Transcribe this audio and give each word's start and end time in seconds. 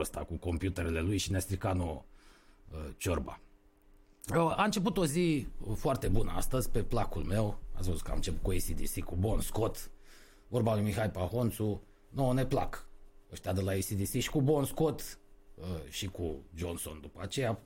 ăsta 0.00 0.20
cu 0.20 0.34
computerele 0.36 1.00
lui 1.00 1.16
și 1.16 1.30
ne-a 1.30 1.40
stricat 1.40 1.76
nouă 1.76 2.04
uh, 2.72 2.78
ciorba. 2.96 3.40
Uh, 4.34 4.54
A 4.56 4.64
început 4.64 4.96
o 4.96 5.06
zi 5.06 5.46
foarte 5.74 6.08
bună 6.08 6.32
astăzi, 6.34 6.70
pe 6.70 6.82
placul 6.82 7.22
meu. 7.22 7.58
Ați 7.72 7.88
văzut 7.88 8.02
că 8.02 8.10
am 8.10 8.16
început 8.16 8.42
cu 8.42 8.50
ACDC, 8.50 9.04
cu 9.04 9.16
Bon 9.16 9.40
Scott, 9.40 9.90
vorba 10.48 10.74
lui 10.74 10.84
Mihai 10.84 11.10
Pahonțu. 11.10 11.82
Nouă 12.08 12.34
ne 12.34 12.46
plac 12.46 12.86
ăștia 13.32 13.52
de 13.52 13.60
la 13.60 13.70
ACDC 13.70 14.18
și 14.18 14.30
cu 14.30 14.40
Bon 14.40 14.64
Scott 14.64 15.18
uh, 15.54 15.64
și 15.88 16.06
cu 16.06 16.44
Johnson 16.54 16.98
după 17.00 17.20
aceea. 17.22 17.58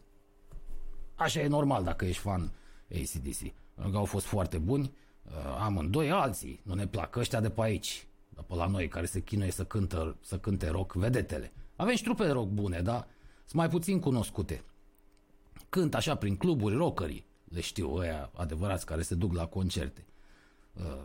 Așa 1.14 1.40
e 1.40 1.46
normal 1.46 1.84
dacă 1.84 2.04
ești 2.04 2.22
fan 2.22 2.52
ACDC. 2.90 3.38
Pentru 3.74 3.92
că 3.92 3.98
au 3.98 4.04
fost 4.04 4.26
foarte 4.26 4.58
buni. 4.58 4.92
Uh, 5.24 5.32
amândoi 5.58 6.10
alții 6.10 6.60
nu 6.62 6.74
ne 6.74 6.86
plac 6.86 7.16
ăștia 7.16 7.40
de 7.40 7.50
pe 7.50 7.60
aici, 7.60 8.06
de 8.28 8.40
pe 8.46 8.54
la 8.54 8.66
noi, 8.66 8.88
care 8.88 9.06
se 9.06 9.20
chinuie 9.20 9.50
să, 9.50 9.64
cântă, 9.64 10.16
să 10.20 10.38
cânte 10.38 10.68
rock, 10.68 10.92
vedetele. 10.92 11.52
Avem 11.80 11.94
și 11.94 12.02
trupe 12.02 12.24
de 12.24 12.30
rock 12.30 12.48
bune, 12.48 12.80
dar 12.80 13.06
sunt 13.44 13.52
mai 13.52 13.68
puțin 13.68 14.00
cunoscute. 14.00 14.64
Cânt 15.68 15.94
așa 15.94 16.14
prin 16.14 16.36
cluburi, 16.36 16.74
rockerii, 16.74 17.26
le 17.44 17.60
știu, 17.60 17.94
ăia 17.94 18.30
adevărați 18.34 18.86
care 18.86 19.02
se 19.02 19.14
duc 19.14 19.32
la 19.32 19.46
concerte. 19.46 20.04
Uh, 20.72 21.02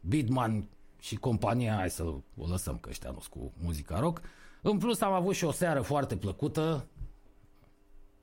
Bidman 0.00 0.68
și 1.00 1.16
compania, 1.16 1.74
hai 1.74 1.90
să 1.90 2.02
o 2.36 2.46
lăsăm 2.46 2.78
că 2.78 2.88
ăștia 2.88 3.10
nu 3.10 3.22
cu 3.30 3.52
muzica 3.56 3.98
rock. 3.98 4.20
În 4.62 4.78
plus 4.78 5.00
am 5.00 5.12
avut 5.12 5.34
și 5.34 5.44
o 5.44 5.50
seară 5.50 5.80
foarte 5.80 6.16
plăcută, 6.16 6.86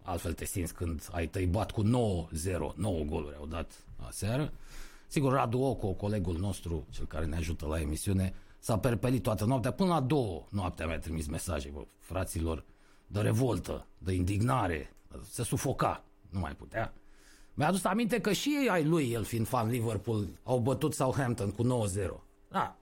altfel 0.01 0.33
te 0.33 0.45
simți 0.45 0.73
când 0.73 1.09
ai 1.11 1.27
tăi 1.27 1.45
bat 1.45 1.71
cu 1.71 1.83
9-0, 1.83 1.87
9 2.75 3.03
goluri 3.03 3.35
au 3.35 3.45
dat 3.45 3.85
aseară. 4.07 4.53
Sigur, 5.07 5.33
Radu 5.33 5.59
Oco, 5.59 5.93
colegul 5.93 6.37
nostru, 6.37 6.87
cel 6.89 7.05
care 7.05 7.25
ne 7.25 7.35
ajută 7.35 7.65
la 7.65 7.79
emisiune, 7.79 8.33
s-a 8.61 8.79
perpelit 8.79 9.23
toată 9.23 9.45
noaptea, 9.45 9.71
până 9.71 9.89
la 9.89 9.99
două 9.99 10.47
noaptea 10.49 10.87
mi-a 10.87 10.99
trimis 10.99 11.27
mesaje, 11.27 11.69
bă, 11.69 11.85
fraților, 11.99 12.65
de 13.07 13.19
revoltă, 13.19 13.87
de 13.97 14.13
indignare, 14.13 14.95
se 15.29 15.43
sufoca, 15.43 16.03
nu 16.29 16.39
mai 16.39 16.55
putea. 16.55 16.93
Mi-a 17.53 17.67
adus 17.67 17.83
aminte 17.83 18.21
că 18.21 18.31
și 18.31 18.57
ei 18.61 18.69
ai 18.69 18.83
lui, 18.83 19.11
el 19.11 19.23
fiind 19.23 19.47
fan 19.47 19.69
Liverpool, 19.69 20.27
au 20.43 20.59
bătut 20.59 20.93
Southampton 20.93 21.51
cu 21.51 21.63
9-0. 21.63 21.67
Da, 22.47 22.77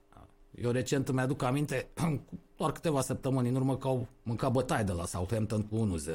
eu 0.50 0.70
recent 0.70 1.08
îmi 1.08 1.20
aduc 1.20 1.42
aminte, 1.42 1.88
doar 2.58 2.72
câteva 2.72 3.00
săptămâni 3.00 3.48
în 3.48 3.54
urmă, 3.54 3.76
că 3.76 3.86
au 3.86 4.06
mâncat 4.22 4.52
bătaie 4.52 4.84
de 4.84 4.92
la 4.92 5.06
Southampton 5.06 5.62
cu 5.62 5.98
1-0. 6.08 6.14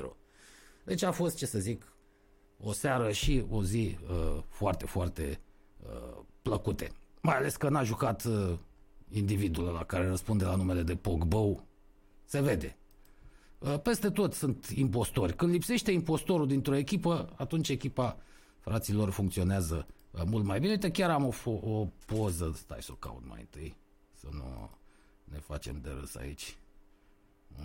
Deci 0.84 1.04
a 1.04 1.12
fost, 1.12 1.36
ce 1.36 1.46
să 1.46 1.60
zic, 1.60 1.94
o 2.60 2.72
seară 2.72 3.12
și 3.12 3.46
o 3.50 3.64
zi 3.64 3.98
uh, 4.10 4.44
foarte, 4.48 4.86
foarte 4.86 5.40
uh, 5.84 6.20
plăcute. 6.42 6.92
Mai 7.22 7.38
ales 7.38 7.56
că 7.56 7.70
n-a 7.70 7.84
jucat 7.84 8.24
uh, 8.24 8.58
individul 9.10 9.64
la 9.64 9.84
care 9.84 10.08
răspunde 10.08 10.44
la 10.44 10.56
numele 10.56 10.84
de 10.84 10.96
Pogba. 10.96 11.64
Se 12.26 12.42
vede. 12.42 12.78
Uh, 13.60 13.80
peste 13.80 14.10
tot 14.10 14.34
sunt 14.34 14.66
impostori. 14.66 15.36
Când 15.36 15.52
lipsește 15.52 15.92
impostorul 15.92 16.48
dintr-o 16.48 16.76
echipă, 16.76 17.34
atunci 17.36 17.70
echipa 17.70 18.18
fraților 18.60 19.10
funcționează 19.10 19.88
uh, 20.12 20.22
mult 20.26 20.46
mai 20.46 20.60
bine. 20.60 20.72
Uite, 20.72 20.92
chiar 20.92 21.10
am 21.10 21.26
o, 21.26 21.32
fo- 21.32 21.62
o 21.62 21.88
poză, 22.06 22.52
stai 22.56 22.82
să 22.82 22.92
o 22.92 22.96
caut 22.96 23.24
mai 23.28 23.40
întâi, 23.40 23.78
să 24.14 24.28
nu 24.32 24.70
ne 25.24 25.38
facem 25.40 25.80
de 25.82 25.90
râs 25.90 26.16
aici. 26.16 26.58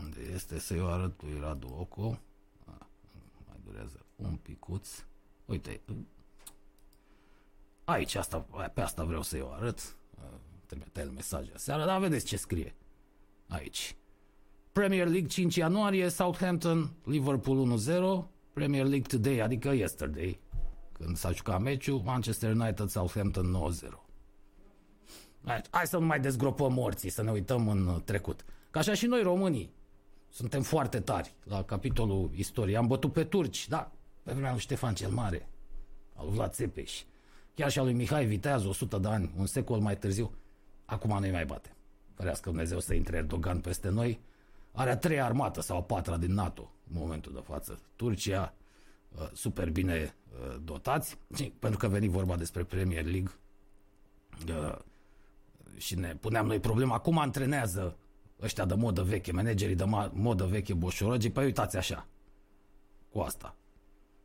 Unde 0.02 0.20
este 0.34 0.58
să-i 0.58 0.80
o 0.80 0.86
arăt 0.86 1.22
lui 1.22 1.38
Radu 1.40 1.76
Oco. 1.78 2.18
A, 2.64 2.86
mai 3.46 3.56
durează 3.64 4.04
un 4.16 4.36
picuț. 4.42 4.88
Uite, 5.44 5.80
aici, 7.84 8.14
asta, 8.14 8.38
pe 8.74 8.80
asta 8.80 9.04
vreau 9.04 9.22
să-i 9.22 9.40
o 9.40 9.50
arăt. 9.50 9.96
Trimitea 10.70 11.02
el 11.02 11.10
mesaj 11.10 11.46
seara, 11.54 11.84
dar 11.84 12.00
vedeți 12.00 12.26
ce 12.26 12.36
scrie 12.36 12.74
aici. 13.48 13.96
Premier 14.72 15.06
League 15.06 15.26
5 15.26 15.56
ianuarie, 15.56 16.08
Southampton, 16.08 16.90
Liverpool 17.04 17.78
1-0, 18.24 18.28
Premier 18.52 18.84
League 18.84 19.06
Today, 19.08 19.40
adică 19.40 19.72
yesterday, 19.72 20.40
când 20.92 21.16
s-a 21.16 21.32
jucat 21.32 21.60
meciul, 21.60 22.02
Manchester 22.04 22.54
United, 22.54 22.88
Southampton 22.88 23.72
9-0. 23.84 23.88
Hai, 25.44 25.62
hai 25.70 25.86
să 25.86 25.98
nu 25.98 26.06
mai 26.06 26.20
dezgropăm 26.20 26.72
morții, 26.72 27.10
să 27.10 27.22
ne 27.22 27.30
uităm 27.30 27.68
în 27.68 28.02
trecut. 28.04 28.44
Ca 28.70 28.78
așa 28.78 28.94
și 28.94 29.06
noi 29.06 29.22
românii 29.22 29.72
suntem 30.28 30.62
foarte 30.62 31.00
tari 31.00 31.34
la 31.44 31.62
capitolul 31.62 32.30
istorie. 32.34 32.76
Am 32.76 32.86
bătut 32.86 33.12
pe 33.12 33.24
turci, 33.24 33.68
da, 33.68 33.92
pe 34.22 34.32
vremea 34.32 34.50
lui 34.50 34.60
Ștefan 34.60 34.94
cel 34.94 35.10
Mare, 35.10 35.48
al 36.14 36.24
lui 36.26 36.34
Vlad 36.34 36.52
Țepeș, 36.52 37.02
chiar 37.54 37.70
și 37.70 37.78
al 37.78 37.84
lui 37.84 37.94
Mihai 37.94 38.26
Viteaz, 38.26 38.64
100 38.64 38.98
de 38.98 39.08
ani, 39.08 39.32
un 39.36 39.46
secol 39.46 39.78
mai 39.78 39.96
târziu. 39.96 40.34
Acum 40.90 41.18
nu-i 41.18 41.30
mai 41.30 41.44
bate. 41.44 41.74
Ferească 42.14 42.48
Dumnezeu 42.48 42.80
să 42.80 42.94
intre 42.94 43.16
Erdogan 43.16 43.60
peste 43.60 43.88
noi. 43.88 44.20
Are 44.72 44.90
a 44.90 44.96
treia 44.96 45.24
armată 45.24 45.60
sau 45.60 45.76
a 45.76 45.82
patra 45.82 46.16
din 46.16 46.32
NATO 46.32 46.72
în 46.92 47.00
momentul 47.00 47.32
de 47.32 47.40
față. 47.40 47.80
Turcia, 47.96 48.54
uh, 49.08 49.28
super 49.32 49.70
bine 49.70 50.14
uh, 50.32 50.56
dotați, 50.64 51.18
pentru 51.58 51.78
că 51.78 51.88
veni 51.88 52.08
vorba 52.08 52.36
despre 52.36 52.64
Premier 52.64 53.04
League 53.04 53.30
uh, 54.48 54.78
și 55.76 55.94
ne 55.94 56.16
puneam 56.20 56.46
noi 56.46 56.60
problema 56.60 56.98
cum 56.98 57.18
antrenează 57.18 57.96
ăștia 58.42 58.64
de 58.64 58.74
modă 58.74 59.02
veche, 59.02 59.32
managerii 59.32 59.74
de 59.74 59.84
modă 60.12 60.44
veche 60.44 60.74
boșorogii, 60.74 61.30
păi 61.30 61.44
uitați 61.44 61.76
așa, 61.76 62.06
cu 63.10 63.18
asta. 63.18 63.56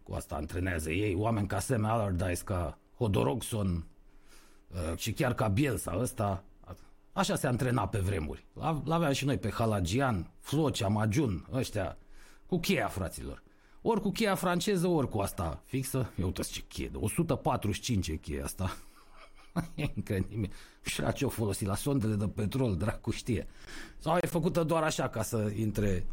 Cu 0.04 0.14
asta 0.14 0.36
antrenează 0.36 0.92
ei, 0.92 1.16
oameni 1.16 1.48
ca 1.48 1.60
Sam 1.60 1.86
Allardyce, 1.86 2.44
ca 2.44 2.78
Hodorogson 2.98 3.86
și 4.96 5.14
chiar 5.14 5.34
ca 5.34 5.48
Bielsa 5.48 5.98
ăsta, 6.00 6.44
Așa 7.16 7.36
se 7.36 7.48
antrena 7.48 7.88
pe 7.88 8.00
vremuri. 8.00 8.46
L-aveam 8.84 9.12
și 9.12 9.26
noi 9.26 9.38
pe 9.38 9.50
Halagian, 9.50 10.32
Flocea, 10.40 10.88
Majun, 10.88 11.48
ăștia, 11.54 11.98
cu 12.46 12.60
cheia, 12.60 12.88
fraților. 12.88 13.44
Ori 13.82 14.02
cu 14.02 14.12
cheia 14.12 14.36
franceză, 14.36 14.88
ori 14.88 15.10
cu 15.10 15.20
asta 15.20 15.62
fixă. 15.66 16.12
Eu 16.20 16.26
uitați 16.26 16.52
ce 16.52 16.62
cheie, 16.68 16.88
de 16.88 16.98
145 16.98 18.08
e 18.08 18.16
cheia 18.16 18.44
asta. 18.44 18.78
e 19.76 19.86
incredibil. 19.96 20.52
Și 20.82 21.02
la 21.02 21.12
ce 21.12 21.26
o 21.26 21.30
folosi? 21.30 21.66
La 21.66 21.76
sondele 21.76 22.16
de 22.16 22.28
petrol, 22.28 22.76
dracu 22.76 23.12
știe. 23.12 23.48
Sau 23.98 24.18
e 24.22 24.28
făcută 24.28 24.64
doar 24.64 24.84
așa 24.84 25.10
ca 25.10 25.24
să 25.24 25.52
intre 25.56 26.06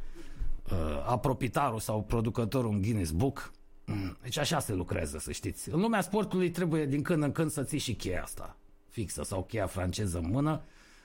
uh, 0.71 1.05
apropitarul 1.07 1.79
sau 1.79 2.03
producătorul 2.03 2.71
în 2.71 2.83
Guinness 2.83 3.11
Book. 3.11 3.53
Mm, 3.87 4.17
deci 4.23 4.39
așa 4.39 4.59
se 4.59 4.75
lucrează, 4.75 5.19
să 5.19 5.33
știți. 5.33 5.71
În 5.71 5.81
lumea 5.81 6.01
sportului 6.01 6.51
trebuie 6.51 6.87
din 6.87 7.03
când 7.03 7.23
în 7.23 7.33
când 7.33 7.51
să 7.51 7.63
ții 7.63 7.79
și 7.79 7.95
cheia 7.95 8.23
asta 8.23 8.57
fixă 8.89 9.23
sau 9.23 9.45
cheia 9.45 9.67
franceză 9.67 10.19
în 10.19 10.31
mână 10.31 10.63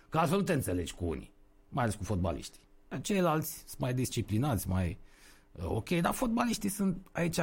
Că 0.10 0.18
altfel 0.18 0.38
nu 0.38 0.44
te 0.44 0.54
înțelegi 0.54 0.94
cu 0.94 1.06
unii, 1.06 1.32
mai 1.70 1.84
ales 1.84 1.96
cu 1.96 2.04
fotbaliștii. 2.04 2.62
Ceilalți 3.02 3.64
sunt 3.66 3.80
mai 3.80 3.94
disciplinați, 3.94 4.70
mai 4.70 4.98
uh, 5.52 5.66
ok, 5.66 5.90
dar 5.90 6.14
fotbaliștii 6.14 6.70
sunt 6.70 7.08
aici, 7.12 7.40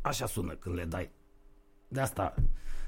așa 0.00 0.26
sună 0.26 0.52
când 0.52 0.74
le 0.74 0.84
dai. 0.84 1.10
De 1.88 2.00
asta 2.00 2.34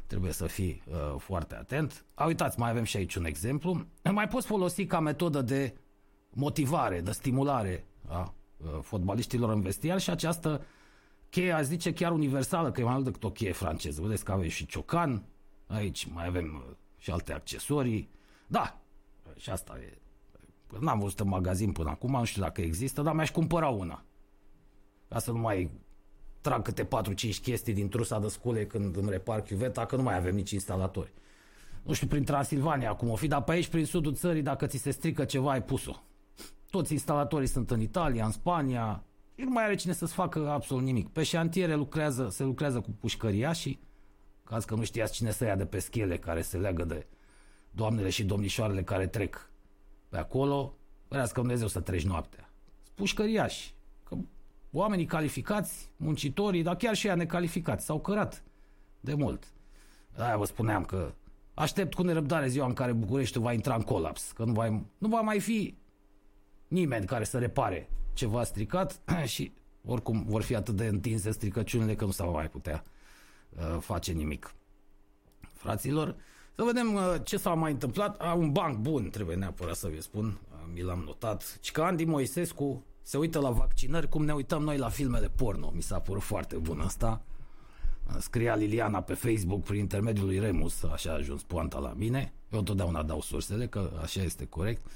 trebuie 0.06 0.32
să 0.32 0.46
fii 0.46 0.82
uh, 0.86 0.96
foarte 1.18 1.54
atent. 1.54 2.04
A, 2.14 2.26
uitați, 2.26 2.58
mai 2.58 2.70
avem 2.70 2.84
și 2.84 2.96
aici 2.96 3.14
un 3.14 3.24
exemplu. 3.24 3.86
Mai 4.12 4.28
poți 4.28 4.46
folosi 4.46 4.86
ca 4.86 5.00
metodă 5.00 5.42
de 5.42 5.76
motivare, 6.30 7.00
de 7.00 7.10
stimulare 7.10 7.86
a 8.06 8.34
uh, 8.56 8.78
fotbaliștilor 8.82 9.52
în 9.52 9.60
vestiar 9.60 10.00
și 10.00 10.10
această 10.10 10.64
cheie, 11.30 11.52
aș 11.52 11.64
zice, 11.64 11.92
chiar 11.92 12.12
universală, 12.12 12.70
că 12.70 12.80
e 12.80 12.84
mai 12.84 12.92
mult 12.92 13.04
decât 13.04 13.24
o 13.24 13.30
cheie 13.30 13.52
franceză. 13.52 14.00
Vedeți 14.02 14.24
că 14.24 14.32
avem 14.32 14.48
și 14.48 14.66
ciocan, 14.66 15.24
aici 15.66 16.04
mai 16.04 16.26
avem 16.26 16.64
uh, 16.68 16.74
și 16.98 17.10
alte 17.10 17.32
accesorii, 17.32 18.08
da, 18.50 18.80
și 19.36 19.50
asta 19.50 19.78
e. 19.80 19.98
N-am 20.80 20.98
văzut 20.98 21.20
în 21.20 21.28
magazin 21.28 21.72
până 21.72 21.90
acum, 21.90 22.10
nu 22.10 22.24
știu 22.24 22.42
dacă 22.42 22.60
există, 22.60 23.02
dar 23.02 23.14
mi-aș 23.14 23.30
cumpăra 23.30 23.68
una. 23.68 24.04
Ca 25.08 25.18
să 25.18 25.32
nu 25.32 25.38
mai 25.38 25.70
trag 26.40 26.62
câte 26.62 26.84
4-5 26.84 26.88
chestii 27.42 27.72
din 27.72 27.88
trusa 27.88 28.18
de 28.18 28.28
scule 28.28 28.66
când 28.66 28.96
îmi 28.96 29.10
repar 29.10 29.42
chiuveta, 29.42 29.86
că 29.86 29.96
nu 29.96 30.02
mai 30.02 30.16
avem 30.16 30.34
nici 30.34 30.50
instalatori. 30.50 31.12
Nu 31.82 31.92
știu, 31.92 32.06
prin 32.06 32.24
Transilvania 32.24 32.90
acum 32.90 33.10
o 33.10 33.16
fi, 33.16 33.26
dar 33.26 33.42
pe 33.42 33.52
aici, 33.52 33.68
prin 33.68 33.84
sudul 33.84 34.14
țării, 34.14 34.42
dacă 34.42 34.66
ți 34.66 34.76
se 34.76 34.90
strică 34.90 35.24
ceva, 35.24 35.50
ai 35.50 35.62
pus-o. 35.62 36.02
Toți 36.70 36.92
instalatorii 36.92 37.46
sunt 37.46 37.70
în 37.70 37.80
Italia, 37.80 38.24
în 38.24 38.30
Spania, 38.30 39.04
și 39.34 39.44
nu 39.44 39.50
mai 39.50 39.64
are 39.64 39.74
cine 39.74 39.92
să-ți 39.92 40.12
facă 40.12 40.50
absolut 40.50 40.82
nimic. 40.82 41.08
Pe 41.08 41.22
șantiere 41.22 41.74
lucrează, 41.74 42.28
se 42.30 42.44
lucrează 42.44 42.80
cu 42.80 42.90
pușcăria 42.90 43.52
și, 43.52 43.78
caz 44.44 44.64
că 44.64 44.74
nu 44.74 44.84
știați 44.84 45.12
cine 45.12 45.30
să 45.30 45.44
ia 45.44 45.56
de 45.56 45.66
pe 45.66 45.78
schele 45.78 46.18
care 46.18 46.42
se 46.42 46.56
leagă 46.56 46.84
de 46.84 47.06
doamnele 47.78 48.08
și 48.08 48.24
domnișoarele 48.24 48.82
care 48.82 49.06
trec 49.06 49.50
pe 50.08 50.18
acolo, 50.18 50.74
vrească 51.08 51.40
Dumnezeu 51.40 51.66
să 51.66 51.80
treci 51.80 52.04
noaptea. 52.04 52.50
Pușcăriași, 52.94 53.74
că 54.04 54.16
oamenii 54.70 55.04
calificați, 55.04 55.90
muncitorii, 55.96 56.62
dar 56.62 56.76
chiar 56.76 56.94
și 56.94 57.06
ea 57.06 57.14
necalificați, 57.14 57.84
s-au 57.84 58.00
cărat 58.00 58.42
de 59.00 59.14
mult. 59.14 59.52
Aia 60.16 60.36
vă 60.36 60.44
spuneam 60.44 60.84
că 60.84 61.12
aștept 61.54 61.94
cu 61.94 62.02
nerăbdare 62.02 62.48
ziua 62.48 62.66
în 62.66 62.72
care 62.72 62.92
București 62.92 63.38
va 63.38 63.52
intra 63.52 63.74
în 63.74 63.82
colaps, 63.82 64.32
că 64.32 64.44
nu 64.44 64.52
va, 64.52 64.66
nu 64.98 65.08
va 65.08 65.20
mai 65.20 65.40
fi 65.40 65.76
nimeni 66.68 67.06
care 67.06 67.24
să 67.24 67.38
repare 67.38 67.90
ceva 68.12 68.44
stricat 68.44 69.00
și 69.34 69.52
oricum 69.84 70.24
vor 70.26 70.42
fi 70.42 70.54
atât 70.54 70.74
de 70.74 70.86
întinse 70.86 71.30
stricăciunile 71.30 71.94
că 71.94 72.04
nu 72.04 72.10
s-a 72.10 72.24
mai 72.24 72.48
putea 72.48 72.84
uh, 73.50 73.76
face 73.80 74.12
nimic. 74.12 74.54
Fraților, 75.52 76.16
să 76.58 76.64
vedem 76.64 76.94
uh, 76.94 77.14
ce 77.22 77.36
s-a 77.36 77.54
mai 77.54 77.72
întâmplat. 77.72 78.20
A, 78.20 78.32
un 78.32 78.52
banc 78.52 78.78
bun, 78.78 79.10
trebuie 79.10 79.36
neapărat 79.36 79.76
să 79.76 79.88
vi 79.88 80.02
spun. 80.02 80.26
Uh, 80.26 80.58
mi 80.74 80.82
l-am 80.82 81.02
notat. 81.06 81.58
Și 81.60 81.72
că 81.72 81.82
Andy 81.82 82.04
Moisescu 82.04 82.84
se 83.02 83.16
uită 83.16 83.40
la 83.40 83.50
vaccinări 83.50 84.08
cum 84.08 84.24
ne 84.24 84.32
uităm 84.32 84.62
noi 84.62 84.76
la 84.76 84.88
filmele 84.88 85.28
porno. 85.28 85.72
Mi 85.74 85.82
s-a 85.82 85.98
părut 85.98 86.22
foarte 86.22 86.56
bun 86.56 86.80
asta. 86.80 87.22
Scria 88.18 88.54
Liliana 88.54 89.00
pe 89.00 89.14
Facebook 89.14 89.62
prin 89.62 89.78
intermediul 89.78 90.26
lui 90.26 90.38
Remus, 90.38 90.82
așa 90.82 91.10
a 91.10 91.14
ajuns 91.14 91.42
poanta 91.42 91.78
la 91.78 91.92
mine. 91.96 92.32
Eu 92.52 92.58
întotdeauna 92.58 93.02
dau 93.02 93.20
sursele, 93.20 93.66
că 93.66 93.90
așa 94.02 94.22
este 94.22 94.46
corect. 94.46 94.86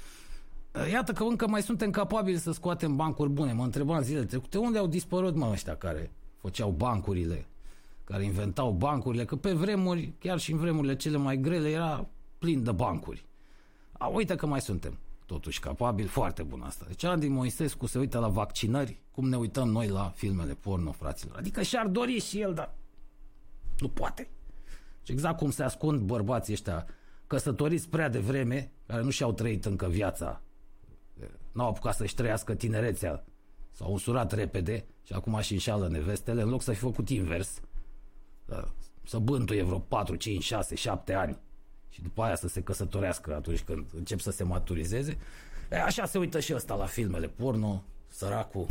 Iată 0.91 1.11
că 1.11 1.23
încă 1.23 1.47
mai 1.47 1.61
suntem 1.61 1.91
capabili 1.91 2.37
să 2.37 2.51
scoatem 2.51 2.95
bancuri 2.95 3.29
bune. 3.29 3.53
Mă 3.53 3.63
întrebam 3.63 4.01
zilele 4.01 4.25
trecute, 4.25 4.57
unde 4.57 4.77
au 4.77 4.87
dispărut 4.87 5.35
mă 5.35 5.49
ăștia 5.51 5.75
care 5.75 6.11
făceau 6.37 6.69
bancurile, 6.71 7.47
care 8.03 8.23
inventau 8.23 8.71
bancurile, 8.71 9.25
că 9.25 9.35
pe 9.35 9.53
vremuri, 9.53 10.13
chiar 10.19 10.39
și 10.39 10.51
în 10.51 10.57
vremurile 10.57 10.95
cele 10.95 11.17
mai 11.17 11.37
grele, 11.37 11.69
era 11.69 12.07
plin 12.37 12.63
de 12.63 12.71
bancuri. 12.71 13.25
A, 13.91 14.07
uite 14.07 14.35
că 14.35 14.45
mai 14.45 14.61
suntem 14.61 14.99
totuși 15.25 15.59
capabili, 15.59 16.07
foarte 16.07 16.43
bun 16.43 16.61
asta. 16.61 16.85
Deci 16.87 17.03
Andy 17.03 17.27
Moisescu 17.27 17.85
se 17.85 17.99
uită 17.99 18.19
la 18.19 18.27
vaccinări, 18.27 19.01
cum 19.11 19.29
ne 19.29 19.37
uităm 19.37 19.69
noi 19.69 19.87
la 19.87 20.11
filmele 20.15 20.53
porno, 20.53 20.91
fraților. 20.91 21.37
Adică 21.37 21.61
și-ar 21.61 21.87
dori 21.87 22.19
și 22.19 22.39
el, 22.39 22.53
dar 22.53 22.73
nu 23.79 23.87
poate. 23.87 24.29
Și 25.03 25.11
exact 25.11 25.37
cum 25.37 25.51
se 25.51 25.63
ascund 25.63 26.01
bărbații 26.01 26.53
ăștia 26.53 26.85
căsătoriți 27.27 27.89
prea 27.89 28.09
devreme, 28.09 28.71
care 28.85 29.01
nu 29.01 29.09
și-au 29.09 29.33
trăit 29.33 29.65
încă 29.65 29.87
viața, 29.87 30.41
n-au 31.51 31.67
apucat 31.67 31.95
să-și 31.95 32.15
trăiască 32.15 32.55
tinerețea, 32.55 33.23
s-au 33.71 33.91
unsurat 33.91 34.31
repede 34.31 34.85
și 35.03 35.13
acum 35.13 35.39
și 35.39 35.53
înșală 35.53 35.87
nevestele, 35.87 36.41
în 36.41 36.49
loc 36.49 36.61
să 36.61 36.71
fi 36.71 36.79
făcut 36.79 37.09
invers, 37.09 37.61
să 39.05 39.17
bântuie 39.17 39.63
vreo 39.63 39.79
4, 39.79 40.15
5, 40.15 40.43
6, 40.43 40.75
7 40.75 41.13
ani 41.13 41.37
și 41.89 42.01
după 42.01 42.21
aia 42.21 42.35
să 42.35 42.47
se 42.47 42.61
căsătorească 42.61 43.35
atunci 43.35 43.61
când 43.61 43.85
încep 43.95 44.19
să 44.19 44.31
se 44.31 44.43
maturizeze. 44.43 45.17
E, 45.71 45.81
așa 45.81 46.05
se 46.05 46.17
uită 46.17 46.39
și 46.39 46.53
ăsta 46.53 46.75
la 46.75 46.85
filmele 46.85 47.27
porno, 47.27 47.83
săracul, 48.07 48.67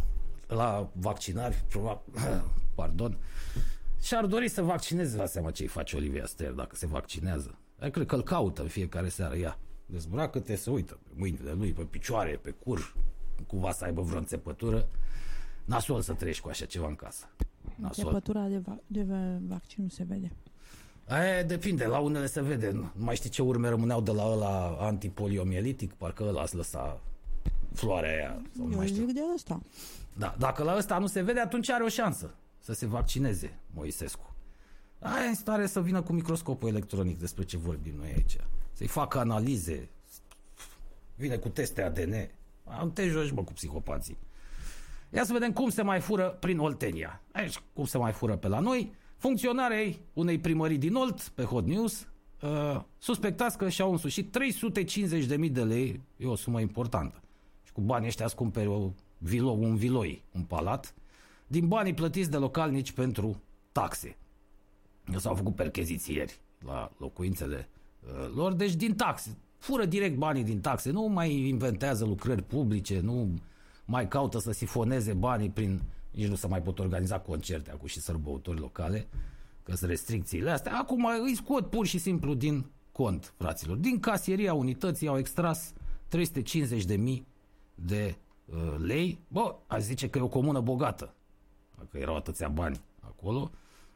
la 0.46 0.90
vaccinari, 0.92 1.64
probabil, 1.68 2.02
pardon, 2.74 3.18
și 4.02 4.14
ar 4.14 4.26
dori 4.26 4.48
să 4.48 4.62
vaccineze, 4.62 5.16
la 5.16 5.26
seama 5.26 5.50
ce 5.50 5.62
îi 5.62 5.68
face 5.68 5.96
Olivia 5.96 6.26
Ster 6.26 6.50
dacă 6.50 6.76
se 6.76 6.86
vaccinează. 6.86 7.58
Eu 7.82 7.90
cred 7.90 8.06
că 8.06 8.14
îl 8.14 8.22
caută 8.22 8.62
în 8.62 8.68
fiecare 8.68 9.08
seară, 9.08 9.34
ea. 9.34 9.58
Dezbracă-te 9.86 10.56
să 10.56 10.70
uită 10.70 10.98
pe 11.02 11.10
mâinile 11.14 11.52
lui, 11.52 11.72
pe 11.72 11.82
picioare, 11.82 12.30
pe 12.42 12.50
cur, 12.50 12.94
cumva 13.46 13.72
să 13.72 13.84
aibă 13.84 14.02
vreo 14.02 14.18
înțepătură. 14.18 14.88
Nasol 15.64 16.00
să 16.00 16.12
trăiești 16.12 16.42
cu 16.42 16.48
așa 16.48 16.64
ceva 16.64 16.86
în 16.86 16.94
casă. 16.94 17.30
Nasol. 17.82 18.04
Înțepătura 18.04 18.46
de, 18.46 18.58
va- 18.58 18.78
de 18.86 19.06
vaccin 19.48 19.82
nu 19.82 19.88
se 19.88 20.04
vede. 20.08 20.32
Aia 21.08 21.42
depinde, 21.42 21.86
la 21.86 21.98
unele 21.98 22.26
se 22.26 22.40
vede. 22.42 22.70
Nu 22.70 22.90
mai 22.96 23.14
știi 23.16 23.30
ce 23.30 23.42
urme 23.42 23.68
rămâneau 23.68 24.00
de 24.00 24.10
la 24.10 24.22
ăla 24.26 24.76
antipoliomielitic? 24.80 25.92
Parcă 25.92 26.22
ăla 26.24 26.40
ați 26.40 26.54
lăsa 26.56 27.00
floarea 27.74 28.10
aia. 28.10 28.42
Sau 28.56 28.70
Eu 28.70 28.76
mai 28.76 28.86
știu. 28.86 29.04
zic 29.06 29.14
de 29.14 29.20
asta. 29.34 29.60
Da, 30.18 30.34
dacă 30.38 30.62
la 30.62 30.76
ăsta 30.76 30.98
nu 30.98 31.06
se 31.06 31.22
vede, 31.22 31.40
atunci 31.40 31.70
are 31.70 31.84
o 31.84 31.88
șansă 31.88 32.34
să 32.58 32.72
se 32.72 32.86
vaccineze 32.86 33.58
Moisescu. 33.74 34.34
Aia 34.98 35.28
în 35.28 35.34
stare 35.34 35.66
să 35.66 35.80
vină 35.82 36.02
cu 36.02 36.12
microscopul 36.12 36.68
electronic 36.68 37.18
despre 37.18 37.44
ce 37.44 37.56
vorbim 37.56 37.94
noi 37.96 38.12
aici. 38.14 38.36
Să-i 38.72 38.86
facă 38.86 39.18
analize, 39.18 39.88
vine 41.14 41.36
cu 41.36 41.48
teste 41.48 41.82
ADN. 41.82 42.14
Nu 42.82 42.88
te 42.88 43.08
joci, 43.08 43.30
mă, 43.30 43.42
cu 43.44 43.52
psihopații. 43.52 44.18
Ia 45.14 45.24
să 45.24 45.32
vedem 45.32 45.52
cum 45.52 45.68
se 45.68 45.82
mai 45.82 46.00
fură 46.00 46.36
prin 46.40 46.58
Oltenia. 46.58 47.22
Aici, 47.32 47.62
cum 47.72 47.84
se 47.84 47.98
mai 47.98 48.12
fură 48.12 48.36
pe 48.36 48.48
la 48.48 48.58
noi. 48.58 48.92
Funcționarei 49.16 50.00
unei 50.12 50.38
primării 50.38 50.78
din 50.78 50.94
Olt, 50.94 51.20
pe 51.20 51.42
Hot 51.42 51.66
News, 51.66 52.08
uh, 52.42 52.80
suspectați 52.98 53.58
că 53.58 53.68
și-au 53.68 53.90
însușit 53.90 54.36
350.000 54.38 55.50
de 55.50 55.62
lei, 55.62 56.00
e 56.16 56.26
o 56.26 56.34
sumă 56.34 56.60
importantă. 56.60 57.20
Și 57.64 57.72
cu 57.72 57.80
banii 57.80 58.08
ăștia 58.08 58.24
îți 58.24 58.34
cumperi 58.34 58.66
o 58.66 58.90
vilo, 59.18 59.50
un 59.50 59.76
viloi, 59.76 60.22
un 60.32 60.42
palat, 60.42 60.94
din 61.46 61.68
banii 61.68 61.94
plătiți 61.94 62.30
de 62.30 62.36
localnici 62.36 62.92
pentru 62.92 63.42
taxe. 63.72 64.16
S-au 65.16 65.34
făcut 65.34 65.54
percheziții 65.54 66.16
ieri 66.16 66.40
la 66.66 66.90
locuințele 66.98 67.68
uh, 68.00 68.32
lor, 68.34 68.52
deci 68.52 68.74
din 68.74 68.94
taxe. 68.94 69.36
Fură 69.58 69.84
direct 69.84 70.16
banii 70.16 70.44
din 70.44 70.60
taxe, 70.60 70.90
nu 70.90 71.02
mai 71.02 71.48
inventează 71.48 72.04
lucrări 72.04 72.42
publice, 72.42 73.00
nu 73.00 73.28
mai 73.92 74.08
caută 74.08 74.38
să 74.38 74.52
sifoneze 74.52 75.12
banii 75.12 75.50
prin... 75.50 75.82
Nici 76.10 76.26
nu 76.26 76.34
se 76.34 76.46
mai 76.46 76.62
pot 76.62 76.78
organiza 76.78 77.18
concerte 77.18 77.70
acum 77.70 77.86
și 77.86 78.00
sărbători 78.00 78.60
locale, 78.60 79.08
că 79.62 79.74
sunt 79.74 79.90
restricțiile 79.90 80.50
astea. 80.50 80.78
Acum 80.78 81.06
îi 81.24 81.34
scot 81.34 81.70
pur 81.70 81.86
și 81.86 81.98
simplu 81.98 82.34
din 82.34 82.70
cont, 82.92 83.34
fraților. 83.36 83.76
Din 83.76 84.00
casieria 84.00 84.54
unității 84.54 85.08
au 85.08 85.18
extras 85.18 85.72
350 86.08 86.84
de 86.84 86.96
mii 86.96 87.26
de 87.74 88.16
uh, 88.44 88.74
lei. 88.78 89.18
Bă, 89.28 89.54
aș 89.66 89.80
zice 89.80 90.08
că 90.08 90.18
e 90.18 90.22
o 90.22 90.28
comună 90.28 90.60
bogată. 90.60 91.14
Dacă 91.78 91.98
erau 91.98 92.16
atâția 92.16 92.48
bani 92.48 92.80
acolo. 93.00 93.50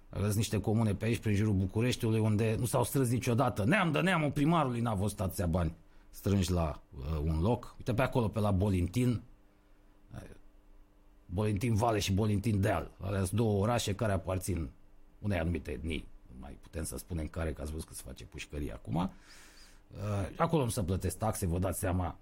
Aveți 0.08 0.36
niște 0.36 0.60
comune 0.60 0.94
pe 0.94 1.04
aici, 1.04 1.18
prin 1.18 1.34
jurul 1.34 1.54
Bucureștiului, 1.54 2.18
unde 2.18 2.56
nu 2.58 2.64
s-au 2.64 2.84
strâns 2.84 3.10
niciodată. 3.10 3.64
Neam 3.64 3.92
de 3.92 4.00
neamul 4.00 4.30
primarului 4.30 4.80
n-a 4.80 4.96
fost 4.96 5.20
atâția 5.20 5.46
bani 5.46 5.76
strânși 6.10 6.52
la 6.52 6.82
uh, 6.98 7.20
un 7.24 7.40
loc. 7.40 7.74
Uite 7.78 7.94
pe 7.94 8.02
acolo, 8.02 8.28
pe 8.28 8.40
la 8.40 8.50
Bolintin, 8.50 9.22
Bolintin 11.26 11.74
Vale 11.74 11.98
și 11.98 12.12
Bolintin 12.12 12.60
Deal. 12.60 12.90
Alea 13.00 13.24
sunt 13.24 13.40
două 13.40 13.60
orașe 13.62 13.94
care 13.94 14.12
aparțin 14.12 14.70
unei 15.18 15.38
anumite 15.38 15.70
etnii. 15.70 16.08
Nu 16.26 16.36
mai 16.40 16.58
putem 16.60 16.84
să 16.84 16.98
spunem 16.98 17.26
care, 17.26 17.52
că 17.52 17.62
ați 17.62 17.70
văzut 17.70 17.88
că 17.88 17.94
se 17.94 18.02
face 18.06 18.24
pușcărie 18.24 18.72
acum. 18.72 18.94
Uh, 18.94 19.10
acolo 20.36 20.64
nu 20.64 20.70
se 20.70 20.82
plătesc 20.82 21.18
taxe, 21.18 21.46
vă 21.46 21.58
dați 21.58 21.78
seama, 21.78 22.18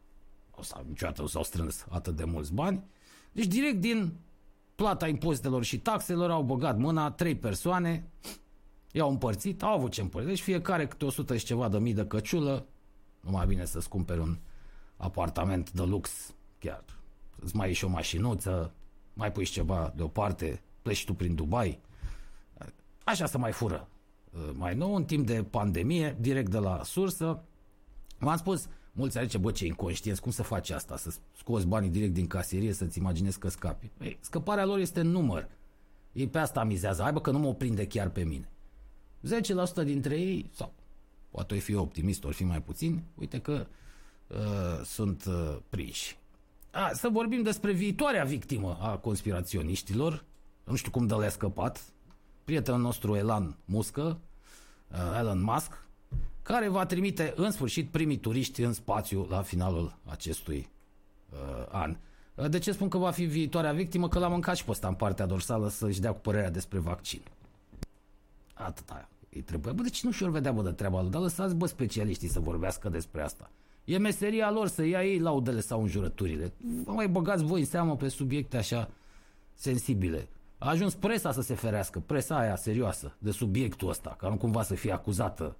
o 0.50 0.62
să, 0.62 0.80
niciodată 0.88 1.20
nu 1.20 1.26
s-au 1.26 1.42
strâns 1.42 1.86
atât 1.88 2.16
de 2.16 2.24
mulți 2.24 2.52
bani. 2.52 2.84
Deci 3.32 3.46
direct 3.46 3.80
din 3.80 4.12
plata 4.74 5.08
impozitelor 5.08 5.64
și 5.64 5.78
taxelor 5.78 6.30
au 6.30 6.42
băgat 6.42 6.78
mâna 6.78 7.10
trei 7.10 7.36
persoane, 7.36 8.08
i-au 8.92 9.10
împărțit, 9.10 9.62
au 9.62 9.72
avut 9.72 9.92
ce 9.92 10.00
împărți. 10.00 10.28
Deci 10.28 10.40
fiecare 10.40 10.86
câte 10.86 11.04
100 11.04 11.36
și 11.36 11.44
ceva 11.44 11.68
de 11.68 11.78
mii 11.78 11.94
de 11.94 12.06
căciulă, 12.06 12.66
nu 13.20 13.30
mai 13.30 13.46
bine 13.46 13.64
să-ți 13.64 13.88
cumperi 13.88 14.20
un 14.20 14.38
apartament 14.96 15.70
de 15.70 15.82
lux, 15.82 16.34
chiar. 16.58 16.84
Îți 17.40 17.56
mai 17.56 17.68
ieși 17.68 17.84
o 17.84 17.88
mașinuță, 17.88 18.72
mai 19.14 19.32
pui 19.32 19.44
și 19.44 19.52
ceva 19.52 19.92
deoparte, 19.96 20.62
pleci 20.82 21.04
tu 21.04 21.14
prin 21.14 21.34
Dubai. 21.34 21.80
Așa 23.04 23.26
să 23.26 23.38
mai 23.38 23.52
fură. 23.52 23.88
Mai 24.52 24.74
nou, 24.74 24.94
în 24.94 25.04
timp 25.04 25.26
de 25.26 25.42
pandemie, 25.42 26.16
direct 26.20 26.50
de 26.50 26.58
la 26.58 26.80
sursă, 26.84 27.42
v-am 28.18 28.36
spus, 28.36 28.68
mulți 28.92 29.18
ar 29.18 29.24
zice, 29.24 29.38
bă, 29.38 29.50
ce 29.50 29.66
inconștienți, 29.66 30.20
cum 30.20 30.30
să 30.30 30.42
faci 30.42 30.70
asta? 30.70 30.96
Să 30.96 31.14
scoți 31.36 31.66
banii 31.66 31.88
direct 31.88 32.14
din 32.14 32.26
caserie, 32.26 32.72
să-ți 32.72 32.98
imaginezi 32.98 33.38
că 33.38 33.48
scapi. 33.48 33.90
Ei, 34.00 34.18
scăparea 34.20 34.64
lor 34.64 34.78
este 34.78 35.00
în 35.00 35.08
număr. 35.08 35.48
Ei 36.12 36.28
pe 36.28 36.38
asta 36.38 36.64
mizează. 36.64 37.02
Hai 37.02 37.12
bă, 37.12 37.20
că 37.20 37.30
nu 37.30 37.38
mă 37.38 37.54
prinde 37.54 37.86
chiar 37.86 38.08
pe 38.08 38.24
mine. 38.24 38.48
10% 39.82 39.84
dintre 39.84 40.20
ei, 40.20 40.50
sau 40.52 40.72
poate 41.30 41.54
o 41.54 41.58
fi 41.58 41.74
optimist, 41.74 42.24
ori 42.24 42.34
fi 42.34 42.44
mai 42.44 42.62
puțin, 42.62 43.02
uite 43.14 43.40
că 43.40 43.66
uh, 44.26 44.84
sunt 44.84 45.24
uh, 45.24 45.56
prinși. 45.68 46.18
A, 46.74 46.90
să 46.92 47.08
vorbim 47.08 47.42
despre 47.42 47.72
viitoarea 47.72 48.24
victimă 48.24 48.78
a 48.80 48.96
conspiraționiștilor. 48.96 50.24
Nu 50.64 50.74
știu 50.74 50.90
cum 50.90 51.06
de 51.06 51.14
le-a 51.14 51.30
scăpat. 51.30 51.82
Prietenul 52.44 52.80
nostru 52.80 53.14
Elan 53.14 53.56
Muscă, 53.64 54.18
uh, 54.90 55.16
Elon 55.18 55.42
Musk, 55.42 55.86
care 56.42 56.68
va 56.68 56.86
trimite 56.86 57.32
în 57.36 57.50
sfârșit 57.50 57.90
primii 57.90 58.18
turiști 58.18 58.62
în 58.62 58.72
spațiu 58.72 59.26
la 59.30 59.42
finalul 59.42 59.96
acestui 60.04 60.68
uh, 61.32 61.66
an. 61.70 61.96
Uh, 62.34 62.48
de 62.48 62.58
ce 62.58 62.72
spun 62.72 62.88
că 62.88 62.98
va 62.98 63.10
fi 63.10 63.24
viitoarea 63.24 63.72
victimă? 63.72 64.08
Că 64.08 64.18
l-am 64.18 64.30
mâncat 64.30 64.56
și 64.56 64.64
pe 64.64 64.70
ăsta 64.70 64.88
în 64.88 64.94
partea 64.94 65.26
dorsală 65.26 65.68
să-și 65.68 66.00
dea 66.00 66.12
cu 66.12 66.20
părerea 66.20 66.50
despre 66.50 66.78
vaccin. 66.78 67.20
Atâta 68.54 69.08
îi 69.34 69.40
trebuie. 69.40 69.72
Bă, 69.72 69.82
de 69.82 69.88
ce 69.88 70.00
nu 70.04 70.12
și-or 70.12 70.30
vedea, 70.30 70.52
bă, 70.52 70.62
de 70.62 70.70
treaba 70.70 71.00
lui? 71.00 71.10
Dar 71.10 71.20
lăsați, 71.20 71.54
bă, 71.54 71.66
specialiștii 71.66 72.28
să 72.28 72.40
vorbească 72.40 72.88
despre 72.88 73.22
asta. 73.22 73.50
E 73.84 73.98
meseria 73.98 74.50
lor 74.50 74.68
să 74.68 74.84
ia 74.84 75.04
ei 75.04 75.18
laudele 75.18 75.60
sau 75.60 75.80
înjurăturile. 75.80 76.52
Vă 76.84 76.92
mai 76.92 77.08
băgați 77.08 77.44
voi 77.44 77.60
în 77.60 77.66
seamă 77.66 77.96
pe 77.96 78.08
subiecte 78.08 78.56
așa 78.56 78.90
sensibile. 79.54 80.28
A 80.58 80.68
ajuns 80.68 80.94
presa 80.94 81.32
să 81.32 81.40
se 81.40 81.54
ferească, 81.54 82.02
presa 82.06 82.38
aia 82.38 82.56
serioasă, 82.56 83.16
de 83.18 83.30
subiectul 83.30 83.88
ăsta, 83.88 84.16
ca 84.18 84.28
nu 84.28 84.36
cumva 84.36 84.62
să 84.62 84.74
fie 84.74 84.92
acuzată 84.92 85.56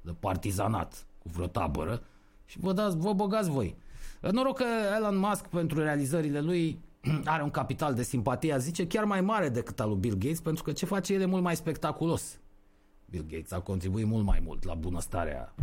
de 0.00 0.14
partizanat 0.20 1.06
cu 1.22 1.28
vreo 1.32 1.46
tabără 1.46 2.02
și 2.46 2.58
vă, 2.58 2.72
dați, 2.72 2.96
vă 2.96 3.12
băgați 3.12 3.50
voi. 3.50 3.76
Noroc 4.20 4.56
că 4.56 4.64
Elon 4.96 5.16
Musk, 5.16 5.46
pentru 5.46 5.82
realizările 5.82 6.40
lui, 6.40 6.78
are 7.24 7.42
un 7.42 7.50
capital 7.50 7.94
de 7.94 8.02
simpatie, 8.02 8.58
zice, 8.58 8.86
chiar 8.86 9.04
mai 9.04 9.20
mare 9.20 9.48
decât 9.48 9.80
al 9.80 9.88
lui 9.88 9.98
Bill 9.98 10.14
Gates, 10.18 10.40
pentru 10.40 10.62
că 10.62 10.72
ce 10.72 10.86
face 10.86 11.14
el 11.14 11.20
e 11.20 11.26
mult 11.26 11.42
mai 11.42 11.56
spectaculos. 11.56 12.38
Bill 13.10 13.24
Gates 13.28 13.52
a 13.52 13.60
contribuit 13.60 14.06
mult 14.06 14.24
mai 14.24 14.42
mult 14.44 14.64
la 14.64 14.74
bunăstarea 14.74 15.54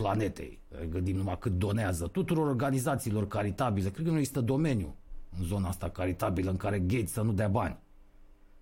planetei. 0.00 0.60
Gândim 0.88 1.16
numai 1.16 1.38
cât 1.38 1.52
donează 1.52 2.06
tuturor 2.06 2.46
organizațiilor 2.46 3.26
caritabile. 3.26 3.90
Cred 3.90 4.04
că 4.04 4.10
nu 4.10 4.18
există 4.18 4.40
domeniu 4.40 4.94
în 5.38 5.44
zona 5.44 5.68
asta 5.68 5.88
caritabilă 5.88 6.50
în 6.50 6.56
care 6.56 6.78
Gates 6.78 7.12
să 7.12 7.22
nu 7.22 7.32
dea 7.32 7.48
bani. 7.48 7.78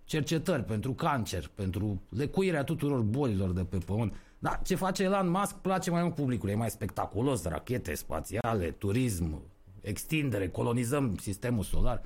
Cercetări 0.05 0.65
pentru 0.65 0.93
cancer, 0.93 1.51
pentru 1.55 2.03
lecuirea 2.09 2.65
tuturor 2.65 3.01
bolilor 3.01 3.53
de 3.53 3.65
pe 3.65 3.77
pământ. 3.77 4.15
Dar 4.39 4.61
ce 4.65 4.75
face 4.75 5.03
Elon 5.03 5.31
Musk 5.31 5.55
place 5.55 5.91
mai 5.91 6.03
mult 6.03 6.15
publicului. 6.15 6.53
E 6.53 6.57
mai 6.57 6.71
spectaculos, 6.71 7.45
rachete 7.45 7.95
spațiale, 7.95 8.71
turism, 8.71 9.43
extindere, 9.81 10.49
colonizăm 10.49 11.17
sistemul 11.17 11.63
solar, 11.63 12.03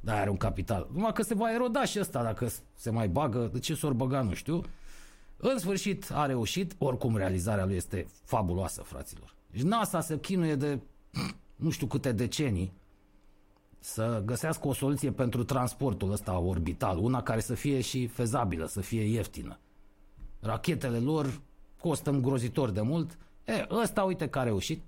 dar 0.00 0.16
are 0.16 0.30
un 0.30 0.36
capital. 0.36 0.88
Numai 0.92 1.12
că 1.12 1.22
se 1.22 1.34
va 1.34 1.52
eroda 1.52 1.84
și 1.84 2.00
ăsta 2.00 2.22
dacă 2.22 2.48
se 2.74 2.90
mai 2.90 3.08
bagă, 3.08 3.50
de 3.52 3.58
ce 3.58 3.74
s-or 3.74 3.92
băga, 3.92 4.22
nu 4.22 4.34
știu. 4.34 4.62
În 5.42 5.58
sfârșit 5.58 6.10
a 6.12 6.26
reușit, 6.26 6.74
oricum 6.78 7.16
realizarea 7.16 7.64
lui 7.64 7.76
este 7.76 8.06
fabuloasă, 8.24 8.82
fraților. 8.82 9.34
Deci 9.50 9.62
NASA 9.62 10.00
se 10.00 10.18
chinuie 10.18 10.54
de 10.54 10.80
nu 11.56 11.70
știu 11.70 11.86
câte 11.86 12.12
decenii 12.12 12.72
să 13.78 14.22
găsească 14.24 14.68
o 14.68 14.72
soluție 14.72 15.10
pentru 15.10 15.44
transportul 15.44 16.12
ăsta 16.12 16.38
orbital, 16.38 16.98
una 16.98 17.22
care 17.22 17.40
să 17.40 17.54
fie 17.54 17.80
și 17.80 18.06
fezabilă, 18.06 18.66
să 18.66 18.80
fie 18.80 19.02
ieftină. 19.02 19.58
Rachetele 20.40 20.98
lor 20.98 21.40
costă 21.78 22.10
îngrozitor 22.10 22.70
de 22.70 22.80
mult. 22.80 23.18
E, 23.44 23.66
ăsta, 23.70 24.02
uite, 24.02 24.28
că 24.28 24.38
a 24.38 24.42
reușit. 24.42 24.82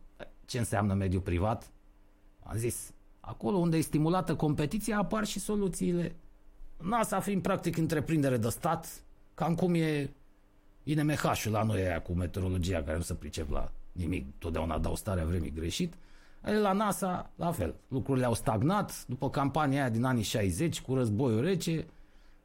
Ce 0.44 0.58
înseamnă 0.58 0.94
mediul 0.94 1.22
privat? 1.22 1.70
Am 2.42 2.56
zis, 2.56 2.92
acolo 3.20 3.56
unde 3.56 3.76
e 3.76 3.80
stimulată 3.80 4.34
competiția 4.36 4.98
apar 4.98 5.24
și 5.24 5.38
soluțiile. 5.38 6.16
NASA 6.76 7.20
fiind 7.20 7.42
practic 7.42 7.76
întreprindere 7.76 8.36
de 8.36 8.48
stat, 8.48 9.02
cam 9.34 9.54
cum 9.54 9.74
e 9.74 10.10
INMH-ul 10.84 11.52
la 11.52 11.62
noi 11.62 11.80
aia 11.80 12.02
cu 12.02 12.12
meteorologia 12.12 12.82
care 12.82 12.96
nu 12.96 13.02
se 13.02 13.14
pricep 13.14 13.50
la 13.50 13.72
nimic, 13.92 14.38
totdeauna 14.38 14.78
dau 14.78 14.94
starea 14.94 15.24
vremii 15.24 15.52
greșit. 15.52 15.94
La 16.40 16.72
NASA, 16.72 17.30
la 17.36 17.52
fel, 17.52 17.74
lucrurile 17.88 18.26
au 18.26 18.34
stagnat 18.34 19.04
după 19.06 19.30
campania 19.30 19.80
aia 19.80 19.88
din 19.88 20.04
anii 20.04 20.22
60 20.22 20.80
cu 20.80 20.94
războiul 20.94 21.40
rece, 21.40 21.86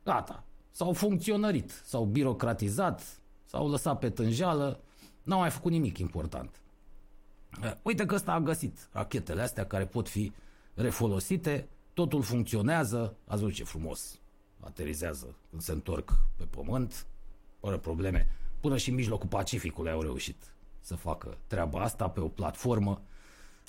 gata, 0.04 0.44
s-au 0.72 0.94
funcționărit, 0.94 1.82
s-au 1.86 2.06
birocratizat, 2.06 3.20
s-au 3.46 3.70
lăsat 3.70 4.00
pe 4.00 4.10
tânjeală, 4.10 4.80
n-au 5.24 5.40
mai 5.40 5.50
făcut 5.50 5.72
nimic 5.72 5.98
important. 5.98 6.62
Uite 7.82 8.06
că 8.06 8.16
ăsta 8.16 8.34
a 8.34 8.40
găsit 8.40 8.90
rachetele 8.92 9.42
astea 9.42 9.66
care 9.66 9.86
pot 9.86 10.10
fi 10.10 10.32
refolosite, 10.74 11.68
totul 11.94 12.22
funcționează, 12.22 13.16
ați 13.28 13.42
văzut 13.42 13.56
ce 13.56 13.64
frumos 13.64 14.20
aterizează 14.60 15.36
când 15.50 15.62
se 15.62 15.72
întorc 15.72 16.12
pe 16.36 16.44
pământ, 16.44 17.06
fără 17.60 17.78
probleme. 17.78 18.28
Până 18.60 18.78
și 18.78 18.90
în 18.90 18.96
mijlocul 18.96 19.28
Pacificului 19.28 19.92
au 19.92 20.02
reușit 20.02 20.54
să 20.80 20.96
facă 20.96 21.38
treaba 21.48 21.80
asta 21.80 22.10
pe 22.10 22.20
o 22.20 22.28
platformă 22.28 23.02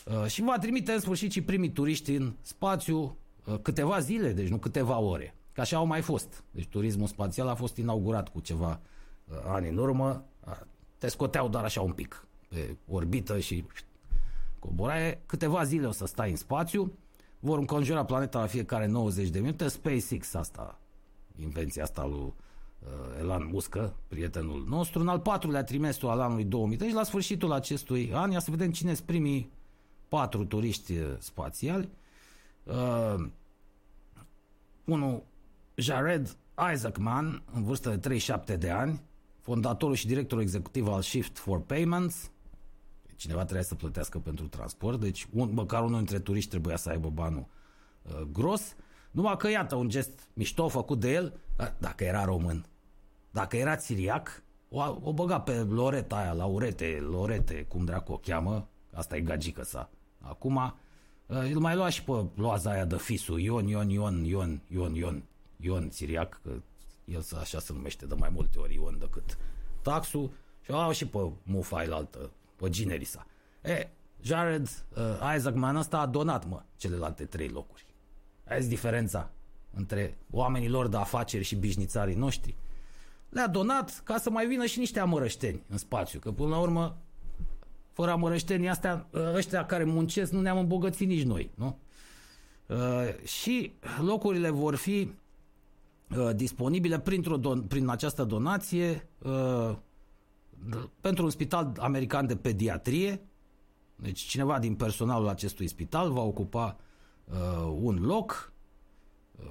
uh, 0.06 0.26
și 0.26 0.42
va 0.42 0.58
trimite 0.58 0.92
în 0.92 1.00
sfârșit 1.00 1.32
și 1.32 1.42
primii 1.42 1.72
turiști 1.72 2.14
în 2.14 2.34
spațiu 2.42 3.16
uh, 3.44 3.58
câteva 3.62 3.98
zile, 3.98 4.32
deci 4.32 4.48
nu 4.48 4.58
câteva 4.58 4.98
ore. 4.98 5.34
Ca 5.52 5.62
așa 5.62 5.76
au 5.76 5.86
mai 5.86 6.00
fost. 6.00 6.44
Deci 6.50 6.66
turismul 6.66 7.06
spațial 7.06 7.48
a 7.48 7.54
fost 7.54 7.76
inaugurat 7.76 8.28
cu 8.28 8.40
ceva 8.40 8.80
uh, 9.24 9.36
ani 9.46 9.68
în 9.68 9.76
urmă. 9.76 10.24
Te 10.98 11.08
scoteau 11.08 11.48
doar 11.48 11.64
așa 11.64 11.80
un 11.80 11.92
pic 11.92 12.26
pe 12.48 12.76
orbită 12.88 13.38
și 13.38 13.64
coboraie. 14.58 15.22
Câteva 15.26 15.64
zile 15.64 15.86
o 15.86 15.90
să 15.90 16.06
stai 16.06 16.30
în 16.30 16.36
spațiu. 16.36 16.92
Vor 17.40 17.58
înconjura 17.58 18.04
planeta 18.04 18.40
la 18.40 18.46
fiecare 18.46 18.86
90 18.86 19.28
de 19.28 19.38
minute. 19.38 19.68
SpaceX 19.68 20.34
asta, 20.34 20.80
invenția 21.36 21.82
asta 21.82 22.06
lui 22.06 22.18
Uh, 22.18 22.32
Elan 23.18 23.48
Muscă, 23.52 23.96
prietenul 24.08 24.64
nostru, 24.68 25.00
în 25.00 25.08
al 25.08 25.20
patrulea 25.20 25.64
trimestru 25.64 26.08
al 26.08 26.20
anului 26.20 26.44
2030, 26.44 26.96
la 26.96 27.04
sfârșitul 27.04 27.52
acestui 27.52 28.10
an, 28.14 28.30
ia 28.30 28.38
să 28.38 28.50
vedem 28.50 28.70
cine 28.70 28.94
sunt 28.94 29.06
primii 29.06 29.50
patru 30.08 30.44
turiști 30.44 30.92
uh, 30.92 31.06
spațiali. 31.18 31.88
Uh, 32.62 33.26
unul, 34.84 35.22
Jared 35.74 36.36
Isaacman, 36.72 37.42
în 37.52 37.62
vârstă 37.64 37.88
de 37.88 37.96
37 37.96 38.56
de 38.56 38.70
ani, 38.70 39.00
fondatorul 39.40 39.94
și 39.94 40.06
directorul 40.06 40.42
executiv 40.42 40.88
al 40.88 41.02
Shift 41.02 41.38
for 41.38 41.60
Payments. 41.60 42.30
Cineva 43.16 43.42
trebuia 43.42 43.62
să 43.62 43.74
plătească 43.74 44.18
pentru 44.18 44.46
transport, 44.48 45.00
deci 45.00 45.26
un, 45.32 45.50
măcar 45.52 45.82
unul 45.82 45.96
dintre 45.96 46.18
turiști 46.18 46.50
trebuia 46.50 46.76
să 46.76 46.88
aibă 46.88 47.08
banul 47.08 47.46
uh, 48.02 48.20
gros. 48.32 48.74
Numai 49.10 49.36
că, 49.36 49.48
iată, 49.48 49.74
un 49.74 49.88
gest 49.88 50.28
mișto 50.32 50.68
făcut 50.68 51.00
de 51.00 51.12
el, 51.12 51.32
dacă 51.78 52.04
era 52.04 52.24
român. 52.24 52.66
Dacă 53.30 53.56
era 53.56 53.76
siriac, 53.76 54.42
o, 54.68 54.98
o 55.02 55.12
băga 55.12 55.40
pe 55.40 55.52
Loreta 55.52 56.16
aia, 56.16 56.32
la 56.32 56.44
urete, 56.44 56.98
Lorete, 57.00 57.64
cum 57.68 57.84
dracu 57.84 58.12
o 58.12 58.16
cheamă, 58.16 58.68
asta 58.92 59.16
e 59.16 59.20
gagică 59.20 59.62
sa. 59.62 59.90
Acum, 60.20 60.74
îl 61.26 61.58
mai 61.58 61.74
lua 61.74 61.88
și 61.88 62.04
pe 62.04 62.26
loaza 62.34 62.70
aia 62.70 62.84
de 62.84 62.96
fisul, 62.96 63.40
Ion, 63.40 63.66
Ion, 63.66 63.90
Ion, 63.90 64.24
Ion, 64.24 64.60
Ion, 64.68 64.94
Ion, 64.94 65.22
Ion 65.56 65.90
siriac, 65.90 66.40
că 66.42 66.50
el 67.04 67.24
așa 67.40 67.58
se 67.58 67.72
numește 67.72 68.06
de 68.06 68.14
mai 68.14 68.28
multe 68.32 68.58
ori 68.58 68.74
Ion 68.74 68.98
decât 68.98 69.38
taxul, 69.82 70.30
și 70.64 70.70
o 70.70 70.92
și 70.92 71.06
pe 71.06 71.32
mufa 71.42 71.84
altă, 71.90 72.30
pe 72.56 72.68
Ginerisa. 72.68 73.26
E, 73.62 73.88
Jared 74.22 74.68
uh, 74.96 75.34
Isaacman 75.36 75.76
ăsta 75.76 75.98
a 75.98 76.06
donat, 76.06 76.46
mă, 76.46 76.62
celelalte 76.76 77.24
trei 77.24 77.48
locuri. 77.48 77.86
Aia 78.48 78.60
diferența 78.60 79.30
între 79.78 80.18
oamenii 80.30 80.68
lor 80.68 80.88
de 80.88 80.96
afaceri 80.96 81.44
și 81.44 81.56
bișnițarii 81.56 82.14
noștri. 82.14 82.54
Le-a 83.28 83.48
donat 83.48 84.00
ca 84.04 84.18
să 84.18 84.30
mai 84.30 84.46
vină 84.46 84.66
și 84.66 84.78
niște 84.78 85.00
amărășteni 85.00 85.62
în 85.68 85.76
spațiu, 85.76 86.18
că 86.18 86.30
până 86.30 86.48
la 86.48 86.58
urmă, 86.58 86.96
fără 87.92 88.10
amărăștenii 88.10 88.68
astea, 88.68 89.06
ăștia 89.34 89.66
care 89.66 89.84
muncesc, 89.84 90.32
nu 90.32 90.40
ne-am 90.40 90.58
îmbogățit 90.58 91.08
nici 91.08 91.22
noi, 91.22 91.50
nu? 91.54 91.78
Uh, 92.66 93.24
și 93.24 93.72
locurile 94.00 94.50
vor 94.50 94.74
fi 94.74 95.10
uh, 96.16 96.34
disponibile 96.34 96.98
printr-o 96.98 97.38
don- 97.38 97.68
prin 97.68 97.88
această 97.88 98.24
donație 98.24 99.08
uh, 99.18 99.76
pentru 101.00 101.24
un 101.24 101.30
spital 101.30 101.72
american 101.78 102.26
de 102.26 102.36
pediatrie. 102.36 103.20
Deci 103.96 104.20
cineva 104.20 104.58
din 104.58 104.74
personalul 104.74 105.28
acestui 105.28 105.66
spital 105.66 106.10
va 106.10 106.20
ocupa 106.20 106.76
uh, 107.24 107.76
un 107.80 107.98
loc, 108.02 108.52
uh, 108.52 108.57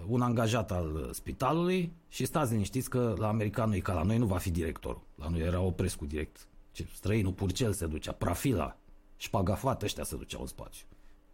un 0.07 0.21
angajat 0.21 0.71
al 0.71 1.09
spitalului 1.13 1.93
și 2.09 2.25
stați 2.25 2.51
liniștiți 2.51 2.89
că 2.89 3.15
la 3.17 3.27
americanul 3.27 3.75
e 3.75 3.79
ca 3.79 3.93
la 3.93 4.03
noi, 4.03 4.17
nu 4.17 4.25
va 4.25 4.37
fi 4.37 4.51
directorul. 4.51 5.01
La 5.15 5.27
noi 5.27 5.39
era 5.39 5.59
Oprescu 5.59 6.05
direct. 6.05 6.47
Ce, 6.71 6.87
străinul 6.93 7.31
Purcel 7.31 7.73
se 7.73 7.85
ducea, 7.85 8.11
Prafila, 8.11 8.77
Șpagafat 9.17 9.83
ăștia 9.83 10.03
se 10.03 10.15
duceau 10.15 10.41
în 10.41 10.47
spațiu. 10.47 10.85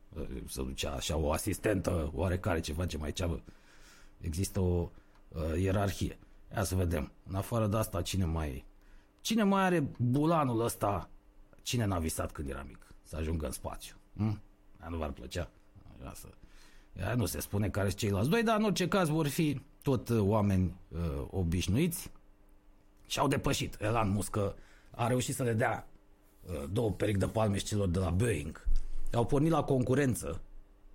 Uh, 0.09 0.27
se 0.47 0.63
ducea 0.63 0.91
așa 0.91 1.17
o 1.17 1.31
asistentă 1.31 2.11
oarecare 2.13 2.59
ce 2.59 2.73
face 2.73 2.97
mai 2.97 3.11
ceavă. 3.11 3.41
Există 4.19 4.59
o 4.59 4.89
uh, 5.27 5.61
ierarhie. 5.61 6.17
Ia 6.55 6.63
să 6.63 6.75
vedem. 6.75 7.11
În 7.27 7.35
afară 7.35 7.67
de 7.67 7.77
asta, 7.77 8.01
cine 8.01 8.25
mai 8.25 8.65
Cine 9.21 9.43
mai 9.43 9.63
are 9.63 9.87
bulanul 9.97 10.63
ăsta? 10.63 11.09
Cine 11.61 11.85
n-a 11.85 11.99
visat 11.99 12.31
când 12.31 12.49
era 12.49 12.63
mic? 12.67 12.93
Să 13.03 13.15
ajungă 13.15 13.45
în 13.45 13.51
spațiu. 13.51 13.95
Hm? 14.15 14.41
nu 14.89 14.97
v-ar 14.97 15.11
plăcea? 15.11 15.49
Așa 15.99 16.13
să... 16.13 16.27
Ea 16.99 17.13
nu 17.15 17.25
se 17.25 17.39
spune 17.39 17.69
care 17.69 17.87
sunt 17.87 17.99
ceilalți 17.99 18.29
doi, 18.29 18.43
dar 18.43 18.57
în 18.57 18.63
orice 18.63 18.87
caz 18.87 19.09
vor 19.09 19.27
fi 19.27 19.61
tot 19.81 20.09
uh, 20.09 20.19
oameni 20.19 20.75
uh, 20.87 21.25
obișnuiți 21.29 22.11
și 23.07 23.19
au 23.19 23.27
depășit. 23.27 23.81
Elan 23.81 24.09
Muscă 24.09 24.55
a 24.91 25.07
reușit 25.07 25.35
să 25.35 25.43
le 25.43 25.53
dea 25.53 25.87
uh, 26.45 26.63
două 26.71 26.91
peric 26.91 27.17
de 27.17 27.27
palme 27.27 27.57
și 27.57 27.63
celor 27.63 27.87
de 27.87 27.99
la 27.99 28.09
Boeing. 28.09 28.67
Au 29.13 29.25
pornit 29.25 29.51
la 29.51 29.63
concurență 29.63 30.41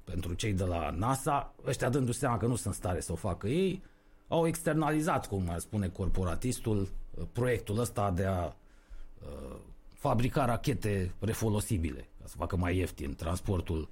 pentru 0.05 0.35
cei 0.35 0.53
de 0.53 0.65
la 0.65 0.91
NASA, 0.91 1.55
ăștia 1.67 1.89
dându-se 1.89 2.19
seama 2.19 2.37
că 2.37 2.47
nu 2.47 2.57
sunt 2.57 2.75
stare 2.75 3.01
să 3.01 3.13
o 3.13 3.15
facă 3.15 3.49
ei, 3.49 3.83
au 4.29 4.47
externalizat, 4.47 5.27
cum 5.27 5.49
ar 5.49 5.59
spune 5.59 5.89
corporatistul, 5.89 6.89
uh, 7.15 7.25
proiectul 7.33 7.79
ăsta 7.79 8.11
de 8.11 8.25
a 8.25 8.45
uh, 8.45 9.57
fabrica 9.95 10.45
rachete 10.45 11.15
refolosibile, 11.19 12.09
ca 12.21 12.27
să 12.27 12.37
facă 12.37 12.57
mai 12.57 12.77
ieftin 12.77 13.15
transportul 13.15 13.89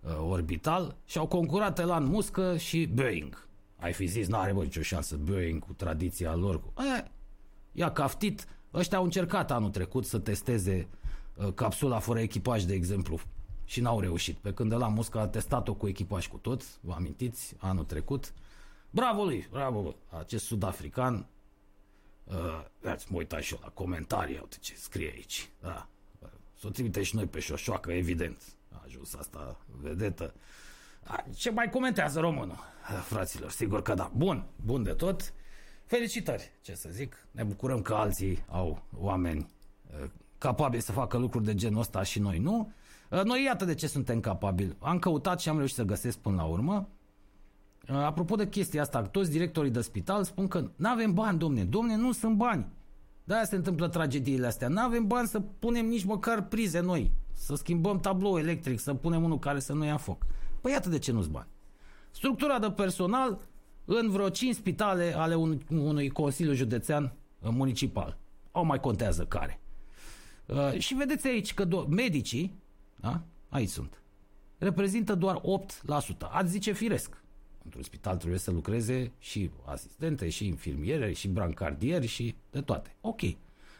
uh, 0.00 0.16
orbital 0.28 0.96
și 1.04 1.18
au 1.18 1.26
concurat 1.26 1.78
Elon 1.78 2.04
Musk 2.04 2.38
și 2.56 2.86
Boeing. 2.86 3.48
Ai 3.76 3.92
fi 3.92 4.06
zis, 4.06 4.28
n-are 4.28 4.52
bă 4.52 4.62
nicio 4.62 4.82
șansă 4.82 5.16
Boeing 5.16 5.64
cu 5.64 5.72
tradiția 5.72 6.34
lor. 6.34 6.60
Cu... 6.60 6.72
E, 6.98 7.10
ia 7.72 7.92
caftit. 7.92 8.46
Ăștia 8.74 8.98
au 8.98 9.04
încercat 9.04 9.50
anul 9.50 9.70
trecut 9.70 10.06
să 10.06 10.18
testeze 10.18 10.88
uh, 11.34 11.52
capsula 11.54 11.98
fără 11.98 12.20
echipaj, 12.20 12.62
de 12.62 12.74
exemplu, 12.74 13.20
și 13.64 13.80
n-au 13.80 14.00
reușit. 14.00 14.36
Pe 14.36 14.52
când 14.52 14.72
Elon 14.72 14.92
Musk 14.92 15.14
a 15.14 15.28
testat-o 15.28 15.74
cu 15.74 15.88
echipaj 15.88 16.28
cu 16.28 16.36
tot, 16.36 16.80
vă 16.80 16.92
amintiți, 16.92 17.54
anul 17.58 17.84
trecut. 17.84 18.32
Bravo 18.90 19.24
lui, 19.24 19.48
bravo 19.50 19.80
lui, 19.80 19.96
acest 20.08 20.44
sud-african. 20.44 21.26
Uh, 22.24 22.94
mă 23.08 23.16
uitat 23.16 23.42
și 23.42 23.52
eu 23.52 23.58
la 23.62 23.68
comentarii, 23.68 24.38
uite 24.40 24.56
ce 24.60 24.74
scrie 24.76 25.10
aici. 25.14 25.50
Da. 25.60 25.88
Să 26.54 26.66
o 26.66 26.70
trimite 26.70 27.02
și 27.02 27.14
noi 27.14 27.26
pe 27.26 27.40
șoșoacă, 27.40 27.92
evident. 27.92 28.42
A 28.72 28.82
ajuns 28.84 29.14
asta 29.14 29.58
vedetă. 29.80 30.34
Ce 31.34 31.50
mai 31.50 31.70
comentează 31.70 32.20
românul, 32.20 32.58
fraților? 33.02 33.50
Sigur 33.50 33.82
că 33.82 33.94
da. 33.94 34.10
Bun, 34.16 34.46
bun 34.64 34.82
de 34.82 34.92
tot. 34.92 35.32
Felicitări, 35.84 36.50
ce 36.60 36.74
să 36.74 36.88
zic. 36.92 37.26
Ne 37.30 37.42
bucurăm 37.42 37.82
că 37.82 37.94
alții 37.94 38.44
au 38.48 38.82
oameni 38.96 39.50
capabili 40.38 40.82
să 40.82 40.92
facă 40.92 41.16
lucruri 41.16 41.44
de 41.44 41.54
genul 41.54 41.80
ăsta 41.80 42.02
și 42.02 42.18
noi 42.18 42.38
nu. 42.38 42.72
Noi 43.24 43.44
iată 43.44 43.64
de 43.64 43.74
ce 43.74 43.86
suntem 43.86 44.20
capabili. 44.20 44.76
Am 44.78 44.98
căutat 44.98 45.40
și 45.40 45.48
am 45.48 45.56
reușit 45.56 45.76
să 45.76 45.82
găsesc 45.82 46.18
până 46.18 46.36
la 46.36 46.44
urmă. 46.44 46.88
Apropo 47.88 48.36
de 48.36 48.48
chestia 48.48 48.82
asta, 48.82 49.02
toți 49.02 49.30
directorii 49.30 49.70
de 49.70 49.80
spital 49.80 50.24
spun 50.24 50.48
că 50.48 50.70
nu 50.76 50.88
avem 50.88 51.14
bani, 51.14 51.38
domne. 51.38 51.64
Domne, 51.64 51.96
nu 51.96 52.12
sunt 52.12 52.36
bani. 52.36 52.66
De-aia 53.24 53.44
se 53.44 53.56
întâmplă 53.56 53.88
tragediile 53.88 54.46
astea. 54.46 54.68
Nu 54.68 54.80
avem 54.80 55.06
bani 55.06 55.28
să 55.28 55.40
punem 55.40 55.86
nici 55.86 56.04
măcar 56.04 56.42
prize 56.42 56.80
noi 56.80 57.12
să 57.40 57.54
schimbăm 57.54 58.00
tablou 58.00 58.38
electric, 58.38 58.78
să 58.78 58.94
punem 58.94 59.24
unul 59.24 59.38
care 59.38 59.58
să 59.58 59.72
nu 59.72 59.84
ia 59.84 59.96
foc. 59.96 60.26
Păi 60.60 60.72
iată 60.72 60.88
de 60.88 60.98
ce 60.98 61.12
nu-ți 61.12 61.28
bani. 61.28 61.48
Structura 62.10 62.58
de 62.58 62.70
personal 62.70 63.38
în 63.84 64.10
vreo 64.10 64.28
5 64.28 64.54
spitale 64.54 65.14
ale 65.16 65.34
un, 65.34 65.60
unui 65.70 66.08
Consiliu 66.08 66.54
Județean 66.54 67.04
uh, 67.38 67.48
Municipal. 67.52 68.18
Au 68.50 68.64
mai 68.64 68.80
contează 68.80 69.24
care. 69.24 69.60
Uh, 70.46 70.78
și 70.78 70.94
vedeți 70.94 71.26
aici 71.26 71.54
că 71.54 71.66
do- 71.66 71.86
medicii, 71.88 72.54
da? 72.96 73.22
aici 73.48 73.68
sunt, 73.68 74.02
reprezintă 74.58 75.14
doar 75.14 75.40
8%. 75.40 75.40
Ați 76.30 76.50
zice 76.50 76.72
firesc. 76.72 77.22
Într-un 77.64 77.82
spital 77.82 78.16
trebuie 78.16 78.38
să 78.38 78.50
lucreze 78.50 79.12
și 79.18 79.50
asistente, 79.64 80.28
și 80.28 80.46
infirmiere, 80.46 81.12
și 81.12 81.28
brancardieri, 81.28 82.06
și 82.06 82.34
de 82.50 82.60
toate. 82.60 82.96
Ok. 83.00 83.20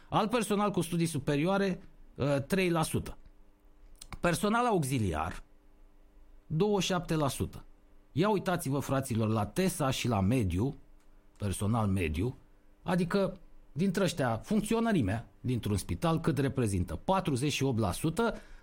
Alt 0.09 0.29
personal 0.29 0.71
cu 0.71 0.81
studii 0.81 1.05
superioare, 1.05 1.81
3%. 2.15 3.20
Personal 4.21 4.65
auxiliar, 4.65 5.43
27%. 6.47 7.63
Ia 8.11 8.29
uitați-vă, 8.29 8.79
fraților, 8.79 9.27
la 9.27 9.45
TESA 9.45 9.89
și 9.89 10.07
la 10.07 10.19
mediu, 10.19 10.77
personal 11.35 11.87
mediu, 11.87 12.37
adică 12.83 13.39
dintre 13.71 14.03
ăștia, 14.03 14.37
funcționărimea 14.37 15.27
dintr-un 15.39 15.77
spital 15.77 16.19
cât 16.19 16.37
reprezintă? 16.37 16.99
48%, 16.99 17.01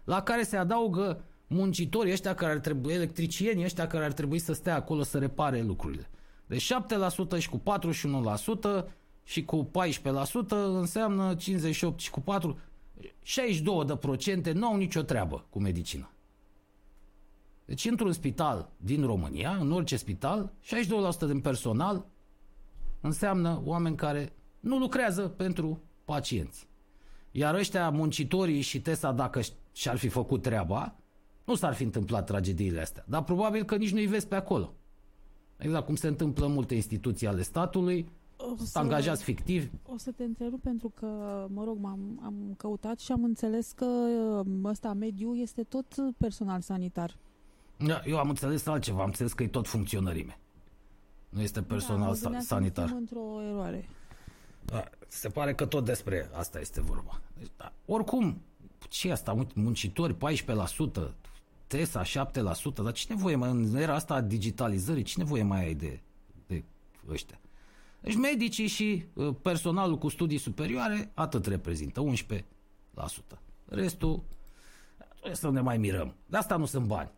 la 0.04 0.22
care 0.22 0.42
se 0.42 0.56
adaugă 0.56 1.24
muncitorii 1.46 2.12
ăștia 2.12 2.34
care 2.34 2.52
ar 2.52 2.58
trebui, 2.58 2.92
electricienii 2.92 3.64
ăștia 3.64 3.86
care 3.86 4.04
ar 4.04 4.12
trebui 4.12 4.38
să 4.38 4.52
stea 4.52 4.74
acolo 4.74 5.02
să 5.02 5.18
repare 5.18 5.62
lucrurile. 5.62 6.10
Deci 6.46 6.72
7% 7.36 7.38
și 7.38 7.48
cu 7.48 7.62
41% 8.84 8.84
și 9.24 9.44
cu 9.44 9.70
14% 9.70 10.48
înseamnă 10.48 11.34
58 11.34 12.00
și 12.00 12.10
cu 12.10 12.20
4, 12.20 12.58
62 13.22 13.84
de 13.84 13.96
procente 13.96 14.52
nu 14.52 14.66
au 14.66 14.76
nicio 14.76 15.02
treabă 15.02 15.46
cu 15.50 15.60
medicina. 15.60 16.10
Deci 17.64 17.84
într-un 17.84 18.12
spital 18.12 18.70
din 18.76 19.06
România, 19.06 19.56
în 19.60 19.72
orice 19.72 19.96
spital, 19.96 20.52
62% 20.62 21.26
din 21.26 21.40
personal 21.40 22.06
înseamnă 23.00 23.62
oameni 23.64 23.96
care 23.96 24.32
nu 24.60 24.78
lucrează 24.78 25.28
pentru 25.28 25.82
pacienți. 26.04 26.68
Iar 27.30 27.54
ăștia, 27.54 27.90
muncitorii 27.90 28.60
și 28.60 28.80
TESA, 28.80 29.12
dacă 29.12 29.40
și-ar 29.72 29.96
fi 29.96 30.08
făcut 30.08 30.42
treaba, 30.42 30.96
nu 31.44 31.54
s-ar 31.54 31.74
fi 31.74 31.82
întâmplat 31.82 32.26
tragediile 32.26 32.80
astea. 32.80 33.04
Dar 33.08 33.24
probabil 33.24 33.64
că 33.64 33.76
nici 33.76 33.92
nu-i 33.92 34.06
vezi 34.06 34.26
pe 34.26 34.34
acolo. 34.34 34.74
Exact 35.56 35.86
cum 35.86 35.94
se 35.94 36.06
întâmplă 36.06 36.46
în 36.46 36.52
multe 36.52 36.74
instituții 36.74 37.26
ale 37.26 37.42
statului, 37.42 38.08
O 38.52 38.64
să, 38.64 38.78
angajați 38.78 39.22
fictivi. 39.24 39.68
o 39.86 39.98
să 39.98 40.10
te 40.10 40.24
întrerup 40.24 40.62
pentru 40.62 40.88
că, 40.94 41.06
mă 41.50 41.64
rog, 41.64 41.78
m-am 41.80 42.20
am 42.24 42.54
căutat 42.56 42.98
și 42.98 43.12
am 43.12 43.24
înțeles 43.24 43.72
că 43.72 43.86
ăsta 44.64 44.92
mediu 44.92 45.34
este 45.34 45.62
tot 45.62 45.94
personal 46.18 46.60
sanitar. 46.60 47.16
Da, 47.76 48.02
Eu 48.06 48.18
am 48.18 48.28
înțeles 48.28 48.66
altceva, 48.66 49.00
am 49.00 49.06
înțeles 49.06 49.32
că 49.32 49.42
e 49.42 49.48
tot 49.48 49.66
funcționărime. 49.66 50.38
Nu 51.28 51.40
este 51.40 51.62
personal 51.62 52.00
da, 52.00 52.06
mă 52.06 52.14
sa- 52.14 52.20
gândeam 52.20 52.40
să 52.42 52.46
sanitar. 52.46 52.86
fim 52.88 52.96
într-o 52.96 53.42
eroare. 53.48 53.88
Da, 54.64 54.84
se 55.08 55.28
pare 55.28 55.54
că 55.54 55.66
tot 55.66 55.84
despre 55.84 56.30
asta 56.32 56.60
este 56.60 56.80
vorba. 56.80 57.20
Deci, 57.38 57.50
da, 57.56 57.72
oricum, 57.86 58.40
ce 58.88 59.08
e 59.08 59.12
asta? 59.12 59.34
Mun- 59.34 59.54
Muncitori 59.54 60.14
14%, 60.14 61.14
TESA 61.66 62.02
7%, 62.02 62.82
dar 62.82 62.92
cine 62.92 63.16
voie 63.16 63.36
mai 63.36 63.50
în 63.50 63.76
era 63.76 63.94
asta 63.94 64.14
a 64.14 64.20
digitalizării, 64.20 65.02
cine 65.02 65.24
voie 65.24 65.42
mai 65.42 65.64
ai 65.64 65.74
de, 65.74 66.00
de 66.46 66.64
ăștia? 67.10 67.38
Deci 68.08 68.16
medicii 68.16 68.66
și 68.66 69.04
uh, 69.12 69.34
personalul 69.42 69.98
cu 69.98 70.08
studii 70.08 70.38
superioare 70.38 71.10
atât 71.14 71.46
reprezintă, 71.46 72.04
11%. 72.04 72.42
Restul, 73.64 74.22
trebuie 75.10 75.34
să 75.34 75.50
ne 75.50 75.60
mai 75.60 75.78
mirăm. 75.78 76.14
De 76.26 76.36
asta 76.36 76.56
nu 76.56 76.64
sunt 76.64 76.86
bani. 76.86 77.10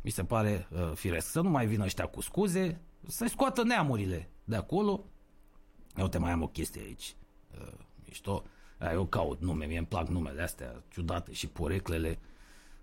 Mi 0.00 0.10
se 0.10 0.24
pare 0.24 0.68
uh, 0.72 0.92
firesc. 0.94 1.30
Să 1.30 1.40
nu 1.40 1.48
mai 1.48 1.66
vină 1.66 1.84
ăștia 1.84 2.06
cu 2.06 2.20
scuze, 2.20 2.80
să 3.06 3.26
scoată 3.26 3.62
neamurile 3.62 4.28
de 4.44 4.56
acolo, 4.56 5.04
eu 5.96 6.08
te 6.08 6.18
mai 6.18 6.30
am 6.30 6.42
o 6.42 6.48
chestie 6.48 6.82
aici. 6.82 7.14
Uh, 7.60 7.72
mișto. 8.04 8.42
Uh, 8.80 8.90
eu 8.92 9.04
caut 9.04 9.40
nume, 9.40 9.64
mie 9.64 9.78
îmi 9.78 9.86
plac 9.86 10.08
numele 10.08 10.42
astea 10.42 10.82
ciudate 10.88 11.32
și 11.32 11.46
poreclele. 11.46 12.18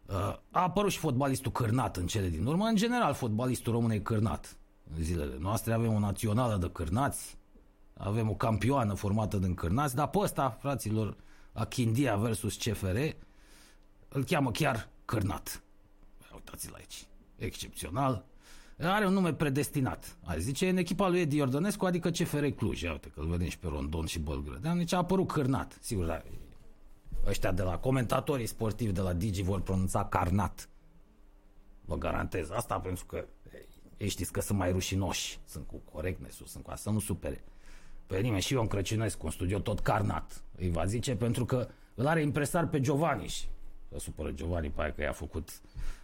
Uh, 0.06 0.16
a 0.52 0.62
apărut 0.62 0.92
și 0.92 0.98
fotbalistul 0.98 1.52
Cârnat 1.52 1.98
în 1.98 2.08
cele 2.08 2.30
din 2.30 2.46
urmă. 2.46 2.66
În 2.66 2.76
general, 2.76 3.14
fotbalistul 3.14 3.74
român 3.74 3.92
e 3.92 4.00
Cârnat. 4.00 4.58
În 4.96 5.04
zilele 5.04 5.38
noastre 5.40 5.74
avem 5.74 5.94
o 5.94 6.00
națională 6.00 6.58
de 6.58 6.70
cârnați, 6.70 7.38
avem 7.94 8.30
o 8.30 8.36
campioană 8.36 8.94
formată 8.94 9.38
din 9.38 9.54
cârnați, 9.54 9.96
dar 9.96 10.08
pe 10.08 10.18
ăsta, 10.18 10.58
fraților, 10.60 11.16
Achindia 11.54 12.16
versus 12.16 12.56
CFR, 12.56 12.98
îl 14.10 14.24
cheamă 14.24 14.52
chiar 14.52 14.90
Cârnat. 15.06 15.64
Ia 16.22 16.28
Uitați-l 16.34 16.74
aici. 16.76 17.08
Excepțional. 17.36 18.26
Are 18.80 19.06
un 19.06 19.14
nume 19.14 19.34
predestinat. 19.34 20.18
Ai 20.24 20.42
zice, 20.42 20.70
în 20.70 20.78
echipa 20.78 21.08
lui 21.08 21.20
Edi 21.20 21.36
Iordănescu, 21.36 21.86
adică 21.86 22.10
CFR 22.10 22.46
Cluj. 22.46 22.82
Ia 22.82 22.92
uite 22.92 23.08
că 23.08 23.20
îl 23.20 23.28
vedem 23.28 23.48
și 23.48 23.60
pe 23.60 23.68
Rondon 23.68 24.06
și 24.06 24.20
Bălgrădean. 24.20 24.78
Deci 24.78 24.94
a 24.94 24.98
apărut 24.98 25.28
cârnat. 25.28 25.78
Sigur, 25.82 26.06
dar 26.06 26.26
ăștia 27.26 27.52
de 27.52 27.62
la 27.62 27.78
comentatorii 27.78 28.46
sportivi 28.46 28.92
de 28.92 29.02
la 29.02 29.14
Digi 29.14 29.42
vor 29.42 29.62
pronunța 29.62 30.06
carnat. 30.06 30.70
Vă 31.86 31.98
garantez 31.98 32.50
asta 32.50 32.80
pentru 32.80 33.06
că 33.06 33.26
ei 33.98 34.08
știți 34.08 34.32
că 34.32 34.42
sunt 34.42 34.58
mai 34.58 34.72
rușinoși. 34.72 35.40
Sunt 35.46 35.68
cu 35.68 35.82
correctness 35.92 36.42
sunt 36.46 36.64
cu 36.64 36.72
asta, 36.72 36.90
să 36.90 36.96
nu 36.96 37.00
supere. 37.00 37.44
Pe 38.08 38.20
nimeni 38.20 38.42
și 38.42 38.54
eu 38.54 38.62
în 38.62 38.68
Crăciunescu, 38.68 39.26
în 39.26 39.32
studio 39.32 39.60
tot 39.60 39.80
carnat. 39.80 40.44
Îi 40.58 40.70
va 40.70 40.86
zice 40.86 41.16
pentru 41.16 41.46
că 41.46 41.68
îl 41.96 42.08
are 42.08 42.22
impresar 42.22 42.68
pe 42.68 42.80
Giovanni 42.80 43.28
și 43.28 43.48
să 43.90 44.00
supără 44.00 44.32
Giovanni 44.32 44.70
pe 44.70 44.82
aia 44.82 44.94
că 44.94 45.02
i-a 45.02 45.12
făcut 45.12 45.62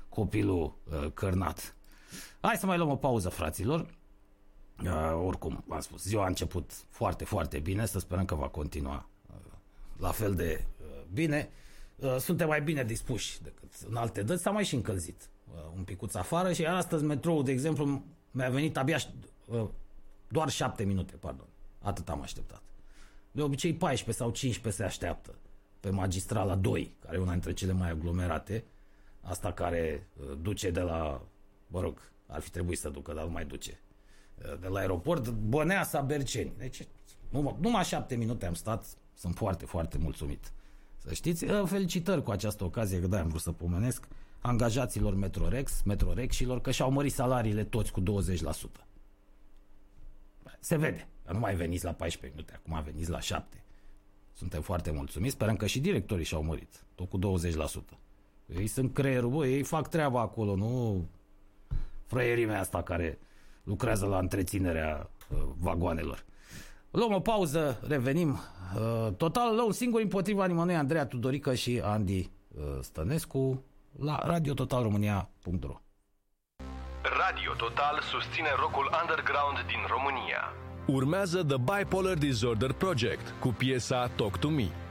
copilul 0.09 0.75
uh, 0.83 1.11
cărnat. 1.13 1.75
Hai 2.41 2.55
să 2.55 2.65
mai 2.65 2.77
luăm 2.77 2.89
o 2.89 2.95
pauză, 2.95 3.29
fraților. 3.29 3.95
Uh, 4.83 5.21
oricum, 5.25 5.63
v-am 5.67 5.79
spus, 5.79 6.03
ziua 6.03 6.23
a 6.23 6.27
început 6.27 6.71
foarte, 6.89 7.23
foarte 7.23 7.59
bine, 7.59 7.85
să 7.85 7.99
sperăm 7.99 8.25
că 8.25 8.35
va 8.35 8.47
continua 8.47 9.09
uh, 9.27 9.51
la 9.97 10.11
fel 10.11 10.35
de 10.35 10.65
uh, 10.81 10.87
bine. 11.13 11.49
Uh, 11.95 12.15
suntem 12.17 12.47
mai 12.47 12.61
bine 12.61 12.83
dispuși 12.83 13.41
decât 13.41 13.73
în 13.89 13.95
alte 13.95 14.23
dăți, 14.23 14.41
s-a 14.41 14.51
mai 14.51 14.65
și 14.65 14.75
încălzit 14.75 15.21
uh, 15.21 15.32
un 15.75 15.83
picuț 15.83 16.13
afară 16.13 16.53
și 16.53 16.65
astăzi 16.65 17.03
metrou, 17.03 17.41
de 17.41 17.51
exemplu, 17.51 18.03
mi-a 18.31 18.49
venit 18.49 18.77
abia 18.77 18.97
uh, 19.45 19.67
doar 20.27 20.49
șapte 20.49 20.83
minute, 20.83 21.15
pardon. 21.15 21.47
Atât 21.79 22.09
am 22.09 22.21
așteptat. 22.21 22.61
De 23.31 23.41
obicei 23.41 23.73
14 23.73 24.23
sau 24.23 24.31
15 24.31 24.81
se 24.81 24.87
așteaptă 24.87 25.35
pe 25.79 25.89
magistrala 25.89 26.55
2, 26.55 26.95
care 26.99 27.17
e 27.17 27.19
una 27.19 27.31
dintre 27.31 27.53
cele 27.53 27.71
mai 27.71 27.89
aglomerate, 27.89 28.63
asta 29.21 29.51
care 29.51 30.07
uh, 30.19 30.37
duce 30.41 30.69
de 30.69 30.79
la, 30.79 31.21
mă 31.67 31.81
rog, 31.81 32.11
ar 32.27 32.41
fi 32.41 32.49
trebuit 32.49 32.79
să 32.79 32.89
ducă, 32.89 33.13
dar 33.13 33.23
nu 33.23 33.31
mai 33.31 33.45
duce, 33.45 33.79
uh, 34.37 34.59
de 34.59 34.67
la 34.67 34.79
aeroport, 34.79 35.29
Băneasa, 35.29 36.01
Berceni. 36.01 36.53
Deci 36.57 36.87
numai, 37.29 37.55
numai 37.59 37.83
șapte 37.83 38.15
minute 38.15 38.45
am 38.45 38.53
stat, 38.53 38.85
sunt 39.13 39.35
foarte, 39.35 39.65
foarte 39.65 39.97
mulțumit. 39.97 40.51
Să 40.97 41.13
știți, 41.13 41.43
uh, 41.43 41.63
felicitări 41.65 42.23
cu 42.23 42.31
această 42.31 42.63
ocazie, 42.63 42.99
că 42.99 43.07
da, 43.07 43.19
am 43.19 43.27
vrut 43.27 43.41
să 43.41 43.51
pomenesc, 43.51 44.07
angajaților 44.43 45.15
Metrorex, 45.15 45.81
Metrorexilor, 45.85 46.61
că 46.61 46.71
și-au 46.71 46.91
mărit 46.91 47.13
salariile 47.13 47.63
toți 47.63 47.91
cu 47.91 48.01
20%. 48.01 48.05
Se 50.59 50.77
vede, 50.77 51.07
că 51.25 51.33
nu 51.33 51.39
mai 51.39 51.55
veniți 51.55 51.83
la 51.83 51.91
14 51.91 52.37
minute, 52.37 52.61
acum 52.63 52.83
veniți 52.83 53.09
la 53.09 53.19
7. 53.19 53.63
Suntem 54.33 54.61
foarte 54.61 54.91
mulțumiți, 54.91 55.33
sperăm 55.33 55.55
că 55.55 55.65
și 55.65 55.79
directorii 55.79 56.25
și-au 56.25 56.43
mărit, 56.43 56.83
tot 56.95 57.09
cu 57.09 57.19
20%. 57.19 57.21
Ei 58.57 58.67
sunt 58.67 58.93
creierul, 58.93 59.29
bă, 59.29 59.47
ei 59.47 59.63
fac 59.63 59.89
treaba 59.89 60.21
acolo, 60.21 60.55
nu 60.55 61.05
frăierimea 62.05 62.59
asta 62.59 62.81
care 62.81 63.19
lucrează 63.63 64.05
la 64.05 64.17
întreținerea 64.17 65.09
uh, 65.31 65.37
vagoanelor. 65.57 66.25
Luăm 66.91 67.13
o 67.13 67.19
pauză, 67.19 67.79
revenim. 67.87 68.29
Uh, 68.29 69.13
total, 69.17 69.55
la 69.55 69.65
un 69.65 69.71
singur 69.71 70.01
împotriva 70.01 70.45
nimănui, 70.45 70.75
Andreea 70.75 71.05
Tudorică 71.05 71.53
și 71.53 71.81
Andy 71.83 72.19
uh, 72.19 72.63
Stănescu 72.81 73.63
la 73.99 74.15
radiototalromânia.ro 74.23 75.81
Radio 77.03 77.53
Total 77.57 77.99
susține 78.11 78.47
rockul 78.59 78.89
underground 79.01 79.67
din 79.67 79.79
România. 79.87 80.53
Urmează 80.87 81.43
The 81.43 81.57
Bipolar 81.57 82.17
Disorder 82.17 82.71
Project 82.71 83.33
cu 83.39 83.47
piesa 83.47 84.07
Talk 84.07 84.37
to 84.37 84.49
Me. 84.49 84.82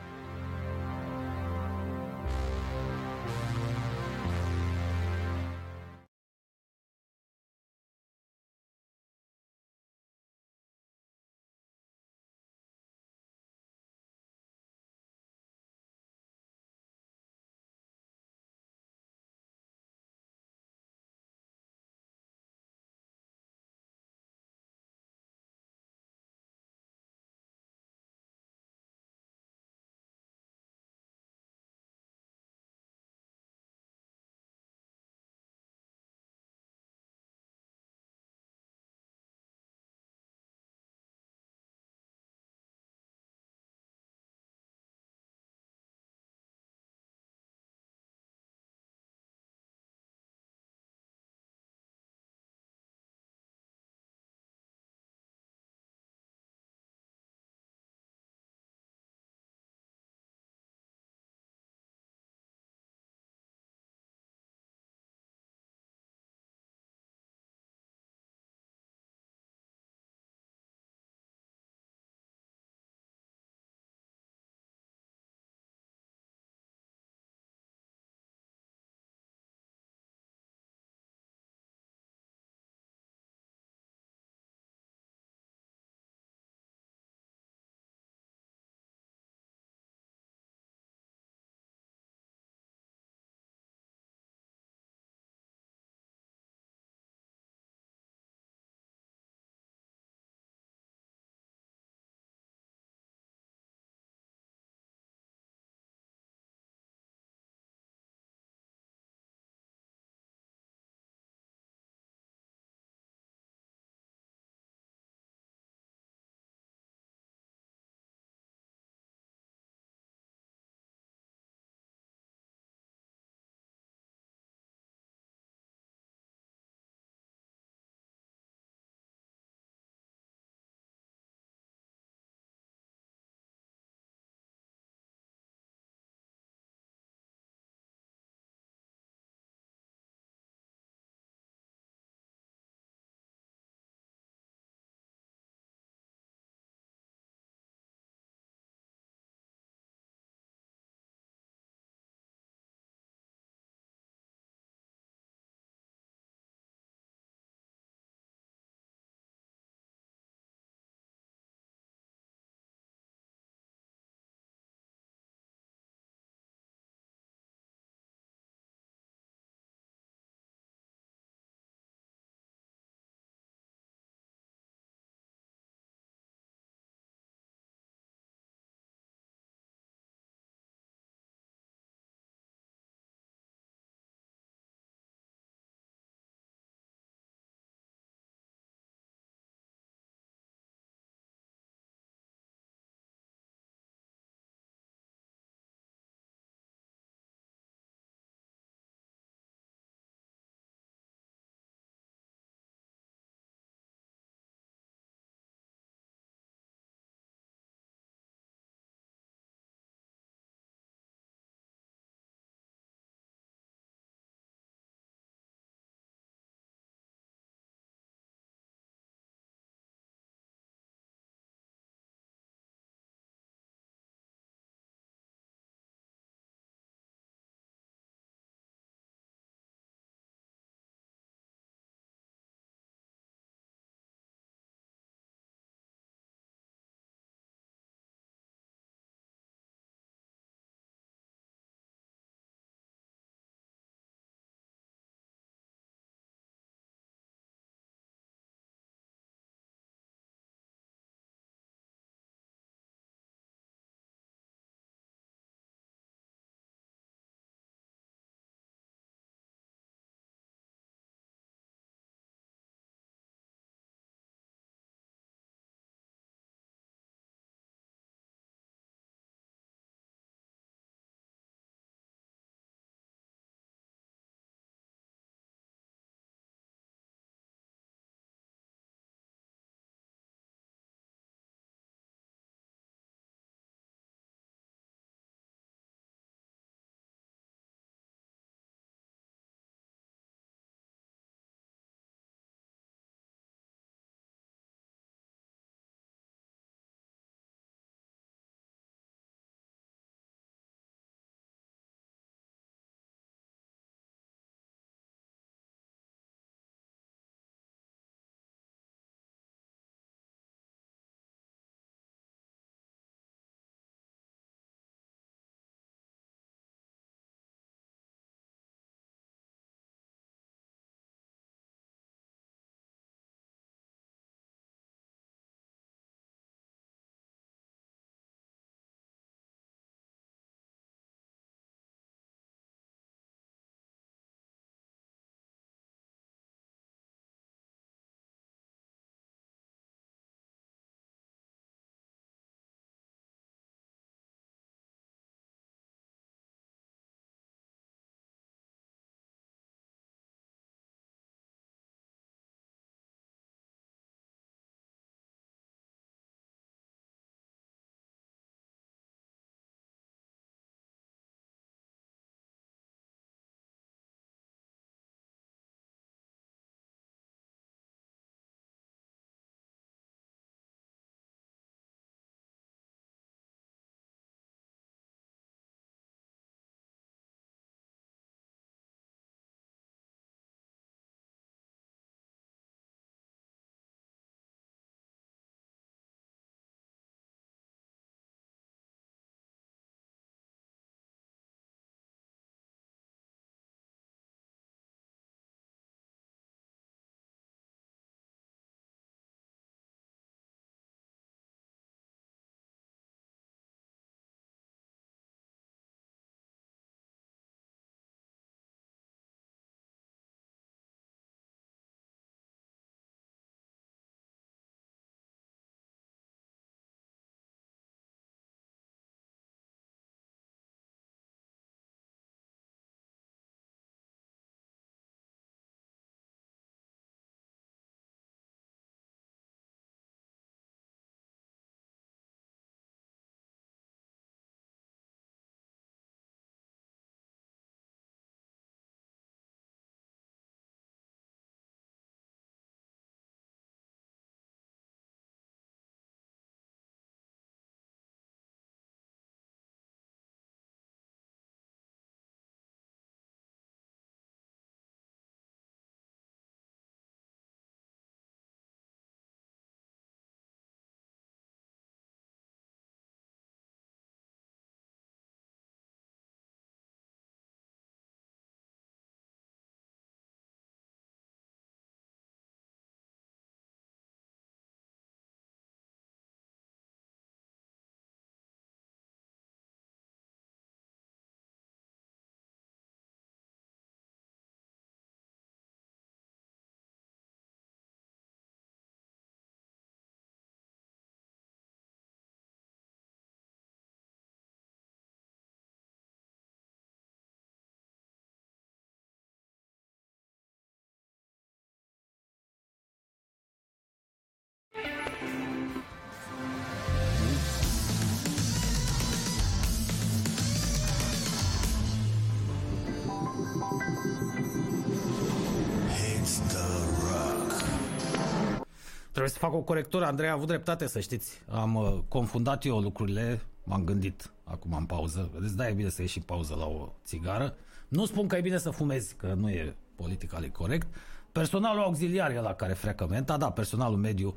Trebuie 519.22 519.40
să 519.40 519.46
fac 519.46 519.60
o 519.60 519.64
corectură, 519.64 520.04
Andrei 520.04 520.28
a 520.28 520.32
avut 520.32 520.46
dreptate, 520.46 520.86
să 520.86 521.00
știți. 521.00 521.42
Am 521.50 521.74
uh, 521.74 521.98
confundat 522.08 522.64
eu 522.64 522.80
lucrurile, 522.80 523.40
m-am 523.64 523.84
gândit 523.84 524.32
acum 524.44 524.72
în 524.72 524.84
pauză. 524.84 525.30
Vedeți, 525.32 525.56
da, 525.56 525.68
e 525.68 525.72
bine 525.72 525.88
să 525.88 526.02
ieși 526.02 526.18
în 526.18 526.24
pauză 526.24 526.54
la 526.54 526.66
o 526.66 526.92
țigară. 527.04 527.54
Nu 527.88 528.06
spun 528.06 528.28
că 528.28 528.36
e 528.36 528.40
bine 528.40 528.58
să 528.58 528.70
fumezi, 528.70 529.14
că 529.14 529.34
nu 529.34 529.50
e 529.50 529.76
politically 529.94 530.50
corect. 530.50 530.86
Personalul 531.32 531.82
auxiliar 531.82 532.30
e 532.30 532.40
la 532.40 532.54
care 532.54 532.72
freacă 532.72 533.06
menta, 533.06 533.36
da, 533.36 533.50
personalul 533.50 533.96
mediu 533.96 534.34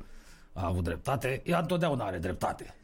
a 0.52 0.66
avut 0.66 0.84
dreptate. 0.84 1.42
Ea 1.44 1.58
întotdeauna 1.58 2.04
are 2.04 2.18
dreptate. 2.18 2.74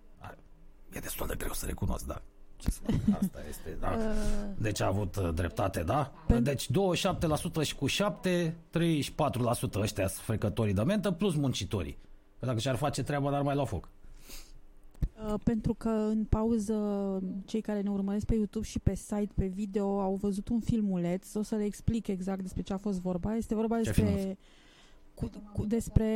E 0.92 0.98
destul 0.98 1.26
de 1.26 1.34
greu 1.38 1.52
să 1.52 1.66
recunosc, 1.66 2.06
da. 2.06 2.22
Ce 2.62 2.70
să 2.70 2.81
fac? 2.83 3.22
Asta 3.22 3.38
este, 3.48 3.77
da. 3.81 3.98
Deci 4.66 4.81
a 4.81 4.87
avut 4.87 5.16
uh, 5.16 5.31
dreptate, 5.35 5.83
da? 5.83 6.12
Deci 6.40 6.66
27% 6.66 6.70
și 7.62 7.75
cu 7.75 7.87
7, 7.87 8.57
34% 8.70 8.81
ăștia 9.75 10.07
sunt 10.07 10.25
frecătorii 10.25 10.75
de 10.75 10.83
mentă, 10.83 11.11
plus 11.11 11.35
muncitorii. 11.35 11.98
Că 12.38 12.46
dacă 12.46 12.59
și-ar 12.59 12.77
face 12.77 13.03
treaba, 13.03 13.31
n-ar 13.31 13.42
mai 13.42 13.55
lua 13.55 13.64
foc. 13.64 13.88
Uh, 15.27 15.35
pentru 15.44 15.75
că 15.75 15.88
în 15.88 16.25
pauză 16.25 16.75
cei 17.44 17.61
care 17.61 17.81
ne 17.81 17.90
urmăresc 17.90 18.27
pe 18.27 18.35
YouTube 18.35 18.66
și 18.66 18.79
pe 18.79 18.94
site, 18.94 19.33
pe 19.35 19.46
video, 19.46 20.01
au 20.01 20.14
văzut 20.14 20.48
un 20.48 20.61
filmuleț. 20.61 21.35
O 21.35 21.42
să 21.42 21.55
le 21.55 21.64
explic 21.64 22.07
exact 22.07 22.42
despre 22.42 22.62
ce 22.62 22.72
a 22.72 22.77
fost 22.77 23.01
vorba. 23.01 23.37
Este 23.37 23.55
vorba 23.55 23.77
Ce 23.77 23.83
despre, 23.83 24.38
cu, 25.14 25.31
cu, 25.53 25.64
despre 25.64 26.11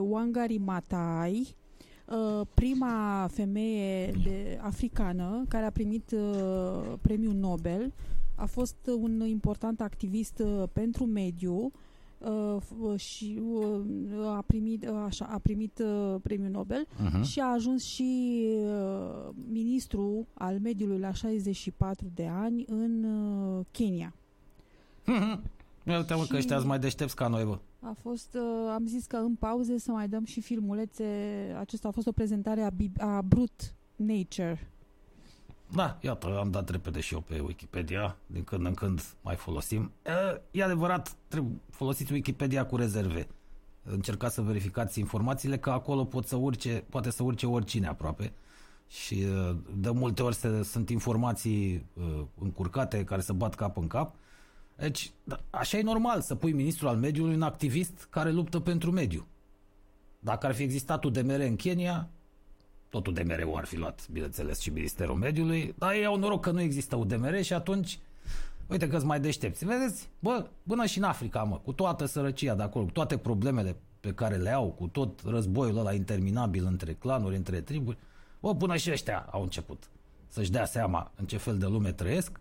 Wangari 0.00 0.58
Maathai, 0.58 1.54
uh, 2.10 2.46
prima 2.54 3.26
femeie 3.32 4.10
de, 4.24 4.58
africană 4.62 5.44
care 5.48 5.64
a 5.64 5.70
primit 5.70 6.10
uh, 6.10 6.92
premiul 7.00 7.34
Nobel. 7.34 7.92
A 8.34 8.46
fost 8.46 8.76
un 9.00 9.20
important 9.26 9.80
activist 9.80 10.38
uh, 10.38 10.62
pentru 10.72 11.04
mediu 11.04 11.72
uh, 12.18 12.56
f- 12.60 12.96
și 12.98 13.40
uh, 13.52 13.80
a 14.26 14.42
primit, 14.46 14.88
uh, 14.88 15.02
așa, 15.06 15.24
a 15.32 15.38
primit 15.38 15.78
uh, 15.84 16.14
premiul 16.22 16.50
Nobel 16.50 16.86
Uh-huh. 16.86 17.22
și 17.22 17.40
a 17.40 17.46
ajuns 17.52 17.84
și 17.84 18.40
uh, 18.64 19.28
ministru 19.52 20.26
al 20.34 20.58
mediului 20.62 20.98
la 20.98 21.12
64 21.12 22.06
de 22.14 22.26
ani 22.26 22.64
în 22.68 23.04
uh, 23.04 23.64
Kenya. 23.70 24.14
Ia 25.06 25.40
uite 25.84 26.14
mă 26.14 26.22
Și- 26.22 26.28
că 26.28 26.36
ăștia 26.36 26.56
sunt 26.56 26.68
mai 26.68 26.78
deștepți 26.78 27.16
ca 27.16 27.26
noi, 27.28 27.44
bă. 27.44 27.58
A 27.80 27.96
fost, 28.02 28.34
uh, 28.34 28.70
am 28.74 28.86
zis 28.86 29.06
că 29.06 29.16
în 29.16 29.34
pauze 29.34 29.78
să 29.78 29.90
mai 29.90 30.08
dăm 30.08 30.24
și 30.24 30.40
filmulețe. 30.40 31.04
Acesta 31.58 31.88
a 31.88 31.90
fost 31.90 32.06
o 32.06 32.12
prezentare 32.12 32.62
a, 32.62 32.70
Bib- 32.70 33.00
a 33.00 33.22
Brut 33.22 33.74
Nature. 33.96 34.70
Da, 35.74 35.98
iată, 36.00 36.38
am 36.38 36.50
dat 36.50 36.68
repede 36.68 37.00
și 37.00 37.14
eu 37.14 37.20
pe 37.20 37.40
Wikipedia, 37.40 38.16
din 38.26 38.44
când 38.44 38.66
în 38.66 38.74
când 38.74 39.02
mai 39.22 39.36
folosim. 39.36 39.90
E, 40.02 40.40
e 40.50 40.62
adevărat, 40.64 41.16
trebuie 41.28 41.52
folosiți 41.70 42.12
Wikipedia 42.12 42.66
cu 42.66 42.76
rezerve. 42.76 43.26
Încercați 43.82 44.34
să 44.34 44.42
verificați 44.42 44.98
informațiile, 44.98 45.58
că 45.58 45.70
acolo 45.70 46.04
pot 46.04 46.26
să 46.26 46.36
urce, 46.36 46.84
poate 46.88 47.10
să 47.10 47.22
urce 47.22 47.46
oricine 47.46 47.86
aproape. 47.86 48.32
Și 48.88 49.20
e, 49.20 49.56
de 49.76 49.90
multe 49.90 50.22
ori 50.22 50.34
se, 50.34 50.62
sunt 50.62 50.90
informații 50.90 51.72
e, 51.74 51.82
încurcate 52.38 53.04
care 53.04 53.20
să 53.20 53.32
bat 53.32 53.54
cap 53.54 53.76
în 53.76 53.86
cap. 53.86 54.14
Deci, 54.80 55.10
da, 55.24 55.40
așa 55.50 55.78
e 55.78 55.82
normal 55.82 56.20
să 56.20 56.34
pui 56.34 56.52
ministrul 56.52 56.88
al 56.88 56.96
mediului 56.96 57.34
un 57.34 57.42
activist 57.42 58.06
care 58.10 58.30
luptă 58.30 58.60
pentru 58.60 58.90
mediu. 58.90 59.26
Dacă 60.18 60.46
ar 60.46 60.54
fi 60.54 60.62
existat 60.62 61.04
UDMR 61.04 61.40
în 61.40 61.56
Kenya, 61.56 62.08
tot 62.88 63.06
UDMR-ul 63.06 63.56
ar 63.56 63.64
fi 63.64 63.76
luat, 63.76 64.08
bineînțeles, 64.08 64.60
și 64.60 64.70
Ministerul 64.70 65.14
Mediului, 65.14 65.74
dar 65.78 65.92
ei 65.92 66.04
au 66.04 66.18
noroc 66.18 66.42
că 66.42 66.50
nu 66.50 66.60
există 66.60 66.96
UDMR 66.96 67.42
și 67.42 67.52
atunci, 67.52 67.98
uite 68.66 68.88
că 68.88 69.00
mai 69.04 69.20
deștepți. 69.20 69.64
Vedeți? 69.64 70.08
Bă, 70.18 70.46
până 70.66 70.86
și 70.86 70.98
în 70.98 71.04
Africa, 71.04 71.42
mă, 71.42 71.56
cu 71.56 71.72
toată 71.72 72.06
sărăcia 72.06 72.54
de 72.54 72.62
acolo, 72.62 72.84
cu 72.84 72.90
toate 72.90 73.16
problemele 73.16 73.76
pe 74.00 74.12
care 74.12 74.36
le 74.36 74.50
au, 74.50 74.68
cu 74.68 74.86
tot 74.86 75.20
războiul 75.24 75.78
ăla 75.78 75.92
interminabil 75.92 76.64
între 76.64 76.92
clanuri, 76.92 77.36
între 77.36 77.60
triburi, 77.60 77.98
bă, 78.40 78.54
până 78.54 78.76
și 78.76 78.90
ăștia 78.90 79.28
au 79.30 79.42
început 79.42 79.90
să-și 80.28 80.50
dea 80.50 80.64
seama 80.64 81.12
în 81.16 81.26
ce 81.26 81.36
fel 81.36 81.58
de 81.58 81.66
lume 81.66 81.92
trăiesc, 81.92 82.40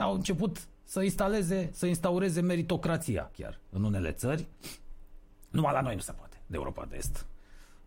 au 0.00 0.14
început 0.14 0.68
să 0.84 1.02
instaleze, 1.02 1.70
să 1.72 1.86
instaureze 1.86 2.40
meritocrația 2.40 3.30
chiar 3.36 3.60
în 3.70 3.84
unele 3.84 4.12
țări. 4.12 4.46
Numai 5.50 5.72
la 5.72 5.80
noi 5.80 5.94
nu 5.94 6.00
se 6.00 6.12
poate, 6.12 6.36
de 6.46 6.56
Europa 6.56 6.84
de 6.84 6.96
Est. 6.96 7.26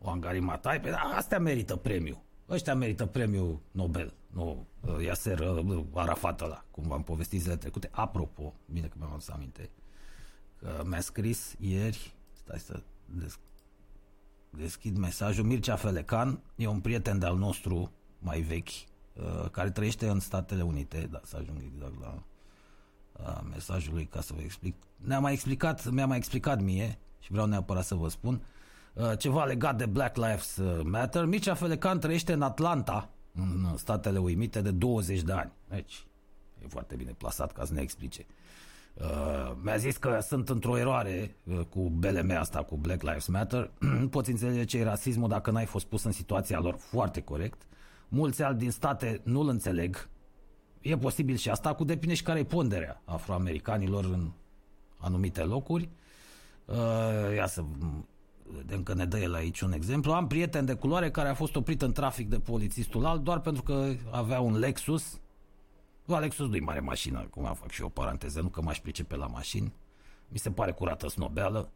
O 0.01 0.10
Angari 0.10 0.39
Matai, 0.39 0.82
pe 0.82 0.89
astea 0.89 1.39
merită 1.39 1.76
premiu. 1.76 2.24
Ăștia 2.49 2.76
merită 2.76 3.06
premiul 3.06 3.60
Nobel, 3.72 4.14
nu 4.28 4.66
uh, 4.82 5.03
Yasser 5.03 5.39
uh, 5.39 5.84
Arafat 5.93 6.41
ăla, 6.41 6.66
cum 6.72 6.84
v-am 6.88 7.03
povestit 7.03 7.41
zilele 7.41 7.60
trecute. 7.60 7.89
Apropo, 7.91 8.53
bine 8.66 8.88
că 8.88 8.95
mi-am 8.97 9.12
adus 9.12 9.30
aminte, 9.30 9.70
că 10.60 10.84
mi-a 10.86 11.01
scris 11.01 11.56
ieri, 11.60 12.14
stai 12.34 12.60
să 12.60 12.84
des- 13.06 13.39
deschid 14.49 14.97
mesajul, 14.97 15.45
Mircea 15.45 15.76
Felecan, 15.76 16.39
e 16.56 16.68
un 16.68 16.80
prieten 16.80 17.20
de-al 17.20 17.38
nostru 17.38 17.91
mai 18.20 18.39
vechi, 18.39 18.68
uh, 18.68 18.94
care 19.51 19.72
trăiește 19.72 20.07
în 20.07 20.20
Statele 20.20 20.61
Unite, 20.61 21.07
da, 21.11 21.20
să 21.24 21.38
ajung 21.39 21.57
exact 21.74 22.01
la 22.01 22.24
uh, 23.20 23.41
mesajul 23.49 23.93
lui 23.93 24.05
ca 24.05 24.22
să 24.22 24.34
vă 24.34 24.41
explic. 24.41 24.76
Ne-a 24.95 25.20
mai 25.20 25.34
explicat, 25.34 25.89
mi-a 25.89 26.05
mai 26.05 26.18
explicat 26.18 26.61
mie 26.61 26.99
și 27.20 27.32
vreau 27.32 27.45
neapărat 27.45 27.84
să 27.84 27.95
vă 27.95 28.09
spun 28.09 28.41
uh, 28.93 29.18
ceva 29.18 29.43
legat 29.43 29.78
de 29.78 29.86
Black 29.86 30.16
Lives 30.16 30.59
Matter. 30.84 31.26
Mircea 31.26 31.53
Felecan 31.53 31.99
trăiește 31.99 32.34
în 32.34 32.41
Atlanta, 32.41 33.09
în 33.34 33.78
Statele 33.78 34.18
Uimite, 34.18 34.61
de 34.61 34.72
20 34.72 35.22
de 35.22 35.32
ani. 35.32 35.51
Deci, 35.68 36.05
e 36.63 36.68
foarte 36.68 36.95
bine 36.95 37.11
plasat 37.11 37.51
ca 37.51 37.66
să 37.66 37.74
ne 37.74 37.82
explice. 37.82 38.26
Uh, 38.93 39.51
mi-a 39.61 39.78
zis 39.78 39.97
că 39.97 40.20
sunt 40.22 40.49
într-o 40.49 40.78
eroare 40.78 41.36
uh, 41.43 41.59
cu 41.70 41.89
BLM 41.89 42.32
asta, 42.39 42.63
cu 42.63 42.78
Black 42.78 43.01
Lives 43.01 43.28
Matter. 43.28 43.72
Nu 43.80 44.07
poți 44.16 44.30
înțelege 44.30 44.63
ce 44.63 44.78
e 44.78 44.84
rasismul 44.84 45.30
dacă 45.30 45.51
n-ai 45.51 45.66
fost 45.66 45.86
pus 45.86 46.03
în 46.03 46.11
situația 46.11 46.59
lor 46.59 46.76
foarte 46.78 47.22
corect. 47.22 47.61
Mulți 48.08 48.43
alți 48.43 48.60
din 48.60 48.72
state 48.72 49.22
nu-l 49.24 49.47
înțeleg. 49.47 50.10
E 50.82 50.97
posibil 50.97 51.36
și 51.36 51.49
asta, 51.49 51.74
cu 51.74 51.84
depinde 51.84 52.16
și 52.16 52.24
care 52.24 52.39
e 52.39 52.43
ponderea 52.43 53.01
afroamericanilor 53.06 54.03
în 54.03 54.32
anumite 54.97 55.43
locuri. 55.43 55.89
Uh, 56.66 57.36
ia 57.36 57.47
să 57.47 57.64
vedem 58.43 58.84
că 58.84 58.93
ne 58.93 59.06
dă 59.06 59.18
el 59.18 59.34
aici 59.34 59.62
un 59.62 59.72
exemplu. 59.72 60.12
Am 60.12 60.28
prieten 60.28 60.66
de 60.66 60.74
culoare 60.74 61.12
care 61.12 61.30
a 61.30 61.34
fost 61.34 61.56
oprit 61.56 61.82
în 61.82 61.91
trafic 61.91 62.30
de 62.30 62.39
polițistul 62.39 63.06
alt 63.06 63.22
doar 63.22 63.39
pentru 63.39 63.64
că 63.64 63.93
avea 64.12 64.39
un 64.39 64.58
Lexus. 64.58 65.20
Bă, 66.06 66.20
Lexus 66.20 66.47
nu-i 66.47 66.60
mare 66.60 66.80
mașină, 66.80 67.28
cum 67.30 67.45
am 67.45 67.53
fac 67.53 67.70
și 67.70 67.82
eu 67.82 67.88
o 67.88 67.89
paranteză, 67.89 68.41
nu 68.41 68.47
că 68.47 68.62
m-aș 68.62 68.80
pricepe 68.80 69.16
la 69.16 69.28
mașini. 69.28 69.74
Mi 70.28 70.38
se 70.38 70.51
pare 70.51 70.72
curată 70.72 71.08
snobeală. 71.08 71.70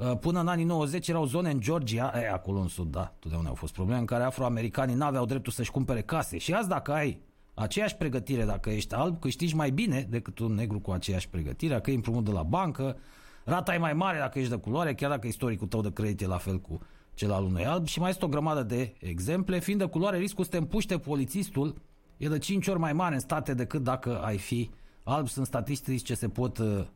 Uh, 0.00 0.16
Până 0.20 0.40
în 0.40 0.48
anii 0.48 0.64
90 0.64 1.08
erau 1.08 1.24
zone 1.24 1.50
în 1.50 1.60
Georgia, 1.60 2.12
e, 2.14 2.30
acolo 2.30 2.58
în 2.58 2.68
sud, 2.68 2.90
da, 2.90 3.14
totdeauna 3.18 3.48
au 3.48 3.54
fost 3.54 3.72
probleme, 3.72 4.00
în 4.00 4.06
care 4.06 4.24
afroamericanii 4.24 4.94
n-aveau 4.94 5.24
dreptul 5.24 5.52
să-și 5.52 5.70
cumpere 5.70 6.02
case. 6.02 6.38
Și 6.38 6.52
azi 6.52 6.68
dacă 6.68 6.92
ai 6.92 7.20
aceeași 7.54 7.96
pregătire, 7.96 8.44
dacă 8.44 8.70
ești 8.70 8.94
alb, 8.94 9.20
câștigi 9.20 9.54
mai 9.54 9.70
bine 9.70 10.06
decât 10.10 10.38
un 10.38 10.52
negru 10.52 10.80
cu 10.80 10.90
aceeași 10.90 11.28
pregătire, 11.28 11.80
că 11.80 11.90
e 11.90 11.94
împrumut 11.94 12.24
de 12.24 12.30
la 12.30 12.42
bancă, 12.42 12.96
rata 13.44 13.74
e 13.74 13.78
mai 13.78 13.92
mare 13.92 14.18
dacă 14.18 14.38
ești 14.38 14.50
de 14.50 14.56
culoare, 14.56 14.94
chiar 14.94 15.10
dacă 15.10 15.26
istoricul 15.26 15.66
tău 15.66 15.80
de 15.80 15.92
credit 15.92 16.20
e 16.20 16.26
la 16.26 16.36
fel 16.36 16.58
cu 16.60 16.80
cel 17.14 17.32
al 17.32 17.44
unui 17.44 17.66
alb. 17.66 17.86
Și 17.86 18.00
mai 18.00 18.10
este 18.10 18.24
o 18.24 18.28
grămadă 18.28 18.62
de 18.62 18.94
exemple. 18.98 19.58
Fiind 19.58 19.80
de 19.80 19.86
culoare, 19.86 20.18
riscul 20.18 20.44
să 20.44 20.50
te 20.50 20.56
împuște 20.56 20.98
polițistul 20.98 21.74
e 22.16 22.28
de 22.28 22.38
5 22.38 22.66
ori 22.68 22.78
mai 22.78 22.92
mare 22.92 23.14
în 23.14 23.20
state 23.20 23.54
decât 23.54 23.82
dacă 23.82 24.22
ai 24.22 24.38
fi 24.38 24.70
alb. 25.02 25.28
Sunt 25.28 25.46
statistici 25.46 26.04
ce 26.04 26.14
se 26.14 26.28
pot 26.28 26.58
uh, 26.58 26.66
uh, 26.66 26.86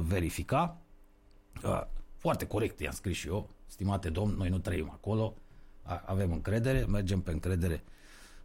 verifica. 0.00 0.76
Uh, 1.64 1.80
foarte 2.24 2.46
corect, 2.46 2.80
i-am 2.80 2.92
scris 2.92 3.16
și 3.16 3.26
eu, 3.28 3.48
stimate 3.66 4.08
domn, 4.10 4.34
noi 4.36 4.48
nu 4.48 4.58
trăim 4.58 4.90
acolo, 4.92 5.34
a- 5.82 6.02
avem 6.06 6.32
încredere, 6.32 6.84
mergem 6.88 7.20
pe 7.20 7.30
încredere. 7.30 7.84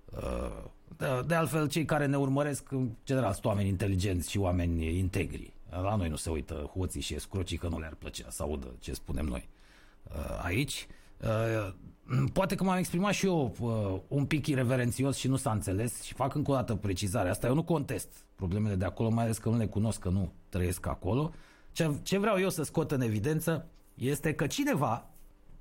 Uh, 0.05 0.63
De, 0.97 1.05
de 1.27 1.35
altfel, 1.35 1.67
cei 1.69 1.85
care 1.85 2.05
ne 2.05 2.17
urmăresc, 2.17 2.71
în 2.71 2.89
general, 3.05 3.31
sunt 3.33 3.45
oameni 3.45 3.67
inteligenți 3.69 4.29
și 4.29 4.37
oameni 4.37 4.97
integri. 4.97 5.53
La 5.69 5.95
noi 5.95 6.09
nu 6.09 6.15
se 6.15 6.29
uită 6.29 6.53
hoții 6.75 7.01
și 7.01 7.13
escrocii 7.15 7.57
că 7.57 7.67
nu 7.67 7.79
le-ar 7.79 7.93
plăcea 7.95 8.29
să 8.29 8.43
audă 8.43 8.67
ce 8.79 8.93
spunem 8.93 9.25
noi 9.25 9.49
uh, 10.03 10.39
aici. 10.43 10.87
Uh, 11.21 11.73
Poate 12.33 12.55
că 12.55 12.63
m-am 12.63 12.77
exprimat 12.77 13.13
și 13.13 13.25
eu 13.25 13.55
uh, 13.59 14.01
un 14.07 14.25
pic 14.25 14.47
irreverențios 14.47 15.17
și 15.17 15.27
nu 15.27 15.35
s-a 15.35 15.51
înțeles 15.51 16.01
și 16.01 16.13
fac 16.13 16.35
încă 16.35 16.51
o 16.51 16.53
dată 16.53 16.75
precizarea 16.75 17.31
asta. 17.31 17.47
Eu 17.47 17.53
nu 17.53 17.63
contest 17.63 18.09
problemele 18.35 18.75
de 18.75 18.85
acolo, 18.85 19.09
mai 19.09 19.23
ales 19.23 19.37
că 19.37 19.49
nu 19.49 19.57
le 19.57 19.65
cunosc, 19.67 19.99
că 19.99 20.09
nu 20.09 20.31
trăiesc 20.49 20.85
acolo. 20.87 21.31
Ce, 21.79 21.95
ce 22.03 22.17
vreau 22.17 22.39
eu 22.39 22.49
să 22.49 22.63
scot 22.63 22.91
în 22.91 23.01
evidență 23.01 23.65
este 23.93 24.33
că 24.33 24.47
cineva, 24.47 25.09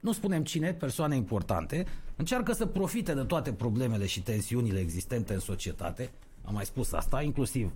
nu 0.01 0.13
spunem 0.13 0.45
cine, 0.45 0.73
persoane 0.73 1.17
importante, 1.17 1.87
încearcă 2.17 2.53
să 2.53 2.67
profite 2.67 3.15
de 3.15 3.23
toate 3.23 3.53
problemele 3.53 4.07
și 4.07 4.23
tensiunile 4.23 4.79
existente 4.79 5.35
în 5.35 5.41
societate, 5.41 6.11
am 6.45 6.55
mai 6.55 6.65
spus 6.65 6.93
asta, 6.93 7.23
inclusiv 7.23 7.73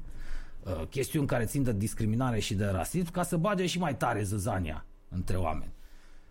uh, 0.62 0.86
chestiuni 0.88 1.26
care 1.26 1.44
țin 1.44 1.62
de 1.62 1.72
discriminare 1.72 2.38
și 2.38 2.54
de 2.54 2.64
rasism, 2.64 3.10
ca 3.10 3.22
să 3.22 3.36
bage 3.36 3.66
și 3.66 3.78
mai 3.78 3.96
tare 3.96 4.22
zăzania 4.22 4.84
între 5.08 5.36
oameni. 5.36 5.72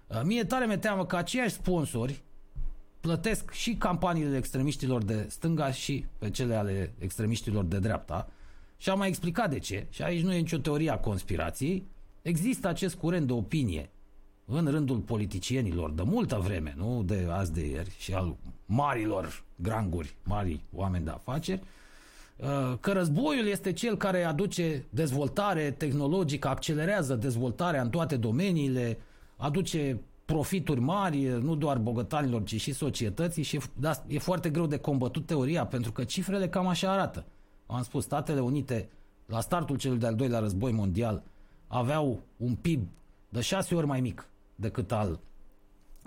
Uh, 0.07 0.21
Mie 0.23 0.43
tare 0.43 0.65
mi-e 0.65 0.77
teamă 0.77 1.05
că 1.05 1.15
aceiași 1.15 1.53
sponsori 1.53 2.21
plătesc 2.99 3.51
și 3.51 3.75
campaniile 3.75 4.37
extremiștilor 4.37 5.03
de 5.03 5.25
stânga 5.29 5.71
și 5.71 6.05
pe 6.17 6.29
cele 6.29 6.55
ale 6.55 6.93
extremiștilor 6.99 7.63
de 7.63 7.79
dreapta. 7.79 8.29
Și 8.77 8.89
am 8.89 8.97
mai 8.97 9.07
explicat 9.07 9.49
de 9.49 9.59
ce. 9.59 9.85
Și 9.89 10.01
aici 10.01 10.23
nu 10.23 10.33
e 10.33 10.37
nicio 10.37 10.57
teorie 10.57 10.91
a 10.91 10.97
conspirației. 10.97 11.89
Există 12.21 12.67
acest 12.67 12.95
curent 12.95 13.27
de 13.27 13.33
opinie 13.33 13.89
în 14.45 14.67
rândul 14.67 14.97
politicienilor 14.97 15.91
de 15.91 16.01
multă 16.05 16.39
vreme, 16.43 16.73
nu 16.77 17.03
de 17.05 17.27
azi 17.29 17.53
de 17.53 17.65
ieri, 17.65 17.95
și 17.97 18.13
al 18.13 18.35
marilor 18.65 19.43
granguri, 19.55 20.15
mari 20.23 20.59
oameni 20.75 21.05
de 21.05 21.09
afaceri, 21.09 21.61
uh, 22.37 22.77
că 22.79 22.91
războiul 22.91 23.47
este 23.47 23.73
cel 23.73 23.97
care 23.97 24.23
aduce 24.23 24.85
dezvoltare 24.89 25.71
tehnologică, 25.71 26.47
accelerează 26.47 27.15
dezvoltarea 27.15 27.81
în 27.81 27.89
toate 27.89 28.17
domeniile, 28.17 28.97
aduce 29.37 29.99
profituri 30.25 30.79
mari, 30.79 31.23
nu 31.41 31.55
doar 31.55 31.77
bogătanilor, 31.77 32.43
ci 32.43 32.61
și 32.61 32.73
societății 32.73 33.43
și 33.43 33.59
da, 33.79 34.03
e 34.07 34.19
foarte 34.19 34.49
greu 34.49 34.65
de 34.65 34.77
combătut 34.77 35.25
teoria, 35.25 35.65
pentru 35.65 35.91
că 35.91 36.03
cifrele 36.03 36.49
cam 36.49 36.67
așa 36.67 36.91
arată. 36.91 37.25
Am 37.65 37.83
spus, 37.83 38.03
Statele 38.03 38.39
Unite, 38.39 38.89
la 39.25 39.39
startul 39.39 39.77
celui 39.77 39.97
de-al 39.97 40.15
doilea 40.15 40.39
război 40.39 40.71
mondial, 40.71 41.23
aveau 41.71 42.21
un 42.37 42.55
PIB 42.55 42.87
de 43.29 43.41
șase 43.41 43.75
ori 43.75 43.85
mai 43.85 44.01
mic 44.01 44.27
decât 44.55 44.91
al 44.91 45.19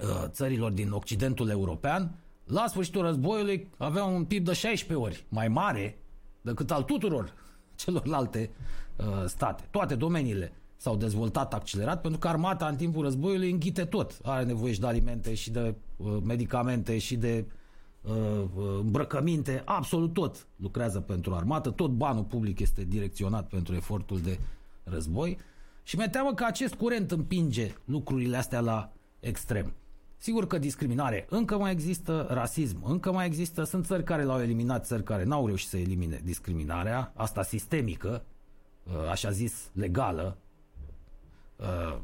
uh, 0.02 0.24
țărilor 0.26 0.70
din 0.70 0.90
Occidentul 0.90 1.48
European, 1.48 2.14
la 2.44 2.66
sfârșitul 2.66 3.02
războiului 3.02 3.68
aveau 3.76 4.14
un 4.14 4.24
PIB 4.24 4.44
de 4.44 4.52
16 4.52 5.06
ori 5.06 5.24
mai 5.28 5.48
mare 5.48 5.98
decât 6.40 6.70
al 6.70 6.82
tuturor 6.82 7.32
celorlalte 7.84 8.50
uh, 8.96 9.24
state. 9.26 9.64
Toate 9.70 9.94
domeniile 9.94 10.52
s-au 10.76 10.96
dezvoltat 10.96 11.54
accelerat 11.54 12.00
pentru 12.00 12.18
că 12.18 12.28
armata 12.28 12.66
în 12.66 12.76
timpul 12.76 13.02
războiului 13.02 13.50
înghite 13.50 13.84
tot. 13.84 14.18
Are 14.22 14.44
nevoie 14.44 14.72
și 14.72 14.80
de 14.80 14.86
alimente 14.86 15.34
și 15.34 15.50
de 15.50 15.74
uh, 15.96 16.16
medicamente 16.24 16.98
și 16.98 17.16
de 17.16 17.44
uh, 18.02 18.12
uh, 18.56 18.64
îmbrăcăminte, 18.80 19.62
absolut 19.64 20.12
tot 20.12 20.46
lucrează 20.56 21.00
pentru 21.00 21.34
armată, 21.34 21.70
tot 21.70 21.90
banul 21.90 22.24
public 22.24 22.60
este 22.60 22.84
direcționat 22.84 23.48
pentru 23.48 23.74
efortul 23.74 24.20
de 24.20 24.38
război 24.82 25.38
și 25.84 25.96
mi-e 25.96 26.08
teamă 26.08 26.34
că 26.34 26.44
acest 26.44 26.74
curent 26.74 27.10
împinge 27.10 27.74
lucrurile 27.84 28.36
astea 28.36 28.60
la 28.60 28.92
extrem. 29.20 29.72
Sigur 30.16 30.46
că 30.46 30.58
discriminare 30.58 31.26
încă 31.28 31.58
mai 31.58 31.70
există, 31.72 32.26
rasism 32.30 32.82
încă 32.84 33.12
mai 33.12 33.26
există, 33.26 33.64
sunt 33.64 33.86
țări 33.86 34.04
care 34.04 34.22
l-au 34.22 34.40
eliminat, 34.40 34.86
țări 34.86 35.02
care 35.02 35.24
n-au 35.24 35.46
reușit 35.46 35.68
să 35.68 35.76
elimine 35.76 36.20
discriminarea, 36.24 37.12
asta 37.14 37.42
sistemică, 37.42 38.24
uh, 38.82 39.08
așa 39.10 39.30
zis, 39.30 39.70
legală, 39.72 40.36
uh, 41.56 41.98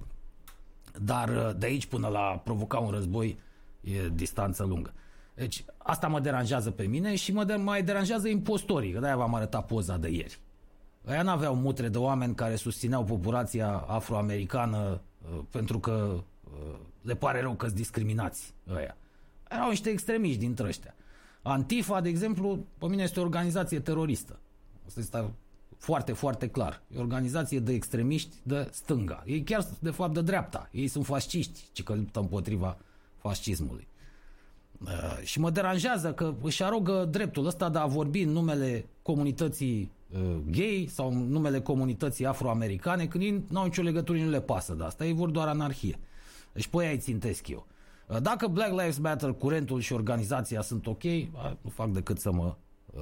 dar 1.03 1.28
uh, 1.28 1.51
de 1.59 1.66
aici 1.66 1.87
până 1.87 2.09
la 2.09 2.41
provoca 2.45 2.78
un 2.78 2.91
război 2.91 3.39
e 3.81 4.09
distanță 4.09 4.64
lungă. 4.64 4.93
Deci 5.35 5.64
asta 5.76 6.09
mă 6.09 6.20
deranjează 6.20 6.70
pe 6.70 6.83
mine 6.83 7.14
și 7.14 7.33
mă 7.33 7.45
de- 7.45 7.55
mai 7.55 7.83
deranjează 7.83 8.28
impostorii, 8.28 8.93
că 8.93 8.99
de-aia 8.99 9.16
v-am 9.16 9.35
arătat 9.35 9.66
poza 9.66 9.97
de 9.97 10.09
ieri. 10.09 10.39
Aia 11.07 11.22
n-aveau 11.22 11.55
mutre 11.55 11.88
de 11.88 11.98
oameni 11.98 12.34
care 12.34 12.57
susțineau 12.57 13.05
populația 13.05 13.84
afroamericană 13.86 15.01
uh, 15.22 15.38
pentru 15.51 15.78
că 15.78 16.24
uh, 16.44 16.78
le 17.03 17.14
pare 17.14 17.40
rău 17.40 17.55
că 17.55 17.66
sunt 17.66 17.78
discriminați 17.78 18.55
ăia. 18.68 18.96
Erau 19.51 19.68
niște 19.68 19.90
extremiști 19.90 20.38
dintre 20.38 20.66
ăștia. 20.66 20.94
Antifa, 21.42 22.01
de 22.01 22.09
exemplu, 22.09 22.66
pe 22.78 22.86
mine 22.86 23.03
este 23.03 23.20
o 23.20 23.22
organizație 23.22 23.80
teroristă. 23.80 24.38
Asta 24.86 25.01
este 25.01 25.30
foarte, 25.76 26.12
foarte 26.12 26.48
clar. 26.48 26.82
E 26.94 26.98
o 26.98 27.01
organizație 27.01 27.59
de 27.59 27.72
extremiști 27.72 28.36
de 28.42 28.68
stânga. 28.72 29.22
Ei 29.26 29.42
chiar, 29.42 29.66
de 29.78 29.90
fapt, 29.90 30.14
de 30.14 30.22
dreapta. 30.22 30.68
Ei 30.72 30.88
sunt 30.88 31.05
fasciști, 31.05 31.61
ci 31.72 31.82
că 31.82 31.94
luptă 31.94 32.20
împotriva 32.20 32.76
fascismului. 33.16 33.88
Uh, 34.84 35.20
și 35.22 35.40
mă 35.40 35.51
deranjează 35.51 36.12
că 36.12 36.34
își 36.42 36.62
arogă 36.62 37.05
dreptul 37.11 37.46
ăsta 37.46 37.68
de 37.68 37.78
a 37.78 37.86
vorbi 37.86 38.20
în 38.20 38.30
numele 38.30 38.86
comunității 39.03 39.80
uh, 39.80 39.99
gay 40.47 40.87
sau 40.91 41.09
în 41.11 41.29
numele 41.29 41.61
comunității 41.61 42.27
afroamericane, 42.27 43.07
când 43.07 43.23
ei 43.25 43.45
n-au 43.49 43.65
nicio 43.65 43.83
legătură, 43.83 44.19
nu 44.19 44.31
le 44.31 44.41
pasă 44.41 44.75
de 44.75 44.85
asta, 44.85 45.05
ei 45.05 45.13
vor 45.13 45.31
doar 45.31 45.49
anarhie. 45.49 45.99
Deci 46.53 46.67
pe 46.67 46.77
aia 46.79 46.91
îi 46.91 46.99
țintesc 46.99 47.49
eu. 47.49 47.67
Uh, 48.07 48.17
Dacă 48.23 48.47
Black 48.47 48.71
Lives 48.71 48.99
Matter, 48.99 49.33
curentul 49.33 49.81
și 49.81 49.93
organizația 49.93 50.61
sunt 50.61 50.87
ok, 50.87 51.03
uh, 51.03 51.29
nu 51.61 51.71
fac 51.71 51.89
decât 51.89 52.19
să 52.19 52.33
mă... 52.33 52.57
Uh, 52.87 53.01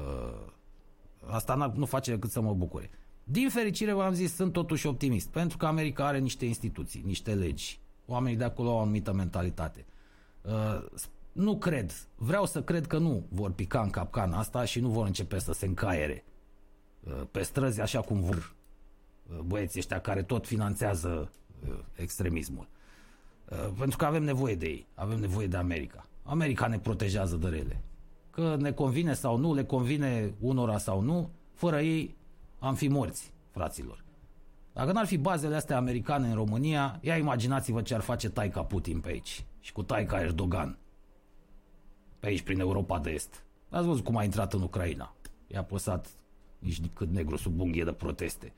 asta 1.26 1.72
n- 1.72 1.74
nu 1.76 1.84
face 1.84 2.10
decât 2.10 2.30
să 2.30 2.40
mă 2.40 2.54
bucure. 2.54 2.90
Din 3.24 3.48
fericire, 3.48 3.92
v-am 3.92 4.12
zis, 4.12 4.34
sunt 4.34 4.52
totuși 4.52 4.86
optimist, 4.86 5.28
pentru 5.28 5.56
că 5.56 5.66
America 5.66 6.06
are 6.06 6.18
niște 6.18 6.44
instituții, 6.44 7.02
niște 7.06 7.34
legi. 7.34 7.80
Oamenii 8.06 8.38
de 8.38 8.44
acolo 8.44 8.68
au 8.70 8.76
o 8.76 8.80
anumită 8.80 9.12
mentalitate. 9.12 9.86
Uh, 10.42 10.84
nu 11.32 11.58
cred, 11.58 11.92
vreau 12.14 12.46
să 12.46 12.62
cred 12.62 12.86
că 12.86 12.98
nu 12.98 13.26
vor 13.28 13.50
pica 13.50 13.80
în 13.80 13.90
capcana 13.90 14.38
asta 14.38 14.64
și 14.64 14.80
nu 14.80 14.88
vor 14.88 15.06
începe 15.06 15.38
să 15.38 15.52
se 15.52 15.66
încaiere 15.66 16.24
uh, 16.26 16.37
pe 17.30 17.42
străzi 17.42 17.80
așa 17.80 18.00
cum 18.00 18.20
vor 18.20 18.36
uh, 18.36 19.38
băieții 19.38 19.78
ăștia 19.78 20.00
care 20.00 20.22
tot 20.22 20.46
finanțează 20.46 21.30
uh, 21.68 21.78
extremismul. 21.94 22.68
Uh, 23.48 23.68
Pentru 23.78 23.96
că 23.96 24.04
avem 24.04 24.22
nevoie 24.22 24.54
de 24.54 24.66
ei, 24.66 24.86
avem 24.94 25.18
nevoie 25.18 25.46
de 25.46 25.56
America. 25.56 26.06
America 26.22 26.66
ne 26.66 26.78
protejează 26.78 27.36
de 27.36 27.48
rele. 27.48 27.82
Că 28.30 28.56
ne 28.58 28.72
convine 28.72 29.14
sau 29.14 29.36
nu, 29.36 29.54
le 29.54 29.64
convine 29.64 30.34
unora 30.40 30.78
sau 30.78 31.00
nu, 31.00 31.30
fără 31.54 31.80
ei 31.80 32.16
am 32.58 32.74
fi 32.74 32.88
morți, 32.88 33.32
fraților. 33.50 34.04
Dacă 34.72 34.92
n-ar 34.92 35.06
fi 35.06 35.16
bazele 35.16 35.54
astea 35.54 35.76
americane 35.76 36.28
în 36.28 36.34
România, 36.34 36.98
ia 37.00 37.16
imaginați-vă 37.16 37.82
ce 37.82 37.94
ar 37.94 38.00
face 38.00 38.30
Taica 38.30 38.62
Putin 38.62 39.00
pe 39.00 39.08
aici 39.08 39.44
și 39.60 39.72
cu 39.72 39.82
Taica 39.82 40.20
Erdogan 40.20 40.78
pe 42.18 42.26
aici 42.26 42.42
prin 42.42 42.60
Europa 42.60 42.98
de 42.98 43.10
Est. 43.10 43.42
Ați 43.70 43.86
văzut 43.86 44.04
cum 44.04 44.16
a 44.16 44.24
intrat 44.24 44.52
în 44.52 44.62
Ucraina. 44.62 45.14
I-a 45.46 45.62
păsat 45.62 46.08
nici 46.58 46.80
cât 46.94 47.10
negru 47.10 47.36
sub 47.36 47.60
unghie 47.60 47.84
de 47.84 47.92
proteste. 47.92 48.52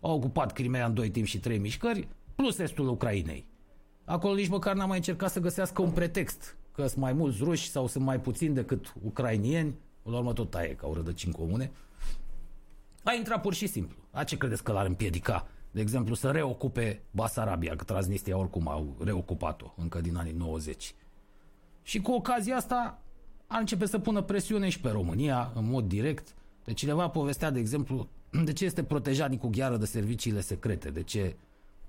Au 0.00 0.14
ocupat 0.14 0.52
Crimea 0.52 0.86
în 0.86 0.94
doi 0.94 1.10
timp 1.10 1.26
și 1.26 1.38
trei 1.38 1.58
mișcări, 1.58 2.08
plus 2.34 2.58
estul 2.58 2.88
Ucrainei. 2.88 3.46
Acolo 4.04 4.34
nici 4.34 4.48
măcar 4.48 4.74
n-a 4.74 4.86
mai 4.86 4.96
încercat 4.96 5.30
să 5.30 5.40
găsească 5.40 5.82
un 5.82 5.90
pretext 5.90 6.56
că 6.72 6.86
sunt 6.86 7.00
mai 7.00 7.12
mulți 7.12 7.42
ruși 7.42 7.70
sau 7.70 7.86
sunt 7.86 8.04
mai 8.04 8.20
puțini 8.20 8.54
decât 8.54 8.94
ucrainieni. 9.02 9.74
La 10.02 10.16
urmă 10.16 10.32
tot 10.32 10.54
aia 10.54 10.68
e 10.68 10.74
ca 10.74 10.86
au 10.86 10.94
rădăcini 10.94 11.32
comune. 11.32 11.72
A 13.02 13.12
intrat 13.12 13.40
pur 13.40 13.54
și 13.54 13.66
simplu. 13.66 13.96
A 14.10 14.24
ce 14.24 14.36
credeți 14.36 14.62
că 14.62 14.72
l-ar 14.72 14.86
împiedica? 14.86 15.48
De 15.70 15.80
exemplu, 15.80 16.14
să 16.14 16.30
reocupe 16.30 17.02
Basarabia, 17.10 17.76
că 17.76 17.84
Transnistria 17.84 18.38
oricum 18.38 18.68
au 18.68 18.96
reocupat-o 19.04 19.74
încă 19.76 20.00
din 20.00 20.16
anii 20.16 20.32
90. 20.32 20.94
Și 21.82 22.00
cu 22.00 22.12
ocazia 22.12 22.56
asta 22.56 23.02
a 23.46 23.58
început 23.58 23.88
să 23.88 23.98
pună 23.98 24.22
presiune 24.22 24.68
și 24.68 24.80
pe 24.80 24.90
România, 24.90 25.52
în 25.54 25.68
mod 25.68 25.88
direct. 25.88 26.34
De 26.64 26.72
cineva 26.72 27.08
povestea, 27.08 27.50
de 27.50 27.58
exemplu, 27.58 28.08
de 28.44 28.52
ce 28.52 28.64
este 28.64 28.82
protejat 28.82 29.30
Nicu 29.30 29.48
Gheară 29.48 29.76
de 29.76 29.86
serviciile 29.86 30.40
secrete, 30.40 30.90
de 30.90 31.02
ce 31.02 31.36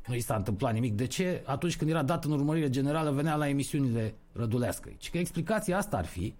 nu 0.07 0.15
i 0.15 0.19
s-a 0.19 0.35
întâmplat 0.35 0.73
nimic, 0.73 0.93
de 0.93 1.05
ce 1.05 1.43
atunci 1.45 1.77
când 1.77 1.89
era 1.89 2.03
dat 2.03 2.25
în 2.25 2.31
urmărire 2.31 2.69
generală 2.69 3.11
venea 3.11 3.35
la 3.35 3.47
emisiunile 3.47 4.15
Rădulească. 4.31 4.89
Și 4.97 5.11
că 5.11 5.17
explicația 5.17 5.77
asta 5.77 5.97
ar 5.97 6.05
fi, 6.05 6.35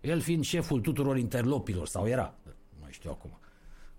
el 0.00 0.20
fiind 0.20 0.44
șeful 0.44 0.80
tuturor 0.80 1.16
interlopilor, 1.16 1.86
sau 1.86 2.06
era, 2.06 2.34
nu 2.44 2.78
mai 2.80 2.90
știu 2.92 3.10
acum, 3.10 3.38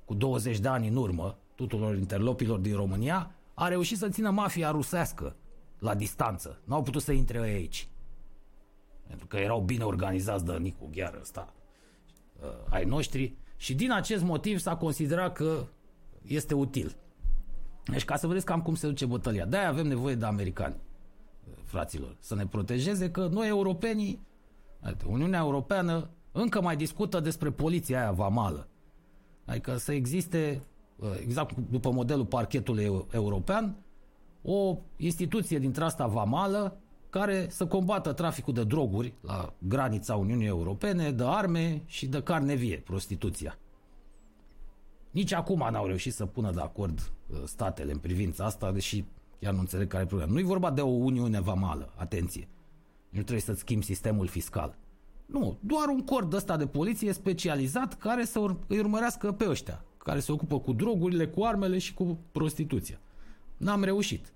cu 0.06 0.14
20 0.14 0.60
de 0.60 0.68
ani 0.68 0.88
în 0.88 0.96
urmă, 0.96 1.38
tuturor 1.56 1.98
interlopilor 1.98 2.60
din 2.60 2.76
România, 2.76 3.32
a 3.54 3.68
reușit 3.68 3.98
să 3.98 4.10
țină 4.10 4.30
mafia 4.30 4.72
rusească 4.72 5.36
la 5.80 5.96
distanță. 5.96 6.62
N-au 6.64 6.84
putut 6.84 7.02
să 7.02 7.12
intre 7.12 7.38
ei 7.38 7.54
aici. 7.54 7.88
Pentru 9.08 9.28
că 9.28 9.38
erau 9.38 9.62
bine 9.62 9.84
organizați 9.84 10.46
de 10.46 10.54
Nicu 10.58 10.90
Gheară 10.92 11.18
ăsta, 11.22 11.54
uh, 12.42 12.50
ai 12.70 12.86
noștri, 12.86 13.36
și 13.58 13.76
din 13.76 13.92
acest 13.92 14.24
motiv 14.24 14.60
s-a 14.60 14.76
considerat 14.76 15.34
că 15.34 15.68
este 16.22 16.54
util. 16.54 16.96
Deci 17.86 18.06
ca 18.06 18.16
să 18.16 18.28
vedeți 18.28 18.46
cam 18.46 18.62
cum 18.62 18.76
se 18.76 18.88
duce 18.88 19.06
bătălia. 19.06 19.46
De-aia 19.46 19.68
avem 19.68 19.88
nevoie 19.88 20.16
de 20.16 20.26
americani, 20.26 20.76
uh, 20.76 21.54
fraților, 21.64 22.16
să 22.20 22.36
ne 22.36 22.48
protejeze 22.48 23.12
că 23.12 23.28
noi 23.28 23.48
europenii, 23.48 24.26
uite, 24.86 25.06
Uniunea 25.08 25.40
Europeană 25.40 26.10
încă 26.32 26.62
mai 26.62 26.76
discută 26.76 27.20
despre 27.20 27.52
poliția 27.52 28.00
aia 28.00 28.12
vamală. 28.12 28.68
Adică 29.46 29.78
să 29.78 29.92
existe, 29.92 30.62
uh, 30.96 31.10
exact 31.22 31.56
după 31.70 31.92
modelul 31.92 32.26
parchetului 32.26 32.84
eu- 32.84 33.08
european, 33.12 33.76
o 34.42 34.78
instituție 34.98 35.60
dintre 35.60 35.84
asta 35.84 36.08
vamală 36.08 36.80
care 37.18 37.48
să 37.50 37.66
combată 37.66 38.14
traficul 38.14 38.54
de 38.54 38.64
droguri 38.64 39.14
la 39.22 39.54
granița 39.58 40.16
Uniunii 40.16 40.48
Europene, 40.48 41.12
de 41.12 41.24
arme 41.24 41.82
și 41.86 42.08
de 42.08 42.22
carne 42.22 42.56
vie, 42.56 42.78
prostituția. 42.78 43.58
Nici 45.12 45.34
acum 45.34 45.68
n-au 45.72 45.86
reușit 45.86 46.14
să 46.14 46.26
pună 46.26 46.52
de 46.52 46.62
acord 46.62 47.00
uh, 47.00 47.38
statele 47.46 47.92
în 47.92 47.98
privința 47.98 48.46
asta, 48.46 48.72
deși 48.72 49.04
chiar 49.40 49.54
nu 49.54 49.60
înțeleg 49.60 49.88
care 49.88 50.04
e 50.04 50.06
problema. 50.06 50.32
Nu 50.32 50.40
e 50.40 50.44
vorba 50.44 50.72
de 50.72 50.82
o 50.82 50.88
uniune 50.88 51.40
vamală, 51.42 51.94
atenție. 51.96 52.48
Nu 53.10 53.22
trebuie 53.22 53.42
să 53.42 53.54
schimbi 53.54 53.86
sistemul 53.86 54.28
fiscal. 54.28 54.78
Nu, 55.26 55.58
doar 55.60 55.88
un 55.88 56.04
corp 56.04 56.34
ăsta 56.34 56.58
de 56.58 56.68
poliție 56.68 57.14
specializat 57.14 57.98
care 57.98 58.26
să 58.26 58.40
ur- 58.40 58.58
îi 58.68 58.80
urmărească 58.80 59.32
pe 59.32 59.50
ăștia, 59.50 59.84
care 59.98 60.20
se 60.20 60.32
ocupă 60.32 60.60
cu 60.60 60.74
drogurile, 60.74 61.28
cu 61.28 61.44
armele 61.44 61.78
și 61.78 61.94
cu 61.94 62.18
prostituția. 62.32 63.00
N-am 63.58 63.84
reușit. 63.84 64.34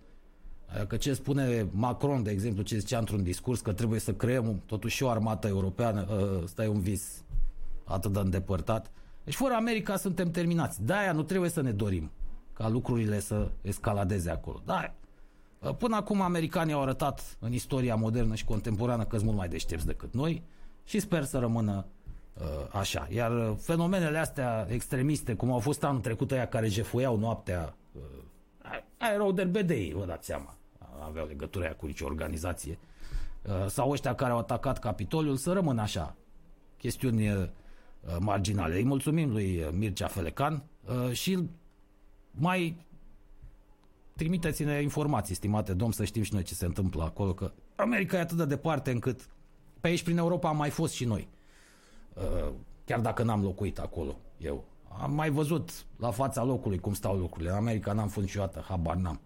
Că 0.87 0.97
ce 0.97 1.13
spune 1.13 1.67
Macron, 1.71 2.23
de 2.23 2.31
exemplu, 2.31 2.63
ce 2.63 2.77
zicea 2.77 2.97
într-un 2.97 3.23
discurs, 3.23 3.59
că 3.61 3.73
trebuie 3.73 3.99
să 3.99 4.13
creăm 4.13 4.61
totuși 4.65 4.95
și 4.95 5.03
o 5.03 5.09
armată 5.09 5.47
europeană, 5.47 6.07
ă, 6.11 6.39
ăsta 6.43 6.63
e 6.63 6.67
un 6.67 6.79
vis 6.79 7.23
atât 7.83 8.13
de 8.13 8.19
îndepărtat. 8.19 8.91
Deci 9.23 9.35
fără 9.35 9.53
America 9.53 9.95
suntem 9.95 10.31
terminați. 10.31 10.83
De-aia 10.83 11.11
nu 11.11 11.23
trebuie 11.23 11.49
să 11.49 11.61
ne 11.61 11.71
dorim 11.71 12.11
ca 12.53 12.69
lucrurile 12.69 13.19
să 13.19 13.51
escaladeze 13.61 14.29
acolo. 14.29 14.61
Da, 14.65 14.93
Uh, 15.61 15.75
Până 15.75 15.95
acum 15.95 16.21
americanii 16.21 16.73
au 16.73 16.81
arătat 16.81 17.37
în 17.39 17.53
istoria 17.53 17.95
modernă 17.95 18.35
și 18.35 18.45
contemporană 18.45 19.03
că 19.03 19.15
sunt 19.15 19.25
mult 19.25 19.37
mai 19.37 19.47
deștepți 19.47 19.85
decât 19.85 20.13
noi 20.13 20.43
și 20.83 20.99
sper 20.99 21.23
să 21.23 21.37
rămână 21.37 21.85
uh, 22.33 22.45
așa. 22.71 23.07
Iar 23.11 23.31
uh, 23.31 23.55
fenomenele 23.59 24.17
astea 24.17 24.67
extremiste, 24.69 25.33
cum 25.33 25.51
au 25.51 25.59
fost 25.59 25.83
anul 25.83 26.01
trecut 26.01 26.31
aia 26.31 26.47
care 26.47 26.67
jefuiau 26.67 27.17
noaptea, 27.17 27.75
uh, 27.91 28.01
aia 28.97 29.13
erau 29.13 29.31
derbedei, 29.31 29.93
vă 29.93 30.05
dați 30.05 30.25
seama. 30.25 30.55
Aveau 31.05 31.25
legătură 31.25 31.63
aia 31.63 31.75
cu 31.75 31.85
nicio 31.85 32.05
organizație. 32.05 32.79
Uh, 33.41 33.67
sau 33.67 33.89
ăștia 33.91 34.15
care 34.15 34.31
au 34.31 34.37
atacat 34.37 34.79
Capitoliul 34.79 35.35
să 35.35 35.51
rămână 35.51 35.81
așa. 35.81 36.15
Chestiuni 36.77 37.31
uh, 37.31 37.47
marginale. 38.19 38.75
Îi 38.75 38.83
mulțumim 38.83 39.31
lui 39.31 39.59
uh, 39.59 39.69
Mircea 39.71 40.07
Felecan 40.07 40.63
uh, 40.85 41.11
și 41.11 41.49
mai 42.31 42.85
trimiteți-ne 44.15 44.81
informații, 44.81 45.35
stimate 45.35 45.73
domn, 45.73 45.91
să 45.91 46.03
știm 46.03 46.23
și 46.23 46.33
noi 46.33 46.43
ce 46.43 46.53
se 46.53 46.65
întâmplă 46.65 47.03
acolo, 47.03 47.33
că 47.33 47.51
America 47.75 48.17
e 48.17 48.19
atât 48.19 48.37
de 48.37 48.45
departe 48.45 48.91
încât 48.91 49.29
pe 49.79 49.87
aici 49.87 50.03
prin 50.03 50.17
Europa 50.17 50.49
am 50.49 50.57
mai 50.57 50.69
fost 50.69 50.93
și 50.93 51.05
noi. 51.05 51.29
Uh, 52.13 52.53
Chiar 52.85 52.99
dacă 52.99 53.23
n-am 53.23 53.43
locuit 53.43 53.79
acolo, 53.79 54.17
eu. 54.37 54.63
Am 55.01 55.13
mai 55.13 55.29
văzut 55.29 55.85
la 55.97 56.11
fața 56.11 56.43
locului 56.43 56.79
cum 56.79 56.93
stau 56.93 57.17
lucrurile. 57.17 57.49
În 57.49 57.55
America 57.55 57.93
n-am 57.93 58.07
fost 58.07 58.25
niciodată, 58.25 58.65
habar 58.67 58.95
n-am. 58.95 59.19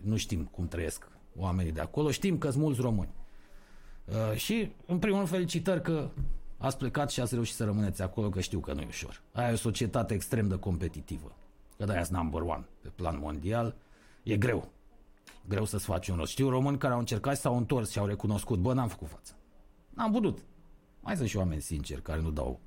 Nu 0.00 0.16
știm 0.16 0.44
cum 0.44 0.68
trăiesc 0.68 1.08
oamenii 1.36 1.72
de 1.72 1.80
acolo. 1.80 2.10
Știm 2.10 2.38
că 2.38 2.50
sunt 2.50 2.62
mulți 2.62 2.80
români. 2.80 3.14
Uh, 4.04 4.36
și, 4.36 4.72
în 4.86 4.98
primul 4.98 5.16
rând, 5.16 5.30
felicitări 5.30 5.82
că 5.82 6.10
ați 6.58 6.78
plecat 6.78 7.10
și 7.10 7.20
ați 7.20 7.34
reușit 7.34 7.54
să 7.54 7.64
rămâneți 7.64 8.02
acolo, 8.02 8.28
că 8.28 8.40
știu 8.40 8.58
că 8.58 8.72
nu 8.72 8.80
e 8.80 8.86
ușor. 8.88 9.22
Aia 9.32 9.50
e 9.50 9.52
o 9.52 9.56
societate 9.56 10.14
extrem 10.14 10.48
de 10.48 10.58
competitivă. 10.58 11.32
Că 11.76 11.84
de-aia 11.84 12.04
sunt 12.04 12.18
number 12.18 12.40
one 12.40 12.66
pe 12.80 12.88
plan 12.88 13.18
mondial. 13.18 13.74
E 14.22 14.36
greu. 14.36 14.68
Greu 15.48 15.64
să-ți 15.64 15.84
faci 15.84 16.08
un 16.08 16.16
rost. 16.16 16.30
Știu 16.30 16.48
români 16.48 16.78
care 16.78 16.92
au 16.92 16.98
încercat 16.98 17.34
și 17.34 17.40
s-au 17.40 17.56
întors 17.56 17.90
și 17.90 17.98
au 17.98 18.06
recunoscut. 18.06 18.58
Bă, 18.58 18.72
n-am 18.72 18.88
făcut 18.88 19.08
față. 19.08 19.32
N-am 19.90 20.12
putut. 20.12 20.38
Mai 21.00 21.16
sunt 21.16 21.28
și 21.28 21.36
oameni 21.36 21.60
sinceri 21.60 22.02
care 22.02 22.20
nu 22.20 22.30
dau 22.30 22.60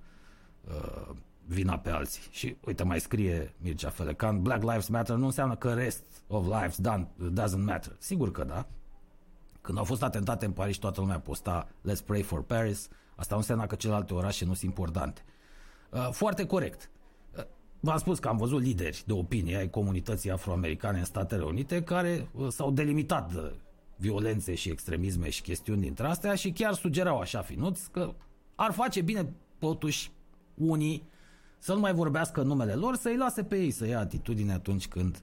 uh, 0.68 1.16
vina 1.48 1.78
pe 1.78 1.90
alții. 1.90 2.22
Și 2.32 2.56
uite, 2.66 2.84
mai 2.84 3.00
scrie 3.00 3.54
Mircea 3.58 3.90
Felecan, 3.90 4.42
Black 4.42 4.64
Lives 4.64 4.88
Matter 4.88 5.16
nu 5.16 5.26
înseamnă 5.26 5.56
că 5.56 5.74
rest 5.74 6.04
of 6.28 6.46
lives 6.46 6.78
done, 6.78 7.08
doesn't 7.32 7.66
matter. 7.66 7.96
Sigur 8.00 8.32
că 8.32 8.44
da. 8.44 8.68
Când 9.62 9.78
au 9.78 9.84
fost 9.84 10.04
atentate 10.04 10.46
în 10.46 10.52
Paris, 10.52 10.78
toată 10.78 11.00
lumea 11.00 11.20
posta 11.20 11.68
Let's 11.90 12.06
pray 12.06 12.22
for 12.22 12.44
Paris. 12.44 12.90
Asta 13.16 13.34
nu 13.34 13.40
înseamnă 13.40 13.66
că 13.66 13.76
celelalte 13.76 14.14
orașe 14.14 14.46
nu 14.46 14.54
sunt 14.54 14.70
importante. 14.70 15.22
Uh, 15.90 16.10
foarte 16.12 16.46
corect. 16.46 16.90
Uh, 17.38 17.44
V-am 17.80 17.98
spus 17.98 18.20
că 18.20 18.28
am 18.28 18.38
văzut 18.38 18.62
lideri 18.62 19.04
de 19.06 19.14
opinie 19.14 19.58
ai 19.58 19.70
comunității 19.70 20.32
afroamericane 20.32 21.00
în 21.00 21.06
Statele 21.06 21.44
Unite 21.44 21.84
care 21.84 22.30
uh, 22.34 22.48
s-au 22.50 22.72
delimitat 22.72 23.34
de 23.34 23.56
violențe 23.96 24.56
și 24.56 24.70
extremisme 24.70 25.30
și 25.30 25.42
chestiuni 25.42 25.82
dintre 25.82 26.08
astea 26.08 26.36
și 26.36 26.52
chiar 26.52 26.74
sugerau 26.74 27.20
așa 27.20 27.42
finuți 27.42 27.92
că 27.92 28.14
ar 28.56 28.72
face 28.72 29.02
bine 29.02 29.34
totuși 29.60 30.12
unii 30.54 31.04
să 31.58 31.74
nu 31.74 31.80
mai 31.80 31.94
vorbească 31.94 32.42
în 32.42 32.48
numele 32.48 32.74
lor, 32.74 32.96
să-i 32.96 33.18
lase 33.18 33.44
pe 33.44 33.58
ei 33.58 33.72
să 33.72 33.88
ia 33.88 34.00
atitudine 34.00 34.54
atunci 34.54 34.88
când 34.88 35.22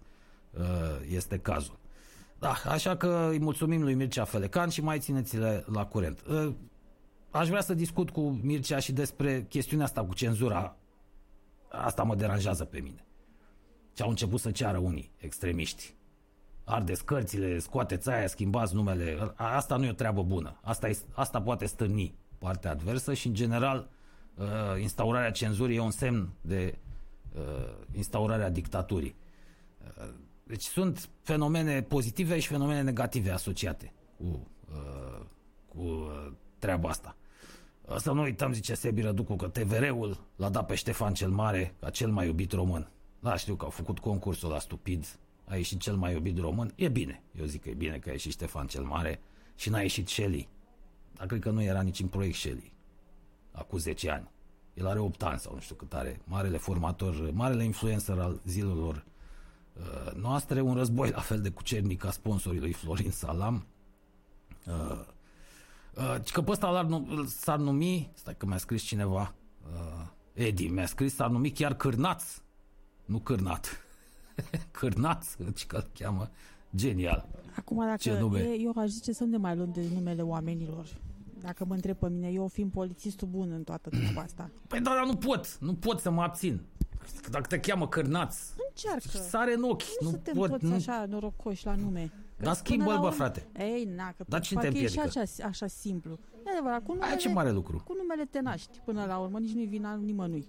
uh, 0.59 0.63
este 1.11 1.39
cazul. 1.39 1.79
Da, 2.39 2.55
așa 2.69 2.97
că 2.97 3.29
îi 3.31 3.39
mulțumim 3.39 3.83
lui 3.83 3.95
Mircea 3.95 4.25
Felecan 4.25 4.69
și 4.69 4.83
mai 4.83 4.99
țineți-le 4.99 5.65
la 5.73 5.87
curent. 5.87 6.21
Uh, 6.29 6.53
aș 7.31 7.49
vrea 7.49 7.61
să 7.61 7.75
discut 7.75 8.11
cu 8.11 8.21
Mircea 8.43 8.79
și 8.79 8.93
despre 8.93 9.47
chestiunea 9.49 9.85
asta 9.87 10.05
cu 10.05 10.15
cenzura. 10.15 10.77
Asta 11.69 12.03
mă 12.03 12.15
deranjează 12.15 12.65
pe 12.65 12.79
mine. 12.79 13.05
Ce 13.93 14.03
au 14.03 14.09
început 14.09 14.41
să 14.41 14.51
ceară 14.51 14.79
unii 14.79 15.11
extremiști. 15.17 15.95
Ardeți 16.65 17.05
cărțile, 17.05 17.59
scoateți 17.59 18.11
aia, 18.11 18.27
schimbați 18.27 18.75
numele. 18.75 19.33
A- 19.35 19.55
Asta 19.55 19.77
nu 19.77 19.85
e 19.85 19.91
o 19.91 19.93
treabă 19.93 20.23
bună. 20.23 20.59
Asta, 20.63 20.89
e, 20.89 20.99
asta 21.15 21.43
poate 21.43 21.67
stârni 21.67 22.15
partea 22.39 22.71
adversă 22.71 23.15
și, 23.15 23.27
în 23.27 23.35
general, 23.35 23.89
uh, 24.35 24.47
instaurarea 24.81 25.31
cenzurii 25.31 25.77
e 25.77 25.81
un 25.81 25.91
semn 25.91 26.29
de 26.41 26.79
uh, 27.37 27.43
instaurarea 27.93 28.51
dictaturii. 28.51 29.15
Uh, 29.99 30.15
Deci 30.47 30.63
sunt 30.63 31.09
fenomene 31.23 31.83
pozitive 31.83 32.39
și 32.39 32.49
fenomene 32.49 32.83
negative 32.83 33.31
asociate 33.31 33.93
cu, 34.17 34.49
uh, 34.73 35.25
cu 35.69 35.81
uh, 35.81 36.33
treaba 36.59 36.89
asta. 36.89 37.17
Uh, 37.83 37.97
Să 37.97 38.13
nu 38.13 38.23
uităm, 38.23 38.53
zice 38.53 38.75
Sebi 38.75 39.01
Răducu, 39.01 39.37
că 39.37 39.49
TVR-ul 39.49 40.21
l-a 40.37 40.49
dat 40.49 40.67
pe 40.67 40.75
Ștefan 40.75 41.15
cel 41.15 41.31
Mare 41.31 41.75
ca 41.81 41.91
cel 41.91 42.11
mai 42.11 42.27
iubit 42.27 42.53
român. 42.53 42.91
Da, 43.21 43.37
știu 43.37 43.55
că 43.55 43.65
au 43.65 43.71
făcut 43.71 43.99
concursul 43.99 44.51
la 44.51 44.59
stupid, 44.59 45.19
a 45.45 45.57
ieșit 45.57 45.81
cel 45.81 45.95
mai 45.97 46.13
iubit 46.13 46.39
român. 46.39 46.73
E 46.75 46.89
bine, 46.89 47.23
eu 47.39 47.45
zic 47.45 47.63
că 47.63 47.69
e 47.69 47.75
bine 47.75 47.99
că 47.99 48.09
a 48.09 48.13
ieșit 48.13 48.33
Ștefan 48.33 48.67
cel 48.67 48.83
Mare 48.83 49.21
și 49.55 49.71
n-a 49.71 49.81
ieșit 49.81 50.09
Shelley. 50.09 50.49
Dar 51.17 51.27
cred 51.27 51.41
că 51.41 51.51
nu 51.51 51.63
era 51.63 51.81
nici 51.83 52.01
în 52.01 52.07
proiect 52.07 52.37
Shelley, 52.37 52.73
acum 53.55 53.79
10 53.79 54.11
ani. 54.11 54.31
El 54.75 54.87
are 54.87 54.99
8 54.99 55.23
ani 55.23 55.39
sau 55.39 55.55
nu 55.55 55.61
știu 55.61 55.75
cât 55.75 55.93
are. 55.95 56.21
Marele 56.25 56.57
formator, 56.57 57.31
marele 57.33 57.65
influencer 57.65 58.19
al 58.19 58.41
zilelor 58.47 59.05
uh, 59.73 60.13
noastre, 60.15 60.61
un 60.61 60.75
război 60.75 61.11
la 61.11 61.21
fel 61.21 61.41
de 61.41 61.51
cucernic 61.51 61.99
ca 62.01 62.11
sponsorii 62.11 62.61
lui 62.61 62.73
Florin 62.73 63.11
Salam. 63.11 63.67
Uh, 64.67 65.01
uh, 65.97 66.17
că 66.33 66.43
pe 66.43 66.51
ăsta 66.51 66.71
l-ar 66.71 66.85
nu- 66.85 67.25
s-ar 67.27 67.59
numi, 67.59 68.11
stai 68.15 68.37
că 68.37 68.47
mi-a 68.47 68.57
scris 68.59 68.83
cineva, 68.83 69.35
uh, 69.73 70.07
Edi, 70.33 70.69
mi-a 70.69 70.87
scris, 70.87 71.15
s-ar 71.15 71.31
numi 71.31 71.51
chiar 71.51 71.75
Cârnaț, 71.75 72.25
nu 73.05 73.19
Cârnat. 73.19 73.85
Cârnaț, 74.79 75.27
ci 75.55 75.67
că 75.67 75.77
îl 75.77 75.91
cheamă. 75.99 76.31
Genial. 76.77 77.29
Acum, 77.57 77.79
dacă 77.85 77.97
Ce 77.97 78.19
nume? 78.19 78.39
e, 78.41 78.61
eu 78.61 78.73
aș 78.77 78.89
zice 78.89 79.13
să 79.13 79.25
nu 79.25 79.31
ne 79.31 79.37
mai 79.37 79.57
luăm 79.57 79.73
de 79.73 79.87
numele 79.95 80.23
oamenilor. 80.23 80.87
Dacă 81.45 81.65
mă 81.65 81.75
întreb 81.75 81.97
pe 81.97 82.09
mine, 82.09 82.29
eu 82.29 82.47
fiind 82.47 82.71
polițistul 82.71 83.29
bun 83.29 83.51
în 83.53 83.63
toată 83.63 83.89
treaba 83.89 84.21
asta. 84.21 84.51
Păi 84.69 84.81
da, 84.81 84.91
dar 84.91 85.07
nu 85.07 85.17
pot, 85.17 85.59
nu 85.59 85.75
pot 85.75 86.01
să 86.01 86.11
mă 86.11 86.23
abțin. 86.23 86.61
Dacă 87.31 87.47
te 87.47 87.61
cheamă 87.61 87.89
Cârnaț, 87.89 88.37
Încearcă. 88.69 89.09
sare 89.29 89.55
în 89.55 89.63
ochi, 89.63 89.83
Nu, 89.83 90.07
nu 90.07 90.09
suntem 90.11 90.35
pot. 90.35 90.51
toți 90.51 90.65
Nu. 90.65 90.75
așa 90.75 91.07
norocoși 91.09 91.67
la 91.67 91.75
nume. 91.75 92.13
Că 92.37 92.45
Dar 92.45 92.55
schimbă-l, 92.55 92.85
până 92.87 92.97
la 92.97 93.03
bă, 93.03 93.07
urmă- 93.15 93.17
frate. 93.19 93.47
Ei, 93.59 93.85
na, 93.97 94.13
că 94.17 94.25
Dar 94.29 94.41
cine 94.41 94.61
te 94.61 94.67
parcă 94.67 94.83
e 94.83 94.87
și 94.89 94.99
împiedică? 94.99 95.21
așa, 95.39 95.47
așa 95.49 95.67
simplu. 95.67 96.19
E 96.47 96.51
adevărat, 96.51 96.83
cu 96.83 96.93
numele, 96.93 97.07
Aia 97.11 97.17
ce 97.17 97.29
mare 97.29 97.51
lucru. 97.51 97.83
cu 97.85 97.95
numele 98.01 98.25
te 98.25 98.41
naști 98.41 98.79
până 98.85 99.05
la 99.05 99.19
urmă, 99.19 99.39
nici 99.39 99.53
nu-i 99.53 99.67
vina 99.67 99.95
nimănui. 99.95 100.49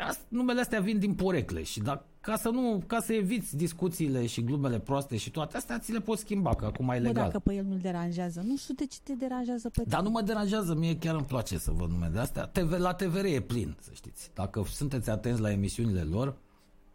Asta- 0.00 0.24
Numele 0.28 0.60
astea 0.60 0.80
vin 0.80 0.98
din 0.98 1.14
porecle 1.14 1.62
și 1.62 1.80
dacă, 1.80 2.04
ca 2.20 2.36
să 2.36 2.48
nu, 2.48 2.82
ca 2.86 3.00
să 3.00 3.12
eviți 3.12 3.56
discuțiile 3.56 4.26
și 4.26 4.44
glumele 4.44 4.78
proaste 4.78 5.16
și 5.16 5.30
toate 5.30 5.56
astea, 5.56 5.78
ți 5.78 5.92
le 5.92 6.00
poți 6.00 6.20
schimba, 6.20 6.54
că 6.54 6.64
acum 6.64 6.88
e 6.88 6.98
Bă, 6.98 7.06
legal. 7.06 7.24
dacă 7.24 7.38
pe 7.38 7.54
el 7.54 7.64
nu-l 7.64 7.78
deranjează, 7.78 8.40
nu 8.40 8.56
știu 8.56 8.74
de 8.74 8.86
ce 8.86 8.98
te 9.02 9.12
deranjează 9.12 9.68
pe 9.68 9.82
Dar 9.86 10.02
nu 10.02 10.10
mă 10.10 10.20
deranjează, 10.20 10.74
mie 10.74 10.96
chiar 10.98 11.14
îmi 11.14 11.24
place 11.24 11.58
să 11.58 11.70
văd 11.70 11.90
numele 11.90 12.18
astea. 12.18 12.46
TV, 12.46 12.72
la 12.72 12.94
TVR 12.94 13.24
e 13.24 13.40
plin, 13.40 13.76
să 13.80 13.90
știți. 13.94 14.30
Dacă 14.34 14.64
sunteți 14.66 15.10
atenți 15.10 15.40
la 15.40 15.50
emisiunile 15.50 16.02
lor, 16.02 16.36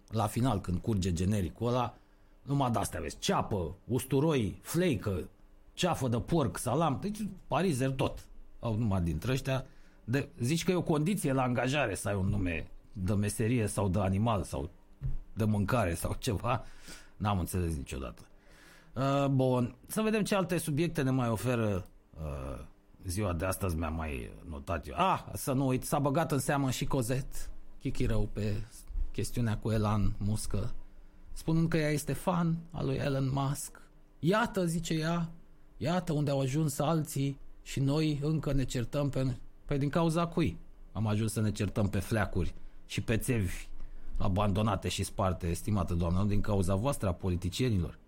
la 0.09 0.27
final, 0.27 0.61
când 0.61 0.77
curge 0.77 1.13
genericul 1.13 1.67
ăla, 1.67 1.97
numai 2.41 2.71
de-astea 2.71 2.99
vezi. 2.99 3.17
Ceapă, 3.19 3.75
usturoi, 3.87 4.59
fleică, 4.61 5.29
ceafă 5.73 6.07
de 6.07 6.17
porc, 6.19 6.57
salam, 6.57 6.97
deci 7.01 7.27
parizer 7.47 7.91
tot. 7.91 8.25
Au 8.59 8.75
numai 8.75 9.01
dintre 9.01 9.31
ăștia. 9.31 9.65
De, 10.03 10.29
zici 10.39 10.63
că 10.63 10.71
e 10.71 10.75
o 10.75 10.81
condiție 10.81 11.33
la 11.33 11.41
angajare 11.41 11.95
să 11.95 12.07
ai 12.07 12.15
un 12.15 12.27
nume 12.27 12.67
de 12.93 13.13
meserie 13.13 13.67
sau 13.67 13.89
de 13.89 13.99
animal 13.99 14.43
sau 14.43 14.69
de 15.35 15.43
mâncare 15.43 15.93
sau 15.93 16.15
ceva. 16.19 16.63
N-am 17.17 17.39
înțeles 17.39 17.75
niciodată. 17.75 18.21
Uh, 18.93 19.27
bun, 19.27 19.75
să 19.87 20.01
vedem 20.01 20.23
ce 20.23 20.35
alte 20.35 20.57
subiecte 20.57 21.01
ne 21.01 21.09
mai 21.09 21.29
oferă 21.29 21.87
uh, 22.17 22.65
ziua 23.05 23.33
de 23.33 23.45
astăzi 23.45 23.75
mi-am 23.75 23.95
mai 23.95 24.31
notat 24.49 24.87
eu. 24.87 24.95
Ah, 24.97 25.23
să 25.33 25.53
nu 25.53 25.67
uit, 25.67 25.83
s-a 25.83 25.99
băgat 25.99 26.31
în 26.31 26.39
seamă 26.39 26.71
și 26.71 26.85
Cozet, 26.85 27.49
Kiki 27.79 28.05
rău 28.05 28.29
pe 28.33 28.53
chestiunea 29.11 29.57
cu 29.57 29.71
Elon 29.71 30.15
Musk, 30.17 30.55
spunând 31.31 31.69
că 31.69 31.77
ea 31.77 31.89
este 31.89 32.13
fan 32.13 32.57
al 32.71 32.85
lui 32.85 32.95
Elon 32.95 33.29
Musk. 33.33 33.81
Iată, 34.19 34.65
zice 34.65 34.93
ea, 34.93 35.29
iată 35.77 36.13
unde 36.13 36.31
au 36.31 36.39
ajuns 36.39 36.79
alții 36.79 37.39
și 37.63 37.79
noi 37.79 38.19
încă 38.23 38.53
ne 38.53 38.63
certăm 38.63 39.09
pe... 39.09 39.35
Păi 39.65 39.77
din 39.77 39.89
cauza 39.89 40.27
cui? 40.27 40.57
Am 40.91 41.07
ajuns 41.07 41.31
să 41.31 41.41
ne 41.41 41.51
certăm 41.51 41.89
pe 41.89 41.99
fleacuri 41.99 42.53
și 42.85 43.01
pe 43.01 43.17
țevi 43.17 43.67
abandonate 44.17 44.87
și 44.87 45.03
sparte, 45.03 45.47
estimată 45.47 45.93
doamnă, 45.93 46.19
nu 46.19 46.25
din 46.25 46.41
cauza 46.41 46.75
voastră 46.75 47.07
a 47.07 47.13
politicienilor. 47.13 47.99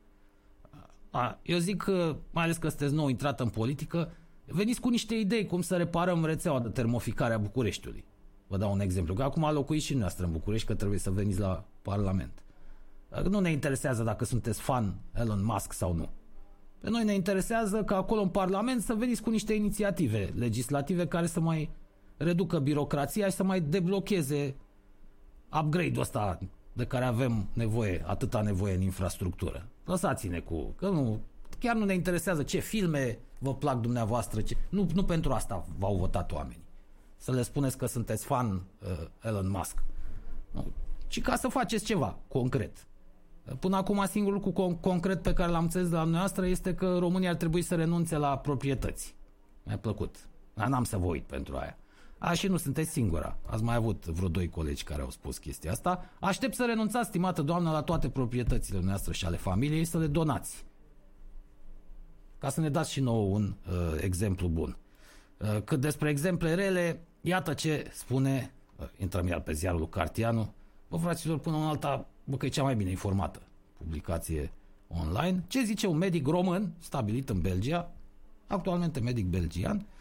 A, 1.10 1.39
eu 1.41 1.58
zic 1.58 1.78
că, 1.78 2.16
mai 2.32 2.43
ales 2.43 2.58
că 2.58 2.70
sunteți 2.70 2.93
nou 2.93 3.08
intrat 3.08 3.39
în 3.39 3.49
politică, 3.49 4.12
veniți 4.45 4.82
cu 4.82 4.89
niște 4.89 5.16
idei 5.16 5.45
cum 5.45 5.62
să 5.62 5.76
reparăm 5.76 6.26
rețeaua 6.26 6.60
de 6.60 6.70
termoficare 6.70 7.34
a 7.34 7.38
Bucureștiului. 7.38 8.05
Vă 8.47 8.58
dau 8.58 8.72
un 8.72 8.80
exemplu, 8.80 9.14
că 9.14 9.24
acum 9.24 9.51
locuiți 9.51 9.86
și 9.86 9.93
noastră 9.93 10.26
în 10.26 10.32
București, 10.32 10.68
că 10.68 10.76
trebuie 10.76 10.99
să 10.99 11.12
veniți 11.12 11.39
la 11.39 11.64
Parlament. 11.82 12.43
Dacă 13.10 13.28
Nu 13.28 13.39
ne 13.39 13.51
interesează 13.51 14.03
dacă 14.03 14.26
sunteți 14.26 14.62
fan 14.62 14.95
Elon 15.14 15.45
Musk 15.45 15.74
sau 15.74 15.93
nu. 15.93 16.10
Pe 16.80 16.89
noi 16.89 17.03
ne 17.03 17.14
interesează 17.14 17.84
că 17.84 17.93
acolo 17.93 18.22
în 18.22 18.30
Parlament 18.30 18.82
să 18.82 18.93
veniți 18.93 19.22
cu 19.22 19.30
niște 19.30 19.53
inițiative 19.53 20.34
legislative 20.36 21.08
care 21.08 21.26
să 21.26 21.39
mai 21.39 21.70
reducă 22.18 22.60
birocrația 22.60 23.26
și 23.26 23.36
să 23.36 23.43
mai 23.43 23.62
deblocheze 23.62 24.55
upgrade-ul 25.62 26.02
ăsta 26.02 26.39
de 26.74 26.86
care 26.86 27.06
avem 27.06 27.48
nevoie, 27.54 28.04
atâta 28.06 28.41
nevoie 28.41 28.76
în 28.76 28.82
infrastructură. 28.82 29.68
Lăsați-ne 29.86 30.39
cu... 30.39 30.74
Că 30.76 30.89
nu... 30.89 31.20
chiar 31.60 31.76
nu 31.76 31.86
ne 31.86 31.93
interesează 31.93 32.43
ce 32.43 32.60
filme 32.60 33.20
vă 33.39 33.56
plac 33.56 33.80
dumneavoastră. 33.80 34.41
Ce... 34.41 34.58
Nu, 34.70 34.88
nu 34.93 35.04
pentru 35.04 35.32
asta 35.32 35.66
v-au 35.78 35.95
votat 35.95 36.32
oamenii. 36.32 36.66
Să 37.18 37.32
le 37.32 37.41
spuneți 37.41 37.78
că 37.78 37.86
sunteți 37.86 38.26
fan 38.26 38.48
uh, 38.56 39.08
Elon 39.24 39.50
Musk. 39.50 39.84
Nu. 40.52 40.66
Ci 41.08 41.22
ca 41.22 41.36
să 41.36 41.48
faceți 41.48 41.86
ceva 41.86 42.18
concret. 42.28 42.88
Până 43.60 43.76
acum 43.76 44.06
singurul 44.06 44.41
lucru 44.43 44.52
con- 44.52 44.80
concret 44.80 45.22
pe 45.22 45.34
care 45.34 45.52
l-am 45.52 45.64
înțeles 45.64 45.89
de 45.89 45.95
la 45.95 46.04
noastră 46.04 46.45
este 46.45 46.76
că 46.76 46.98
România 46.98 47.30
ar 47.30 47.36
trebui 47.36 47.62
să 47.62 47.76
renunțe 47.76 48.18
la 48.18 48.38
proprietăți. 48.38 49.16
Mi-a 49.64 49.78
plăcut. 49.78 50.16
Dar 50.54 50.68
n-am 50.68 50.84
să 50.84 50.98
vă 50.98 51.06
uit 51.06 51.24
pentru 51.24 51.56
aia. 51.56 51.78
A, 52.18 52.34
și 52.34 52.47
nu 52.47 52.57
sunteți 52.57 52.91
singura. 52.91 53.38
Ați 53.45 53.63
mai 53.63 53.76
avut 53.76 54.05
vreo 54.05 54.28
doi 54.28 54.49
colegi 54.49 54.84
care 54.84 55.01
au 55.01 55.09
spus 55.09 55.38
chestia 55.38 55.72
asta. 55.72 56.09
Aștept 56.20 56.55
să 56.55 56.65
renunțați, 56.65 57.07
stimată 57.07 57.41
doamnă, 57.41 57.72
la 57.72 57.82
toate 57.82 58.09
proprietățile 58.09 58.80
noastre 58.82 59.13
și 59.13 59.26
ale 59.26 59.38
familiei, 59.38 59.86
să 59.86 59.97
le 59.97 60.07
donați. 60.07 60.65
Ca 62.38 62.49
să 62.49 62.61
ne 62.61 62.70
dați 62.70 62.91
și 62.91 62.99
nouă 62.99 63.36
un 63.36 63.55
uh, 63.70 63.97
exemplu 64.01 64.47
bun. 64.47 64.78
Uh, 65.38 65.61
cât 65.63 65.80
despre 65.80 66.09
exemple 66.09 66.53
rele, 66.53 66.99
iată 67.22 67.53
ce 67.53 67.89
spune, 67.93 68.53
uh, 68.76 68.86
intrăm 68.97 69.28
iar 69.28 69.39
pe 69.39 69.53
ziarul 69.53 69.80
lui 69.80 69.89
Cartianu, 69.89 70.53
bă, 70.89 70.97
fraților, 70.97 71.39
până 71.39 71.55
în 71.55 71.63
alta, 71.63 72.07
bă, 72.24 72.38
că 72.38 72.45
e 72.45 72.49
cea 72.49 72.63
mai 72.63 72.76
bine 72.76 72.89
informată 72.89 73.41
publicație 73.78 74.51
online. 74.88 75.43
Ce 75.47 75.63
zice 75.63 75.88
un 75.88 75.97
medic 75.97 76.28
român, 76.28 76.74
stabilit 76.80 77.30
în 77.30 77.41
Belgia, 77.41 77.91
actualmente 78.47 78.99
medic 78.99 79.26
belgian, 79.26 79.76
uh, 79.76 79.97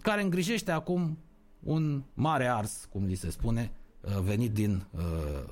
care 0.00 0.22
îngrijește 0.22 0.70
acum 0.70 1.18
un 1.62 2.02
mare 2.14 2.46
ars, 2.46 2.88
cum 2.92 3.04
li 3.04 3.14
se 3.14 3.30
spune, 3.30 3.72
uh, 4.00 4.18
venit 4.20 4.52
din 4.52 4.86
uh, 4.90 5.02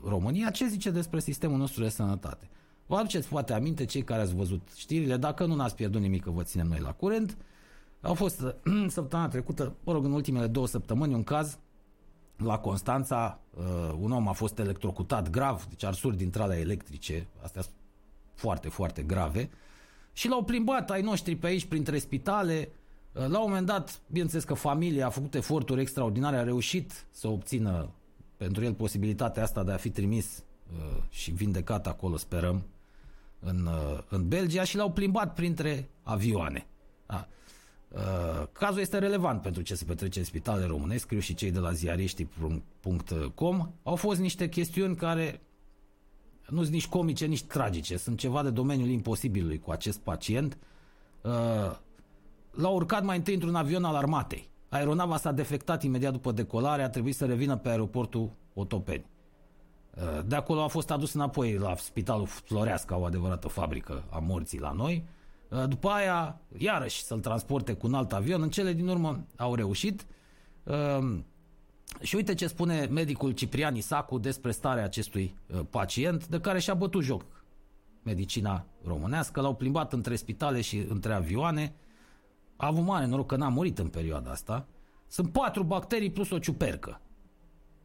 România. 0.04 0.50
Ce 0.50 0.66
zice 0.66 0.90
despre 0.90 1.20
sistemul 1.20 1.58
nostru 1.58 1.82
de 1.82 1.88
sănătate? 1.88 2.48
Vă 2.86 2.96
aduceți 2.96 3.28
poate 3.28 3.52
aminte 3.52 3.84
cei 3.84 4.02
care 4.02 4.20
ați 4.20 4.34
văzut 4.34 4.68
știrile, 4.76 5.16
dacă 5.16 5.46
nu 5.46 5.54
n-ați 5.54 5.74
pierdut 5.74 6.00
nimic 6.00 6.22
că 6.22 6.30
vă 6.30 6.42
ținem 6.42 6.66
noi 6.66 6.80
la 6.80 6.92
curent. 6.92 7.36
Au 8.00 8.14
fost 8.14 8.44
săptămâna 8.88 9.28
trecută, 9.28 9.74
mă 9.84 9.92
rog, 9.92 10.04
în 10.04 10.12
ultimele 10.12 10.46
două 10.46 10.66
săptămâni, 10.66 11.14
un 11.14 11.24
caz 11.24 11.58
la 12.36 12.58
Constanța, 12.58 13.40
un 13.98 14.12
om 14.12 14.28
a 14.28 14.32
fost 14.32 14.58
electrocutat 14.58 15.30
grav, 15.30 15.64
deci 15.64 15.84
arsuri 15.84 16.16
din 16.16 16.30
trale 16.30 16.58
electrice, 16.58 17.26
astea 17.42 17.62
sunt 17.62 17.74
foarte, 18.34 18.68
foarte 18.68 19.02
grave, 19.02 19.50
și 20.12 20.28
l-au 20.28 20.44
plimbat 20.44 20.90
ai 20.90 21.02
noștri 21.02 21.36
pe 21.36 21.46
aici 21.46 21.64
printre 21.64 21.98
spitale, 21.98 22.68
la 23.16 23.38
un 23.38 23.48
moment 23.48 23.66
dat, 23.66 24.00
bineînțeles 24.06 24.44
că 24.44 24.54
familia 24.54 25.06
a 25.06 25.10
făcut 25.10 25.34
eforturi 25.34 25.80
extraordinare, 25.80 26.36
a 26.36 26.42
reușit 26.42 27.06
să 27.10 27.28
obțină 27.28 27.90
pentru 28.36 28.64
el 28.64 28.74
posibilitatea 28.74 29.42
asta 29.42 29.64
de 29.64 29.72
a 29.72 29.76
fi 29.76 29.90
trimis 29.90 30.42
uh, 30.72 31.02
și 31.08 31.30
vindecat 31.30 31.86
acolo, 31.86 32.16
sperăm, 32.16 32.62
în, 33.38 33.66
uh, 33.66 33.98
în 34.08 34.28
Belgia 34.28 34.64
și 34.64 34.76
l-au 34.76 34.90
plimbat 34.92 35.34
printre 35.34 35.88
avioane. 36.02 36.66
Da. 37.06 37.28
Uh, 37.88 38.46
cazul 38.52 38.80
este 38.80 38.98
relevant 38.98 39.42
pentru 39.42 39.62
ce 39.62 39.74
se 39.74 39.84
petrece 39.84 40.18
în 40.18 40.24
spitalele 40.24 40.66
românești, 40.66 41.02
scriu 41.02 41.18
și 41.18 41.34
cei 41.34 41.50
de 41.50 41.58
la 41.58 41.72
ziariști.com. 41.72 43.70
Au 43.82 43.96
fost 43.96 44.20
niște 44.20 44.48
chestiuni 44.48 44.96
care 44.96 45.40
nu 46.48 46.60
sunt 46.60 46.72
nici 46.72 46.86
comice, 46.86 47.26
nici 47.26 47.44
tragice. 47.44 47.96
Sunt 47.96 48.18
ceva 48.18 48.42
de 48.42 48.50
domeniul 48.50 48.88
imposibilului 48.88 49.58
cu 49.58 49.70
acest 49.70 49.98
pacient. 49.98 50.58
L-au 52.56 52.74
urcat 52.74 53.04
mai 53.04 53.16
întâi 53.16 53.34
într-un 53.34 53.54
avion 53.54 53.84
al 53.84 53.94
armatei. 53.94 54.50
Aeronava 54.68 55.16
s-a 55.16 55.32
defectat 55.32 55.82
imediat 55.82 56.12
după 56.12 56.32
decolare, 56.32 56.82
a 56.82 56.88
trebuit 56.88 57.14
să 57.14 57.26
revină 57.26 57.56
pe 57.56 57.68
aeroportul 57.68 58.30
Otopeni. 58.54 59.06
De 60.26 60.34
acolo 60.34 60.62
a 60.62 60.66
fost 60.66 60.90
adus 60.90 61.12
înapoi 61.12 61.56
la 61.58 61.74
Spitalul 61.76 62.26
Floreasca, 62.26 62.96
o 62.96 63.04
adevărată 63.04 63.48
fabrică 63.48 64.04
a 64.10 64.18
morții 64.18 64.60
la 64.60 64.72
noi. 64.72 65.04
După 65.68 65.88
aia, 65.88 66.40
iarăși 66.56 67.02
să-l 67.02 67.20
transporte 67.20 67.72
cu 67.72 67.86
un 67.86 67.94
alt 67.94 68.12
avion. 68.12 68.42
În 68.42 68.50
cele 68.50 68.72
din 68.72 68.88
urmă 68.88 69.26
au 69.36 69.54
reușit. 69.54 70.06
Și 72.00 72.16
uite 72.16 72.34
ce 72.34 72.46
spune 72.46 72.88
medicul 72.90 73.30
Ciprian 73.30 73.74
Isacu 73.74 74.18
despre 74.18 74.50
starea 74.50 74.84
acestui 74.84 75.36
pacient, 75.70 76.26
de 76.26 76.40
care 76.40 76.58
și-a 76.58 76.74
bătut 76.74 77.02
joc 77.02 77.22
medicina 78.02 78.64
românească. 78.84 79.40
L-au 79.40 79.54
plimbat 79.54 79.92
între 79.92 80.16
spitale 80.16 80.60
și 80.60 80.86
între 80.88 81.12
avioane 81.12 81.74
a 82.56 82.66
avut 82.66 82.84
mare 82.84 83.06
noroc 83.06 83.26
că 83.26 83.36
n-a 83.36 83.48
murit 83.48 83.78
în 83.78 83.88
perioada 83.88 84.30
asta. 84.30 84.66
Sunt 85.06 85.32
patru 85.32 85.62
bacterii 85.62 86.10
plus 86.10 86.30
o 86.30 86.38
ciupercă. 86.38 87.00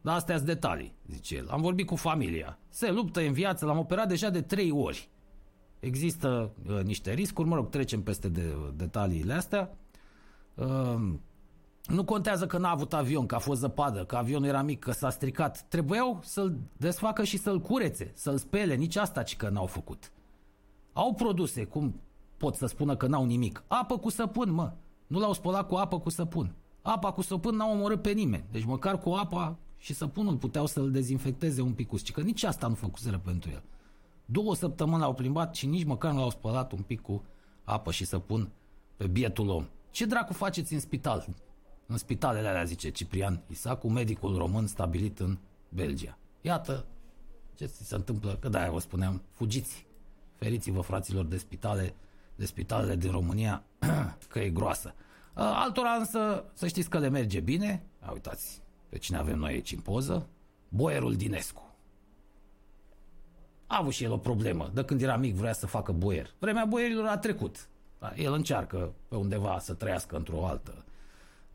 Dar 0.00 0.16
astea 0.16 0.36
sunt 0.36 0.48
detalii, 0.48 0.94
zice 1.06 1.36
el. 1.36 1.48
Am 1.48 1.60
vorbit 1.60 1.86
cu 1.86 1.96
familia. 1.96 2.58
Se 2.68 2.90
luptă 2.90 3.20
în 3.20 3.32
viață, 3.32 3.64
l-am 3.64 3.78
operat 3.78 4.08
deja 4.08 4.30
de 4.30 4.40
trei 4.40 4.70
ori. 4.70 5.10
Există 5.80 6.52
uh, 6.68 6.82
niște 6.82 7.12
riscuri, 7.12 7.48
mă 7.48 7.54
rog, 7.54 7.68
trecem 7.68 8.02
peste 8.02 8.28
de, 8.28 8.56
detaliile 8.74 9.32
astea. 9.32 9.76
Uh, 10.54 11.12
nu 11.86 12.04
contează 12.04 12.46
că 12.46 12.58
n-a 12.58 12.70
avut 12.70 12.92
avion, 12.92 13.26
că 13.26 13.34
a 13.34 13.38
fost 13.38 13.60
zăpadă, 13.60 14.04
că 14.04 14.16
avionul 14.16 14.48
era 14.48 14.62
mic, 14.62 14.78
că 14.78 14.92
s-a 14.92 15.10
stricat. 15.10 15.62
Trebuiau 15.68 16.20
să-l 16.22 16.58
desfacă 16.76 17.24
și 17.24 17.36
să-l 17.36 17.60
curețe, 17.60 18.10
să-l 18.14 18.38
spele, 18.38 18.74
nici 18.74 18.96
asta 18.96 19.22
ci 19.22 19.36
că 19.36 19.48
n-au 19.48 19.66
făcut. 19.66 20.12
Au 20.92 21.14
produse, 21.14 21.64
cum 21.64 22.00
pot 22.42 22.54
să 22.54 22.66
spună 22.66 22.96
că 22.96 23.06
n-au 23.06 23.24
nimic. 23.24 23.64
Apă 23.66 23.98
cu 23.98 24.10
săpun, 24.10 24.50
mă. 24.50 24.72
Nu 25.06 25.18
l-au 25.18 25.32
spălat 25.32 25.68
cu 25.68 25.74
apă 25.74 26.00
cu 26.00 26.10
săpun. 26.10 26.54
Apa 26.82 27.12
cu 27.12 27.22
săpun 27.22 27.56
n-au 27.56 27.70
omorât 27.72 28.02
pe 28.02 28.10
nimeni. 28.10 28.44
Deci 28.50 28.64
măcar 28.64 28.98
cu 28.98 29.10
apa 29.10 29.56
și 29.78 29.94
săpunul 29.94 30.36
puteau 30.36 30.66
să-l 30.66 30.90
dezinfecteze 30.90 31.60
un 31.60 31.72
pic, 31.72 32.02
ci 32.02 32.12
că 32.12 32.20
nici 32.20 32.42
asta 32.42 32.66
nu 32.66 32.74
făcuseră 32.74 33.18
pentru 33.18 33.50
el. 33.50 33.62
Două 34.24 34.54
săptămâni 34.54 35.00
l-au 35.00 35.14
plimbat 35.14 35.54
și 35.54 35.66
nici 35.66 35.84
măcar 35.84 36.12
nu 36.12 36.18
l-au 36.18 36.30
spălat 36.30 36.72
un 36.72 36.78
pic 36.78 37.00
cu 37.00 37.24
apă 37.64 37.90
și 37.90 38.04
săpun 38.04 38.48
pe 38.96 39.06
bietul 39.06 39.48
om. 39.48 39.66
Ce 39.90 40.04
dracu 40.04 40.32
faceți 40.32 40.72
în 40.72 40.80
spital? 40.80 41.26
În 41.86 41.96
spitalele 41.96 42.48
alea, 42.48 42.64
zice 42.64 42.90
Ciprian 42.90 43.42
Isacu, 43.50 43.88
medicul 43.88 44.36
român 44.36 44.66
stabilit 44.66 45.18
în 45.18 45.38
Belgia. 45.68 46.18
Iată 46.40 46.84
ce 47.54 47.66
se 47.66 47.94
întâmplă, 47.94 48.36
că 48.40 48.48
de-aia 48.48 48.70
vă 48.70 48.80
spuneam, 48.80 49.22
fugiți, 49.30 49.86
feriți-vă 50.34 50.80
fraților 50.80 51.24
de 51.24 51.36
spitale, 51.36 51.94
de 52.34 52.46
spitalele 52.46 52.96
din 52.96 53.10
România, 53.10 53.62
că 54.28 54.38
e 54.38 54.50
groasă. 54.50 54.94
Altora 55.34 55.90
însă, 55.90 56.44
să 56.52 56.66
știți 56.66 56.88
că 56.88 56.98
le 56.98 57.08
merge 57.08 57.40
bine. 57.40 57.82
A, 58.00 58.10
uitați, 58.10 58.62
pe 58.88 58.98
cine 58.98 59.16
avem 59.16 59.38
noi 59.38 59.52
aici 59.52 59.72
în 59.72 59.80
poză? 59.80 60.26
Boierul 60.68 61.14
Dinescu. 61.14 61.72
A 63.66 63.78
avut 63.78 63.92
și 63.92 64.04
el 64.04 64.12
o 64.12 64.18
problemă. 64.18 64.70
De 64.74 64.84
când 64.84 65.02
era 65.02 65.16
mic 65.16 65.34
vrea 65.34 65.52
să 65.52 65.66
facă 65.66 65.92
boier. 65.92 66.30
Vremea 66.38 66.64
boierilor 66.64 67.06
a 67.06 67.18
trecut. 67.18 67.68
El 68.16 68.32
încearcă 68.32 68.92
pe 69.08 69.16
undeva 69.16 69.58
să 69.58 69.74
trăiască 69.74 70.16
într-o 70.16 70.46
altă 70.46 70.84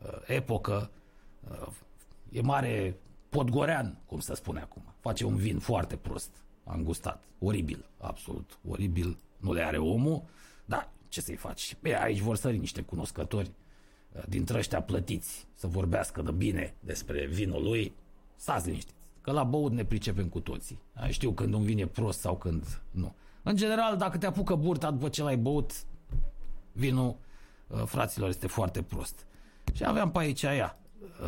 uh, 0.05 0.17
epocă. 0.25 0.89
Uh, 1.49 1.67
e 2.31 2.41
mare 2.41 2.97
podgorean, 3.29 3.97
cum 4.05 4.19
se 4.19 4.35
spune 4.35 4.59
acum. 4.59 4.81
Face 4.99 5.25
un 5.25 5.35
vin 5.35 5.59
foarte 5.59 5.95
prost. 5.95 6.29
Am 6.63 6.83
gustat. 6.83 7.23
Oribil, 7.39 7.85
absolut 7.97 8.57
oribil. 8.67 9.17
Nu 9.37 9.53
le 9.53 9.61
are 9.61 9.77
omul. 9.77 10.23
Da, 10.67 10.91
ce 11.07 11.21
să-i 11.21 11.35
faci? 11.35 11.77
Bine, 11.81 11.95
aici 11.95 12.19
vor 12.19 12.35
sări 12.35 12.57
niște 12.57 12.81
cunoscători 12.81 13.51
uh, 14.11 14.23
dintre 14.27 14.57
ăștia 14.57 14.81
plătiți 14.81 15.47
să 15.53 15.67
vorbească 15.67 16.21
de 16.21 16.31
bine 16.31 16.75
despre 16.79 17.25
vinul 17.25 17.63
lui. 17.63 17.93
Stați 18.35 18.67
liniștiți, 18.67 18.95
că 19.21 19.31
la 19.31 19.43
băut 19.43 19.71
ne 19.71 19.85
pricepem 19.85 20.27
cu 20.27 20.39
toții. 20.39 20.79
Știu 21.09 21.31
când 21.31 21.53
un 21.53 21.63
vin 21.63 21.77
e 21.77 21.85
prost 21.85 22.19
sau 22.19 22.37
când 22.37 22.81
nu. 22.91 23.15
În 23.43 23.55
general, 23.55 23.97
dacă 23.97 24.17
te 24.17 24.25
apucă 24.25 24.55
burta 24.55 24.91
după 24.91 25.09
ce 25.09 25.23
l-ai 25.23 25.37
băut, 25.37 25.71
vinul, 26.71 27.17
uh, 27.67 27.83
fraților, 27.85 28.29
este 28.29 28.47
foarte 28.47 28.81
prost. 28.81 29.25
Și 29.73 29.85
aveam 29.85 30.11
pe 30.11 30.19
aici 30.19 30.43
aia, 30.43 30.77
uh, 30.81 30.86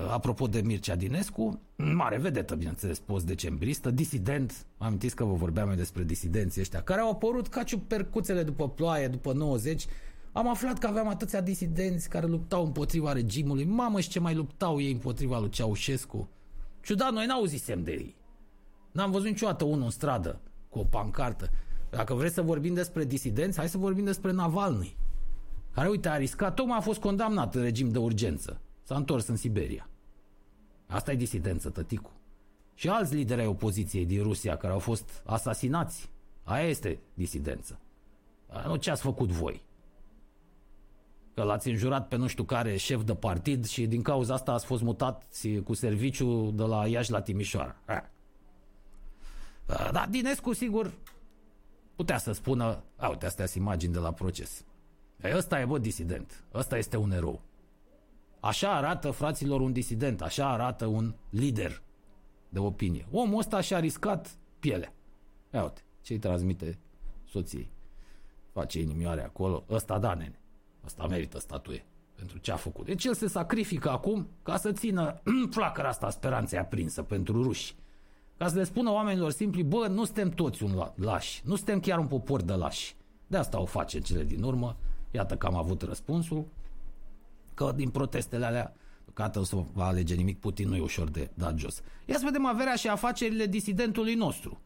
apropo 0.10 0.48
de 0.48 0.62
Mircea 0.62 0.96
Dinescu, 0.96 1.62
mare 1.76 2.18
vedetă, 2.18 2.56
bineînțeles, 2.56 3.00
post-decembristă, 3.00 3.92
disident, 3.92 4.66
amintiți 4.78 5.16
că 5.16 5.24
vă 5.24 5.34
vorbeam 5.34 5.68
mai 5.68 5.76
despre 5.76 6.04
disidenții 6.04 6.62
ăștia, 6.62 6.82
care 6.82 7.02
au 7.02 7.12
apărut 7.12 7.48
ca 7.48 7.64
ciupercuțele 7.64 8.44
după 8.44 8.70
ploaie, 8.70 9.08
după 9.08 9.34
90, 9.34 9.86
am 10.32 10.50
aflat 10.50 10.78
că 10.78 10.88
aveam 10.88 11.08
atâția 11.08 11.42
disidenți 11.42 12.10
care 12.10 12.26
luptau 12.26 12.66
împotriva 12.66 13.12
regimului, 13.12 13.66
mamă 13.66 14.00
și 14.00 14.10
ce 14.10 14.20
mai 14.20 14.36
luptau 14.36 14.82
ei 14.82 14.92
împotriva 14.92 15.40
lui 15.40 15.50
Ceaușescu. 15.50 16.30
Ciudat, 16.82 17.12
noi 17.12 17.26
n-auzisem 17.26 17.84
de 17.84 17.92
ei. 17.92 18.16
N-am 18.92 19.12
văzut 19.12 19.28
niciodată 19.28 19.64
unul 19.64 19.84
în 19.84 19.90
stradă 19.90 20.40
cu 20.70 20.80
o 20.80 20.84
pancartă. 20.84 21.50
Dacă 21.90 22.14
vreți 22.14 22.34
să 22.34 22.42
vorbim 22.42 22.74
despre 22.74 23.06
disidenți, 23.06 23.58
hai 23.58 23.70
să 23.70 23.78
vorbim 23.78 24.06
despre 24.06 24.32
Navalny, 24.32 24.98
care, 25.72 25.88
uite, 25.90 26.10
a 26.10 26.18
riscat, 26.18 26.54
tocmai 26.54 26.78
a 26.78 26.82
fost 26.82 27.00
condamnat 27.00 27.56
în 27.56 27.62
regim 27.62 27.90
de 27.90 27.98
urgență. 27.98 28.62
S-a 28.90 28.96
întors 28.96 29.28
în 29.28 29.36
Siberia. 29.36 29.90
Asta 30.88 31.12
e 31.12 31.16
disidență, 31.16 31.70
tăticu. 31.70 32.12
Și 32.74 32.90
alți 32.90 33.16
lideri 33.16 33.42
ai 33.42 33.48
opoziției 33.48 34.06
din 34.06 34.24
Rusia 34.24 34.58
care 34.58 34.74
au 34.74 34.80
fost 34.80 35.22
asasinați. 35.26 36.10
Aia 36.44 36.68
este 36.68 37.00
disidență. 37.14 37.80
Nu 38.66 38.76
ce 38.76 38.92
ați 38.92 39.02
făcut 39.02 39.30
voi. 39.30 39.64
Că 41.34 41.44
l-ați 41.44 41.70
înjurat 41.70 42.08
pe 42.08 42.16
nu 42.16 42.28
știu 42.28 42.44
care 42.44 42.78
șef 42.78 43.04
de 43.04 43.16
partid 43.16 43.66
și 43.66 43.88
din 43.88 44.02
cauza 44.02 44.34
asta 44.34 44.52
ați 44.52 44.66
fost 44.66 44.82
mutat 44.82 45.26
cu 45.64 45.74
serviciu 45.74 46.52
de 46.52 46.64
la 46.64 46.88
Iași 46.88 47.12
la 47.12 47.22
Timișoara. 47.22 47.76
Da, 49.92 50.08
Dinescu, 50.10 50.54
sigur, 50.54 50.92
putea 51.96 52.18
să 52.18 52.32
spună, 52.32 52.84
a, 52.96 53.08
uite, 53.08 53.26
astea 53.26 53.46
sunt 53.46 53.64
imagini 53.64 53.94
de 53.94 54.00
la 54.00 54.12
proces. 54.12 54.66
E, 55.22 55.36
ăsta 55.36 55.60
e, 55.60 55.66
bă, 55.66 55.78
disident. 55.78 56.44
Ăsta 56.54 56.78
este 56.78 56.98
un 56.98 57.12
erou. 57.12 57.48
Așa 58.40 58.76
arată, 58.76 59.12
fraților, 59.12 59.62
un 59.62 59.72
disident. 59.72 60.22
Așa 60.22 60.50
arată 60.50 60.86
un 60.86 61.14
lider 61.30 61.82
de 62.50 62.60
opinie. 62.60 63.08
Omul 63.12 63.40
ăsta 63.40 63.62
și-a 63.62 63.80
riscat 63.80 64.38
pielea. 64.60 64.94
Ia 65.54 65.64
uite, 65.64 65.82
ce-i 66.02 66.20
transmite 66.20 66.80
soției. 67.26 67.70
Face 68.52 68.80
inimioare 68.80 69.24
acolo. 69.24 69.64
Ăsta 69.70 70.00
da, 70.00 70.14
nene. 70.14 70.40
Ăsta 70.86 71.08
merită 71.08 71.40
statuie 71.40 71.86
pentru 72.16 72.38
ce 72.38 72.52
a 72.52 72.56
făcut. 72.56 72.86
Deci 72.86 73.06
el 73.06 73.14
se 73.14 73.28
sacrifică 73.28 73.90
acum 73.90 74.28
ca 74.44 74.58
să 74.58 74.72
țină 74.72 75.22
flacăra 75.56 75.88
asta 75.88 76.06
a 76.06 76.10
speranței 76.10 76.60
aprinsă 76.60 77.04
pentru 77.04 77.44
ruși. 77.44 77.76
Ca 78.38 78.48
să 78.48 78.56
le 78.56 78.64
spună 78.64 78.92
oamenilor 78.92 79.32
simpli, 79.32 79.64
bă, 79.64 79.88
nu 79.88 80.06
suntem 80.06 80.30
toți 80.30 80.64
un 80.64 80.92
lași, 80.96 81.42
nu 81.46 81.56
suntem 81.56 81.80
chiar 81.80 82.00
un 82.00 82.08
popor 82.08 82.42
de 82.42 82.54
lași. 82.54 82.96
De 83.28 83.38
asta 83.38 83.60
o 83.60 83.66
face 83.66 84.00
cele 84.00 84.24
din 84.24 84.44
urmă. 84.44 84.78
Iată 85.12 85.36
că 85.36 85.46
am 85.46 85.56
avut 85.56 85.82
răspunsul, 85.82 86.46
că 87.60 87.72
din 87.76 87.90
protestele 87.90 88.46
alea, 88.46 88.74
că 89.14 89.32
să 89.44 89.56
va 89.74 89.86
alege 89.86 90.16
nimic, 90.16 90.40
Putin 90.40 90.70
nu 90.70 90.76
e 90.76 90.82
ușor 90.82 91.10
de 91.10 91.30
dat 91.34 91.58
jos. 91.58 91.82
Ia 92.06 92.18
să 92.18 92.22
vedem 92.26 92.46
averea 92.46 92.76
și 92.76 92.88
afacerile 92.88 93.46
disidentului 93.46 94.14
nostru, 94.14 94.62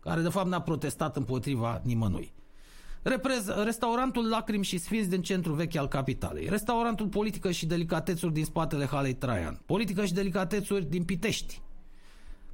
care 0.00 0.20
de 0.20 0.28
fapt 0.28 0.48
n-a 0.48 0.60
protestat 0.60 1.16
împotriva 1.16 1.80
nimănui. 1.84 2.32
Reprez, 3.02 3.46
restaurantul 3.64 4.28
Lacrim 4.28 4.62
și 4.62 4.78
Sfinți 4.78 5.08
din 5.08 5.22
centru 5.22 5.52
vechi 5.52 5.76
al 5.76 5.88
capitalei. 5.88 6.48
Restaurantul 6.48 7.06
Politică 7.06 7.50
și 7.50 7.66
Delicatețuri 7.66 8.32
din 8.32 8.44
spatele 8.44 8.86
Halei 8.86 9.14
Traian. 9.14 9.60
Politică 9.66 10.04
și 10.04 10.12
Delicatețuri 10.12 10.84
din 10.84 11.04
Pitești. 11.04 11.60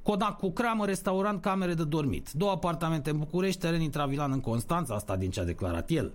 Codac 0.01 0.37
cu 0.37 0.51
cramă, 0.51 0.85
restaurant, 0.85 1.41
camere 1.41 1.73
de 1.73 1.83
dormit. 1.83 2.31
Două 2.31 2.51
apartamente 2.51 3.09
în 3.09 3.17
București, 3.17 3.59
teren 3.59 3.81
intravilan 3.81 4.31
în 4.31 4.39
Constanța, 4.39 4.95
asta 4.95 5.15
din 5.15 5.29
ce 5.29 5.39
a 5.39 5.43
declarat 5.43 5.89
el. 5.89 6.11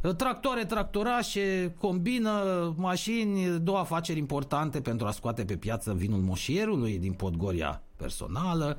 Tractoare, 0.00 0.64
tractorașe, 0.64 1.74
combină, 1.78 2.32
mașini, 2.76 3.58
două 3.58 3.78
afaceri 3.78 4.18
importante 4.18 4.80
pentru 4.80 5.06
a 5.06 5.10
scoate 5.10 5.44
pe 5.44 5.56
piață 5.56 5.94
vinul 5.94 6.20
moșierului 6.20 6.98
din 6.98 7.12
Podgoria 7.12 7.82
personală. 7.96 8.78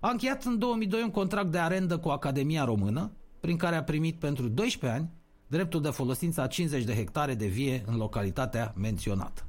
A 0.00 0.10
încheiat 0.10 0.44
în 0.44 0.58
2002 0.58 1.02
un 1.02 1.10
contract 1.10 1.50
de 1.50 1.58
arendă 1.58 1.98
cu 1.98 2.08
Academia 2.08 2.64
Română, 2.64 3.10
prin 3.40 3.56
care 3.56 3.76
a 3.76 3.82
primit 3.82 4.18
pentru 4.18 4.48
12 4.48 5.00
ani 5.00 5.10
dreptul 5.46 5.82
de 5.82 5.90
folosință 5.90 6.40
a 6.40 6.46
50 6.46 6.84
de 6.84 6.94
hectare 6.94 7.34
de 7.34 7.46
vie 7.46 7.84
în 7.86 7.96
localitatea 7.96 8.72
menționată. 8.76 9.46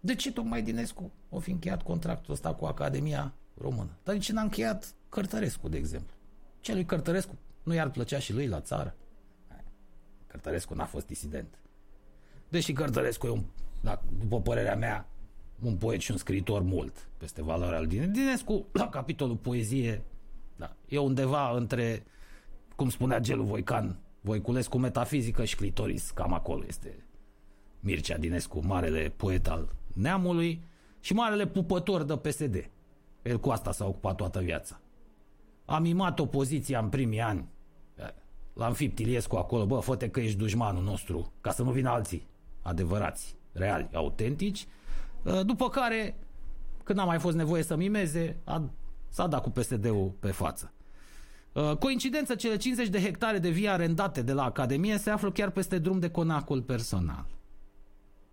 De 0.00 0.14
ce 0.14 0.32
tocmai 0.32 0.62
Dinescu 0.62 1.12
o 1.28 1.38
fi 1.38 1.50
încheiat 1.50 1.82
contractul 1.82 2.32
ăsta 2.32 2.54
cu 2.54 2.64
Academia 2.64 3.34
Română? 3.60 3.90
Dar 4.02 4.14
de 4.14 4.20
ce 4.20 4.32
n-a 4.32 4.42
încheiat 4.42 4.94
Cărtărescu, 5.08 5.68
de 5.68 5.76
exemplu? 5.76 6.14
Ce 6.60 6.72
lui 6.72 6.84
Cărtărescu 6.84 7.38
nu 7.62 7.74
i-ar 7.74 7.90
plăcea 7.90 8.18
și 8.18 8.32
lui 8.32 8.46
la 8.46 8.60
țară? 8.60 8.94
Cărtărescu 10.36 10.74
n-a 10.74 10.84
fost 10.84 11.06
disident. 11.06 11.58
Deși 12.48 12.72
Cărtărescu 12.72 13.26
e 13.26 13.30
un, 13.30 13.44
da, 13.80 14.02
după 14.18 14.40
părerea 14.40 14.76
mea, 14.76 15.08
un 15.62 15.76
poet 15.76 16.00
și 16.00 16.10
un 16.10 16.16
scriitor 16.16 16.62
mult 16.62 17.08
peste 17.16 17.42
valoarea 17.42 17.78
al 17.78 17.86
Dinescu. 17.86 18.12
Dinescu, 18.12 18.66
la 18.72 18.88
capitolul 18.88 19.36
poezie, 19.36 20.02
da, 20.56 20.76
e 20.88 20.98
undeva 20.98 21.56
între 21.56 22.04
cum 22.74 22.88
spunea 22.88 23.18
Gelu 23.18 23.42
Voican, 23.42 23.98
Voiculescu 24.20 24.78
metafizică 24.78 25.44
și 25.44 25.56
clitoris, 25.56 26.10
cam 26.10 26.32
acolo 26.32 26.64
este 26.66 27.04
Mircea 27.80 28.16
Dinescu, 28.16 28.60
marele 28.66 29.12
poet 29.16 29.48
al 29.48 29.74
neamului 29.94 30.62
și 31.00 31.12
marele 31.12 31.46
pupător 31.46 32.02
de 32.02 32.16
PSD. 32.16 32.70
El 33.22 33.40
cu 33.40 33.50
asta 33.50 33.72
s-a 33.72 33.86
ocupat 33.86 34.16
toată 34.16 34.40
viața. 34.40 34.80
A 35.64 35.78
mimat 35.78 36.18
opoziția 36.18 36.78
în 36.78 36.88
primii 36.88 37.20
ani. 37.20 37.48
L-am 38.56 38.72
fipt 38.72 38.98
Iliescu 38.98 39.36
acolo, 39.36 39.66
bă, 39.66 39.78
fă 39.78 39.96
că 39.96 40.20
ești 40.20 40.38
dușmanul 40.38 40.82
nostru, 40.82 41.32
ca 41.40 41.50
să 41.50 41.62
nu 41.62 41.70
vină 41.70 41.90
alții 41.90 42.26
adevărați, 42.62 43.36
reali, 43.52 43.88
autentici. 43.92 44.66
După 45.44 45.68
care, 45.68 46.16
când 46.82 46.98
n-a 46.98 47.04
mai 47.04 47.18
fost 47.18 47.36
nevoie 47.36 47.62
să 47.62 47.76
mimeze, 47.76 48.36
a, 48.44 48.70
s-a 49.08 49.26
dat 49.26 49.42
cu 49.42 49.50
PSD-ul 49.50 50.12
pe 50.20 50.30
față. 50.30 50.72
Uh, 51.52 51.76
coincidență, 51.76 52.34
cele 52.34 52.56
50 52.56 52.88
de 52.88 53.00
hectare 53.00 53.38
de 53.38 53.48
vie 53.48 53.68
arendate 53.68 54.22
de 54.22 54.32
la 54.32 54.44
Academie 54.44 54.98
se 54.98 55.10
află 55.10 55.30
chiar 55.30 55.50
peste 55.50 55.78
drum 55.78 55.98
de 55.98 56.10
conacul 56.10 56.62
personal. 56.62 57.26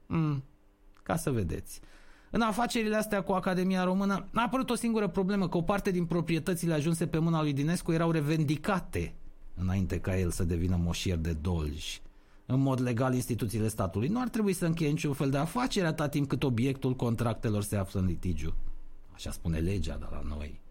Mm, 0.08 0.44
ca 1.04 1.16
să 1.16 1.32
vedeți. 1.32 1.80
În 2.32 2.42
afacerile 2.42 2.96
astea 2.96 3.24
cu 3.24 3.32
Academia 3.32 3.84
Română 3.84 4.28
a 4.34 4.42
apărut 4.42 4.70
o 4.70 4.76
singură 4.76 5.08
problemă, 5.08 5.50
că 5.50 5.58
o 5.58 5.62
parte 5.62 5.92
din 5.92 6.06
proprietățile 6.06 6.74
ajunse 6.74 7.08
pe 7.08 7.18
mâna 7.18 7.42
lui 7.42 7.54
Dinescu 7.54 7.92
erau 7.92 8.12
revendicate 8.12 9.14
înainte 9.56 10.00
ca 10.00 10.18
el 10.18 10.32
să 10.32 10.44
devină 10.44 10.76
moșier 10.76 11.18
de 11.18 11.34
dolji. 11.34 12.02
În 12.46 12.60
mod 12.60 12.82
legal, 12.82 13.14
instituțiile 13.14 13.68
statului 13.68 14.08
nu 14.08 14.22
ar 14.22 14.30
trebui 14.30 14.54
să 14.54 14.66
încheie 14.66 14.90
niciun 14.90 15.14
fel 15.14 15.30
de 15.30 15.38
afacere 15.38 15.88
atât 15.88 16.12
timp 16.12 16.28
cât 16.28 16.44
obiectul 16.44 16.96
contractelor 16.96 17.64
se 17.64 17.76
află 17.76 18.00
în 18.00 18.06
litigiu. 18.06 18.54
Așa 19.14 19.32
spune 19.32 19.58
legea 19.58 19.98
de 19.98 20.06
la 20.12 20.22
noi. 20.28 20.62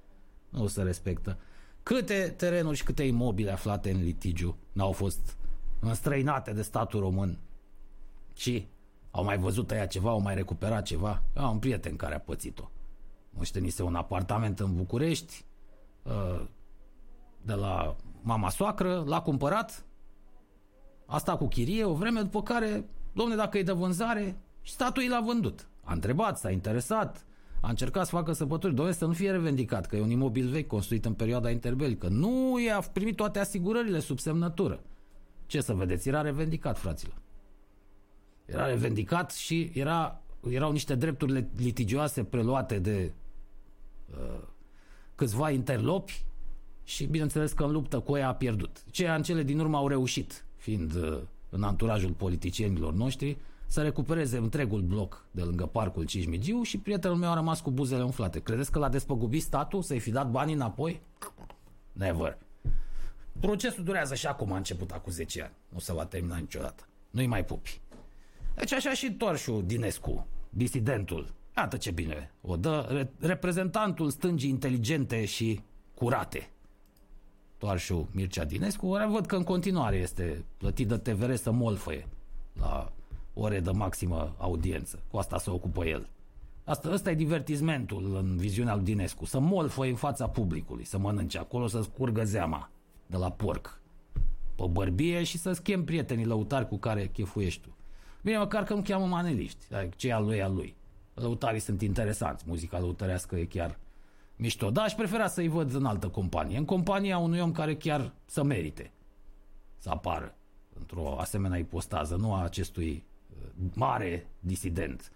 Nu 0.49 0.67
se 0.67 0.83
respectă. 0.83 1.39
Câte 1.83 2.35
terenuri 2.37 2.77
și 2.77 2.85
câte 2.85 3.03
imobile 3.03 3.51
aflate 3.51 3.91
în 3.91 4.03
litigiu 4.03 4.57
n-au 4.73 4.93
fost 4.93 5.37
înstrăinate 5.81 6.53
de 6.53 6.63
statul 6.63 7.01
român 7.01 7.39
și 8.35 8.67
au 9.11 9.25
mai 9.25 9.39
văzut 9.39 9.71
aia 9.71 9.87
ceva, 9.87 10.11
au 10.11 10.21
mai 10.21 10.35
recuperat 10.35 10.85
ceva. 10.85 11.23
Eu 11.37 11.45
am 11.45 11.53
un 11.53 11.59
prieten 11.59 11.97
care 11.97 12.15
a 12.15 12.21
pățit-o. 12.21 12.71
Moștenise 13.31 13.83
un 13.83 13.95
apartament 13.95 14.61
în 14.61 14.77
București 14.77 15.45
uh, 16.03 16.45
de 17.43 17.53
la 17.53 17.97
mama 18.23 18.51
soacră, 18.51 19.05
l-a 19.07 19.21
cumpărat, 19.21 19.85
asta 21.07 21.37
cu 21.37 21.49
chirie, 21.49 21.85
o 21.85 21.95
vreme 21.95 22.21
după 22.21 22.43
care, 22.43 22.85
domne, 23.13 23.35
dacă 23.35 23.59
e 23.59 23.63
de 23.63 23.73
vânzare, 23.73 24.37
și 24.63 24.73
statul 24.73 25.09
l-a 25.09 25.21
vândut. 25.21 25.67
A 25.85 25.93
întrebat, 25.93 26.39
s-a 26.39 26.51
interesat, 26.51 27.27
a 27.61 27.69
încercat 27.69 28.05
să 28.05 28.11
facă 28.11 28.33
săpături, 28.33 28.75
doamne, 28.75 28.95
să 28.95 29.07
nu 29.07 29.13
fie 29.13 29.31
revendicat, 29.31 29.87
că 29.87 29.97
e 29.97 30.01
un 30.01 30.11
imobil 30.11 30.49
vechi 30.49 30.67
construit 30.67 31.05
în 31.05 31.13
perioada 31.13 31.51
interbelică. 31.51 32.09
Nu 32.09 32.59
i-a 32.59 32.85
primit 32.93 33.17
toate 33.17 33.39
asigurările 33.39 33.99
sub 33.99 34.19
semnătură. 34.19 34.81
Ce 35.47 35.61
să 35.61 35.75
vedeți, 35.75 36.09
era 36.09 36.21
revendicat, 36.21 36.79
fraților. 36.79 37.17
Era 38.45 38.67
revendicat 38.67 39.33
și 39.33 39.71
era, 39.75 40.21
erau 40.51 40.73
niște 40.73 40.95
drepturi 40.95 41.47
litigioase 41.57 42.25
preluate 42.25 42.79
de 42.79 43.13
uh, 44.11 44.43
câțiva 45.15 45.51
interlopi 45.51 46.25
și 46.85 47.05
bineînțeles 47.05 47.53
că 47.53 47.65
în 47.65 47.71
luptă 47.73 47.99
cu 47.99 48.17
ea 48.17 48.29
a 48.29 48.35
pierdut. 48.35 48.85
Ceea 48.91 49.15
în 49.15 49.23
cele 49.23 49.43
din 49.43 49.59
urmă 49.59 49.77
au 49.77 49.89
reușit, 49.89 50.45
fiind 50.57 50.95
uh, 50.95 51.19
în 51.51 51.63
anturajul 51.63 52.11
politicienilor 52.11 52.93
noștri, 52.93 53.37
să 53.67 53.83
recupereze 53.83 54.37
întregul 54.37 54.81
bloc 54.81 55.27
de 55.31 55.43
lângă 55.43 55.67
parcul 55.67 56.05
Cismigiu 56.05 56.63
și 56.63 56.79
prietenul 56.79 57.17
meu 57.17 57.31
a 57.31 57.35
rămas 57.35 57.61
cu 57.61 57.71
buzele 57.71 58.03
umflate. 58.03 58.41
Credeți 58.41 58.71
că 58.71 58.79
l-a 58.79 58.89
despăgubit 58.89 59.43
statul 59.43 59.83
să-i 59.83 59.99
fi 59.99 60.11
dat 60.11 60.31
banii 60.31 60.55
înapoi? 60.55 61.01
Never. 61.93 62.39
Procesul 63.41 63.85
durează 63.85 64.15
și 64.15 64.27
acum 64.27 64.53
a 64.53 64.57
început 64.57 64.91
acum 64.91 65.13
10 65.13 65.43
ani. 65.43 65.53
Nu 65.69 65.79
se 65.79 65.93
va 65.93 66.05
termina 66.05 66.37
niciodată. 66.37 66.87
Nu-i 67.11 67.27
mai 67.27 67.45
pupi. 67.45 67.81
Deci 68.55 68.73
așa 68.73 68.93
și 68.93 69.13
Torșu 69.13 69.63
Dinescu, 69.67 70.27
disidentul. 70.51 71.33
Iată 71.57 71.77
ce 71.77 71.91
bine 71.91 72.31
o 72.41 72.57
dă 72.57 73.07
reprezentantul 73.19 74.11
stângii 74.11 74.51
inteligente 74.51 75.25
și 75.25 75.61
curate. 75.95 76.51
Toarșu 77.63 78.09
Mircea 78.13 78.45
Dinescu, 78.45 78.87
văd 78.87 79.27
că 79.27 79.37
în 79.37 79.43
continuare 79.43 79.97
este 79.97 80.45
plătit 80.57 80.89
de 80.89 80.97
TVR 80.97 81.35
să 81.35 81.51
molfăie 81.51 82.09
la 82.61 82.93
ore 83.35 83.61
de 83.61 83.71
maximă 83.71 84.35
audiență. 84.39 85.03
Cu 85.11 85.17
asta 85.17 85.39
se 85.39 85.51
ocupă 85.51 85.85
el. 85.85 86.09
Asta, 86.65 86.91
asta 86.91 87.11
e 87.11 87.15
divertismentul 87.15 88.17
în 88.17 88.37
viziunea 88.37 88.75
lui 88.75 88.85
Dinescu. 88.85 89.25
Să 89.25 89.39
molfă 89.39 89.85
în 89.85 89.95
fața 89.95 90.29
publicului, 90.29 90.85
să 90.85 90.99
mănânce 90.99 91.39
acolo, 91.39 91.67
să 91.67 91.83
scurgă 91.83 92.25
zeama 92.25 92.71
de 93.07 93.17
la 93.17 93.31
porc 93.31 93.81
pe 94.55 94.65
bărbie 94.71 95.23
și 95.23 95.39
să 95.39 95.53
schimbi 95.53 95.85
prietenii 95.85 96.25
lăutari 96.25 96.69
cu 96.69 96.77
care 96.77 97.07
chefuiești 97.07 97.61
tu. 97.61 97.77
Bine, 98.23 98.39
măcar 98.39 98.65
că 98.65 98.75
nu 98.75 98.83
cheamă 98.83 99.07
maneliști, 99.07 99.75
adică 99.75 99.95
ce 99.97 100.13
al 100.13 100.25
lui 100.25 100.43
al 100.43 100.55
lui. 100.55 100.77
Lăutarii 101.15 101.61
sunt 101.61 101.83
interesanți, 101.83 102.45
muzica 102.47 102.79
lăutărească 102.79 103.37
e 103.37 103.45
chiar 103.45 103.79
mișto. 104.43 104.71
Da, 104.71 104.83
aș 104.83 104.93
prefera 104.93 105.27
să-i 105.27 105.49
văd 105.49 105.75
în 105.75 105.85
altă 105.85 106.09
companie, 106.09 106.59
în 106.59 106.65
compania 106.65 107.19
unui 107.19 107.41
om 107.41 107.53
care 107.53 107.77
chiar 107.77 108.13
să 108.25 108.43
merite 108.43 108.93
să 109.79 109.91
apară 109.91 110.35
într-o 110.79 111.19
asemenea 111.19 111.59
ipostază, 111.59 112.17
nu 112.17 112.35
a 112.35 112.43
acestui 112.43 113.05
mare 113.75 114.27
disident. 114.41 115.13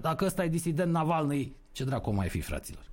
Dacă 0.00 0.24
ăsta 0.24 0.44
e 0.44 0.48
disident 0.48 0.92
Navalny, 0.92 1.56
ce 1.72 1.84
dracu 1.84 2.10
mai 2.10 2.28
fi, 2.28 2.40
fraților? 2.40 2.84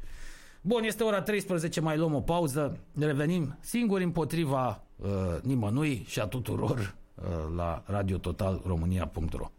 Bun, 0.62 0.84
este 0.84 1.04
ora 1.04 1.22
13, 1.22 1.82
mai 1.82 1.98
luăm 1.98 2.14
o 2.14 2.22
pauză, 2.22 2.78
revenim 3.00 3.58
singuri 3.60 4.04
împotriva 4.04 4.84
uh, 4.96 5.10
nimănui 5.42 6.04
și 6.08 6.20
a 6.20 6.26
tuturor 6.26 6.96
uh, 7.16 7.24
la 7.56 7.84
radiototalromânia.ro 7.86 9.52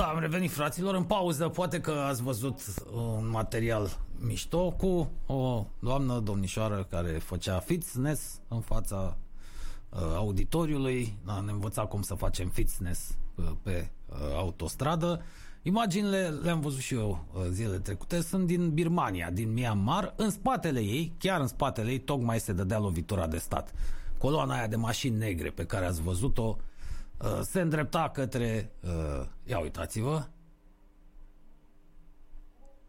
Da, 0.00 0.06
am 0.06 0.18
revenit, 0.18 0.50
fraților, 0.50 0.94
în 0.94 1.02
pauză. 1.02 1.48
Poate 1.48 1.80
că 1.80 1.90
ați 1.90 2.22
văzut 2.22 2.60
un 2.94 3.28
material 3.28 3.98
mișto 4.18 4.70
cu 4.70 5.10
o 5.26 5.66
doamnă 5.78 6.18
domnișoară 6.18 6.86
care 6.90 7.10
făcea 7.10 7.58
fitness 7.58 8.40
în 8.48 8.60
fața 8.60 9.16
uh, 9.88 9.98
auditoriului. 10.16 11.18
Da, 11.26 11.40
ne 11.40 11.50
învăța 11.50 11.82
cum 11.82 12.02
să 12.02 12.14
facem 12.14 12.48
fitness 12.48 13.16
uh, 13.34 13.44
pe 13.62 13.90
uh, 14.06 14.16
autostradă. 14.36 15.22
Imaginile 15.62 16.28
le-am 16.28 16.60
văzut 16.60 16.80
și 16.80 16.94
eu 16.94 17.24
uh, 17.34 17.42
zilele 17.50 17.78
trecute, 17.78 18.22
sunt 18.22 18.46
din 18.46 18.70
Birmania, 18.70 19.30
din 19.30 19.52
Myanmar. 19.52 20.14
În 20.16 20.30
spatele 20.30 20.80
ei, 20.80 21.14
chiar 21.18 21.40
în 21.40 21.46
spatele 21.46 21.90
ei, 21.90 22.00
tocmai 22.00 22.40
se 22.40 22.52
dădea 22.52 22.78
lovitura 22.78 23.26
de 23.26 23.38
stat. 23.38 23.72
Coloana 24.18 24.54
aia 24.54 24.66
de 24.66 24.76
mașini 24.76 25.16
negre 25.16 25.50
pe 25.50 25.64
care 25.64 25.86
ați 25.86 26.02
văzut-o 26.02 26.56
uh, 26.58 26.68
se 27.42 27.60
îndrepta 27.60 28.10
către... 28.10 28.72
Uh, 28.82 29.26
ia 29.44 29.58
uitați-vă. 29.58 30.26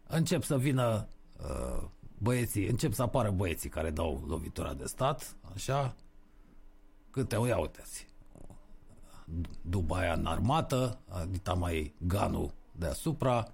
Încep 0.06 0.42
să 0.42 0.58
vină 0.58 1.08
uh, 1.42 1.82
băieții, 2.18 2.66
încep 2.66 2.92
să 2.92 3.02
apară 3.02 3.30
băieții 3.30 3.68
care 3.68 3.90
dau 3.90 4.24
lovitura 4.26 4.74
de 4.74 4.84
stat, 4.84 5.36
așa, 5.54 5.94
câte 7.10 7.36
o 7.36 7.46
ia 7.46 7.58
uitați. 7.58 8.06
După 9.60 9.94
aia 9.94 10.12
în 10.12 10.26
armată, 10.26 10.98
dita 11.30 11.52
mai 11.52 11.94
ganul 11.98 12.54
deasupra. 12.72 13.52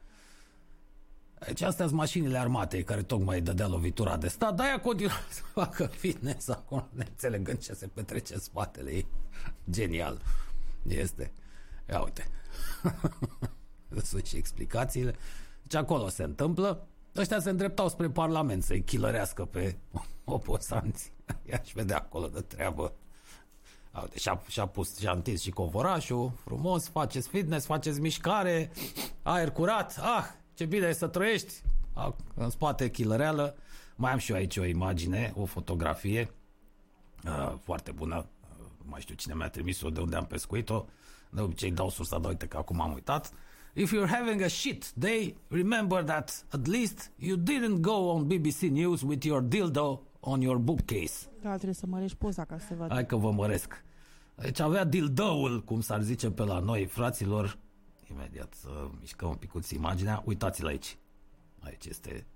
Deci 1.47 1.63
astea 1.63 1.87
sunt 1.87 1.99
mașinile 1.99 2.39
armatei 2.39 2.85
care 2.85 3.03
tocmai 3.03 3.41
dădea 3.41 3.67
lovitura 3.67 4.17
de 4.17 4.29
stat, 4.29 4.55
dar 4.55 4.67
ea 4.67 4.81
continuă 4.81 5.13
să 5.31 5.43
facă 5.53 5.87
fitness 5.87 6.49
acolo, 6.49 6.89
neînțelegând 6.91 7.59
ce 7.59 7.73
se 7.73 7.87
petrece 7.87 8.35
în 8.35 8.41
spatele 8.41 8.91
ei. 8.91 9.07
Genial. 9.71 10.21
Este. 10.83 11.33
Ia 11.89 12.01
uite. 12.01 12.29
Sunt 14.03 14.27
și 14.27 14.37
explicațiile. 14.37 15.15
Deci 15.63 15.75
acolo 15.75 16.09
se 16.09 16.23
întâmplă. 16.23 16.89
Ăștia 17.17 17.41
se 17.41 17.51
îndreptau 17.51 17.89
spre 17.89 18.11
Parlament 18.11 18.63
să-i 18.63 18.83
chilărească 18.83 19.45
pe 19.45 19.77
oposanți. 20.25 21.13
I-aș 21.51 21.73
vedea 21.73 21.97
acolo 21.97 22.27
de 22.27 22.41
treabă. 22.41 22.93
Uite, 24.03 24.19
și-a, 24.19 24.43
și-a 24.49 24.67
pus, 24.67 24.99
și-a 24.99 25.13
întins 25.13 25.41
și 25.41 25.51
covorașul, 25.51 26.33
frumos, 26.45 26.89
faceți 26.89 27.29
fitness, 27.29 27.67
faceți 27.67 28.01
mișcare, 28.01 28.71
aer 29.23 29.51
curat, 29.51 29.99
ah, 30.01 30.25
ce 30.55 30.65
bine 30.65 30.87
e 30.87 30.93
să 30.93 31.07
trăiești. 31.07 31.63
Ah, 31.93 32.13
în 32.35 32.51
spate 32.51 32.91
chilăreală. 32.91 33.57
Mai 33.97 34.13
am 34.13 34.19
și 34.19 34.31
eu 34.31 34.37
aici 34.37 34.57
o 34.57 34.65
imagine, 34.65 35.33
o 35.37 35.45
fotografie 35.45 36.31
uh, 37.25 37.55
foarte 37.63 37.91
bună. 37.91 38.27
Uh, 38.89 38.91
mai 38.91 39.01
știu 39.01 39.15
cine 39.15 39.35
mi-a 39.35 39.49
trimis-o, 39.49 39.91
de 39.91 40.01
unde 40.01 40.17
am 40.17 40.27
pescuit-o. 40.27 40.87
De 41.31 41.41
obicei 41.41 41.71
dau 41.71 41.91
sursa, 41.91 42.19
dar 42.19 42.31
uite 42.31 42.47
că 42.47 42.57
acum 42.57 42.81
am 42.81 42.93
uitat. 42.93 43.33
If 43.75 43.93
you're 43.93 44.11
having 44.11 44.43
a 44.43 44.49
shit 44.49 44.93
day, 44.93 45.37
remember 45.49 46.03
that 46.05 46.45
at 46.51 46.67
least 46.67 47.13
you 47.17 47.37
didn't 47.37 47.81
go 47.81 47.93
on 47.93 48.27
BBC 48.27 48.61
News 48.61 49.03
with 49.03 49.25
your 49.25 49.43
dildo 49.43 50.03
on 50.21 50.41
your 50.41 50.57
bookcase. 50.57 51.31
Da, 51.43 51.55
trebuie 51.55 51.75
să 51.75 51.87
mărești 51.87 52.17
poza 52.17 52.45
ca 52.45 52.59
să 52.59 52.67
se 52.67 52.75
vadă. 52.75 52.95
Hai 52.95 53.07
că 53.07 53.17
vă 53.17 53.31
măresc. 53.31 53.85
Deci 54.35 54.61
avea 54.61 54.85
dildoul, 54.85 55.65
cum 55.65 55.81
s-ar 55.81 56.03
zice 56.03 56.31
pe 56.31 56.43
la 56.43 56.59
noi, 56.59 56.87
fraților. 56.87 57.59
Imediat 58.11 58.55
să 58.55 58.89
mișcăm 59.01 59.29
un 59.29 59.35
picuț 59.35 59.71
imaginea. 59.71 60.23
Uitați-l 60.25 60.67
aici. 60.67 60.99
Aici 61.59 61.85
este 61.85 62.27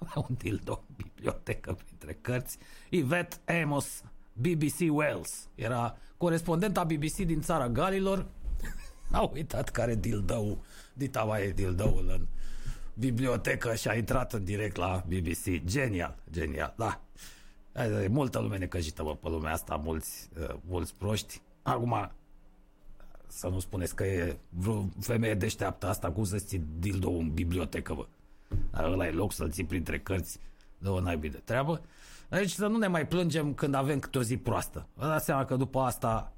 un 0.28 0.34
dildo, 0.38 0.84
bibliotecă 0.96 1.72
printre 1.72 2.18
cărți. 2.20 2.58
Yvette 2.90 3.60
Amos, 3.62 4.02
BBC 4.32 4.78
Wales. 4.90 5.48
Era 5.54 5.96
corespondenta 6.16 6.84
BBC 6.84 7.16
din 7.16 7.40
țara 7.40 7.68
Galilor. 7.68 8.26
A 9.10 9.30
uitat 9.34 9.68
care 9.68 9.94
dildou, 9.94 10.64
dita 10.92 11.22
mai 11.22 11.42
e 11.46 11.50
dildoul 11.50 12.08
în 12.08 12.26
bibliotecă 12.94 13.74
și 13.74 13.88
a 13.88 13.94
intrat 13.94 14.32
în 14.32 14.44
direct 14.44 14.76
la 14.76 15.04
BBC. 15.06 15.64
Genial, 15.64 16.16
genial, 16.30 16.74
da. 16.76 17.00
E 18.02 18.08
multă 18.08 18.38
lume 18.38 18.58
necăjită, 18.58 19.02
bă, 19.02 19.16
pe 19.16 19.28
lumea 19.28 19.52
asta, 19.52 19.76
mulți, 19.76 20.28
uh, 20.40 20.54
mulți 20.68 20.94
proști. 20.94 21.40
Acum, 21.62 22.10
să 23.26 23.48
nu 23.48 23.58
spuneți 23.58 23.94
că 23.94 24.04
e 24.04 24.36
vreo 24.48 24.88
femeie 25.00 25.34
deșteaptă 25.34 25.88
asta, 25.88 26.10
cum 26.10 26.24
să 26.24 26.38
ții 26.38 26.64
dildo 26.78 27.10
în 27.10 27.30
bibliotecă, 27.30 27.94
bă. 27.94 28.06
Dar 28.70 28.84
ăla 28.84 29.06
e 29.06 29.10
loc 29.10 29.32
să-l 29.32 29.50
ții 29.50 29.64
printre 29.64 29.98
cărți, 29.98 30.38
dă-o 30.78 31.00
naibii 31.00 31.30
de 31.30 31.40
treabă. 31.44 31.80
Deci 32.32 32.50
să 32.50 32.66
nu 32.66 32.76
ne 32.76 32.86
mai 32.86 33.06
plângem 33.06 33.54
când 33.54 33.74
avem 33.74 33.98
câte 33.98 34.18
o 34.18 34.22
zi 34.22 34.36
proastă. 34.36 34.86
Vă 34.94 35.06
dați 35.06 35.24
seama 35.24 35.44
că 35.44 35.56
după 35.56 35.80
asta, 35.80 36.32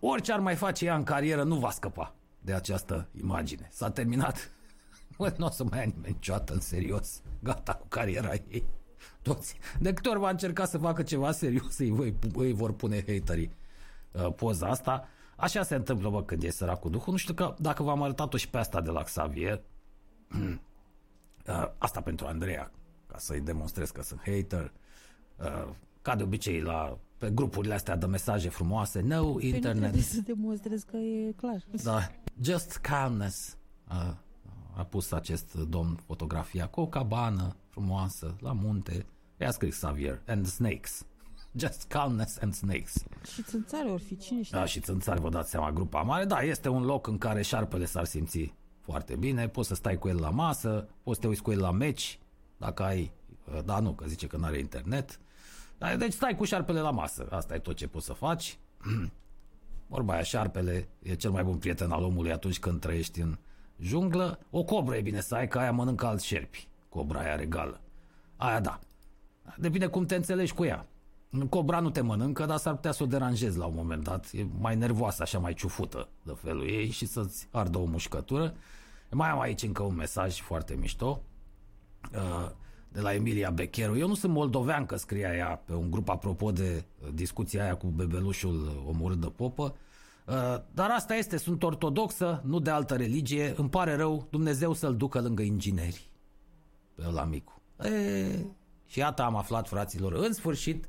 orice 0.00 0.32
ar 0.32 0.40
mai 0.40 0.54
face 0.54 0.84
ea 0.84 0.94
în 0.94 1.02
carieră, 1.02 1.42
nu 1.42 1.56
va 1.56 1.70
scăpa 1.70 2.14
de 2.38 2.52
această 2.52 3.08
imagine. 3.20 3.68
S-a 3.70 3.90
terminat. 3.90 4.50
Bă, 5.18 5.34
nu 5.36 5.46
o 5.46 5.50
să 5.50 5.64
mai 5.64 5.78
ia 5.78 5.84
nimeni 5.84 6.12
niciodată 6.12 6.52
în 6.52 6.60
serios. 6.60 7.22
Gata 7.42 7.74
cu 7.74 7.86
cariera 7.88 8.32
ei. 8.32 8.64
Toți. 9.22 9.58
De 9.78 9.92
câte 9.92 10.08
ori 10.08 10.18
va 10.18 10.30
încerca 10.30 10.64
să 10.64 10.78
facă 10.78 11.02
ceva 11.02 11.32
serios, 11.32 11.78
îi, 11.78 12.14
îi 12.34 12.52
vor 12.52 12.72
pune 12.72 13.04
haterii 13.06 13.52
uh, 14.12 14.32
poza 14.34 14.68
asta. 14.68 15.08
Așa 15.36 15.62
se 15.62 15.74
întâmplă, 15.74 16.10
bă, 16.10 16.22
când 16.22 16.42
e 16.42 16.50
săracul 16.50 16.90
Duhul. 16.90 17.12
Nu 17.12 17.18
știu 17.18 17.34
că 17.34 17.54
dacă 17.58 17.82
v-am 17.82 18.02
arătat-o 18.02 18.36
și 18.36 18.50
pe 18.50 18.58
asta 18.58 18.80
de 18.80 18.90
la 18.90 19.02
Xavier, 19.02 19.60
uh, 20.34 21.70
asta 21.78 22.00
pentru 22.00 22.26
Andreea, 22.26 22.70
ca 23.06 23.18
să-i 23.18 23.40
demonstrez 23.40 23.90
că 23.90 24.02
sunt 24.02 24.20
hater, 24.24 24.64
uh, 24.64 24.70
ca 26.02 26.16
de 26.16 26.22
obicei 26.22 26.60
la 26.60 26.98
pe 27.20 27.30
grupurile 27.30 27.74
astea 27.74 27.96
de 27.96 28.06
mesaje 28.06 28.48
frumoase, 28.48 29.00
no 29.00 29.40
internet. 29.40 29.80
Trebuie 29.80 30.02
să 30.02 30.20
demonstrez 30.20 30.82
că 30.82 30.96
e 30.96 31.32
clar. 31.32 31.64
Da, 31.82 32.10
just 32.40 32.76
calmness. 32.76 33.56
Uh, 33.90 34.14
a 34.76 34.84
pus 34.84 35.12
acest 35.12 35.54
domn 35.54 35.98
fotografia 36.06 36.66
cu 36.66 36.80
o 36.80 36.86
cabană 36.86 37.56
frumoasă 37.68 38.36
la 38.40 38.52
munte. 38.52 39.06
I-a 39.40 39.50
scris 39.50 39.74
Xavier. 39.74 40.22
And 40.26 40.46
snakes. 40.46 41.06
Just 41.60 41.84
calmness 41.88 42.38
and 42.38 42.54
snakes. 42.54 43.04
Și 43.32 43.42
țânțare 43.42 43.88
ori 43.88 44.02
fi 44.02 44.16
cine 44.16 44.42
știe. 44.42 44.58
Da, 44.58 44.64
și 44.64 44.80
țânțare, 44.80 45.20
vă 45.20 45.28
dați 45.28 45.50
seama, 45.50 45.72
grupa 45.72 46.02
mare. 46.02 46.24
Da, 46.24 46.40
este 46.40 46.68
un 46.68 46.82
loc 46.82 47.06
în 47.06 47.18
care 47.18 47.42
șarpele 47.42 47.84
s-ar 47.84 48.04
simți 48.04 48.54
foarte 48.80 49.16
bine. 49.16 49.48
Poți 49.48 49.68
să 49.68 49.74
stai 49.74 49.98
cu 49.98 50.08
el 50.08 50.20
la 50.20 50.30
masă, 50.30 50.88
poți 51.02 51.16
să 51.16 51.22
te 51.22 51.28
uiți 51.28 51.42
cu 51.42 51.50
el 51.50 51.60
la 51.60 51.70
meci, 51.70 52.18
dacă 52.56 52.82
ai... 52.82 53.12
Da, 53.64 53.78
nu, 53.78 53.92
că 53.92 54.04
zice 54.06 54.26
că 54.26 54.36
nu 54.36 54.44
are 54.44 54.58
internet. 54.58 55.20
Da, 55.80 55.96
deci 55.96 56.12
stai 56.12 56.36
cu 56.36 56.44
șarpele 56.44 56.80
la 56.80 56.90
masă. 56.90 57.26
Asta 57.30 57.54
e 57.54 57.58
tot 57.58 57.76
ce 57.76 57.88
poți 57.88 58.06
să 58.06 58.12
faci. 58.12 58.58
Vorba 59.86 60.12
aia, 60.12 60.22
șarpele 60.22 60.88
e 61.02 61.14
cel 61.14 61.30
mai 61.30 61.42
bun 61.42 61.56
prieten 61.56 61.90
al 61.90 62.02
omului 62.02 62.32
atunci 62.32 62.58
când 62.58 62.80
trăiești 62.80 63.20
în 63.20 63.38
junglă. 63.78 64.38
O 64.50 64.62
cobră 64.62 64.96
e 64.96 65.00
bine 65.00 65.20
să 65.20 65.34
ai, 65.34 65.48
că 65.48 65.58
aia 65.58 65.72
mănâncă 65.72 66.06
alți 66.06 66.26
șerpi. 66.26 66.68
Cobra 66.88 67.20
aia 67.20 67.36
regală. 67.36 67.80
Aia 68.36 68.60
da. 68.60 68.78
Depinde 69.56 69.86
cum 69.86 70.06
te 70.06 70.14
înțelegi 70.14 70.54
cu 70.54 70.64
ea. 70.64 70.86
Cobra 71.48 71.80
nu 71.80 71.90
te 71.90 72.00
mănâncă, 72.00 72.46
dar 72.46 72.56
s-ar 72.56 72.74
putea 72.74 72.92
să 72.92 73.02
o 73.02 73.06
deranjezi 73.06 73.58
la 73.58 73.66
un 73.66 73.74
moment 73.74 74.02
dat. 74.02 74.30
E 74.32 74.46
mai 74.58 74.76
nervoasă, 74.76 75.22
așa 75.22 75.38
mai 75.38 75.54
ciufută 75.54 76.08
de 76.22 76.32
felul 76.42 76.68
ei 76.68 76.90
și 76.90 77.06
să-ți 77.06 77.48
ardă 77.50 77.78
o 77.78 77.84
mușcătură. 77.84 78.54
Mai 79.10 79.28
am 79.28 79.40
aici 79.40 79.62
încă 79.62 79.82
un 79.82 79.94
mesaj 79.94 80.40
foarte 80.40 80.74
mișto 80.74 81.22
uh, 82.14 82.50
de 82.92 83.00
la 83.00 83.14
Emilia 83.14 83.50
Becheru. 83.50 83.98
Eu 83.98 84.08
nu 84.08 84.14
sunt 84.14 84.32
moldovean, 84.32 84.86
că 84.86 84.96
scria 84.96 85.34
ea 85.34 85.62
pe 85.64 85.72
un 85.72 85.90
grup 85.90 86.08
apropo 86.08 86.50
de 86.50 86.84
discuția 87.14 87.62
aia 87.62 87.76
cu 87.76 87.86
bebelușul 87.86 88.84
omorât 88.86 89.20
de 89.20 89.26
popă. 89.26 89.74
Uh, 90.26 90.34
dar 90.74 90.90
asta 90.90 91.14
este, 91.14 91.36
sunt 91.36 91.62
ortodoxă, 91.62 92.42
nu 92.44 92.58
de 92.58 92.70
altă 92.70 92.96
religie. 92.96 93.54
Îmi 93.56 93.68
pare 93.68 93.94
rău, 93.94 94.26
Dumnezeu 94.30 94.72
să-l 94.72 94.96
ducă 94.96 95.20
lângă 95.20 95.42
ingineri. 95.42 96.10
Pe 96.94 97.02
ăla 97.06 97.24
micu. 97.24 97.62
E, 97.82 98.44
și 98.86 98.98
iată 98.98 99.22
am 99.22 99.36
aflat, 99.36 99.68
fraților, 99.68 100.12
în 100.12 100.32
sfârșit, 100.32 100.88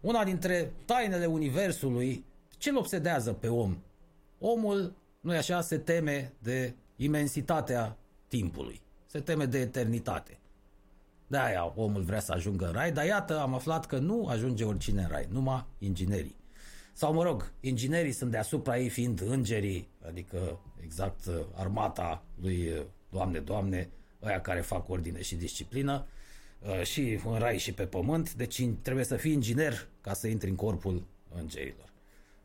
una 0.00 0.24
dintre 0.24 0.72
tainele 0.84 1.26
universului, 1.26 2.24
ce-l 2.58 2.76
obsedează 2.76 3.32
pe 3.32 3.48
om? 3.48 3.76
Omul, 4.38 4.94
nu 5.20 5.30
așa, 5.30 5.60
se 5.60 5.78
teme 5.78 6.32
de 6.38 6.74
imensitatea 6.96 7.96
timpului. 8.28 8.80
Se 9.06 9.20
teme 9.20 9.44
de 9.44 9.58
eternitate. 9.58 10.39
De-aia 11.30 11.72
omul 11.76 12.02
vrea 12.02 12.20
să 12.20 12.32
ajungă 12.32 12.66
în 12.66 12.72
rai, 12.72 12.92
dar 12.92 13.04
iată, 13.04 13.40
am 13.40 13.54
aflat 13.54 13.86
că 13.86 13.98
nu 13.98 14.26
ajunge 14.26 14.64
oricine 14.64 15.02
în 15.02 15.08
rai, 15.08 15.26
numai 15.30 15.66
inginerii. 15.78 16.36
Sau, 16.92 17.12
mă 17.12 17.22
rog, 17.22 17.52
inginerii 17.60 18.12
sunt 18.12 18.30
deasupra 18.30 18.78
ei 18.78 18.88
fiind 18.88 19.20
îngerii, 19.20 19.88
adică 20.06 20.60
exact 20.82 21.28
armata 21.54 22.24
lui 22.40 22.86
Doamne, 23.10 23.38
Doamne, 23.38 23.90
ăia 24.22 24.40
care 24.40 24.60
fac 24.60 24.88
ordine 24.88 25.22
și 25.22 25.34
disciplină, 25.34 26.06
și 26.82 27.20
în 27.24 27.38
rai 27.38 27.58
și 27.58 27.72
pe 27.72 27.86
pământ, 27.86 28.34
deci 28.34 28.68
trebuie 28.82 29.04
să 29.04 29.16
fii 29.16 29.32
inginer 29.32 29.88
ca 30.00 30.12
să 30.12 30.26
intri 30.26 30.48
în 30.48 30.56
corpul 30.56 31.06
îngerilor. 31.34 31.92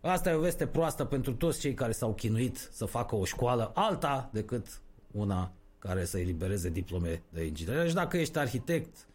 Asta 0.02 0.30
e 0.30 0.34
o 0.34 0.40
veste 0.40 0.68
proastă 0.68 1.06
pentru 1.06 1.34
toți 1.34 1.60
cei 1.60 1.74
care 1.74 1.92
s-au 1.92 2.14
chinuit 2.14 2.70
să 2.72 2.86
facă 2.86 3.16
o 3.16 3.26
școală 3.26 3.72
alta 3.76 4.30
decât 4.34 4.82
una 5.12 5.52
care 5.86 6.06
să 6.06 6.20
elibereze 6.20 6.70
diplome 6.70 7.22
de 7.30 7.46
inginerie. 7.46 7.80
Și 7.80 7.86
deci 7.86 7.96
dacă 7.96 8.18
ești 8.18 8.38
arhitect, 8.38 9.08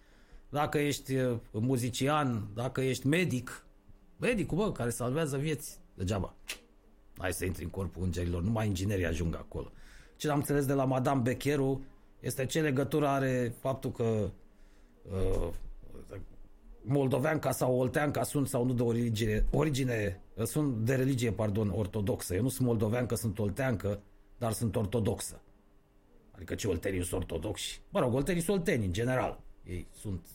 dacă 0.49 0.79
ești 0.79 1.17
muzician, 1.53 2.47
dacă 2.55 2.81
ești 2.81 3.07
medic, 3.07 3.67
medicul, 4.17 4.57
bă, 4.57 4.73
care 4.73 4.91
salvează 4.91 5.37
vieți, 5.37 5.79
degeaba. 5.95 6.35
Hai 7.17 7.33
să 7.33 7.45
intri 7.45 7.65
în 7.65 7.71
corpul 7.71 8.03
îngerilor, 8.03 8.43
numai 8.43 8.67
inginerii 8.67 9.07
ajung 9.07 9.35
acolo. 9.35 9.73
ce 10.17 10.31
am 10.31 10.37
înțeles 10.37 10.67
de 10.67 10.73
la 10.73 10.85
Madame 10.85 11.21
Becheru 11.21 11.85
este 12.21 12.47
ce 12.47 12.61
legătură 12.61 13.07
are 13.07 13.55
faptul 13.61 13.93
că 13.93 14.31
uh, 15.03 15.49
moldoveanca 16.83 17.51
sau 17.51 17.79
olteanca 17.79 18.23
sunt 18.23 18.49
sau 18.49 18.65
nu 18.65 18.73
de 18.73 18.83
origine, 18.83 19.45
origine 19.51 20.21
sunt 20.45 20.77
de 20.77 20.95
religie, 20.95 21.33
pardon, 21.33 21.71
ortodoxă. 21.71 22.35
Eu 22.35 22.43
nu 22.43 22.49
sunt 22.49 22.67
moldoveancă, 22.67 23.15
sunt 23.15 23.39
olteancă, 23.39 24.01
dar 24.39 24.53
sunt 24.53 24.77
ortodoxă. 24.77 25.41
Adică 26.41 26.55
ce 26.55 26.69
olteniți 26.69 27.09
sunt 27.09 27.21
ortodoxi? 27.21 27.81
Mă 27.91 28.01
rog, 28.01 28.15
olteniți 28.15 28.45
sunt 28.45 28.57
olteni, 28.57 28.85
în 28.85 28.93
general. 28.93 29.41
Ei 29.65 29.87
sunt... 30.01 30.27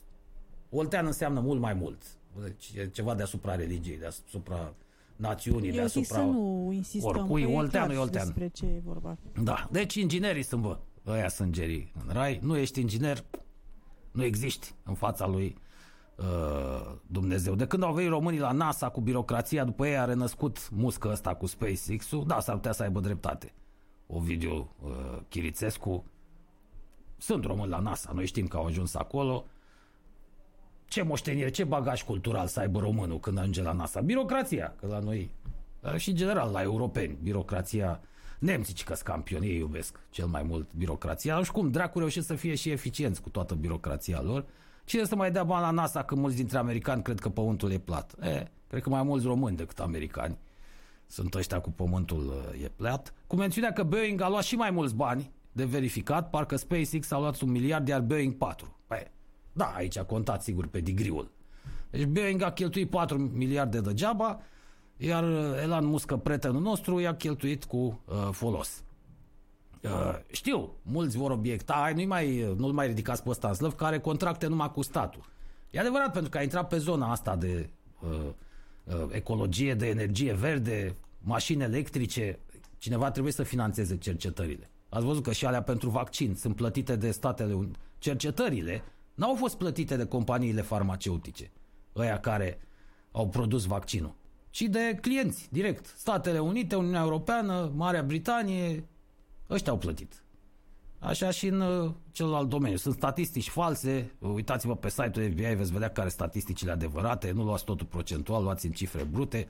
Oltean 0.70 1.06
înseamnă 1.06 1.40
mult 1.40 1.60
mai 1.60 1.74
mult. 1.74 2.02
Deci 2.44 2.72
e 2.76 2.88
ceva 2.88 3.16
deasupra 3.16 3.56
religiei, 3.56 3.98
deasupra 3.98 4.74
națiunii, 5.16 5.70
Eu 5.70 5.76
deasupra... 5.76 6.02
zic 6.02 6.16
să 6.16 6.22
nu 6.22 6.70
insistăm. 6.74 7.10
oricui, 7.10 7.44
că 7.44 7.50
e 7.50 7.56
olteanul 7.56 7.88
clar 7.88 8.00
e 8.00 8.04
oltean. 8.04 8.26
Despre 8.26 8.48
ce 8.48 8.66
e 8.66 8.82
vorba. 8.84 9.18
Da, 9.44 9.68
deci 9.72 9.96
inginerii 9.96 10.44
sunt, 10.44 10.62
bă. 10.62 10.78
Ăia 11.08 11.30
sunt 11.30 11.52
gerii 11.52 11.92
în 12.08 12.14
rai. 12.14 12.40
Nu 12.42 12.58
ești 12.58 12.80
inginer, 12.80 13.24
nu 14.12 14.24
existi 14.24 14.76
în 14.84 14.94
fața 14.94 15.28
lui 15.28 15.58
uh, 16.16 16.96
Dumnezeu. 17.08 17.56
De 17.56 17.68
când 17.68 17.84
au 17.84 17.94
venit 17.94 18.10
românii 18.10 18.40
la 18.40 18.52
NASA 18.52 18.90
cu 18.90 19.02
birocrația, 19.02 19.64
după 19.64 19.88
ei 19.88 19.98
a 19.98 20.06
renăscut 20.06 20.70
muscă 20.72 21.10
ăsta 21.12 21.36
cu 21.36 21.46
SpaceX-ul, 21.46 22.24
da, 22.28 22.40
s-ar 22.40 22.56
putea 22.56 22.72
să 22.72 22.84
aibă 22.84 23.00
dreptate. 23.00 23.54
Ovidiu 24.08 24.70
uh, 24.84 25.18
Chirițescu, 25.30 26.06
sunt 27.18 27.46
români 27.46 27.70
la 27.70 27.80
NASA, 27.80 28.12
noi 28.14 28.26
știm 28.26 28.48
că 28.48 28.58
au 28.58 28.66
ajuns 28.66 28.96
acolo. 28.96 29.46
Ce 30.86 31.02
moștenire, 31.02 31.50
ce 31.50 31.64
bagaj 31.64 32.04
cultural 32.04 32.48
să 32.48 32.60
aibă 32.60 32.80
românul 32.80 33.20
când 33.20 33.38
ajunge 33.38 33.62
la 33.62 33.72
NASA? 33.72 34.02
Birocrația, 34.02 34.76
că 34.80 34.88
la 34.88 35.00
noi, 35.00 35.32
dar 35.82 36.00
și 36.00 36.10
în 36.10 36.16
general 36.16 36.52
la 36.52 36.62
europeni, 36.62 37.18
birocrația, 37.24 38.02
nemții 38.40 38.74
ci 38.74 38.84
că 38.84 38.94
sunt 38.94 39.08
campioni, 39.08 39.48
ei 39.48 39.58
iubesc 39.58 40.00
cel 40.10 40.26
mai 40.26 40.44
mult 40.44 40.68
birocrația. 40.78 41.36
Nu 41.36 41.44
știu 41.44 41.62
cum, 41.62 41.72
dracu 41.72 42.00
reușesc 42.00 42.28
să 42.28 42.36
fie 42.36 42.56
și 42.56 42.70
eficienți 42.70 43.22
cu 43.22 43.30
toată 43.30 43.56
birocrația 43.56 44.22
lor. 44.22 44.46
Cine 44.86 45.04
să 45.04 45.16
mai 45.16 45.32
dea 45.32 45.44
bani 45.44 45.62
la 45.62 45.72
NASA 45.72 46.04
că 46.04 46.16
mulți 46.16 46.36
dintre 46.36 46.58
americani 46.58 47.04
cred 47.04 47.20
că 47.20 47.30
pământul 47.30 47.72
e 47.72 47.78
plat? 47.78 48.16
E, 48.22 48.48
cred 48.68 48.82
că 48.82 48.90
mai 48.90 49.04
mulți 49.04 49.26
români 49.26 49.58
decât 49.58 49.80
americani 49.80 50.38
sunt 51.08 51.36
ăștia 51.36 51.60
cu 51.60 51.72
pământul 51.72 52.28
uh, 52.54 52.64
e 52.64 52.72
plat. 52.76 53.14
Cu 53.28 53.36
mențiunea 53.36 53.74
că 53.74 53.84
Boeing 53.84 54.22
a 54.22 54.30
luat 54.30 54.44
și 54.44 54.56
mai 54.56 54.72
mulți 54.72 54.96
bani 54.96 55.32
de 55.52 55.66
verificat, 55.66 56.30
parcă 56.30 56.56
SpaceX 56.56 57.12
a 57.12 57.20
luat 57.20 57.42
un 57.42 57.52
miliard, 57.52 57.88
iar 57.88 58.02
Boeing 58.02 58.34
4. 58.34 58.78
Păi, 58.88 59.12
da, 59.54 59.66
aici 59.66 59.98
a 59.98 60.04
contat 60.04 60.44
sigur 60.44 60.68
pe 60.68 60.80
digriul. 60.80 61.32
Deci 61.90 62.06
Boeing 62.06 62.42
a 62.42 62.52
cheltuit 62.52 62.90
4 62.90 63.18
miliarde 63.18 63.80
degeaba, 63.80 64.40
iar 64.98 65.24
uh, 65.24 65.62
Elon 65.62 65.86
Musk, 65.86 66.16
prietenul 66.16 66.62
nostru, 66.62 67.00
i-a 67.00 67.16
cheltuit 67.16 67.64
cu 67.64 67.78
uh, 68.06 68.30
folos. 68.32 68.84
Uh, 69.82 70.20
știu, 70.32 70.72
mulți 70.82 71.18
vor 71.18 71.32
obiecta, 71.32 71.74
ai, 71.74 71.94
nu-i 71.94 72.06
mai, 72.06 72.54
nu-l 72.58 72.72
mai 72.72 72.88
ridicați 72.88 73.24
pe 73.24 73.30
ăsta 73.30 73.48
în 73.48 73.54
slăv, 73.54 73.74
care 73.74 73.94
are 73.94 74.00
contracte 74.00 74.48
numai 74.48 74.72
cu 74.72 74.82
statul. 74.82 75.26
E 75.70 75.80
adevărat, 75.80 76.12
pentru 76.12 76.30
că 76.30 76.38
a 76.38 76.42
intrat 76.42 76.68
pe 76.68 76.78
zona 76.78 77.12
asta 77.12 77.36
de 77.36 77.70
uh, 78.00 78.10
uh, 78.10 78.34
ecologie, 79.12 79.74
de 79.74 79.88
energie 79.88 80.34
verde, 80.34 80.96
mașini 81.20 81.64
electrice, 81.64 82.40
cineva 82.78 83.12
trebuie 83.12 83.34
să 83.34 83.44
financeze 83.44 83.98
cercetările. 83.98 84.70
Ați 84.90 85.06
văzut 85.06 85.24
că 85.24 85.32
și 85.32 85.46
alea 85.46 85.64
pentru 85.64 85.90
vaccin 85.90 86.36
sunt 86.36 86.56
plătite 86.56 86.96
de 86.96 87.12
Statele 87.12 87.54
Unite. 87.54 87.80
Cercetările 87.98 88.84
n-au 89.14 89.36
fost 89.36 89.58
plătite 89.58 89.96
de 89.96 90.06
companiile 90.06 90.62
farmaceutice, 90.62 91.52
ăia 91.96 92.20
care 92.20 92.60
au 93.12 93.30
produs 93.30 93.66
vaccinul, 93.66 94.16
ci 94.50 94.62
de 94.62 94.98
clienți, 95.02 95.48
direct. 95.52 95.86
Statele 95.98 96.40
Unite, 96.40 96.76
Uniunea 96.76 97.02
Europeană, 97.02 97.72
Marea 97.76 98.04
Britanie, 98.04 98.88
ăștia 99.50 99.72
au 99.72 99.78
plătit. 99.78 100.25
Așa 101.06 101.32
și 101.32 101.48
în 101.48 101.62
uh, 101.62 101.92
celălalt 102.12 102.50
domeniu. 102.50 102.78
Sunt 102.78 102.94
statistici 102.94 103.50
false. 103.50 104.12
Uitați-vă 104.20 104.76
pe 104.76 104.90
site-ul 104.90 105.32
FBI, 105.32 105.56
veți 105.56 105.72
vedea 105.72 105.88
care 105.88 106.10
sunt 106.10 106.22
statisticile 106.22 106.72
adevărate. 106.72 107.32
Nu 107.32 107.44
luați 107.44 107.64
totul 107.64 107.86
procentual, 107.86 108.44
luați 108.44 108.66
în 108.66 108.72
cifre 108.72 109.04
brute. 109.04 109.50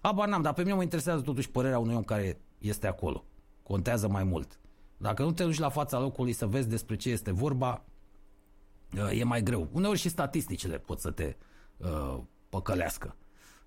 Abar 0.00 0.28
n-am, 0.28 0.42
dar 0.42 0.52
pe 0.52 0.62
mine 0.62 0.74
mă 0.74 0.82
interesează 0.82 1.22
totuși 1.22 1.50
părerea 1.50 1.78
unui 1.78 1.94
om 1.94 2.02
care 2.02 2.40
este 2.58 2.86
acolo. 2.86 3.24
Contează 3.62 4.08
mai 4.08 4.24
mult. 4.24 4.60
Dacă 4.96 5.22
nu 5.22 5.32
te 5.32 5.44
duci 5.44 5.58
la 5.58 5.68
fața 5.68 5.98
locului 5.98 6.32
să 6.32 6.46
vezi 6.46 6.68
despre 6.68 6.96
ce 6.96 7.10
este 7.10 7.30
vorba, 7.30 7.84
uh, 8.96 9.18
e 9.18 9.24
mai 9.24 9.42
greu. 9.42 9.68
Uneori 9.72 9.98
și 9.98 10.08
statisticile 10.08 10.78
pot 10.78 11.00
să 11.00 11.10
te 11.10 11.36
uh, 11.76 12.18
păcălească. 12.48 13.16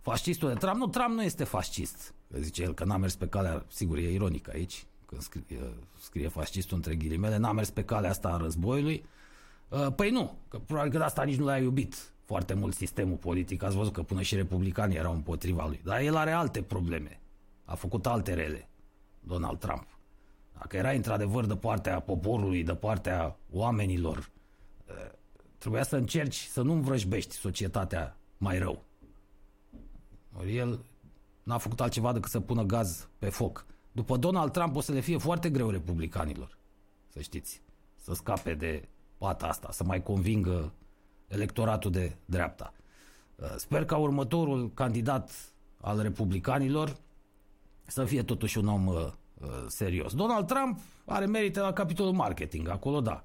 Fascistul 0.02 0.50
de 0.50 0.56
Trump, 0.56 0.76
nu, 0.76 0.88
Trump 0.88 1.10
nu 1.10 1.24
este 1.24 1.44
fascist. 1.44 2.14
Că 2.32 2.40
zice 2.40 2.62
el 2.62 2.74
că 2.74 2.84
n-a 2.84 2.98
mers 2.98 3.16
pe 3.16 3.28
calea, 3.28 3.66
sigur, 3.68 3.98
e 3.98 4.12
ironic 4.12 4.50
aici, 4.50 4.86
când 5.08 5.22
scrie, 5.22 5.60
scrie 6.00 6.28
fascistul 6.28 6.76
între 6.76 6.96
ghilimele, 6.96 7.38
n-a 7.38 7.52
mers 7.52 7.70
pe 7.70 7.84
calea 7.84 8.10
asta 8.10 8.28
a 8.28 8.38
războiului. 8.38 9.06
Uh, 9.70 9.88
Păi 9.96 10.10
nu, 10.10 10.38
că 10.48 10.58
probabil 10.58 10.92
că 10.92 10.98
de 10.98 11.04
asta 11.04 11.24
nici 11.24 11.38
nu 11.38 11.46
l-a 11.46 11.58
iubit 11.58 12.12
foarte 12.26 12.54
mult 12.54 12.76
sistemul 12.76 13.18
politic. 13.18 13.64
Ați 13.64 13.76
văzut 13.76 13.94
că 13.94 14.04
până 14.04 14.22
și 14.22 14.36
republicanii 14.36 14.98
erau 14.98 15.14
împotriva 15.14 15.66
lui. 15.66 15.82
Dar 15.84 16.00
el 16.00 16.16
are 16.16 16.32
alte 16.32 16.62
probleme. 16.62 17.20
A 17.66 17.76
făcut 17.76 18.06
alte 18.06 18.34
rele, 18.34 18.70
Donald 19.20 19.60
Trump. 19.60 19.88
Dacă 20.58 20.78
era 20.78 20.90
într-adevăr 20.90 21.46
de 21.46 21.56
partea 21.56 22.00
poporului, 22.00 22.64
de 22.64 22.76
partea 22.76 23.38
oamenilor, 23.52 24.18
uh, 24.18 25.12
trebuia 25.58 25.84
să 25.84 25.96
încerci 25.96 26.36
să 26.36 26.62
nu 26.62 26.74
învrăjbești 26.74 27.36
societatea 27.36 28.18
mai 28.38 28.58
rău. 28.58 28.84
Ori 30.38 30.58
el 30.58 30.80
n-a 31.44 31.58
făcut 31.58 31.82
altceva 31.82 32.14
decât 32.14 32.32
să 32.32 32.40
pună 32.40 32.64
gaz 32.64 33.08
pe 33.20 33.30
foc. 33.30 33.66
După 33.98 34.18
Donald 34.18 34.52
Trump 34.52 34.76
o 34.76 34.82
să 34.82 34.92
le 34.92 35.00
fie 35.00 35.18
foarte 35.18 35.50
greu 35.50 35.70
republicanilor, 35.70 36.58
să 37.08 37.22
știți, 37.22 37.62
să 37.96 38.14
scape 38.14 38.54
de 38.54 38.88
pata 39.18 39.48
asta, 39.48 39.68
să 39.72 39.84
mai 39.84 40.04
convingă 40.04 40.74
electoratul 41.28 41.92
de 41.92 42.16
dreapta. 42.26 42.74
Uh, 43.36 43.54
Sper 43.56 43.86
ca 43.86 43.98
următorul 43.98 44.74
candidat 44.74 45.32
al 45.82 46.02
republicanilor 46.02 46.98
să 47.86 48.06
fie 48.06 48.24
totuși 48.24 48.58
un 48.58 48.68
om 48.68 48.88
uh, 48.88 48.96
uh, 48.96 49.48
serios. 49.68 50.14
Donald 50.14 50.48
Trump 50.48 50.80
are 51.06 51.26
merite 51.26 51.60
la 51.60 51.74
capitolul 51.74 52.14
marketing, 52.14 52.68
acolo 52.68 53.02
da. 53.02 53.24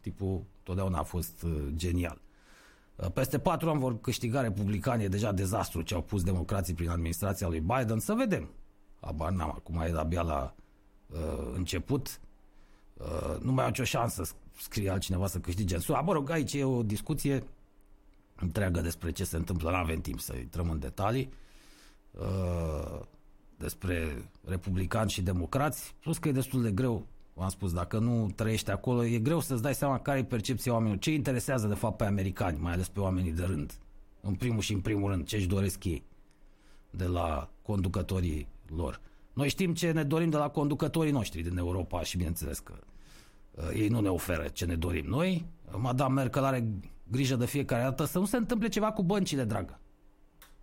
Tipul 0.00 0.44
totdeauna 0.62 0.98
a 0.98 1.02
fost 1.02 1.42
uh, 1.42 1.66
genial. 1.74 2.20
Uh, 2.96 3.10
Peste 3.10 3.38
patru 3.38 3.70
ani 3.70 3.80
vor 3.80 4.00
câștiga 4.00 4.40
republicanii, 4.40 5.04
e 5.04 5.08
deja 5.08 5.32
dezastru 5.32 5.82
ce 5.82 5.94
au 5.94 6.02
pus 6.02 6.22
democrații 6.22 6.74
prin 6.74 6.88
administrația 6.88 7.48
lui 7.48 7.60
Biden. 7.60 7.98
Să 7.98 8.14
vedem. 8.14 8.50
Abar 9.04 9.30
n-am, 9.30 9.50
acum 9.50 9.80
e 9.80 9.92
abia 9.96 10.22
la 10.22 10.54
uh, 11.06 11.52
început. 11.54 12.20
Uh, 12.94 13.40
nu 13.40 13.52
mai 13.52 13.64
au 13.64 13.70
nicio 13.70 13.84
șansă 13.84 14.24
să 14.24 14.32
scrie 14.56 14.90
altcineva 14.90 15.26
să 15.26 15.38
câștige 15.38 15.74
în 15.74 15.80
SUA. 15.80 16.00
Mă 16.00 16.12
rog, 16.12 16.30
aici 16.30 16.52
e 16.52 16.64
o 16.64 16.82
discuție 16.82 17.42
întreagă 18.36 18.80
despre 18.80 19.10
ce 19.10 19.24
se 19.24 19.36
întâmplă. 19.36 19.70
Nu 19.70 19.76
avem 19.76 20.00
timp 20.00 20.20
să 20.20 20.36
intrăm 20.36 20.70
în 20.70 20.78
detalii. 20.78 21.32
Uh, 22.10 23.00
despre 23.56 24.28
republicani 24.44 25.10
și 25.10 25.22
democrați, 25.22 25.94
plus 26.00 26.18
că 26.18 26.28
e 26.28 26.32
destul 26.32 26.62
de 26.62 26.70
greu, 26.70 27.06
v-am 27.34 27.48
spus, 27.48 27.72
dacă 27.72 27.98
nu 27.98 28.30
trăiești 28.34 28.70
acolo, 28.70 29.04
e 29.04 29.18
greu 29.18 29.40
să-ți 29.40 29.62
dai 29.62 29.74
seama 29.74 29.98
care 29.98 30.18
e 30.18 30.24
percepția 30.24 30.72
oamenilor, 30.72 31.00
ce 31.00 31.10
îi 31.10 31.16
interesează 31.16 31.66
de 31.66 31.74
fapt 31.74 31.96
pe 31.96 32.04
americani, 32.04 32.58
mai 32.58 32.72
ales 32.72 32.88
pe 32.88 33.00
oamenii 33.00 33.32
de 33.32 33.44
rând. 33.44 33.78
În 34.20 34.34
primul 34.34 34.60
și 34.60 34.72
în 34.72 34.80
primul 34.80 35.10
rând, 35.10 35.26
ce 35.26 35.36
își 35.36 35.46
doresc 35.46 35.84
ei 35.84 36.02
de 36.90 37.06
la 37.06 37.48
conducătorii 37.62 38.48
lor. 38.76 39.00
Noi 39.32 39.48
știm 39.48 39.74
ce 39.74 39.90
ne 39.90 40.02
dorim 40.02 40.30
de 40.30 40.36
la 40.36 40.48
conducătorii 40.48 41.12
noștri 41.12 41.42
din 41.42 41.56
Europa 41.56 42.02
și 42.02 42.16
bineînțeles 42.16 42.58
că 42.58 42.74
uh, 43.50 43.64
ei 43.74 43.88
nu 43.88 44.00
ne 44.00 44.08
oferă 44.08 44.48
ce 44.48 44.64
ne 44.64 44.74
dorim 44.74 45.04
noi. 45.06 45.46
Madame 45.76 46.14
Merkel 46.14 46.44
are 46.44 46.68
grijă 47.10 47.36
de 47.36 47.46
fiecare 47.46 47.82
dată 47.82 48.04
să 48.04 48.18
nu 48.18 48.24
se 48.24 48.36
întâmple 48.36 48.68
ceva 48.68 48.92
cu 48.92 49.02
băncile, 49.02 49.44
dragă. 49.44 49.80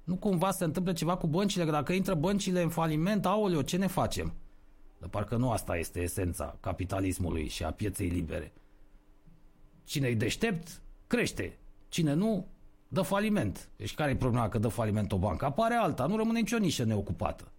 Nu 0.03 0.15
cumva 0.15 0.52
se 0.52 0.64
întâmple 0.64 0.94
ceva 0.94 1.18
cu 1.18 1.27
băncile, 1.27 1.65
că 1.65 1.72
dacă 1.72 1.94
intră 1.94 2.14
băncile 2.14 2.61
în 2.61 2.69
faliment, 2.69 3.26
aoleo, 3.26 3.61
ce 3.61 3.77
ne 3.77 3.88
facem? 3.88 4.34
De 4.99 5.07
parcă 5.07 5.36
nu 5.36 5.52
asta 5.52 5.77
este 5.77 5.99
esența 5.99 6.57
capitalismului 6.60 7.48
și 7.48 7.64
a 7.64 7.72
pieței 7.72 8.07
libere. 8.07 8.53
Cine 9.84 10.07
e 10.07 10.15
deștept, 10.15 10.81
crește. 11.07 11.57
Cine 11.90 12.14
nu, 12.14 12.48
dă 12.88 13.02
faliment. 13.02 13.69
Deci 13.76 13.95
care 13.95 14.11
e 14.11 14.15
problema 14.15 14.49
că 14.49 14.57
dă 14.57 14.68
faliment 14.68 15.11
o 15.11 15.18
bancă? 15.18 15.45
Apare 15.45 15.73
alta, 15.73 16.06
nu 16.06 16.18
rămâne 16.18 16.40
nicio 16.40 16.57
nișă 16.57 16.84
neocupată. 16.84 17.52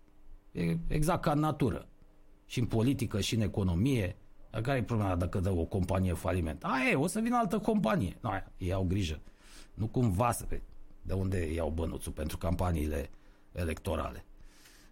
E 0.52 0.76
exact 0.86 1.22
ca 1.22 1.32
în 1.32 1.38
natură. 1.38 1.88
Și 2.46 2.58
în 2.58 2.66
politică, 2.66 3.20
și 3.20 3.34
în 3.34 3.40
economie. 3.40 4.16
Dar 4.50 4.60
care 4.60 4.78
e 4.78 4.82
problema 4.82 5.16
dacă 5.16 5.40
dă 5.40 5.50
o 5.50 5.64
companie 5.64 6.12
faliment? 6.12 6.64
Aia 6.64 6.90
e, 6.90 6.94
o 6.94 7.06
să 7.06 7.20
vină 7.20 7.36
altă 7.36 7.58
companie. 7.58 8.16
Nu, 8.20 8.30
aia, 8.30 8.52
ei 8.56 8.72
au 8.72 8.84
grijă. 8.84 9.20
Nu 9.74 9.86
cumva 9.86 10.32
să... 10.32 10.46
De 11.02 11.12
unde 11.12 11.52
iau 11.52 11.70
bănuțul 11.70 12.12
pentru 12.12 12.38
campaniile 12.38 13.10
electorale? 13.52 14.24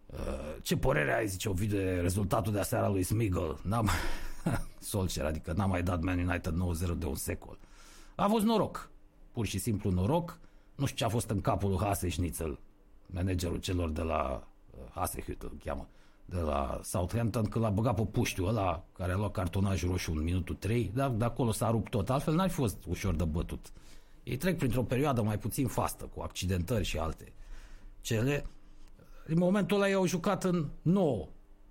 Uh, 0.06 0.56
Ce 0.62 0.76
părere 0.76 1.14
ai, 1.14 1.26
zice 1.26 1.48
Ovidiu, 1.48 1.76
de 1.76 2.00
rezultatul 2.00 2.52
de 2.52 2.58
aseară 2.58 2.88
lui 2.88 3.02
Smigel? 3.02 3.58
N-am... 3.62 3.88
Solskjaer, 4.78 5.26
adică 5.26 5.52
n-a 5.52 5.66
mai 5.66 5.82
dat 5.82 6.02
Man 6.02 6.18
United 6.18 6.54
9-0 6.94 6.98
de 6.98 7.06
un 7.06 7.14
secol. 7.14 7.58
A 8.14 8.26
fost 8.26 8.44
noroc. 8.44 8.90
Pur 9.32 9.46
și 9.46 9.58
simplu 9.58 9.90
noroc. 9.90 10.40
Nu 10.74 10.84
știu 10.84 10.96
ce 10.96 11.04
a 11.04 11.08
fost 11.08 11.30
în 11.30 11.40
capul 11.40 11.68
lui 11.68 11.78
Hase 11.78 12.08
Schnitzel, 12.08 12.58
managerul 13.06 13.58
celor 13.58 13.90
de 13.90 14.02
la 14.02 14.47
uh, 15.00 15.08
Hasehüt 15.08 15.42
îl 15.42 15.56
cheamă. 15.64 15.88
de 16.24 16.40
la 16.40 16.80
Southampton 16.82 17.44
când 17.44 17.64
l-a 17.64 17.70
băgat 17.70 17.94
pe 17.94 18.04
puștiul 18.04 18.48
ăla 18.48 18.84
care 18.92 19.12
a 19.12 19.16
luat 19.16 19.32
cartonaj 19.32 19.84
roșu 19.84 20.12
în 20.12 20.22
minutul 20.22 20.54
3, 20.54 20.90
dar 20.94 21.10
de 21.10 21.24
acolo 21.24 21.52
s-a 21.52 21.70
rupt 21.70 21.90
tot. 21.90 22.10
Altfel 22.10 22.34
n-ar 22.34 22.48
fi 22.48 22.54
fost 22.54 22.84
ușor 22.86 23.14
de 23.14 23.24
bătut. 23.24 23.72
Ei 24.22 24.36
trec 24.36 24.56
printr-o 24.58 24.82
perioadă 24.82 25.22
mai 25.22 25.38
puțin 25.38 25.66
fastă, 25.66 26.04
cu 26.04 26.20
accidentări 26.20 26.84
și 26.84 26.98
alte 26.98 27.32
cele. 28.00 28.46
În 29.26 29.38
momentul 29.38 29.76
ăla 29.76 29.88
i-au 29.88 30.06
jucat 30.06 30.44
în 30.44 30.68
9 30.82 31.28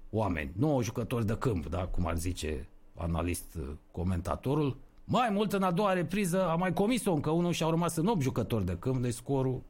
oameni, 0.09 0.51
9 0.55 0.83
jucători 0.83 1.25
de 1.25 1.37
câmp, 1.37 1.67
da? 1.67 1.85
cum 1.85 2.07
ar 2.07 2.17
zice 2.17 2.67
analist 2.95 3.55
uh, 3.55 3.69
comentatorul. 3.91 4.77
Mai 5.03 5.29
mult 5.31 5.53
în 5.53 5.63
a 5.63 5.71
doua 5.71 5.93
repriză 5.93 6.47
a 6.47 6.55
mai 6.55 6.73
comis-o 6.73 7.13
încă 7.13 7.29
unul 7.29 7.51
și 7.51 7.63
au 7.63 7.69
rămas 7.69 7.95
în 7.95 8.07
8 8.07 8.21
jucători 8.21 8.65
de 8.65 8.77
câmp, 8.79 9.01
deci 9.01 9.13
scorul 9.13 9.61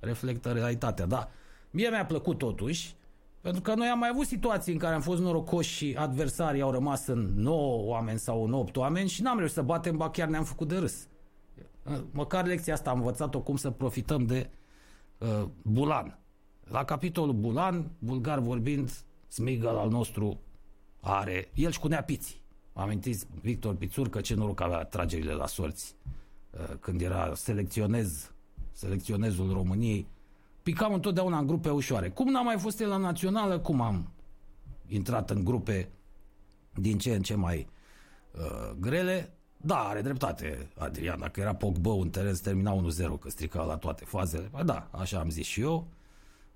reflectă 0.00 0.52
realitatea. 0.52 1.06
Da, 1.06 1.28
mie 1.70 1.88
mi-a 1.88 2.06
plăcut 2.06 2.38
totuși, 2.38 2.94
pentru 3.40 3.62
că 3.62 3.74
noi 3.74 3.86
am 3.86 3.98
mai 3.98 4.08
avut 4.12 4.26
situații 4.26 4.72
în 4.72 4.78
care 4.78 4.94
am 4.94 5.00
fost 5.00 5.20
norocoși 5.20 5.74
și 5.74 5.94
adversarii 5.98 6.60
au 6.60 6.70
rămas 6.70 7.06
în 7.06 7.32
9 7.36 7.82
oameni 7.82 8.18
sau 8.18 8.44
în 8.44 8.52
8 8.52 8.76
oameni 8.76 9.08
și 9.08 9.22
n-am 9.22 9.36
reușit 9.36 9.54
să 9.56 9.62
batem, 9.62 9.96
ba 9.96 10.10
chiar 10.10 10.28
ne-am 10.28 10.44
făcut 10.44 10.68
de 10.68 10.76
râs. 10.76 11.08
Măcar 12.10 12.46
lecția 12.46 12.74
asta 12.74 12.90
am 12.90 12.98
învățat-o 12.98 13.40
cum 13.40 13.56
să 13.56 13.70
profităm 13.70 14.26
de 14.26 14.50
uh, 15.18 15.44
Bulan. 15.62 16.18
La 16.64 16.84
capitolul 16.84 17.34
Bulan, 17.34 17.90
bulgar 17.98 18.38
vorbind, 18.38 18.90
Smigăl 19.28 19.76
al 19.76 19.88
nostru 19.88 20.40
are, 21.00 21.50
el 21.54 21.70
și 21.70 21.78
cu 21.78 21.88
neapiții. 21.88 22.42
Amintiți 22.72 23.26
Victor 23.40 23.74
Pițurcă 23.74 24.20
ce 24.20 24.34
noroc 24.34 24.60
avea 24.60 24.84
tragerile 24.84 25.32
la 25.32 25.46
sorți 25.46 25.96
uh, 26.50 26.76
când 26.80 27.00
era 27.00 27.34
selecționez, 27.34 28.32
selecționezul 28.72 29.52
României. 29.52 30.06
Picam 30.62 30.92
întotdeauna 30.92 31.38
în 31.38 31.46
grupe 31.46 31.70
ușoare. 31.70 32.10
Cum 32.10 32.30
n-am 32.30 32.44
mai 32.44 32.58
fost 32.58 32.80
el 32.80 32.88
la 32.88 32.96
națională, 32.96 33.58
cum 33.58 33.80
am 33.80 34.12
intrat 34.86 35.30
în 35.30 35.44
grupe 35.44 35.88
din 36.74 36.98
ce 36.98 37.14
în 37.14 37.22
ce 37.22 37.34
mai 37.34 37.68
uh, 38.34 38.70
grele, 38.80 39.34
da, 39.56 39.78
are 39.78 40.02
dreptate 40.02 40.68
Adrian, 40.76 41.18
dacă 41.18 41.40
era 41.40 41.54
Pogba 41.54 41.90
un 41.90 42.10
teren 42.10 42.34
se 42.34 42.42
termina 42.42 42.82
1-0, 43.16 43.18
că 43.20 43.30
strica 43.30 43.62
la 43.62 43.76
toate 43.76 44.04
fazele. 44.04 44.48
Ba 44.50 44.62
da, 44.62 44.88
așa 44.90 45.18
am 45.18 45.30
zis 45.30 45.46
și 45.46 45.60
eu. 45.60 45.88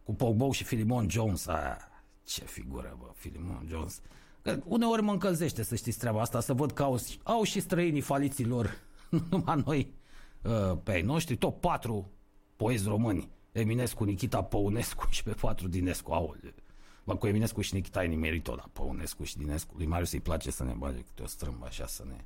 Cu 0.03 0.15
Pogba 0.15 0.51
și 0.53 0.65
Filimon 0.65 1.11
Jones, 1.11 1.47
aia, 1.47 1.79
ce 2.25 2.45
figură, 2.45 2.97
bă, 2.99 3.07
Filimon 3.15 3.67
Jones. 3.69 4.01
Că 4.43 4.59
uneori 4.65 5.03
mă 5.03 5.13
încălzește 5.13 5.63
să 5.63 5.75
știți 5.75 5.99
treaba 5.99 6.21
asta, 6.21 6.41
să 6.41 6.53
văd 6.53 6.73
că 6.73 6.83
au, 6.83 6.99
au 7.23 7.43
și 7.43 7.61
străinii 7.61 8.01
faliților, 8.01 8.79
nu 9.09 9.21
numai 9.31 9.63
noi, 9.67 9.95
uh, 10.43 10.79
pe 10.83 10.93
ai 10.93 11.03
noștri, 11.03 11.37
tot 11.37 11.61
patru 11.61 12.11
poezi 12.57 12.89
români. 12.89 13.29
Eminescu, 13.55 14.05
Nikita 14.05 14.43
Păunescu 14.43 15.07
și 15.11 15.23
pe 15.23 15.33
patru 15.33 15.69
Dinescu. 15.69 16.13
Au, 16.13 16.37
bă, 17.05 17.17
cu 17.17 17.27
Eminescu 17.27 17.61
și 17.61 17.75
Nikita 17.75 17.99
ai 17.99 18.09
nimerit 18.09 18.43
tot, 18.43 18.57
dar 18.57 18.69
Păunescu 18.73 19.25
și 19.25 19.37
Dinescu. 19.37 19.75
Lui 19.77 19.87
Marius 19.87 20.13
îi 20.13 20.21
place 20.21 20.51
să 20.51 20.65
ne 20.65 20.73
bage 20.73 20.99
câte 20.99 21.23
o 21.23 21.27
strâmbă 21.27 21.67
așa, 21.67 21.87
să 21.87 22.05
ne 22.07 22.25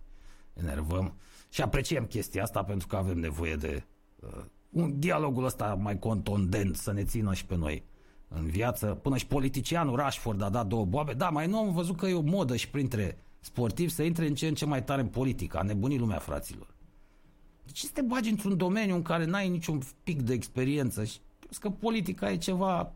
enervăm. 0.53 1.15
Și 1.49 1.63
apreciem 1.63 2.05
chestia 2.05 2.43
asta 2.43 2.63
pentru 2.63 2.87
că 2.87 2.97
avem 2.97 3.19
nevoie 3.19 3.55
de 3.55 3.85
uh, 4.21 4.45
un 4.71 4.99
dialogul 4.99 5.45
ăsta 5.45 5.75
mai 5.75 5.99
contondent 5.99 6.77
să 6.77 6.93
ne 6.93 7.05
țină 7.05 7.35
și 7.35 7.45
pe 7.45 7.57
noi 7.57 7.83
în 8.29 8.47
viață. 8.47 8.87
Până 8.87 9.17
și 9.17 9.27
politicianul 9.27 9.97
Rashford 9.97 10.43
a 10.43 10.49
dat 10.49 10.67
două 10.67 10.85
boabe. 10.85 11.13
Da, 11.13 11.31
mai 11.31 11.47
nou 11.47 11.61
am 11.61 11.73
văzut 11.73 11.97
că 11.97 12.07
e 12.07 12.15
o 12.15 12.21
modă 12.21 12.57
și 12.57 12.69
printre 12.69 13.19
sportivi 13.41 13.93
să 13.93 14.03
intre 14.03 14.27
în 14.27 14.35
ce 14.35 14.47
în 14.47 14.55
ce 14.55 14.67
mai 14.67 14.85
tare 14.85 15.01
în 15.01 15.09
politică. 15.09 15.59
A 15.59 15.63
nebunit 15.63 15.99
lumea, 15.99 16.19
fraților. 16.19 16.77
De 17.69 17.75
ce 17.75 17.87
să 17.87 17.93
te 17.95 18.03
bagi 18.03 18.31
într-un 18.31 18.57
domeniu 18.57 18.95
în 18.95 19.03
care 19.03 19.25
n-ai 19.25 19.49
niciun 19.49 19.83
pic 20.03 20.23
de 20.23 20.33
experiență? 20.33 21.05
Și 21.05 21.19
că 21.61 21.71
politica 21.71 22.31
e 22.31 22.37
ceva... 22.37 22.93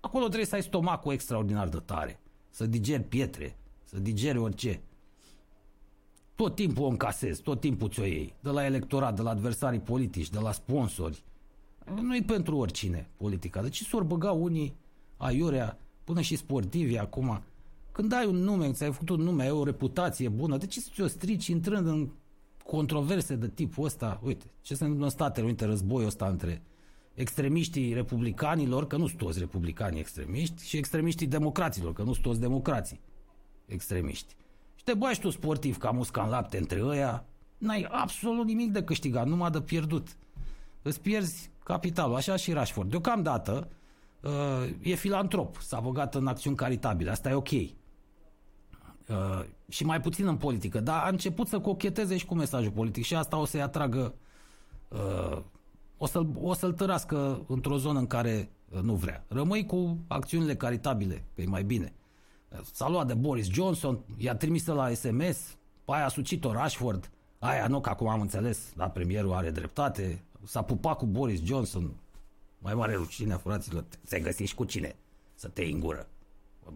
Acolo 0.00 0.24
trebuie 0.24 0.46
să 0.46 0.54
ai 0.54 0.62
stomacul 0.62 1.12
extraordinar 1.12 1.68
de 1.68 1.76
tare. 1.84 2.20
Să 2.50 2.66
digeri 2.66 3.02
pietre, 3.02 3.56
să 3.84 3.98
digeri 3.98 4.38
orice. 4.38 4.80
Tot 6.34 6.54
timpul 6.54 6.84
o 6.84 6.88
încasezi, 6.88 7.42
tot 7.42 7.60
timpul 7.60 7.88
ți-o 7.88 8.04
iei. 8.04 8.34
De 8.40 8.50
la 8.50 8.64
electorat, 8.64 9.14
de 9.16 9.22
la 9.22 9.30
adversarii 9.30 9.80
politici, 9.80 10.30
de 10.30 10.38
la 10.38 10.52
sponsori. 10.52 11.22
Nu 12.00 12.16
e 12.16 12.22
pentru 12.22 12.56
oricine 12.56 13.08
politica. 13.16 13.62
De 13.62 13.68
ce 13.68 13.84
s-or 13.84 14.02
băga 14.02 14.32
unii 14.32 14.76
aiurea, 15.16 15.78
până 16.04 16.20
și 16.20 16.36
sportivi 16.36 16.96
acum? 16.96 17.42
Când 17.92 18.12
ai 18.12 18.26
un 18.26 18.36
nume, 18.36 18.72
ți-ai 18.72 18.92
făcut 18.92 19.08
un 19.08 19.20
nume, 19.20 19.42
ai 19.42 19.50
o 19.50 19.64
reputație 19.64 20.28
bună, 20.28 20.56
de 20.56 20.66
ce 20.66 20.80
să 20.80 20.88
ți-o 20.92 21.06
strici 21.06 21.46
intrând 21.46 21.86
în 21.86 22.08
controverse 22.66 23.34
de 23.34 23.48
tipul 23.48 23.84
ăsta? 23.84 24.20
Uite, 24.22 24.44
ce 24.60 24.74
se 24.74 24.82
întâmplă 24.82 25.06
în 25.06 25.12
Statele 25.12 25.46
Unite, 25.46 25.64
războiul 25.64 26.06
ăsta 26.06 26.26
între 26.26 26.62
extremiștii 27.14 27.92
republicanilor, 27.92 28.86
că 28.86 28.96
nu 28.96 29.06
sunt 29.06 29.18
toți 29.18 29.38
republicani 29.38 29.98
extremiști, 29.98 30.66
și 30.66 30.76
extremiștii 30.76 31.26
democraților, 31.26 31.92
că 31.92 32.02
nu 32.02 32.12
sunt 32.12 32.24
toți 32.24 32.40
democrații 32.40 33.00
extremiști. 33.66 34.36
Și 34.74 34.84
te 34.84 34.94
bagi 34.94 35.20
tu 35.20 35.30
sportiv 35.30 35.78
ca 35.78 35.90
musca 35.90 36.22
în 36.22 36.28
lapte 36.28 36.58
între 36.58 36.84
ăia, 36.84 37.24
n-ai 37.58 37.86
absolut 37.90 38.46
nimic 38.46 38.72
de 38.72 38.82
câștigat, 38.82 39.26
numai 39.26 39.50
de 39.50 39.60
pierdut. 39.60 40.16
Îți 40.82 41.00
pierzi 41.00 41.50
capitalul, 41.64 42.14
așa 42.14 42.36
și 42.36 42.52
Rashford. 42.52 42.90
Deocamdată 42.90 43.68
uh, 44.20 44.30
e 44.82 44.94
filantrop, 44.94 45.56
s-a 45.60 45.80
băgat 45.80 46.14
în 46.14 46.26
acțiuni 46.26 46.56
caritabile, 46.56 47.10
asta 47.10 47.30
e 47.30 47.34
ok. 47.34 47.50
Uh, 49.08 49.44
și 49.68 49.84
mai 49.84 50.00
puțin 50.00 50.26
în 50.26 50.36
politică, 50.36 50.80
dar 50.80 51.04
a 51.04 51.08
început 51.08 51.48
să 51.48 51.60
cocheteze 51.60 52.16
și 52.16 52.26
cu 52.26 52.34
mesajul 52.34 52.70
politic 52.70 53.04
și 53.04 53.14
asta 53.14 53.36
o 53.36 53.44
să-i 53.44 53.62
atragă 53.62 54.14
uh, 54.88 55.42
o 55.96 56.06
să-l, 56.06 56.28
o 56.40 56.54
să-l 56.54 56.72
tărască 56.72 57.44
într-o 57.46 57.76
zonă 57.76 57.98
în 57.98 58.06
care 58.06 58.50
uh, 58.70 58.80
nu 58.80 58.94
vrea. 58.94 59.24
Rămâi 59.28 59.66
cu 59.66 59.98
acțiunile 60.08 60.56
caritabile, 60.56 61.24
că 61.34 61.40
e 61.40 61.46
mai 61.46 61.64
bine. 61.64 61.92
S-a 62.72 62.88
luat 62.88 63.06
de 63.06 63.14
Boris 63.14 63.48
Johnson, 63.48 63.98
i-a 64.16 64.36
trimis 64.36 64.66
la 64.66 64.92
SMS, 64.92 65.56
aia 65.84 66.04
a 66.04 66.08
sucit-o 66.08 66.52
Rashford, 66.52 67.10
aia 67.38 67.66
nu, 67.66 67.80
că 67.80 67.88
acum 67.88 68.08
am 68.08 68.20
înțeles, 68.20 68.72
dar 68.76 68.90
premierul 68.90 69.32
are 69.32 69.50
dreptate, 69.50 70.24
s-a 70.44 70.62
pupat 70.62 70.96
cu 70.96 71.06
Boris 71.06 71.42
Johnson, 71.44 71.90
mai 72.58 72.74
mare 72.74 72.94
rucine, 72.94 73.34
fraților, 73.34 73.84
se 74.02 74.20
găsești 74.20 74.56
cu 74.56 74.64
cine 74.64 74.96
să 75.34 75.48
te 75.48 75.64
îngură. 75.64 76.08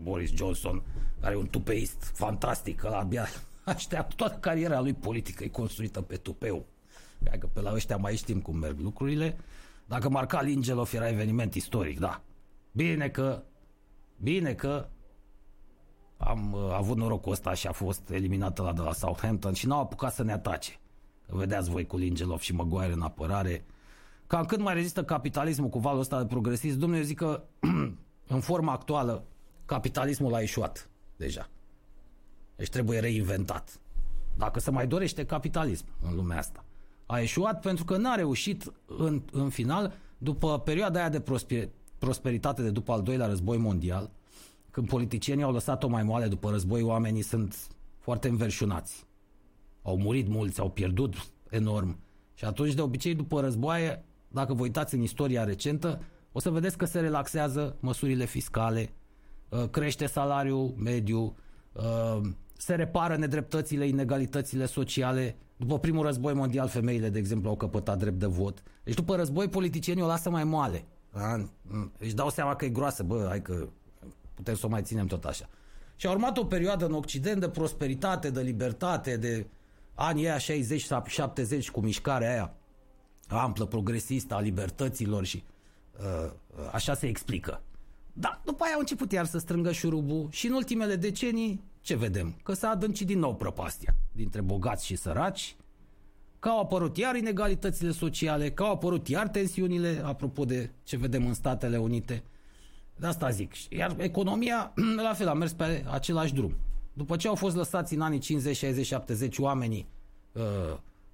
Boris 0.03 0.31
Johnson 0.35 0.83
are 1.21 1.37
un 1.37 1.47
tupeist 1.47 2.03
fantastic, 2.15 2.85
ăla 2.85 2.99
abia 2.99 3.27
așteaptă 3.65 4.15
toată 4.17 4.37
cariera 4.37 4.81
lui 4.81 4.95
politică, 4.95 5.45
e 5.45 5.49
construită 5.49 6.01
pe 6.01 6.17
tupeu. 6.17 6.67
Hai 7.29 7.39
că 7.39 7.47
pe 7.47 7.61
la 7.61 7.73
ăștia 7.73 7.97
mai 7.97 8.17
știm 8.17 8.41
cum 8.41 8.57
merg 8.57 8.81
lucrurile. 8.81 9.37
Dacă 9.85 10.09
marca 10.09 10.43
Lingelov 10.43 10.91
era 10.95 11.09
eveniment 11.09 11.55
istoric, 11.55 11.99
da. 11.99 12.23
Bine 12.73 13.09
că, 13.09 13.43
bine 14.17 14.55
că 14.55 14.89
am 16.17 16.53
uh, 16.53 16.73
avut 16.73 16.97
norocul 16.97 17.33
ăsta 17.33 17.55
și 17.55 17.67
a 17.67 17.73
fost 17.73 18.11
eliminată 18.11 18.63
la 18.63 18.73
de 18.73 18.81
la 18.81 18.93
Southampton 18.93 19.53
și 19.53 19.67
n-au 19.67 19.81
apucat 19.81 20.15
să 20.15 20.23
ne 20.23 20.33
atace. 20.33 20.79
Că 21.29 21.37
vedeați 21.37 21.71
voi 21.71 21.87
cu 21.87 21.97
Lingelov 21.97 22.41
și 22.41 22.55
Maguire 22.55 22.93
în 22.93 23.03
apărare. 23.03 23.65
Cam 24.27 24.45
cât 24.45 24.61
mai 24.61 24.75
rezistă 24.75 25.05
capitalismul 25.05 25.69
cu 25.69 25.79
valul 25.79 26.01
ăsta 26.01 26.19
de 26.19 26.27
progresist, 26.27 26.79
Dumnezeu 26.79 27.05
zic 27.05 27.17
că 27.17 27.43
în 28.35 28.41
forma 28.41 28.73
actuală 28.73 29.25
capitalismul 29.71 30.35
a 30.35 30.41
ieșuat 30.41 30.89
deja. 31.17 31.49
Deci 32.57 32.69
trebuie 32.69 32.99
reinventat. 32.99 33.81
Dacă 34.37 34.61
se 34.61 34.71
mai 34.71 34.87
dorește 34.87 35.25
capitalism 35.25 35.85
în 36.03 36.15
lumea 36.15 36.39
asta 36.39 36.65
a 37.07 37.21
eșuat 37.21 37.61
pentru 37.61 37.85
că 37.85 37.97
n-a 37.97 38.15
reușit 38.15 38.73
în, 38.87 39.23
în 39.33 39.49
final, 39.49 39.93
după 40.19 40.59
perioada 40.59 40.99
aia 40.99 41.09
de 41.09 41.23
prosperitate 41.99 42.63
de 42.63 42.71
după 42.71 42.93
al 42.93 43.03
doilea 43.03 43.27
război 43.27 43.57
mondial, 43.59 44.11
când 44.71 44.89
politicienii 44.89 45.45
au 45.45 45.53
lăsat-o 45.53 45.89
mai 45.89 46.03
moale 46.03 46.27
după 46.27 46.51
război, 46.51 46.83
oamenii 46.83 47.23
sunt 47.23 47.57
foarte 47.99 48.29
înverșunați. 48.29 49.07
Au 49.83 49.97
murit 49.97 50.29
mulți, 50.29 50.61
au 50.61 50.71
pierdut 50.71 51.15
enorm. 51.49 51.99
Și 52.35 52.45
atunci, 52.45 52.75
de 52.75 52.81
obicei, 52.81 53.15
după 53.15 53.41
războaie, 53.41 54.05
dacă 54.29 54.55
vă 54.55 54.63
uitați 54.63 54.95
în 54.95 55.03
istoria 55.03 55.45
recentă, 55.45 56.01
o 56.33 56.39
să 56.39 56.51
vedeți 56.51 56.77
că 56.77 56.85
se 56.85 57.01
relaxează 57.01 57.77
măsurile 57.81 58.25
fiscale, 58.25 58.81
uh, 58.81 59.00
crește 59.71 60.07
salariul 60.07 60.75
mediu, 60.77 61.37
uh, 61.73 62.21
se 62.57 62.75
repară 62.75 63.17
nedreptățile, 63.17 63.87
inegalitățile 63.87 64.67
sociale, 64.67 65.37
după 65.57 65.79
primul 65.79 66.05
război 66.05 66.35
mondial, 66.35 66.69
femeile, 66.69 67.09
de 67.09 67.19
exemplu, 67.19 67.49
au 67.49 67.57
căpătat 67.57 67.99
drept 67.99 68.19
de 68.19 68.27
vot. 68.27 68.63
Deci 68.85 68.95
după 68.95 69.17
război, 69.17 69.49
politicienii 69.49 70.03
o 70.03 70.07
lasă 70.07 70.31
mai 70.31 70.45
moale. 70.45 70.85
Da? 71.13 71.47
Își 71.99 72.15
dau 72.15 72.31
seama 72.31 72.57
că 72.57 72.65
e 72.65 72.69
groasă, 72.69 73.03
bă, 73.03 73.25
hai 73.29 73.43
că 73.43 73.69
putem 74.35 74.55
să 74.55 74.67
o 74.67 74.69
mai 74.69 74.83
ținem 74.83 75.07
tot 75.07 75.25
așa. 75.25 75.49
Și 75.97 76.07
a 76.07 76.11
urmat 76.11 76.39
o 76.39 76.45
perioadă 76.45 76.87
în 76.87 76.93
Occident 76.93 77.41
de 77.41 77.49
prosperitate, 77.49 78.31
de 78.31 78.41
libertate, 78.41 79.17
de 79.17 79.47
anii 79.95 80.29
aia 80.29 80.39
60-70 80.39 81.71
cu 81.73 81.81
mișcarea 81.81 82.31
aia 82.31 82.55
amplă, 83.29 83.65
progresistă 83.65 84.35
a 84.35 84.41
libertăților 84.41 85.25
și 85.25 85.45
uh, 85.99 86.31
așa 86.73 86.95
se 86.95 87.07
explică. 87.07 87.63
Da, 88.13 88.41
după 88.45 88.65
aia 88.65 88.73
au 88.75 88.81
început 88.81 89.13
iar 89.13 89.27
să 89.27 89.39
strângă 89.39 89.73
șurubul 89.73 90.29
și 90.31 90.47
în 90.47 90.53
ultimele 90.53 90.97
decenii 90.97 91.65
ce 91.81 91.97
vedem? 91.97 92.37
Că 92.43 92.53
s-a 92.53 92.69
adâncit 92.69 93.07
din 93.07 93.19
nou 93.19 93.35
prăpastia 93.35 93.95
dintre 94.13 94.41
bogați 94.41 94.87
și 94.87 94.97
săraci, 94.97 95.57
că 96.39 96.49
au 96.49 96.61
apărut 96.61 96.97
iar 96.97 97.17
inegalitățile 97.17 97.91
sociale, 97.91 98.51
că 98.51 98.63
au 98.63 98.73
apărut 98.73 99.09
iar 99.09 99.29
tensiunile, 99.29 100.03
apropo 100.05 100.45
de 100.45 100.71
ce 100.83 100.97
vedem 100.97 101.27
în 101.27 101.35
Statele 101.35 101.77
Unite. 101.77 102.23
De 102.97 103.07
asta 103.07 103.31
zic. 103.31 103.53
Iar 103.71 103.95
economia, 103.99 104.73
la 105.03 105.13
fel, 105.13 105.29
a 105.29 105.35
mers 105.35 105.53
pe 105.53 105.85
același 105.91 106.35
drum. 106.35 106.57
După 106.93 107.17
ce 107.17 107.29
au 107.29 107.35
fost 107.35 107.57
lăsați 107.57 107.95
în 107.95 108.01
anii 108.01 108.19
50, 108.19 108.57
60, 108.57 108.87
70 108.87 109.39
oamenii 109.39 109.89
uh, 110.33 110.43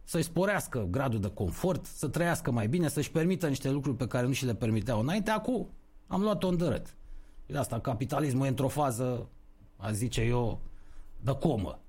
să-și 0.05 0.25
sporească 0.25 0.87
gradul 0.91 1.21
de 1.21 1.31
confort, 1.35 1.85
să 1.85 2.09
trăiască 2.09 2.51
mai 2.51 2.69
bine, 2.69 2.89
să-și 2.89 3.11
permită 3.11 3.49
niște 3.49 3.71
lucruri 3.71 3.97
pe 3.97 4.07
care 4.07 4.27
nu 4.27 4.33
și 4.33 4.45
le 4.45 4.55
permiteau 4.55 5.01
înainte, 5.01 5.31
acum 5.31 5.69
am 6.07 6.23
luat-o 6.23 6.49
în 6.49 6.57
dărât. 6.57 6.97
De 7.47 7.59
asta 7.59 7.81
capitalismul 7.81 8.45
e 8.45 8.49
într-o 8.49 8.69
fază, 8.69 9.29
a 9.77 9.93
zice 9.93 10.21
eu, 10.21 10.61
de 11.21 11.33
comă. 11.41 11.81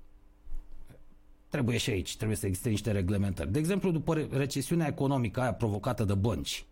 Trebuie 1.48 1.76
și 1.76 1.90
aici, 1.90 2.16
trebuie 2.16 2.36
să 2.36 2.46
existe 2.46 2.68
niște 2.68 2.90
reglementări. 2.90 3.52
De 3.52 3.58
exemplu, 3.58 3.90
după 3.90 4.14
recesiunea 4.14 4.86
economică 4.86 5.40
aia 5.40 5.54
provocată 5.54 6.04
de 6.04 6.14
bănci 6.14 6.66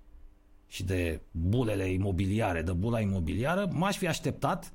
și 0.66 0.84
de 0.84 1.20
bulele 1.30 1.84
imobiliare, 1.92 2.62
de 2.62 2.72
bula 2.72 3.00
imobiliară, 3.00 3.68
m-aș 3.72 3.96
fi 3.96 4.06
așteptat 4.06 4.72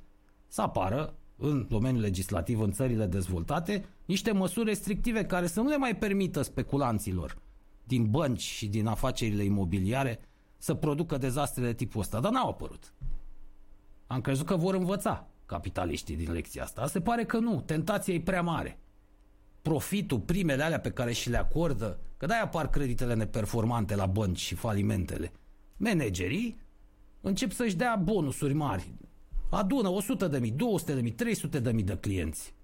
să 0.48 0.62
apară 0.62 1.14
în 1.36 1.66
domeniul 1.68 2.02
legislativ 2.02 2.60
în 2.60 2.72
țările 2.72 3.06
dezvoltate 3.06 3.84
niște 4.04 4.32
măsuri 4.32 4.68
restrictive 4.68 5.24
care 5.24 5.46
să 5.46 5.60
nu 5.60 5.68
le 5.68 5.76
mai 5.76 5.96
permită 5.96 6.42
speculanților 6.42 7.38
din 7.84 8.10
bănci 8.10 8.40
și 8.40 8.66
din 8.66 8.86
afacerile 8.86 9.44
imobiliare 9.44 10.20
să 10.62 10.74
producă 10.74 11.16
dezastre 11.16 11.62
de 11.62 11.72
tipul 11.72 12.00
ăsta, 12.00 12.20
dar 12.20 12.32
n-au 12.32 12.48
apărut. 12.48 12.94
Am 14.06 14.20
crezut 14.20 14.46
că 14.46 14.56
vor 14.56 14.74
învăța 14.74 15.28
capitaliștii 15.46 16.16
din 16.16 16.32
lecția 16.32 16.62
asta. 16.62 16.86
Se 16.86 17.00
pare 17.00 17.24
că 17.24 17.38
nu, 17.38 17.60
tentația 17.60 18.14
e 18.14 18.20
prea 18.20 18.42
mare. 18.42 18.78
Profitul, 19.62 20.20
primele 20.20 20.62
alea 20.62 20.80
pe 20.80 20.90
care 20.90 21.12
și 21.12 21.30
le 21.30 21.36
acordă, 21.36 21.98
că 22.16 22.26
de-aia 22.26 22.42
apar 22.42 22.70
creditele 22.70 23.14
neperformante 23.14 23.94
la 23.94 24.06
bănci 24.06 24.38
și 24.38 24.54
falimentele. 24.54 25.32
Managerii 25.76 26.60
încep 27.20 27.52
să-și 27.52 27.76
dea 27.76 28.00
bonusuri 28.02 28.54
mari. 28.54 28.92
Adună 29.50 29.88
100 29.88 30.28
de 30.28 30.38
mii, 30.38 30.50
200 30.50 30.94
de 30.94 31.00
mii, 31.00 31.12
300 31.12 31.58
de 31.60 31.72
mii 31.72 31.84
de 31.84 31.96
clienți. 31.96 32.54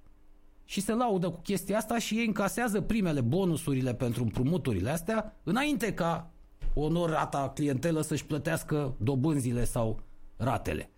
Și 0.64 0.80
se 0.80 0.92
laudă 0.92 1.30
cu 1.30 1.40
chestia 1.40 1.76
asta 1.76 1.98
și 1.98 2.18
ei 2.18 2.26
încasează 2.26 2.80
primele 2.80 3.20
bonusurile 3.20 3.94
pentru 3.94 4.22
împrumuturile 4.22 4.90
astea 4.90 5.36
înainte 5.42 5.94
ca 5.94 6.32
onor 6.80 7.10
rata 7.10 7.50
clientelă 7.54 8.00
să-și 8.00 8.26
plătească 8.26 8.94
dobânzile 8.98 9.64
sau 9.64 10.00
ratele. 10.36 10.90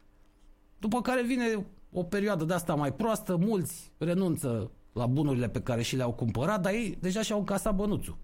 După 0.78 1.02
care 1.02 1.22
vine 1.22 1.66
o 1.92 2.02
perioadă 2.02 2.44
de 2.44 2.54
asta 2.54 2.74
mai 2.74 2.92
proastă, 2.92 3.36
mulți 3.36 3.92
renunță 3.98 4.70
la 4.92 5.06
bunurile 5.06 5.48
pe 5.48 5.62
care 5.62 5.82
și 5.82 5.96
le-au 5.96 6.12
cumpărat, 6.12 6.60
dar 6.60 6.72
ei 6.72 6.98
deja 7.00 7.22
și-au 7.22 7.38
încasat 7.38 7.74
bănuțul 7.74 8.16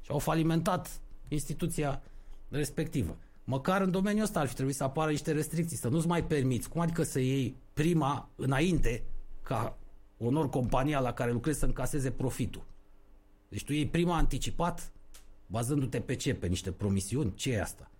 și 0.00 0.10
au 0.10 0.18
falimentat 0.18 1.00
instituția 1.28 2.02
respectivă. 2.48 3.16
Măcar 3.44 3.80
în 3.80 3.90
domeniul 3.90 4.24
ăsta 4.24 4.40
ar 4.40 4.46
fi 4.46 4.54
trebuit 4.54 4.74
să 4.74 4.84
apară 4.84 5.10
niște 5.10 5.32
restricții, 5.32 5.76
să 5.76 5.88
nu-ți 5.88 6.06
mai 6.06 6.24
permiți. 6.24 6.68
Cum 6.68 6.80
adică 6.80 7.02
să 7.02 7.20
iei 7.20 7.56
prima 7.72 8.28
înainte 8.36 9.04
ca 9.42 9.78
onor 10.18 10.48
compania 10.48 11.00
la 11.00 11.12
care 11.12 11.32
lucrezi 11.32 11.58
să 11.58 11.64
încaseze 11.64 12.10
profitul? 12.10 12.64
Deci 13.48 13.64
tu 13.64 13.72
iei 13.72 13.86
prima 13.86 14.16
anticipat, 14.16 14.92
bazându-te 15.46 16.00
pe 16.00 16.14
ce? 16.14 16.34
Pe 16.34 16.46
niște 16.46 16.70
promisiuni? 16.72 17.34
Ce 17.34 17.52
e 17.52 17.60
asta? 17.60 17.90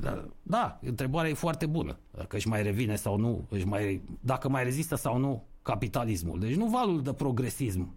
Da, 0.00 0.28
da, 0.42 0.78
întrebarea 0.82 1.30
e 1.30 1.34
foarte 1.34 1.66
bună. 1.66 1.98
Dacă 2.10 2.36
își 2.36 2.48
mai 2.48 2.62
revine 2.62 2.96
sau 2.96 3.16
nu, 3.16 3.46
își 3.48 3.64
mai, 3.66 4.02
dacă 4.20 4.48
mai 4.48 4.64
rezistă 4.64 4.94
sau 4.94 5.18
nu 5.18 5.44
capitalismul. 5.62 6.40
Deci 6.40 6.54
nu 6.54 6.66
valul 6.66 7.02
de 7.02 7.12
progresism, 7.12 7.94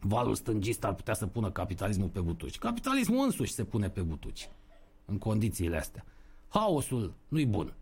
valul 0.00 0.34
stângist 0.34 0.84
ar 0.84 0.94
putea 0.94 1.14
să 1.14 1.26
pună 1.26 1.50
capitalismul 1.50 2.08
pe 2.08 2.20
butuci. 2.20 2.58
Capitalismul 2.58 3.24
însuși 3.24 3.52
se 3.52 3.64
pune 3.64 3.88
pe 3.88 4.00
butuci 4.00 4.48
în 5.04 5.18
condițiile 5.18 5.76
astea. 5.76 6.04
Haosul 6.48 7.14
nu-i 7.28 7.46
bun, 7.46 7.74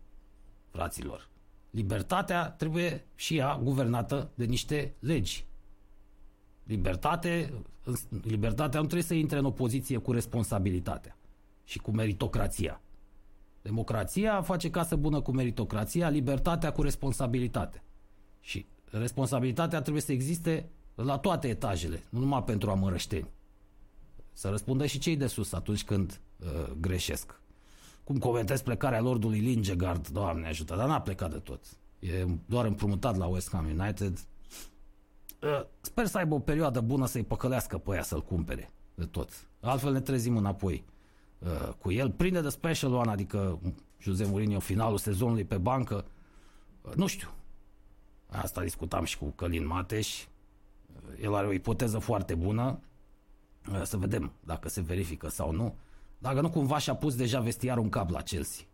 fraților. 0.69 1.29
Libertatea 1.69 2.49
trebuie 2.49 3.05
și 3.15 3.37
ea 3.37 3.59
guvernată 3.63 4.29
de 4.33 4.45
niște 4.45 4.93
legi. 4.99 5.45
Libertate, 6.69 7.53
libertatea 8.21 8.79
nu 8.79 8.85
trebuie 8.85 9.07
să 9.07 9.13
intre 9.13 9.37
în 9.37 9.45
opoziție 9.45 9.97
cu 9.97 10.11
responsabilitatea 10.11 11.17
și 11.63 11.79
cu 11.79 11.91
meritocrația. 11.91 12.81
Democrația 13.61 14.41
face 14.41 14.69
casă 14.69 14.95
bună 14.95 15.21
cu 15.21 15.31
meritocrația, 15.31 16.09
libertatea 16.09 16.71
cu 16.71 16.81
responsabilitate. 16.81 17.83
Și 18.39 18.65
responsabilitatea 18.91 19.81
trebuie 19.81 20.01
să 20.01 20.11
existe 20.11 20.69
la 20.95 21.17
toate 21.17 21.47
etajele, 21.47 22.03
nu 22.09 22.19
numai 22.19 22.43
pentru 22.43 22.69
amărășteni. 22.69 23.29
Să 24.33 24.49
răspundă 24.49 24.85
și 24.85 24.99
cei 24.99 25.15
de 25.15 25.27
sus 25.27 25.53
atunci 25.53 25.83
când 25.83 26.19
uh, 26.39 26.71
greșesc. 26.79 27.41
Cum 28.03 28.17
comentez 28.17 28.61
plecarea 28.61 29.01
lordului 29.01 29.39
Lingegard, 29.39 30.07
Doamne 30.07 30.47
ajută, 30.47 30.75
dar 30.75 30.87
n-a 30.87 31.01
plecat 31.01 31.31
de 31.31 31.37
tot. 31.37 31.65
E 31.99 32.25
doar 32.45 32.65
împrumutat 32.65 33.17
la 33.17 33.25
West 33.25 33.51
Ham 33.51 33.65
United. 33.65 34.19
Uh, 35.41 35.65
sper 35.81 36.05
să 36.05 36.17
aibă 36.17 36.33
o 36.33 36.39
perioadă 36.39 36.81
bună 36.81 37.05
să-i 37.05 37.23
păcălească 37.23 37.77
pe 37.77 37.95
ea 37.95 38.03
să-l 38.03 38.23
cumpere 38.23 38.71
de 38.95 39.05
tot. 39.05 39.47
Altfel 39.61 39.91
ne 39.91 40.01
trezim 40.01 40.37
înapoi 40.37 40.85
uh, 41.39 41.73
cu 41.77 41.91
el. 41.91 42.11
Prinde 42.11 42.41
de 42.41 42.49
special 42.49 42.93
one, 42.93 43.11
adică 43.11 43.59
Jose 43.97 44.25
Mourinho 44.25 44.59
finalul 44.59 44.97
sezonului 44.97 45.45
pe 45.45 45.57
bancă. 45.57 46.05
Uh, 46.81 46.93
nu 46.93 47.07
știu. 47.07 47.29
Asta 48.27 48.61
discutam 48.61 49.03
și 49.03 49.17
cu 49.17 49.25
Călin 49.25 49.67
Mateș. 49.67 50.23
Uh, 50.23 51.21
el 51.21 51.35
are 51.35 51.47
o 51.47 51.51
ipoteză 51.51 51.99
foarte 51.99 52.35
bună. 52.35 52.79
Uh, 53.71 53.81
să 53.83 53.97
vedem 53.97 54.31
dacă 54.39 54.69
se 54.69 54.81
verifică 54.81 55.29
sau 55.29 55.51
nu. 55.51 55.75
Dacă 56.17 56.41
nu, 56.41 56.49
cumva 56.49 56.77
și-a 56.77 56.95
pus 56.95 57.15
deja 57.15 57.39
vestiarul 57.39 57.83
în 57.83 57.89
cap 57.89 58.09
la 58.09 58.21
Chelsea. 58.21 58.65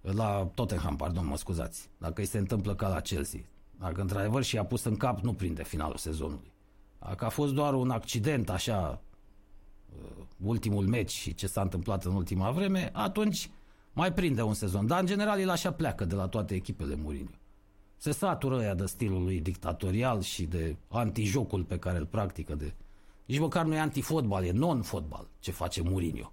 La 0.00 0.50
Tottenham, 0.54 0.96
pardon, 0.96 1.26
mă 1.26 1.36
scuzați. 1.36 1.90
Dacă 1.98 2.20
îi 2.20 2.26
se 2.26 2.38
întâmplă 2.38 2.74
ca 2.74 2.88
la 2.88 3.00
Chelsea. 3.00 3.40
Dacă 3.80 4.00
într-adevăr 4.00 4.42
și-a 4.42 4.64
pus 4.64 4.84
în 4.84 4.96
cap, 4.96 5.20
nu 5.20 5.32
prinde 5.32 5.64
finalul 5.64 5.96
sezonului. 5.96 6.52
Dacă 6.98 7.24
a 7.24 7.28
fost 7.28 7.52
doar 7.52 7.74
un 7.74 7.90
accident, 7.90 8.50
așa, 8.50 9.02
uh, 9.88 10.24
ultimul 10.44 10.86
meci 10.86 11.10
și 11.10 11.34
ce 11.34 11.46
s-a 11.46 11.60
întâmplat 11.60 12.04
în 12.04 12.14
ultima 12.14 12.50
vreme, 12.50 12.90
atunci 12.92 13.50
mai 13.92 14.12
prinde 14.12 14.42
un 14.42 14.54
sezon. 14.54 14.86
Dar, 14.86 15.00
în 15.00 15.06
general, 15.06 15.40
el 15.40 15.50
așa 15.50 15.72
pleacă 15.72 16.04
de 16.04 16.14
la 16.14 16.28
toate 16.28 16.54
echipele 16.54 16.94
Mourinho. 16.94 17.34
Se 17.96 18.10
satură 18.10 18.62
ea 18.62 18.74
de 18.74 18.86
stilul 18.86 19.22
lui 19.22 19.40
dictatorial 19.40 20.20
și 20.20 20.44
de 20.44 20.76
antijocul 20.88 21.64
pe 21.64 21.78
care 21.78 21.98
îl 21.98 22.06
practică 22.06 22.54
de 22.54 22.74
nici 23.24 23.38
măcar 23.38 23.64
nu 23.64 23.74
e 23.74 23.78
antifotbal, 23.78 24.44
e 24.44 24.50
non-fotbal 24.50 25.28
ce 25.38 25.50
face 25.50 25.82
Mourinho. 25.82 26.32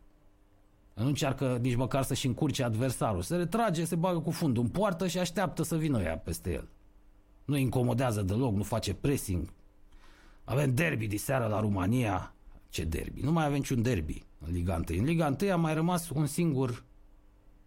Nu 0.93 1.05
încearcă 1.05 1.57
nici 1.61 1.75
măcar 1.75 2.03
să-și 2.03 2.25
încurce 2.25 2.63
adversarul. 2.63 3.21
Se 3.21 3.35
retrage, 3.35 3.85
se 3.85 3.95
bagă 3.95 4.19
cu 4.19 4.31
fundul 4.31 4.63
în 4.63 4.69
poartă 4.69 5.07
și 5.07 5.19
așteaptă 5.19 5.63
să 5.63 5.77
vină 5.77 6.01
ea 6.01 6.17
peste 6.17 6.51
el. 6.51 6.67
Nu 7.47 7.57
incomodează 7.57 8.21
deloc, 8.21 8.53
nu 8.53 8.63
face 8.63 8.93
pressing. 8.93 9.53
Avem 10.43 10.73
derby 10.73 11.07
de 11.07 11.17
seară 11.17 11.45
la 11.45 11.59
România. 11.59 12.35
Ce 12.69 12.83
derby? 12.83 13.21
Nu 13.21 13.31
mai 13.31 13.45
avem 13.45 13.57
niciun 13.57 13.81
derby 13.81 14.25
în 14.45 14.53
Liga 14.53 14.83
1. 14.89 14.99
În 14.99 15.05
Liga 15.05 15.35
1 15.41 15.51
a 15.51 15.55
mai 15.55 15.73
rămas 15.73 16.09
un 16.09 16.25
singur 16.25 16.83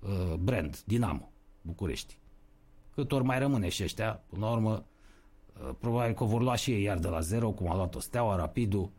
uh, 0.00 0.34
brand, 0.34 0.82
Dinamo, 0.84 1.32
București. 1.62 2.18
Cât 2.94 3.12
ori 3.12 3.24
mai 3.24 3.38
rămâne 3.38 3.68
și 3.68 3.82
ăștia, 3.82 4.22
până 4.26 4.44
la 4.44 4.52
urmă, 4.52 4.84
uh, 5.62 5.70
probabil 5.78 6.14
că 6.14 6.24
vor 6.24 6.42
lua 6.42 6.54
și 6.54 6.70
ei 6.70 6.82
iar 6.82 6.98
de 6.98 7.08
la 7.08 7.20
zero, 7.20 7.50
cum 7.50 7.70
a 7.70 7.74
luat-o 7.74 8.00
Steaua, 8.00 8.36
Rapidul, 8.36 8.90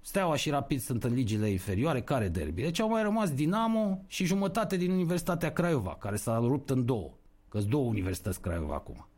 Steaua 0.00 0.36
și 0.36 0.50
Rapid 0.50 0.80
sunt 0.80 1.04
în 1.04 1.14
ligile 1.14 1.48
inferioare, 1.48 2.02
care 2.02 2.28
derby? 2.28 2.62
Deci 2.62 2.80
au 2.80 2.88
mai 2.88 3.02
rămas 3.02 3.30
Dinamo 3.30 4.04
și 4.06 4.24
jumătate 4.24 4.76
din 4.76 4.90
Universitatea 4.90 5.52
Craiova, 5.52 5.96
care 5.96 6.16
s-a 6.16 6.38
rupt 6.38 6.70
în 6.70 6.84
două. 6.84 7.10
că 7.48 7.58
sunt 7.58 7.70
două 7.70 7.88
universități 7.88 8.40
Craiova 8.40 8.74
acum. 8.74 9.09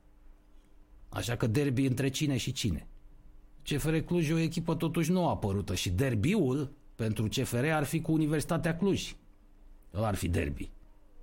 Așa 1.12 1.36
că 1.36 1.46
derby 1.46 1.86
între 1.86 2.08
cine 2.08 2.36
și 2.36 2.52
cine. 2.52 2.86
CFR 3.62 3.96
Cluj 3.96 4.28
e 4.28 4.32
o 4.32 4.38
echipă 4.38 4.74
totuși 4.74 5.10
nou 5.10 5.28
apărută 5.28 5.74
și 5.74 5.90
derbiul 5.90 6.72
pentru 6.94 7.28
CFR 7.28 7.64
ar 7.64 7.84
fi 7.84 8.00
cu 8.00 8.12
Universitatea 8.12 8.76
Cluj. 8.76 9.14
Ăla 9.94 10.06
ar 10.06 10.14
fi 10.14 10.28
derby. 10.28 10.70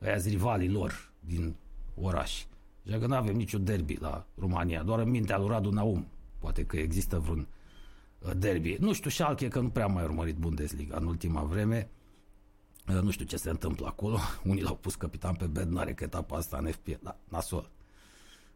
Aia 0.01 0.17
rivalii 0.17 0.69
lor 0.69 1.11
din 1.19 1.55
oraș. 1.95 2.43
Așa 2.87 2.97
că 2.97 3.07
nu 3.07 3.15
avem 3.15 3.35
niciun 3.35 3.63
derby 3.63 3.97
la 3.99 4.25
România, 4.35 4.83
doar 4.83 4.99
în 4.99 5.09
mintea 5.09 5.37
lui 5.37 5.47
Radu 5.47 5.69
Naum. 5.69 6.07
Poate 6.39 6.65
că 6.65 6.77
există 6.77 7.19
vreun 7.19 7.47
Uh, 8.19 8.31
derby. 8.37 8.77
Nu 8.79 8.93
știu, 8.93 9.09
Schalke, 9.09 9.47
că 9.47 9.59
nu 9.59 9.69
prea 9.69 9.85
am 9.85 9.91
mai 9.91 10.03
urmărit 10.03 10.35
Bundesliga 10.35 10.97
în 10.97 11.05
ultima 11.05 11.43
vreme. 11.43 11.89
Uh, 12.87 13.01
nu 13.01 13.11
știu 13.11 13.25
ce 13.25 13.37
se 13.37 13.49
întâmplă 13.49 13.87
acolo. 13.87 14.17
Unii 14.49 14.61
l-au 14.61 14.75
pus 14.75 14.95
capitan 14.95 15.35
pe 15.35 15.45
bed, 15.45 15.67
nu 15.67 15.79
are 15.79 15.93
că 15.93 16.03
etapa 16.03 16.37
asta 16.37 16.57
în 16.57 16.71
FP. 16.71 16.87
Da, 17.01 17.17
nasol. 17.27 17.69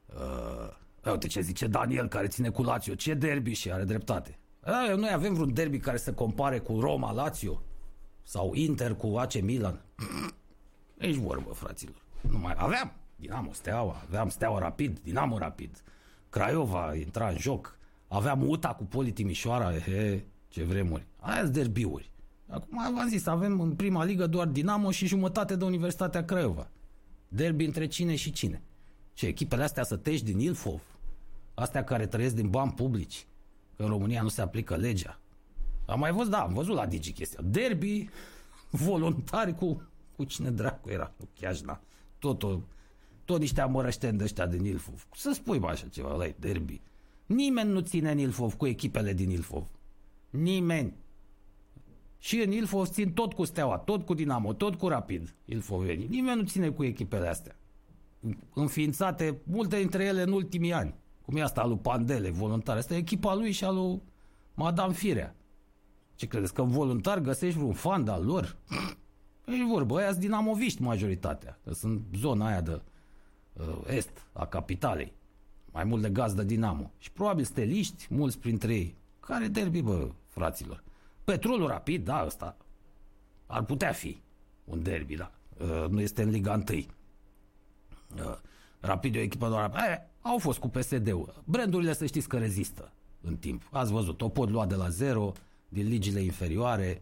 Uh, 0.05 0.81
uite 1.11 1.27
ce 1.27 1.41
zice 1.41 1.67
Daniel, 1.67 2.07
care 2.07 2.27
ține 2.27 2.49
cu 2.49 2.63
Lazio. 2.63 2.95
Ce 2.95 3.13
derby 3.13 3.53
și 3.53 3.71
are 3.71 3.83
dreptate. 3.83 4.39
Uh, 4.67 4.97
noi 4.97 5.11
avem 5.13 5.33
vreun 5.33 5.53
derby 5.53 5.79
care 5.79 5.97
să 5.97 6.13
compare 6.13 6.59
cu 6.59 6.79
Roma, 6.79 7.11
Lazio 7.11 7.61
sau 8.23 8.53
Inter 8.53 8.93
cu 8.93 9.07
AC 9.17 9.41
Milan. 9.41 9.81
Ești 10.97 11.19
vorbă, 11.19 11.53
fraților. 11.53 11.95
Nu 12.21 12.37
mai 12.37 12.53
aveam. 12.57 12.93
Dinamo 13.15 13.53
Steaua, 13.53 14.01
aveam 14.07 14.29
Steaua 14.29 14.59
Rapid, 14.59 14.99
Dinamo 14.99 15.37
Rapid. 15.37 15.83
Craiova 16.29 16.95
intra 16.95 17.27
în 17.27 17.37
joc. 17.37 17.77
Aveam 18.07 18.49
UTA 18.49 18.73
cu 18.73 18.83
Poli 18.83 19.11
Timișoara, 19.11 19.71
he, 19.71 20.25
ce 20.47 20.63
vremuri. 20.63 21.05
Aia 21.19 21.43
derbiuri. 21.43 22.11
Acum 22.47 22.93
v-am 22.95 23.07
zis, 23.07 23.25
avem 23.25 23.59
în 23.59 23.71
prima 23.75 24.03
ligă 24.03 24.27
doar 24.27 24.47
Dinamo 24.47 24.91
și 24.91 25.07
jumătate 25.07 25.55
de 25.55 25.63
Universitatea 25.65 26.25
Craiova. 26.25 26.67
Derby 27.27 27.65
între 27.65 27.87
cine 27.87 28.15
și 28.15 28.31
cine? 28.31 28.61
Ce, 29.13 29.25
echipele 29.25 29.63
astea 29.63 29.83
să 29.83 29.95
tești 29.95 30.25
din 30.25 30.39
Ilfov? 30.39 30.81
Astea 31.53 31.83
care 31.83 32.05
trăiesc 32.05 32.35
din 32.35 32.49
bani 32.49 32.71
publici? 32.71 33.25
Că 33.75 33.83
în 33.83 33.89
România 33.89 34.21
nu 34.21 34.27
se 34.27 34.41
aplică 34.41 34.75
legea. 34.75 35.19
Am 35.85 35.99
mai 35.99 36.11
văzut, 36.11 36.31
da, 36.31 36.41
am 36.41 36.53
văzut 36.53 36.75
la 36.75 36.85
Digi 36.85 37.11
chestia. 37.11 37.39
Derby, 37.43 38.09
voluntari 38.69 39.55
cu, 39.55 39.81
cu 40.15 40.23
cine 40.23 40.51
dracu 40.51 40.89
era, 40.89 41.13
cu 41.17 41.27
Chiajna. 41.39 41.81
Tot, 42.19 42.43
o, 42.43 42.59
tot 43.25 43.39
niște 43.39 43.61
amărășteni 43.61 44.17
de 44.17 44.23
ăștia 44.23 44.45
din 44.45 44.65
Ilfov. 44.65 45.07
Să 45.15 45.31
spui 45.33 45.59
bă, 45.59 45.67
așa 45.67 45.87
ceva, 45.87 46.15
la 46.15 46.25
derby. 46.39 46.81
Nimeni 47.25 47.71
nu 47.71 47.79
ține 47.79 48.11
în 48.11 48.17
Ilfov 48.17 48.53
cu 48.53 48.65
echipele 48.65 49.13
din 49.13 49.29
Ilfov. 49.29 49.67
Nimeni. 50.29 50.93
Și 52.17 52.41
în 52.41 52.51
Ilfov 52.51 52.87
țin 52.87 53.13
tot 53.13 53.33
cu 53.33 53.43
Steaua, 53.43 53.77
tot 53.77 54.05
cu 54.05 54.13
Dinamo, 54.13 54.53
tot 54.53 54.75
cu 54.75 54.87
Rapid 54.87 55.35
Ilfovenii. 55.45 56.07
Nimeni 56.07 56.41
nu 56.41 56.47
ține 56.47 56.69
cu 56.69 56.83
echipele 56.83 57.27
astea. 57.27 57.55
Înființate, 58.53 59.37
multe 59.43 59.77
dintre 59.77 60.03
ele 60.03 60.21
în 60.21 60.31
ultimii 60.31 60.73
ani. 60.73 60.95
Cum 61.25 61.35
e 61.35 61.41
asta 61.41 61.61
al 61.61 61.67
lui 61.67 61.77
Pandele, 61.77 62.29
voluntare. 62.29 62.79
Asta 62.79 62.93
e 62.93 62.97
echipa 62.97 63.33
lui 63.33 63.51
și 63.51 63.63
al 63.63 63.75
lui 63.75 64.01
Madame 64.53 64.93
Firea. 64.93 65.35
Ce 66.15 66.27
credeți, 66.27 66.53
că 66.53 66.61
voluntar 66.61 67.19
găsești 67.19 67.57
vreun 67.57 67.73
fan 67.73 68.03
de-al 68.03 68.25
lor? 68.25 68.57
E 69.45 69.65
vorba, 69.69 69.95
ăia 69.95 70.09
sunt 70.09 70.19
dinamoviști 70.19 70.81
majoritatea. 70.81 71.59
Că 71.63 71.73
sunt 71.73 72.01
zona 72.15 72.47
aia 72.47 72.61
de 72.61 72.81
uh, 73.53 73.77
est 73.87 74.27
a 74.33 74.45
capitalei. 74.45 75.13
Mai 75.71 75.83
mult 75.83 76.01
de 76.01 76.09
gaz 76.09 76.33
de 76.33 76.43
Dinamo. 76.43 76.91
Și 76.97 77.11
probabil 77.11 77.43
steliști, 77.43 78.07
mulți 78.09 78.39
printre 78.39 78.73
ei. 78.73 78.95
Care 79.19 79.47
derby, 79.47 79.81
bă, 79.81 80.09
fraților? 80.27 80.83
Petrolul 81.23 81.67
rapid, 81.67 82.05
da, 82.05 82.23
ăsta 82.25 82.57
ar 83.45 83.63
putea 83.63 83.91
fi 83.91 84.21
un 84.63 84.83
derby, 84.83 85.15
da. 85.15 85.31
Uh, 85.57 85.89
nu 85.89 86.01
este 86.01 86.21
în 86.21 86.29
Liga 86.29 86.53
1. 86.53 86.63
Uh, 86.69 86.85
rapid 88.79 89.15
e 89.15 89.19
o 89.19 89.21
echipă 89.21 89.47
doar... 89.47 89.71
Eh, 89.75 90.11
au 90.23 90.37
fost 90.37 90.59
cu 90.59 90.67
PSD-ul. 90.67 91.43
Brandurile 91.45 91.93
să 91.93 92.05
știți 92.05 92.27
că 92.27 92.37
rezistă 92.37 92.91
în 93.21 93.35
timp. 93.35 93.67
Ați 93.71 93.91
văzut, 93.91 94.21
o 94.21 94.29
pot 94.29 94.49
lua 94.49 94.65
de 94.65 94.75
la 94.75 94.89
zero, 94.89 95.31
din 95.69 95.87
ligile 95.87 96.19
inferioare. 96.19 97.01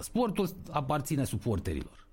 Sportul 0.00 0.48
aparține 0.70 1.24
suporterilor. 1.24 2.06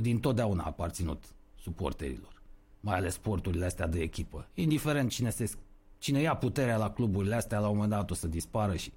Din 0.00 0.20
totdeauna 0.20 0.62
a 0.62 0.66
aparținut 0.66 1.24
suporterilor. 1.60 2.42
Mai 2.80 2.96
ales 2.96 3.12
sporturile 3.12 3.64
astea 3.64 3.86
de 3.86 4.00
echipă. 4.00 4.48
Indiferent 4.54 5.10
cine, 5.10 5.30
se, 5.30 5.50
cine 5.98 6.20
ia 6.20 6.36
puterea 6.36 6.76
la 6.76 6.90
cluburile 6.90 7.34
astea, 7.34 7.58
la 7.58 7.68
un 7.68 7.74
moment 7.74 7.90
dat 7.92 8.10
o 8.10 8.14
să 8.14 8.26
dispară 8.26 8.76
și 8.76 8.92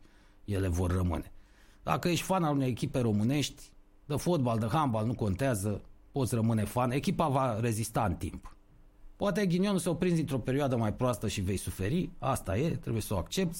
ele 0.45 0.67
vor 0.67 0.91
rămâne. 0.91 1.31
Dacă 1.83 2.07
ești 2.09 2.25
fan 2.25 2.43
al 2.43 2.55
unei 2.55 2.69
echipe 2.69 2.99
românești, 2.99 3.63
de 4.05 4.15
fotbal, 4.15 4.59
de 4.59 4.67
handbal, 4.71 5.05
nu 5.05 5.13
contează, 5.13 5.81
poți 6.11 6.35
rămâne 6.35 6.63
fan. 6.63 6.91
Echipa 6.91 7.27
va 7.27 7.59
rezista 7.59 8.05
în 8.05 8.15
timp. 8.15 8.55
Poate 9.21 9.45
ghinionul 9.45 9.79
să 9.79 9.89
o 9.89 9.93
prinzi 9.93 10.19
într-o 10.19 10.39
perioadă 10.39 10.75
mai 10.75 10.93
proastă 10.93 11.27
și 11.27 11.41
vei 11.41 11.57
suferi, 11.57 12.09
asta 12.17 12.57
e, 12.57 12.69
trebuie 12.69 13.01
să 13.01 13.13
o 13.13 13.17
accepti. 13.17 13.59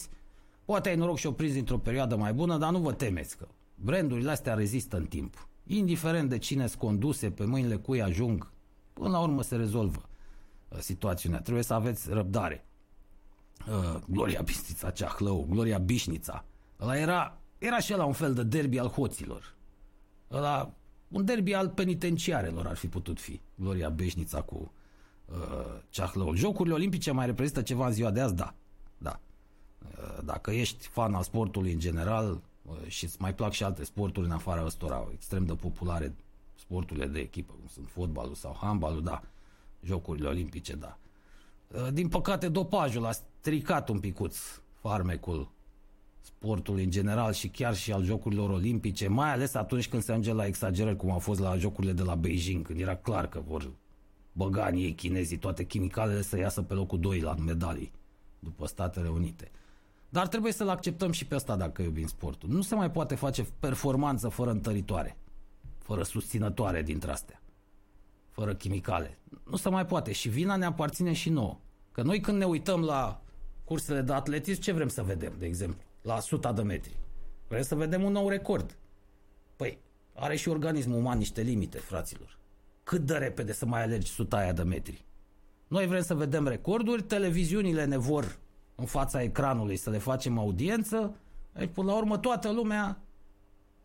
Poate 0.66 0.90
ai 0.90 0.96
noroc 0.96 1.18
și 1.18 1.28
o 1.28 1.32
prinzi 1.32 1.60
într-o 1.60 1.78
perioadă 1.78 2.16
mai 2.16 2.34
bună, 2.34 2.58
dar 2.58 2.72
nu 2.72 2.80
vă 2.80 2.94
temeți 2.94 3.38
că 3.38 3.48
brandurile 3.76 4.32
astea 4.32 4.54
rezistă 4.54 4.98
în 4.98 5.06
timp. 5.06 5.48
Indiferent 5.64 6.30
de 6.30 6.38
cine 6.38 6.68
sunt 6.68 6.80
conduse, 6.80 7.32
pe 7.32 7.46
mâinile 7.46 7.76
cui 7.76 8.02
ajung, 8.02 8.52
până 8.94 9.10
la 9.10 9.20
urmă 9.20 9.42
se 9.42 9.56
rezolvă 9.56 10.10
uh, 10.68 10.78
situația. 10.80 11.40
Trebuie 11.40 11.64
să 11.64 11.74
aveți 11.74 12.10
răbdare. 12.10 12.66
Uh, 13.68 14.00
Gloria 14.08 14.42
Bistița, 14.42 14.90
Ceahlău, 14.90 15.48
Gloria 15.50 15.78
Bișnița. 15.78 16.46
Ăla 16.80 16.98
era, 16.98 17.38
era 17.58 17.80
și 17.80 17.92
la 17.92 18.06
un 18.06 18.14
fel 18.14 18.34
de 18.34 18.44
derby 18.44 18.80
al 18.80 18.88
hoților. 18.88 19.56
Ăla, 20.32 20.74
un 21.08 21.26
derby 21.26 21.54
al 21.54 21.70
penitenciarelor 21.70 22.68
ar 22.68 22.76
fi 22.76 22.88
putut 22.88 23.20
fi. 23.20 23.42
Gloria 23.56 23.90
Bișnița 23.90 24.42
cu 24.42 24.72
uh, 25.32 25.82
Ceahlău. 25.90 26.36
Jocurile 26.36 26.76
olimpice 26.76 27.12
mai 27.12 27.26
reprezintă 27.26 27.62
ceva 27.62 27.88
în 27.88 27.94
ziua 27.94 28.12
de 28.12 28.20
azi? 28.20 28.36
Da. 28.36 28.54
Da. 28.98 29.20
Uh, 29.98 30.24
dacă 30.24 30.52
ești 30.52 30.88
fan 30.88 31.14
al 31.14 31.24
sportului 31.24 31.72
în 31.72 31.80
general 31.80 32.42
uh, 32.62 32.76
și 32.88 33.04
îți 33.04 33.16
mai 33.20 33.36
plac 33.36 33.52
și 33.52 33.64
alte 33.64 33.84
sporturi 33.84 34.26
în 34.26 34.32
afara 34.32 34.66
ăstora 34.66 35.08
extrem 35.14 35.46
de 35.46 35.54
populare, 35.54 36.16
sporturile 36.56 37.06
de 37.06 37.20
echipă, 37.20 37.54
cum 37.54 37.68
sunt 37.74 37.88
fotbalul 37.90 38.36
sau 38.36 38.58
handbalul, 38.62 39.04
da. 39.04 39.22
Jocurile 39.84 40.28
olimpice, 40.28 40.76
da. 40.76 40.98
Uh, 41.68 41.88
din 41.94 42.08
păcate, 42.08 42.50
dopajul 42.50 43.06
a 43.06 43.12
stricat 43.12 43.90
un 43.90 44.00
picuț 44.00 44.38
farmecul 44.80 45.52
sportului 46.22 46.84
în 46.84 46.90
general 46.90 47.34
și 47.34 47.48
chiar 47.48 47.76
și 47.76 47.92
al 47.92 48.04
jocurilor 48.04 48.50
olimpice, 48.50 49.08
mai 49.08 49.32
ales 49.32 49.54
atunci 49.54 49.90
când 49.90 50.04
se 50.04 50.12
ajunge 50.12 50.34
la 50.34 50.46
exagerări, 50.46 50.96
cum 50.96 51.12
a 51.12 51.18
fost 51.18 51.40
la 51.40 51.58
jocurile 51.58 51.94
de 51.94 52.04
la 52.04 52.16
Beijing, 52.16 52.66
când 52.66 52.80
era 52.80 52.96
clar 52.96 53.28
că 53.28 53.42
vor 53.48 53.72
băga 54.32 54.66
în 54.66 54.76
ei 54.76 54.94
chinezii 54.94 55.38
toate 55.38 55.64
chimicalele 55.66 56.22
să 56.22 56.38
iasă 56.38 56.62
pe 56.62 56.74
locul 56.74 57.00
2 57.00 57.20
la 57.20 57.36
medalii 57.36 57.92
după 58.40 58.68
Statele 58.68 59.10
Unite. 59.10 59.52
Dar 60.10 60.28
trebuie 60.28 60.52
să-l 60.52 60.70
acceptăm 60.70 61.12
și 61.12 61.26
pe 61.26 61.36
asta 61.36 61.56
dacă 61.56 61.82
iubim 61.82 62.08
sportul. 62.08 62.50
Nu 62.50 62.62
se 62.62 62.76
mai 62.76 62.92
poate 62.92 63.16
face 63.16 63.48
performanță 63.60 64.30
fără 64.30 64.50
întăritoare, 64.52 65.18
fără 65.80 66.04
susținătoare 66.04 66.82
dintre 66.82 67.12
astea, 67.12 67.42
fără 68.30 68.56
chimicale. 68.56 69.18
Nu 69.50 69.56
se 69.56 69.70
mai 69.70 69.86
poate 69.86 70.12
și 70.12 70.30
vina 70.30 70.56
ne 70.56 70.66
aparține 70.66 71.14
și 71.14 71.30
nouă. 71.30 71.60
Că 71.92 72.02
noi 72.02 72.20
când 72.20 72.38
ne 72.38 72.46
uităm 72.46 72.82
la 72.82 73.22
cursele 73.64 74.02
de 74.02 74.14
atletism, 74.14 74.62
ce 74.62 74.72
vrem 74.72 74.88
să 74.88 75.04
vedem, 75.04 75.34
de 75.38 75.46
exemplu? 75.46 75.82
La 76.02 76.16
100 76.16 76.52
de 76.56 76.62
metri. 76.62 76.98
Vrem 77.48 77.62
să 77.62 77.76
vedem 77.76 78.04
un 78.04 78.12
nou 78.12 78.30
record. 78.30 78.78
Păi, 79.56 79.80
are 80.14 80.36
și 80.36 80.50
organismul 80.50 80.98
uman 80.98 81.18
niște 81.18 81.42
limite, 81.42 81.78
fraților. 81.78 82.38
Cât 82.84 83.02
de 83.02 83.18
repede 83.18 83.54
să 83.54 83.66
mai 83.66 83.84
alergi 83.84 84.12
100 84.12 84.36
aia 84.36 84.54
de 84.54 84.64
metri? 84.64 85.06
Noi 85.68 85.88
vrem 85.88 86.02
să 86.02 86.16
vedem 86.16 86.48
recorduri, 86.48 87.04
televiziunile 87.04 87.86
ne 87.86 87.98
vor 87.98 88.38
în 88.76 88.86
fața 88.86 89.22
ecranului 89.22 89.76
să 89.76 89.90
le 89.90 89.98
facem 89.98 90.38
audiență, 90.38 91.16
deci 91.54 91.70
până 91.74 91.92
la 91.92 91.98
urmă 91.98 92.18
toată 92.18 92.52
lumea 92.52 93.00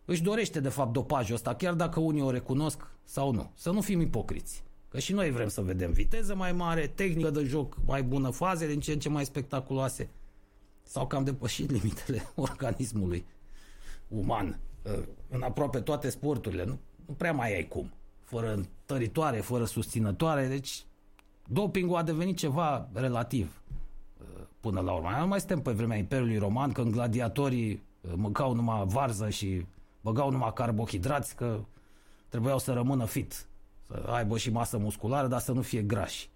își 0.05 0.23
dorește 0.23 0.61
de 0.61 0.69
fapt 0.69 0.93
dopajul 0.93 1.35
ăsta, 1.35 1.55
chiar 1.55 1.75
dacă 1.75 2.01
unii 2.01 2.23
o 2.23 2.31
recunosc 2.31 2.91
sau 3.05 3.33
nu. 3.33 3.51
Să 3.55 3.71
nu 3.71 3.81
fim 3.81 4.01
ipocriți. 4.01 4.65
Că 4.89 4.99
și 4.99 5.13
noi 5.13 5.31
vrem 5.31 5.49
să 5.49 5.61
vedem 5.61 5.93
viteză 5.93 6.35
mai 6.35 6.53
mare, 6.53 6.87
tehnică 6.87 7.31
de 7.31 7.45
joc 7.45 7.77
mai 7.87 8.03
bună, 8.03 8.31
faze 8.31 8.67
din 8.67 8.81
ce 8.81 8.93
în 8.93 8.99
ce 8.99 9.09
mai 9.09 9.25
spectaculoase. 9.25 10.09
Sau 10.83 11.07
că 11.07 11.17
am 11.17 11.25
depășit 11.25 11.71
limitele 11.71 12.23
organismului 12.35 13.25
uman 14.09 14.59
ă, 14.87 15.05
în 15.29 15.43
aproape 15.43 15.81
toate 15.81 16.09
sporturile. 16.09 16.65
Nu, 16.65 16.79
nu 17.07 17.15
prea 17.15 17.33
mai 17.33 17.55
ai 17.55 17.69
cum. 17.69 17.91
Fără 18.27 18.53
întăritoare, 18.53 19.41
fără 19.41 19.65
susținătoare. 19.65 20.47
Deci 20.47 20.85
dopingul 21.49 21.97
a 21.97 22.03
devenit 22.03 22.37
ceva 22.37 22.89
relativ 22.93 23.61
până 24.67 24.81
la 24.81 24.93
urmă. 24.93 25.09
Nu 25.21 25.27
mai 25.27 25.39
suntem 25.39 25.61
pe 25.61 25.71
vremea 25.71 25.97
Imperiului 25.97 26.39
Roman, 26.39 26.73
când 26.73 26.93
gladiatorii 26.93 27.73
uh, 27.73 28.13
mâncau 28.17 28.55
numai 28.55 28.85
varză 28.87 29.29
și 29.29 29.67
băgau 30.01 30.31
numai 30.31 30.53
carbohidrați, 30.53 31.37
că 31.37 31.61
trebuiau 32.29 32.59
să 32.59 32.73
rămână 32.73 33.05
fit, 33.05 33.47
să 33.87 34.05
aibă 34.11 34.39
și 34.39 34.51
masă 34.51 34.79
musculară, 34.79 35.27
dar 35.27 35.41
să 35.41 35.53
nu 35.53 35.63
fie 35.63 35.83
grași. 35.83 36.31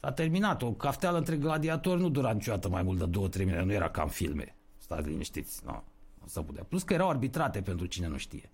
S-a 0.00 0.12
terminat. 0.12 0.62
O 0.62 0.72
cafteală 0.72 1.18
între 1.18 1.36
gladiatori 1.36 2.00
nu 2.00 2.08
dura 2.08 2.32
niciodată 2.32 2.68
mai 2.68 2.82
mult 2.82 2.98
de 2.98 3.40
2-3 3.42 3.44
minute. 3.44 3.62
Nu 3.62 3.72
era 3.72 3.90
ca 3.90 4.02
în 4.02 4.08
filme. 4.08 4.56
Stați 4.78 5.08
liniștiți. 5.08 5.62
Nu, 5.64 5.82
nu 6.20 6.26
se 6.26 6.40
putea. 6.40 6.64
Plus 6.64 6.82
că 6.82 6.94
erau 6.94 7.08
arbitrate 7.08 7.62
pentru 7.62 7.86
cine 7.86 8.06
nu 8.06 8.16
știe. 8.16 8.50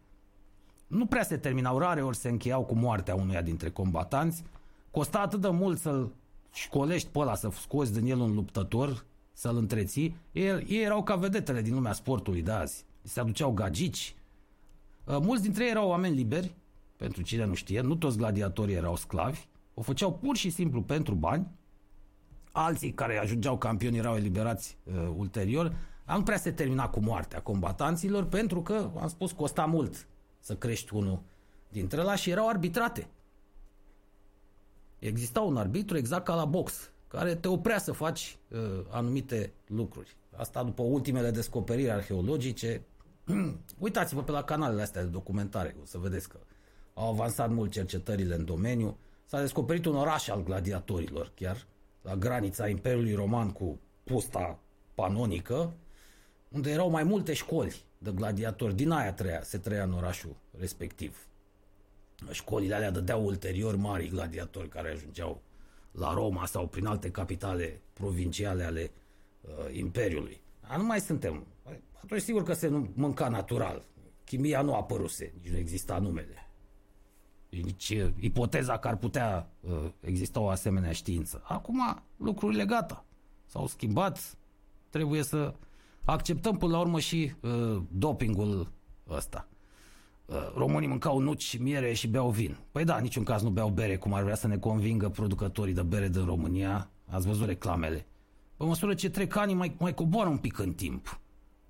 Nu 0.92 1.06
prea 1.06 1.22
se 1.22 1.36
terminau 1.36 1.78
rare 1.78 2.02
ori 2.02 2.16
se 2.16 2.28
încheiau 2.28 2.64
cu 2.64 2.74
moartea 2.74 3.14
unuia 3.14 3.42
dintre 3.42 3.70
combatanți. 3.70 4.44
Costa 4.90 5.18
atât 5.18 5.40
de 5.40 5.48
mult 5.48 5.78
să-l 5.78 6.12
școlești 6.52 7.08
pe 7.08 7.18
ăla 7.18 7.34
să 7.34 7.48
scoți 7.60 7.92
din 7.92 8.10
el 8.10 8.18
un 8.18 8.34
luptător, 8.34 9.04
să-l 9.32 9.56
întreții, 9.56 10.16
ei, 10.32 10.64
ei 10.68 10.82
erau 10.82 11.02
ca 11.02 11.16
vedetele 11.16 11.62
din 11.62 11.74
lumea 11.74 11.92
sportului 11.92 12.42
de 12.42 12.50
azi. 12.50 12.84
Se 13.02 13.20
aduceau 13.20 13.52
gagici. 13.52 14.14
Uh, 15.04 15.16
mulți 15.20 15.42
dintre 15.42 15.64
ei 15.64 15.70
erau 15.70 15.88
oameni 15.88 16.14
liberi, 16.14 16.54
pentru 16.96 17.22
cine 17.22 17.44
nu 17.44 17.54
știe, 17.54 17.80
nu 17.80 17.94
toți 17.94 18.16
gladiatorii 18.16 18.74
erau 18.74 18.96
sclavi, 18.96 19.46
o 19.74 19.82
făceau 19.82 20.12
pur 20.12 20.36
și 20.36 20.50
simplu 20.50 20.82
pentru 20.82 21.14
bani, 21.14 21.46
alții 22.50 22.92
care 22.92 23.18
ajungeau 23.18 23.58
campioni 23.58 23.96
erau 23.96 24.16
eliberați 24.16 24.76
uh, 24.84 24.94
ulterior, 25.16 25.76
am 26.04 26.22
prea 26.22 26.38
se 26.38 26.50
termina 26.50 26.88
cu 26.88 27.00
moartea 27.00 27.40
combatanților, 27.40 28.24
pentru 28.24 28.62
că, 28.62 28.90
am 29.00 29.08
spus, 29.08 29.32
costa 29.32 29.64
mult 29.64 30.06
să 30.42 30.56
crești 30.56 30.94
unul 30.94 31.22
dintre 31.68 32.00
ăla 32.00 32.14
și 32.14 32.30
erau 32.30 32.48
arbitrate. 32.48 33.08
Exista 34.98 35.40
un 35.40 35.56
arbitru 35.56 35.96
exact 35.96 36.24
ca 36.24 36.34
la 36.34 36.44
box, 36.44 36.90
care 37.08 37.34
te 37.34 37.48
oprea 37.48 37.78
să 37.78 37.92
faci 37.92 38.38
uh, 38.48 38.58
anumite 38.88 39.52
lucruri. 39.66 40.16
Asta 40.36 40.62
după 40.62 40.82
ultimele 40.82 41.30
descoperiri 41.30 41.90
arheologice. 41.90 42.82
Uitați-vă 43.78 44.22
pe 44.22 44.30
la 44.30 44.42
canalele 44.42 44.82
astea 44.82 45.02
de 45.02 45.08
documentare, 45.08 45.76
o 45.82 45.84
să 45.84 45.98
vedeți 45.98 46.28
că 46.28 46.38
au 46.94 47.08
avansat 47.08 47.50
mult 47.50 47.70
cercetările 47.70 48.34
în 48.34 48.44
domeniu. 48.44 48.96
S-a 49.24 49.40
descoperit 49.40 49.84
un 49.84 49.96
oraș 49.96 50.28
al 50.28 50.42
gladiatorilor, 50.42 51.32
chiar, 51.34 51.66
la 52.02 52.16
granița 52.16 52.68
Imperiului 52.68 53.14
Roman 53.14 53.50
cu 53.50 53.78
pusta 54.04 54.58
panonică, 54.94 55.72
unde 56.48 56.70
erau 56.70 56.90
mai 56.90 57.02
multe 57.02 57.32
școli 57.32 57.84
de 58.02 58.10
gladiatori. 58.10 58.74
Din 58.74 58.90
aia 58.90 59.12
treia, 59.12 59.42
se 59.42 59.58
trăia 59.58 59.82
în 59.82 59.92
orașul 59.92 60.36
respectiv. 60.58 61.26
Școlile 62.30 62.74
alea 62.74 62.90
dădeau 62.90 63.24
ulterior 63.24 63.76
mari 63.76 64.08
gladiatori 64.08 64.68
care 64.68 64.90
ajungeau 64.90 65.42
la 65.92 66.12
Roma 66.12 66.46
sau 66.46 66.66
prin 66.66 66.86
alte 66.86 67.10
capitale 67.10 67.80
provinciale 67.92 68.64
ale 68.64 68.90
uh, 69.40 69.76
Imperiului. 69.76 70.40
Dar 70.68 70.76
nu 70.76 70.84
mai 70.84 71.00
suntem. 71.00 71.46
Atunci 72.02 72.22
sigur 72.22 72.42
că 72.42 72.52
se 72.52 72.68
mânca 72.94 73.28
natural. 73.28 73.84
Chimia 74.24 74.62
nu 74.62 74.74
apăruse, 74.74 75.32
nici 75.42 75.50
nu 75.50 75.56
exista 75.56 75.98
numele. 75.98 76.46
Nici 77.48 77.88
uh, 77.90 78.10
ipoteza 78.20 78.78
că 78.78 78.88
ar 78.88 78.96
putea 78.96 79.50
uh, 79.60 79.90
exista 80.00 80.40
o 80.40 80.48
asemenea 80.48 80.92
știință. 80.92 81.42
Acum 81.44 82.02
lucrurile 82.16 82.64
gata. 82.64 83.04
S-au 83.46 83.66
schimbat. 83.66 84.36
Trebuie 84.90 85.22
să 85.22 85.54
acceptăm 86.04 86.56
până 86.56 86.72
la 86.72 86.80
urmă 86.80 87.00
și 87.00 87.32
uh, 87.40 87.82
dopingul 87.90 88.72
ăsta. 89.08 89.48
Uh, 90.26 90.52
românii 90.56 90.88
mâncau 90.88 91.18
nuci 91.18 91.42
și 91.42 91.62
miere 91.62 91.92
și 91.92 92.08
beau 92.08 92.30
vin. 92.30 92.56
Păi 92.72 92.84
da, 92.84 92.98
niciun 92.98 93.24
caz 93.24 93.42
nu 93.42 93.50
beau 93.50 93.68
bere, 93.68 93.96
cum 93.96 94.12
ar 94.12 94.22
vrea 94.22 94.34
să 94.34 94.46
ne 94.46 94.58
convingă 94.58 95.08
producătorii 95.08 95.74
de 95.74 95.82
bere 95.82 96.08
din 96.08 96.24
România. 96.24 96.90
Ați 97.06 97.26
văzut 97.26 97.46
reclamele. 97.46 98.06
Pe 98.56 98.64
măsură 98.64 98.94
ce 98.94 99.10
trec 99.10 99.36
ani, 99.36 99.54
mai, 99.54 99.76
mai 99.78 99.94
coboară 99.94 100.28
un 100.28 100.38
pic 100.38 100.58
în 100.58 100.72
timp. 100.72 101.20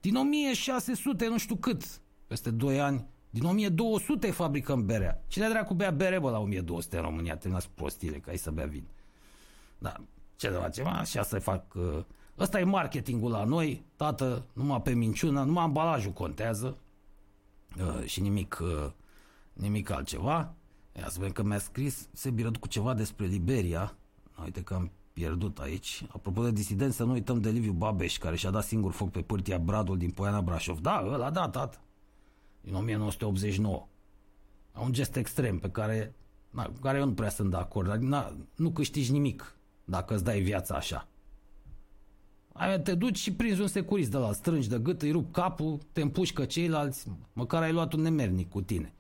Din 0.01 0.17
1600, 0.17 1.29
nu 1.29 1.39
știu 1.39 1.57
cât, 1.57 2.01
peste 2.27 2.51
2 2.51 2.81
ani, 2.81 3.07
din 3.31 3.45
1200 3.45 4.31
fabricăm 4.31 4.87
berea. 4.87 5.25
Cine 5.27 5.49
dracu 5.49 5.75
bea 5.75 5.91
bere, 5.91 6.19
bă, 6.19 6.31
la 6.31 6.39
1200 6.39 6.97
în 6.97 7.03
România? 7.03 7.37
Terminați 7.37 7.71
prostile, 7.75 8.19
ca 8.19 8.31
ai 8.31 8.37
să 8.37 8.51
bea 8.51 8.67
vin. 8.67 8.85
Da, 9.79 9.97
ce 10.37 10.51
de 10.51 10.71
ceva, 10.73 11.03
și 11.03 11.19
asta 11.19 11.39
fac... 11.39 11.75
Uh, 11.75 12.05
ăsta 12.43 12.61
e 12.61 12.65
marketingul 12.65 13.31
la 13.31 13.45
noi, 13.45 13.85
tată, 13.97 14.45
numai 14.53 14.83
pe 14.83 14.95
minciună, 14.95 15.43
numai 15.43 15.65
ambalajul 15.65 16.13
contează 16.13 16.77
uh, 17.79 18.05
și 18.05 18.21
nimic, 18.21 18.59
uh, 18.63 18.91
nimic 19.53 19.91
altceva. 19.91 20.55
Ia 20.99 21.09
să 21.09 21.17
vedem 21.19 21.33
că 21.33 21.43
mi-a 21.43 21.59
scris 21.59 22.09
Sebi 22.13 22.59
cu 22.59 22.69
ceva 22.69 22.95
despre 22.95 23.27
Liberia. 23.27 23.97
Uite 24.45 24.63
că 24.63 24.75
am 24.75 24.91
pierdut 25.13 25.59
aici. 25.59 26.05
Apropo 26.13 26.43
de 26.43 26.51
disidenți, 26.51 26.97
să 26.97 27.05
nu 27.05 27.13
uităm 27.13 27.41
de 27.41 27.51
Liviu 27.51 27.73
Babeș, 27.73 28.19
care 28.19 28.37
și-a 28.37 28.51
dat 28.51 28.65
singur 28.65 28.93
foc 28.93 29.11
pe 29.11 29.21
pârtia 29.21 29.59
Bradul 29.59 29.99
din 29.99 30.11
Poiana 30.11 30.41
Brașov. 30.41 30.79
Da, 30.81 31.05
ăla 31.07 31.31
da, 31.31 31.49
tată. 31.49 31.81
Din 32.61 32.75
1989. 32.75 33.87
Un 34.81 34.93
gest 34.93 35.17
extrem 35.17 35.59
pe 35.59 35.71
care, 35.71 36.15
na, 36.51 36.65
cu 36.65 36.81
care 36.81 36.99
eu 36.99 37.05
nu 37.05 37.13
prea 37.13 37.29
sunt 37.29 37.51
de 37.51 37.57
acord. 37.57 37.89
Dar 37.89 37.97
na, 37.97 38.37
nu 38.55 38.71
câștigi 38.71 39.13
nimic 39.13 39.57
dacă 39.85 40.15
îți 40.15 40.25
dai 40.25 40.41
viața 40.41 40.75
așa. 40.75 41.09
Aia 42.53 42.79
te 42.79 42.95
duci 42.95 43.19
și 43.19 43.33
prinzi 43.33 43.61
un 43.61 43.67
securist 43.67 44.11
de 44.11 44.17
la 44.17 44.33
strângi 44.33 44.69
de 44.69 44.79
gât, 44.79 45.03
îi 45.03 45.11
rup 45.11 45.33
capul, 45.33 45.79
te 45.93 46.01
împușcă 46.01 46.45
ceilalți, 46.45 47.07
măcar 47.33 47.63
ai 47.63 47.73
luat 47.73 47.93
un 47.93 48.01
nemernic 48.01 48.51
cu 48.51 48.61
tine. 48.61 48.93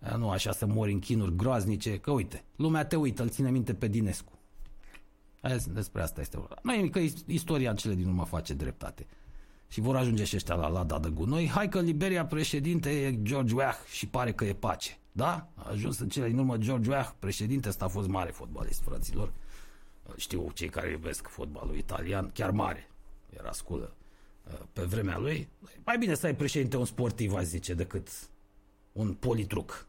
Aia 0.00 0.16
nu 0.16 0.30
așa 0.30 0.52
să 0.52 0.66
mori 0.66 0.92
în 0.92 0.98
chinuri 0.98 1.36
groaznice, 1.36 1.98
că 1.98 2.10
uite, 2.10 2.44
lumea 2.56 2.84
te 2.84 2.96
uită, 2.96 3.22
îl 3.22 3.28
ține 3.28 3.50
minte 3.50 3.74
pe 3.74 3.88
Dinescu. 3.88 4.32
Aia, 5.40 5.56
despre 5.72 6.02
asta 6.02 6.20
este 6.20 6.36
vorba. 6.38 6.56
Nu 6.62 6.74
e 6.74 6.88
că 6.88 7.00
istoria 7.26 7.70
în 7.70 7.76
cele 7.76 7.94
din 7.94 8.06
urmă 8.06 8.24
face 8.24 8.54
dreptate. 8.54 9.06
Și 9.68 9.80
vor 9.80 9.96
ajunge 9.96 10.24
și 10.24 10.36
ăștia 10.36 10.54
la 10.54 10.68
lada 10.68 10.98
de 10.98 11.08
gunoi. 11.08 11.48
Hai 11.48 11.68
că 11.68 11.80
Liberia 11.80 12.26
președinte 12.26 12.90
e 12.90 13.22
George 13.22 13.54
Weah 13.54 13.74
și 13.92 14.06
pare 14.06 14.32
că 14.32 14.44
e 14.44 14.52
pace. 14.52 14.98
Da? 15.12 15.48
A 15.54 15.70
ajuns 15.70 15.98
în 15.98 16.08
cele 16.08 16.28
din 16.28 16.38
urmă 16.38 16.56
George 16.56 16.90
Weah, 16.90 17.08
președinte, 17.18 17.68
ăsta 17.68 17.84
a 17.84 17.88
fost 17.88 18.08
mare 18.08 18.30
fotbalist, 18.30 18.82
fraților. 18.82 19.32
Știu 20.16 20.50
cei 20.54 20.68
care 20.68 20.90
iubesc 20.90 21.28
fotbalul 21.28 21.76
italian, 21.76 22.30
chiar 22.30 22.50
mare. 22.50 22.90
Era 23.38 23.52
sculă 23.52 23.94
uh, 24.50 24.58
pe 24.72 24.82
vremea 24.82 25.18
lui. 25.18 25.48
Mai 25.84 25.98
bine 25.98 26.14
să 26.14 26.26
ai 26.26 26.34
președinte 26.34 26.76
un 26.76 26.84
sportiv, 26.84 27.34
aș 27.34 27.44
zice, 27.44 27.74
decât 27.74 28.08
un 28.92 29.14
politruc. 29.14 29.86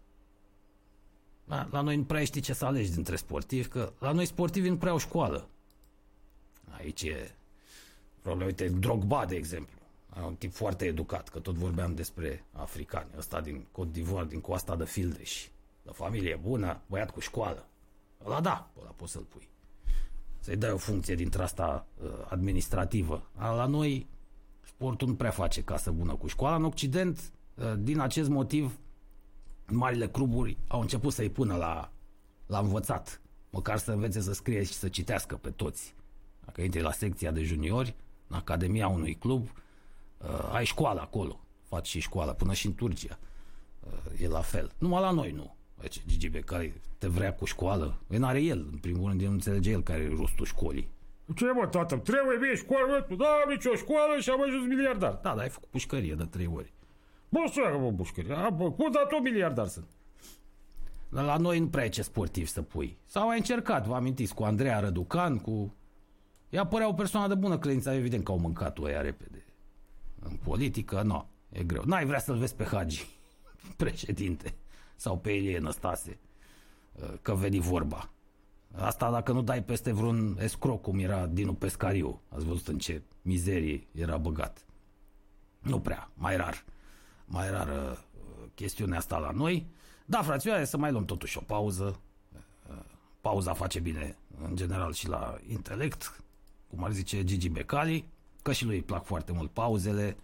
Da? 1.46 1.68
La 1.72 1.82
noi 1.82 1.96
nu 1.96 2.04
prea 2.04 2.24
știi 2.24 2.42
ce 2.42 2.54
să 2.54 2.66
alegi 2.66 2.92
dintre 2.92 3.16
sportivi, 3.16 3.68
că 3.68 3.94
la 4.00 4.12
noi 4.12 4.26
sportivii 4.26 4.70
nu 4.70 4.78
prea 4.78 4.92
au 4.92 4.98
școală. 4.98 5.48
Aici 6.78 7.02
e 7.02 7.36
problema. 8.22 8.46
Uite, 8.46 8.70
Drogba, 8.70 9.26
de 9.26 9.36
exemplu. 9.36 9.76
E 10.18 10.22
un 10.22 10.36
tip 10.36 10.54
foarte 10.54 10.86
educat, 10.86 11.30
că 11.30 11.40
tot 11.40 11.56
vorbeam 11.56 11.96
despre 11.96 12.44
africani. 12.52 13.10
Ăsta 13.18 13.42
din 13.42 13.68
Côte 13.72 14.00
d'Ivoire, 14.00 14.28
din 14.28 14.42
coasta 14.42 14.76
de 14.76 14.86
Fildeș. 14.86 15.48
De 15.84 15.92
familie 15.94 16.36
bună, 16.36 16.82
băiat 16.88 17.12
cu 17.12 17.20
școală. 17.20 17.68
Ăla 18.26 18.42
da, 18.42 18.70
ăla 18.80 18.90
poți 18.90 19.12
să-l 19.12 19.22
pui. 19.22 19.48
Să-i 20.48 20.56
dai 20.56 20.72
o 20.72 20.78
funcție 20.78 21.16
dintre 21.16 21.44
asta 21.44 21.88
uh, 22.04 22.10
administrativă. 22.30 23.30
La 23.36 23.66
noi 23.66 24.08
sportul 24.62 25.08
nu 25.08 25.16
prea 25.16 25.30
face 25.30 25.64
casă 25.64 25.92
bună 25.92 26.14
cu 26.14 26.28
școala. 26.28 26.56
În 26.56 26.64
Occident, 26.64 27.32
uh, 27.56 27.74
din 27.78 28.00
acest 28.00 28.30
motiv, 28.30 28.80
marile 29.66 30.08
cluburi 30.08 30.58
au 30.68 30.82
început 30.82 31.14
să-i 31.14 31.30
pună 31.30 31.56
la, 31.56 31.92
la 32.46 32.60
învățat. 32.60 33.22
Măcar 33.50 33.78
să 33.78 33.92
învețe 33.92 34.22
să 34.22 34.34
scrie 34.34 34.64
și 34.64 34.74
să 34.74 34.88
citească 34.88 35.36
pe 35.36 35.50
toți. 35.50 35.96
Dacă 36.46 36.62
intri 36.62 36.82
la 36.82 36.92
secția 36.92 37.32
de 37.32 37.44
juniori, 37.44 37.96
în 38.28 38.36
academia 38.36 38.88
unui 38.88 39.16
club, 39.16 39.52
uh, 40.18 40.50
ai 40.52 40.66
școală 40.66 41.02
acolo. 41.02 41.40
Faci 41.64 41.88
și 41.88 42.00
școală, 42.00 42.34
până 42.34 42.54
și 42.54 42.66
în 42.66 42.76
Turcia. 42.76 43.20
Uh, 43.80 44.22
e 44.22 44.28
la 44.28 44.42
fel. 44.42 44.72
Numai 44.78 45.02
la 45.02 45.12
noi 45.12 45.32
nu. 45.32 45.56
Deci, 45.82 46.02
Gigi 46.08 46.30
care 46.30 46.82
te 46.98 47.08
vrea 47.08 47.34
cu 47.34 47.46
școală. 47.46 48.02
Păi 48.08 48.18
n-are 48.18 48.42
el, 48.42 48.68
în 48.72 48.78
primul 48.78 49.08
rând, 49.10 49.22
nu 49.22 49.32
înțelege 49.32 49.72
el 49.72 49.84
care 49.84 50.02
e 50.02 50.16
rostul 50.18 50.46
școlii. 50.46 50.90
Ce 51.36 51.46
mă, 51.46 51.68
tată, 51.68 51.98
trebuie 51.98 52.38
mie 52.38 52.56
școală, 52.56 53.06
mă, 53.10 53.16
da, 53.16 53.44
nici 53.48 53.66
o 53.66 53.76
școală 53.76 54.20
și 54.20 54.30
am 54.30 54.42
ajuns 54.42 54.68
miliardar. 54.68 55.12
Da, 55.12 55.30
dar 55.30 55.38
ai 55.38 55.50
făcut 55.50 55.70
pușcărie 55.70 56.14
de 56.14 56.24
trei 56.24 56.50
ori. 56.54 56.74
Bă, 57.30 57.40
să 57.54 57.78
bă, 57.82 57.92
bușcărie. 57.92 58.34
A, 58.34 58.50
bă, 58.50 58.72
cu 58.72 58.90
dat 58.90 59.12
o 59.12 59.22
miliardar 59.22 59.68
sunt. 59.68 59.88
Dar 61.10 61.24
la 61.24 61.38
noi 61.38 61.60
nu 61.60 61.68
prea 61.68 61.86
e 61.86 61.90
ce 61.90 62.02
sportiv 62.02 62.48
să 62.48 62.62
pui. 62.62 62.98
Sau 63.06 63.30
ai 63.30 63.38
încercat, 63.38 63.86
vă 63.86 63.96
amintiți, 63.96 64.34
cu 64.34 64.44
Andreea 64.44 64.80
Răducan, 64.80 65.38
cu... 65.38 65.76
Ea 66.50 66.66
părea 66.66 66.88
o 66.88 66.94
persoană 66.94 67.28
de 67.28 67.36
bună 67.36 67.58
credință, 67.58 67.92
evident 67.92 68.24
că 68.24 68.32
au 68.32 68.40
mâncat-o 68.40 68.86
aia 68.86 69.02
repede. 69.02 69.46
În 70.20 70.36
politică, 70.44 71.02
nu, 71.02 71.28
e 71.50 71.64
greu. 71.64 71.84
N-ai 71.86 72.06
vrea 72.06 72.20
să-l 72.20 72.38
vezi 72.38 72.56
pe 72.56 72.64
Hagi, 72.64 73.08
președinte, 73.78 74.56
sau 74.98 75.18
pe 75.18 75.32
Elie 75.32 75.60
Năstase, 75.60 76.20
că 77.22 77.34
veni 77.34 77.60
vorba. 77.60 78.10
Asta 78.76 79.12
dacă 79.12 79.32
nu 79.32 79.42
dai 79.42 79.64
peste 79.64 79.92
vreun 79.92 80.38
escroc, 80.42 80.82
cum 80.82 81.00
era 81.00 81.26
Dinu 81.26 81.54
Pescariu. 81.54 82.22
Ați 82.30 82.46
văzut 82.46 82.68
în 82.68 82.78
ce 82.78 83.02
mizerie 83.22 83.88
era 83.92 84.18
băgat. 84.18 84.66
Nu 85.60 85.80
prea, 85.80 86.12
mai 86.14 86.38
rar 86.38 86.64
mai 87.28 87.50
rară 87.50 88.06
uh, 88.14 88.48
chestiunea 88.56 88.98
asta 88.98 89.18
la 89.18 89.32
noi. 89.32 89.68
Da, 90.06 90.22
frațioare, 90.22 90.66
să 90.66 90.78
mai 90.78 90.92
luăm 90.92 91.06
totuși 91.06 91.38
o 91.38 91.42
pauză. 91.42 92.00
Uh, 92.70 92.76
pauza 93.22 93.54
face 93.54 93.80
bine, 93.80 94.18
în 94.44 94.56
general, 94.56 94.94
și 94.94 95.08
la 95.08 95.38
intelect, 95.48 96.24
cum 96.68 96.84
ar 96.84 96.92
zice 96.92 97.24
Gigi 97.24 97.50
Becali, 97.50 98.06
că 98.42 98.52
și 98.52 98.66
lui 98.66 98.76
îi 98.76 98.84
plac 98.84 99.06
foarte 99.06 99.32
mult 99.32 99.52
pauzele. 99.52 100.18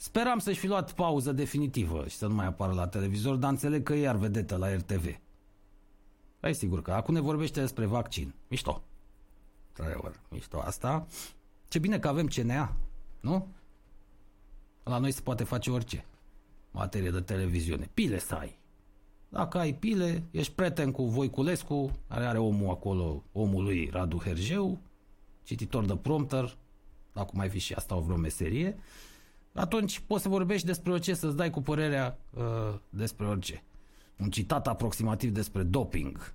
Speram 0.00 0.38
să-și 0.38 0.58
fi 0.58 0.66
luat 0.66 0.92
pauză 0.92 1.32
definitivă 1.32 2.08
și 2.08 2.16
să 2.16 2.26
nu 2.26 2.34
mai 2.34 2.46
apară 2.46 2.72
la 2.72 2.88
televizor, 2.88 3.36
dar 3.36 3.50
înțeleg 3.50 3.82
că 3.82 3.94
e 3.94 4.08
ar 4.08 4.16
vedetă 4.16 4.56
la 4.56 4.74
RTV. 4.74 5.18
Ai 6.40 6.54
sigur 6.54 6.82
că 6.82 6.92
acum 6.92 7.14
ne 7.14 7.20
vorbește 7.20 7.60
despre 7.60 7.84
vaccin. 7.84 8.34
Mișto. 8.48 8.82
Trevor, 9.72 10.20
mișto 10.30 10.60
asta. 10.60 11.06
Ce 11.68 11.78
bine 11.78 11.98
că 11.98 12.08
avem 12.08 12.26
CNA, 12.26 12.76
nu? 13.20 13.48
La 14.82 14.98
noi 14.98 15.10
se 15.10 15.20
poate 15.20 15.44
face 15.44 15.70
orice 15.70 16.04
materie 16.70 17.10
de 17.10 17.20
televiziune. 17.20 17.90
Pile 17.94 18.18
să 18.18 18.34
ai. 18.34 18.58
Dacă 19.28 19.58
ai 19.58 19.74
pile, 19.74 20.22
ești 20.30 20.52
prieten 20.52 20.90
cu 20.90 21.04
Voiculescu, 21.04 21.90
care 22.08 22.24
are 22.24 22.38
omul 22.38 22.70
acolo, 22.70 23.22
omul 23.32 23.62
lui 23.62 23.88
Radu 23.92 24.18
Hergeu, 24.18 24.78
cititor 25.42 25.84
de 25.84 25.96
prompter, 25.96 26.56
dacă 27.12 27.30
mai 27.32 27.48
fi 27.48 27.58
și 27.58 27.72
asta 27.72 27.96
o 27.96 28.00
vreo 28.00 28.16
meserie, 28.16 28.78
atunci 29.58 30.00
poți 30.00 30.22
să 30.22 30.28
vorbești 30.28 30.66
despre 30.66 30.92
orice, 30.92 31.14
să-ți 31.14 31.36
dai 31.36 31.50
cu 31.50 31.60
părerea 31.60 32.18
uh, 32.30 32.42
despre 32.88 33.26
orice. 33.26 33.62
Un 34.18 34.30
citat 34.30 34.66
aproximativ 34.66 35.30
despre 35.30 35.62
doping. 35.62 36.34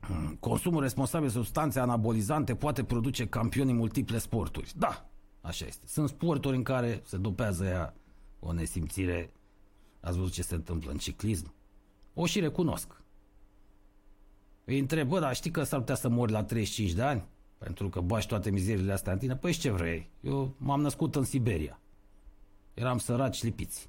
Hmm, 0.00 0.36
consumul 0.40 0.82
responsabil 0.82 1.26
de 1.26 1.32
substanțe 1.32 1.80
anabolizante 1.80 2.54
poate 2.54 2.84
produce 2.84 3.26
campioni 3.26 3.70
în 3.70 3.76
multiple 3.76 4.18
sporturi. 4.18 4.72
Da, 4.76 5.08
așa 5.40 5.66
este. 5.66 5.86
Sunt 5.86 6.08
sporturi 6.08 6.56
în 6.56 6.62
care 6.62 7.02
se 7.04 7.16
dopează 7.16 7.64
ea 7.64 7.94
o 8.40 8.52
nesimțire. 8.52 9.32
Ați 10.00 10.16
văzut 10.16 10.32
ce 10.32 10.42
se 10.42 10.54
întâmplă 10.54 10.90
în 10.90 10.98
ciclism? 10.98 11.52
O 12.14 12.26
și 12.26 12.40
recunosc. 12.40 13.02
Îi 14.64 14.78
întreb, 14.78 15.08
bă, 15.08 15.18
dar 15.18 15.34
știi 15.34 15.50
că 15.50 15.62
s-ar 15.62 15.78
putea 15.78 15.94
să 15.94 16.08
mori 16.08 16.32
la 16.32 16.44
35 16.44 16.92
de 16.92 17.02
ani? 17.02 17.24
Pentru 17.58 17.88
că 17.88 18.00
bași 18.00 18.26
toate 18.26 18.50
mizerile 18.50 18.92
astea 18.92 19.12
în 19.12 19.18
tine? 19.18 19.36
Păi 19.36 19.52
ce 19.52 19.70
vrei? 19.70 20.10
Eu 20.20 20.54
m-am 20.56 20.80
născut 20.80 21.14
în 21.14 21.24
Siberia. 21.24 21.80
Eram 22.78 22.98
săraci 22.98 23.42
lipiți. 23.42 23.88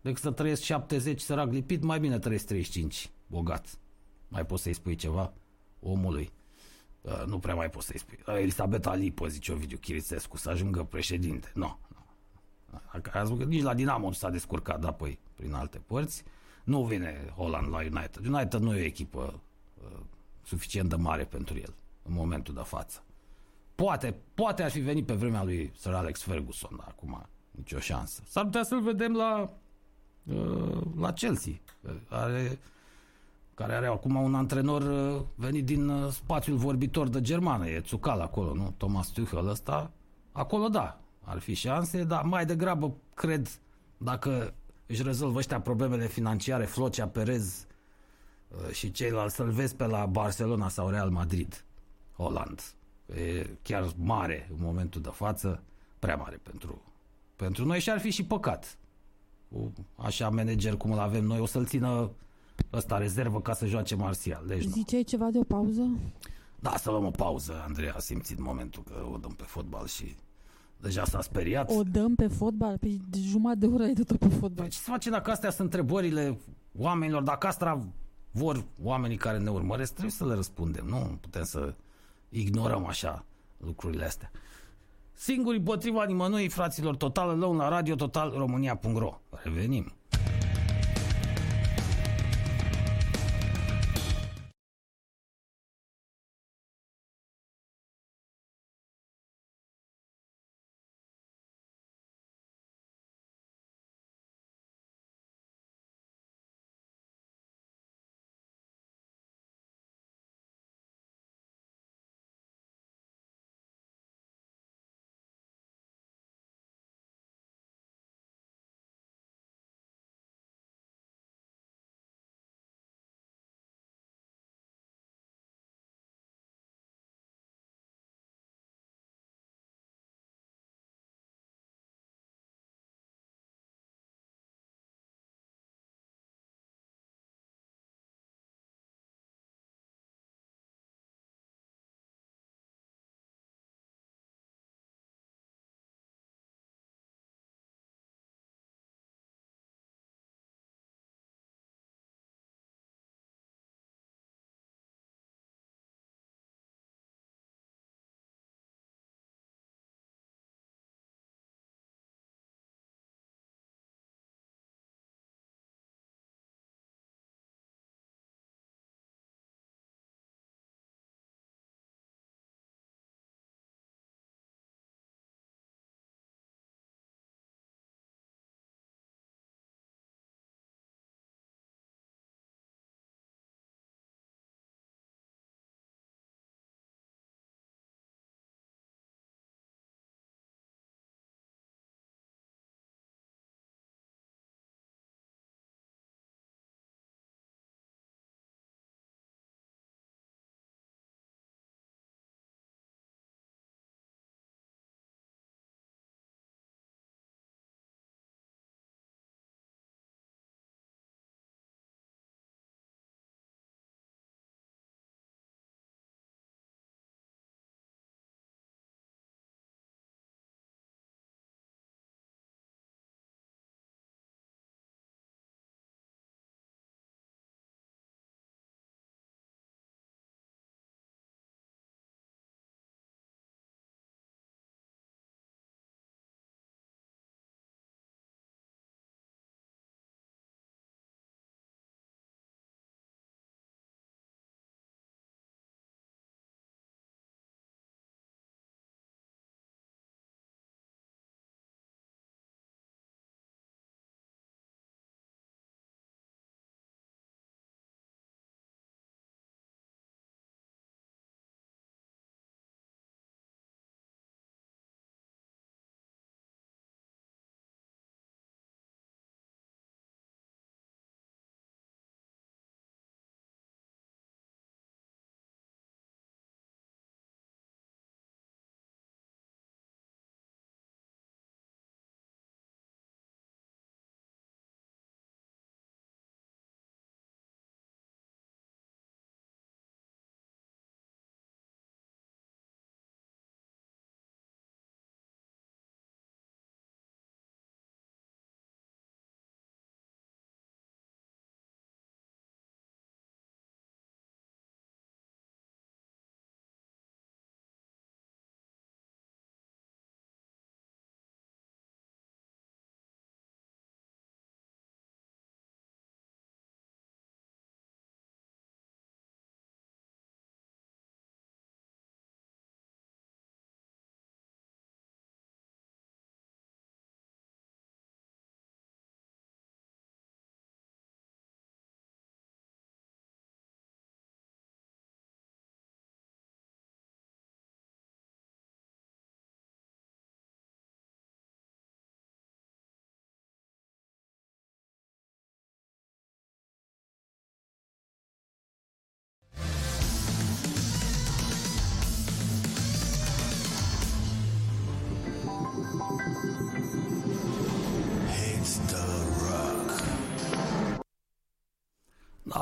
Decât 0.00 0.22
să 0.22 0.30
trăiesc 0.30 0.62
70 0.62 1.20
sărac 1.20 1.52
lipit, 1.52 1.82
mai 1.82 2.00
bine 2.00 2.18
trăiesc 2.18 2.46
35 2.46 3.10
bogat. 3.26 3.78
Mai 4.28 4.46
poți 4.46 4.62
să-i 4.62 4.72
spui 4.72 4.94
ceva 4.94 5.32
omului? 5.80 6.32
Uh, 7.00 7.24
nu 7.26 7.38
prea 7.38 7.54
mai 7.54 7.70
poți 7.70 7.86
să-i 7.86 7.98
spui. 7.98 8.18
Elisabeta 8.26 8.94
Lipă, 8.94 9.26
zice 9.26 9.52
Ovidiu 9.52 9.76
Chirițescu, 9.76 10.36
să 10.36 10.50
ajungă 10.50 10.84
președinte. 10.84 11.50
Nu, 11.54 11.78
no. 11.94 12.78
Ați 12.92 13.10
văzut 13.12 13.38
că 13.38 13.44
nici 13.44 13.62
la 13.62 13.74
Dinamo 13.74 14.06
nu 14.06 14.12
s-a 14.12 14.30
descurcat, 14.30 14.80
da, 14.80 14.92
păi, 14.92 15.18
prin 15.34 15.52
alte 15.52 15.78
părți. 15.78 16.22
Nu 16.64 16.84
vine 16.84 17.32
Holland 17.36 17.68
la 17.68 17.78
United. 17.78 18.26
United 18.26 18.60
nu 18.60 18.76
e 18.76 18.80
o 18.80 18.84
echipă 18.84 19.40
uh, 19.82 20.00
suficient 20.42 20.88
de 20.88 20.96
mare 20.96 21.24
pentru 21.24 21.56
el 21.56 21.74
în 22.02 22.12
momentul 22.12 22.54
de 22.54 22.62
față. 22.64 23.04
Poate, 23.74 24.14
poate 24.34 24.62
ar 24.62 24.70
fi 24.70 24.80
venit 24.80 25.06
pe 25.06 25.14
vremea 25.14 25.42
lui 25.42 25.72
Sir 25.76 25.92
Alex 25.92 26.22
Ferguson, 26.22 26.76
dar 26.76 26.86
acum 26.88 27.28
nicio 27.56 27.78
șansă. 27.78 28.22
S-ar 28.28 28.44
putea 28.44 28.62
să-l 28.62 28.80
vedem 28.80 29.12
la, 29.12 29.50
uh, 30.24 30.80
la 30.98 31.12
Chelsea, 31.12 31.52
are, 32.08 32.58
care 33.54 33.74
are 33.74 33.86
acum 33.86 34.14
un 34.14 34.34
antrenor 34.34 34.82
uh, 34.82 35.22
venit 35.34 35.64
din 35.64 35.88
uh, 35.88 36.12
spațiul 36.12 36.56
vorbitor 36.56 37.08
de 37.08 37.20
germană, 37.20 37.68
e 37.68 37.80
Țucal 37.80 38.20
acolo, 38.20 38.54
nu? 38.54 38.74
Thomas 38.76 39.08
Tuchel 39.08 39.48
ăsta, 39.48 39.90
acolo 40.32 40.68
da, 40.68 41.00
ar 41.22 41.38
fi 41.38 41.54
șanse, 41.54 42.04
dar 42.04 42.22
mai 42.22 42.46
degrabă 42.46 42.96
cred 43.14 43.60
dacă 43.96 44.54
își 44.86 45.02
rezolvă 45.02 45.38
ăștia 45.38 45.60
problemele 45.60 46.06
financiare, 46.06 46.64
Flocea 46.64 47.08
Perez 47.08 47.66
uh, 48.48 48.72
și 48.72 48.90
ceilalți 48.90 49.34
să-l 49.34 49.50
vezi 49.50 49.76
pe 49.76 49.86
la 49.86 50.06
Barcelona 50.06 50.68
sau 50.68 50.88
Real 50.88 51.10
Madrid, 51.10 51.64
Holland. 52.16 52.62
E 53.14 53.46
chiar 53.62 53.92
mare 53.96 54.48
în 54.50 54.56
momentul 54.60 55.00
de 55.00 55.10
față, 55.12 55.62
prea 55.98 56.16
mare 56.16 56.40
pentru, 56.42 56.82
pentru 57.36 57.64
noi 57.64 57.80
și 57.80 57.90
ar 57.90 58.00
fi 58.00 58.10
și 58.10 58.24
păcat. 58.24 58.78
Cu 59.48 59.72
așa 59.96 60.28
manager 60.28 60.76
cum 60.76 60.92
îl 60.92 60.98
avem 60.98 61.24
noi, 61.24 61.38
o 61.38 61.46
să-l 61.46 61.66
țină 61.66 62.10
ăsta 62.72 62.98
rezervă 62.98 63.40
ca 63.40 63.54
să 63.54 63.66
joace 63.66 63.94
Marțial. 63.94 64.44
Deci 64.46 64.64
nu. 64.64 64.70
Ziceai 64.70 65.02
ceva 65.02 65.30
de 65.30 65.38
o 65.38 65.44
pauză? 65.44 65.88
Da, 66.60 66.76
să 66.76 66.90
luăm 66.90 67.04
o 67.04 67.10
pauză. 67.10 67.64
Andrei 67.66 67.90
a 67.90 67.98
simțit 67.98 68.38
momentul 68.38 68.82
că 68.82 69.06
o 69.12 69.16
dăm 69.16 69.32
pe 69.32 69.42
fotbal 69.42 69.86
și 69.86 70.14
deja 70.80 71.04
s-a 71.04 71.20
speriat. 71.20 71.70
O 71.70 71.82
dăm 71.82 72.14
pe 72.14 72.26
fotbal? 72.26 72.78
Pe 72.78 72.90
jumătate 73.16 73.58
de 73.58 73.66
oră 73.66 73.82
ai 73.82 73.92
dat 73.92 74.16
pe 74.16 74.28
fotbal. 74.28 74.50
Păi 74.54 74.68
ce 74.68 74.78
să 74.78 74.90
face 74.90 75.10
dacă 75.10 75.30
astea 75.30 75.50
sunt 75.50 75.72
întrebările 75.72 76.38
oamenilor? 76.78 77.22
Dacă 77.22 77.46
asta 77.46 77.86
vor 78.30 78.64
oamenii 78.82 79.16
care 79.16 79.38
ne 79.38 79.50
urmăresc, 79.50 79.90
trebuie 79.92 80.12
să 80.12 80.26
le 80.26 80.34
răspundem. 80.34 80.86
Nu 80.86 81.18
putem 81.20 81.44
să 81.44 81.74
ignorăm 82.28 82.86
așa 82.86 83.24
lucrurile 83.56 84.04
astea. 84.04 84.30
Singurii 85.18 85.60
potriva 85.60 86.04
nimănui, 86.04 86.48
fraților, 86.48 86.96
Total 86.96 87.28
Alone 87.28 87.56
la 87.62 87.68
Radio 87.68 87.94
Total 87.94 88.32
România.ro. 88.36 89.20
Revenim. 89.42 89.92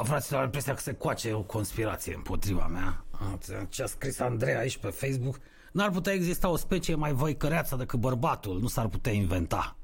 Fraților, 0.04 0.38
am 0.38 0.44
impresia 0.44 0.74
că 0.74 0.80
se 0.80 0.92
coace 0.94 1.32
o 1.32 1.40
conspirație 1.42 2.14
împotriva 2.14 2.66
mea. 2.66 3.04
A, 3.10 3.38
Ce 3.68 3.82
a 3.82 3.86
scris 3.86 4.20
Andrei 4.20 4.54
aici 4.54 4.76
pe 4.76 4.88
Facebook, 4.88 5.38
n-ar 5.72 5.90
putea 5.90 6.12
exista 6.12 6.48
o 6.48 6.56
specie 6.56 6.94
mai 6.94 7.12
voicăreață 7.12 7.76
decât 7.76 7.98
bărbatul, 7.98 8.58
nu 8.60 8.66
s-ar 8.68 8.86
putea 8.88 9.12
inventa. 9.12 9.76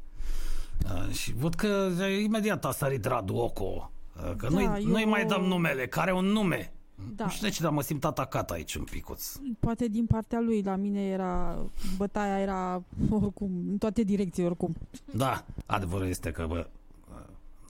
A, 0.86 1.09
și 1.12 1.32
văd 1.34 1.55
că 1.55 1.88
imediat 2.22 2.64
a 2.64 2.70
sărit 2.70 3.05
Radu 3.05 3.34
Oco, 3.34 3.90
a, 4.16 4.34
că 4.36 4.48
Da, 4.48 4.48
noi, 4.48 4.84
noi 4.84 5.02
eu- 5.02 5.09
mai 5.09 5.24
dăm 5.26 5.42
numele, 5.42 5.86
care 5.86 6.12
un 6.12 6.24
nume. 6.24 6.72
Da. 7.16 7.24
Nu 7.24 7.30
știu 7.30 7.47
de 7.48 7.52
ce, 7.52 7.62
dar 7.62 7.72
mă 7.72 7.82
simt 7.82 8.05
atacat 8.05 8.51
aici 8.51 8.74
un 8.74 8.84
picuț. 8.84 9.32
Poate 9.60 9.88
din 9.88 10.06
partea 10.06 10.40
lui, 10.40 10.62
la 10.62 10.76
mine 10.76 11.01
era, 11.06 11.59
bătaia 11.97 12.38
era 12.40 12.82
oricum, 13.20 13.51
în 13.70 13.78
toate 13.78 14.02
direcții 14.02 14.44
oricum. 14.44 14.76
Da, 15.12 15.44
adevărul 15.66 16.06
este 16.06 16.30
că, 16.30 16.47
bă, 16.48 16.66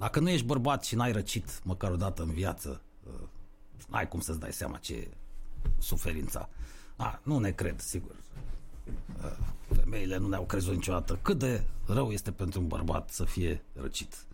dacă 0.00 0.20
nu 0.20 0.28
ești 0.28 0.46
bărbat 0.46 0.84
și 0.84 0.94
n-ai 0.94 1.12
răcit 1.12 1.64
măcar 1.64 1.90
o 1.90 1.96
dată 1.96 2.22
în 2.22 2.30
viață, 2.30 2.80
uh, 3.06 3.28
n-ai 3.88 4.08
cum 4.08 4.20
să-ți 4.20 4.40
dai 4.40 4.52
seama 4.52 4.76
ce 4.76 4.94
e 4.94 5.08
suferința. 5.78 6.48
A, 6.96 7.20
nu 7.22 7.38
ne 7.38 7.50
cred, 7.50 7.80
sigur. 7.80 8.14
Uh, 9.24 9.36
Femeile 9.76 10.16
nu 10.16 10.28
ne-au 10.28 10.44
crezut 10.44 10.74
niciodată 10.74 11.18
cât 11.22 11.38
de 11.38 11.62
rău 11.86 12.10
este 12.10 12.30
pentru 12.30 12.60
un 12.60 12.66
bărbat 12.66 13.10
să 13.10 13.24
fie 13.24 13.62
răcit. 13.72 14.24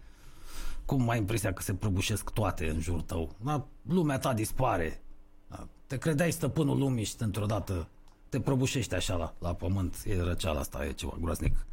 Cum 0.85 1.09
ai 1.09 1.19
impresia 1.19 1.53
că 1.53 1.63
se 1.63 1.75
prăbușesc 1.75 2.31
toate 2.31 2.69
în 2.69 2.81
jurul 2.81 3.01
tău? 3.01 3.35
Da, 3.45 3.67
lumea 3.83 4.19
ta 4.19 4.35
dispare. 4.35 5.03
Da, 5.49 5.69
te 5.87 5.99
credeai 5.99 6.33
stăpânul 6.33 6.79
lumii 6.79 7.05
și 7.05 7.15
într-o 7.19 7.47
dată 7.47 7.89
te 8.29 8.41
prăbușești 8.41 8.95
așa 8.95 9.17
la, 9.17 9.35
la 9.39 9.55
pământ. 9.55 10.03
E 10.05 10.21
răceala 10.21 10.61
asta, 10.61 10.87
e 10.87 10.93
ceva 10.93 11.17
groaznic 11.21 11.67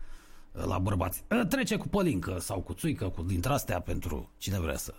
la 0.54 0.80
bărbați. 0.80 1.24
Trece 1.50 1.76
cu 1.76 1.88
pălincă 1.88 2.40
sau 2.40 2.62
cu 2.62 2.74
țuică, 2.74 3.10
cu 3.10 3.22
dintre 3.22 3.54
astea 3.54 3.80
pentru 3.80 4.30
cine 4.38 4.60
vrea 4.60 4.78
să 4.78 4.94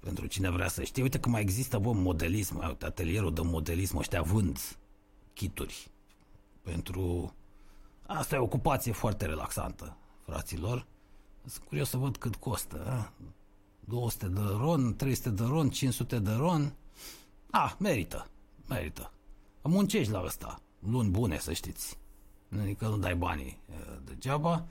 pentru 0.00 0.26
cine 0.26 0.50
vrea 0.50 0.68
să 0.68 0.82
știe. 0.82 1.02
Uite 1.02 1.20
că 1.20 1.28
mai 1.28 1.40
există, 1.40 1.78
bă, 1.78 1.92
modelism, 1.92 2.64
uite, 2.68 2.84
atelierul 2.84 3.34
de 3.34 3.40
modelism, 3.40 3.96
ăștia 3.96 4.22
vând 4.22 4.58
kituri 5.32 5.90
pentru... 6.62 7.34
Asta 8.06 8.34
e 8.34 8.38
o 8.38 8.42
ocupație 8.42 8.92
foarte 8.92 9.26
relaxantă, 9.26 9.96
fraților. 10.24 10.86
Sunt 11.46 11.64
curios 11.64 11.88
să 11.88 11.96
văd 11.96 12.16
cât 12.16 12.36
costă. 12.36 12.86
A? 12.88 13.12
200 13.84 14.26
de 14.26 14.40
ron, 14.40 14.96
300 14.96 15.30
de 15.30 15.42
ron, 15.44 15.70
500 15.70 16.18
de 16.18 16.32
ron. 16.32 16.74
Ah, 17.50 17.72
merită, 17.78 18.28
merită. 18.68 19.12
Muncești 19.62 20.12
la 20.12 20.22
ăsta, 20.24 20.60
luni 20.78 21.10
bune, 21.10 21.38
să 21.38 21.52
știți. 21.52 21.98
Adică 22.60 22.86
nu 22.86 22.96
dai 22.96 23.14
banii 23.14 23.58
e, 23.70 23.74
degeaba. 24.04 24.66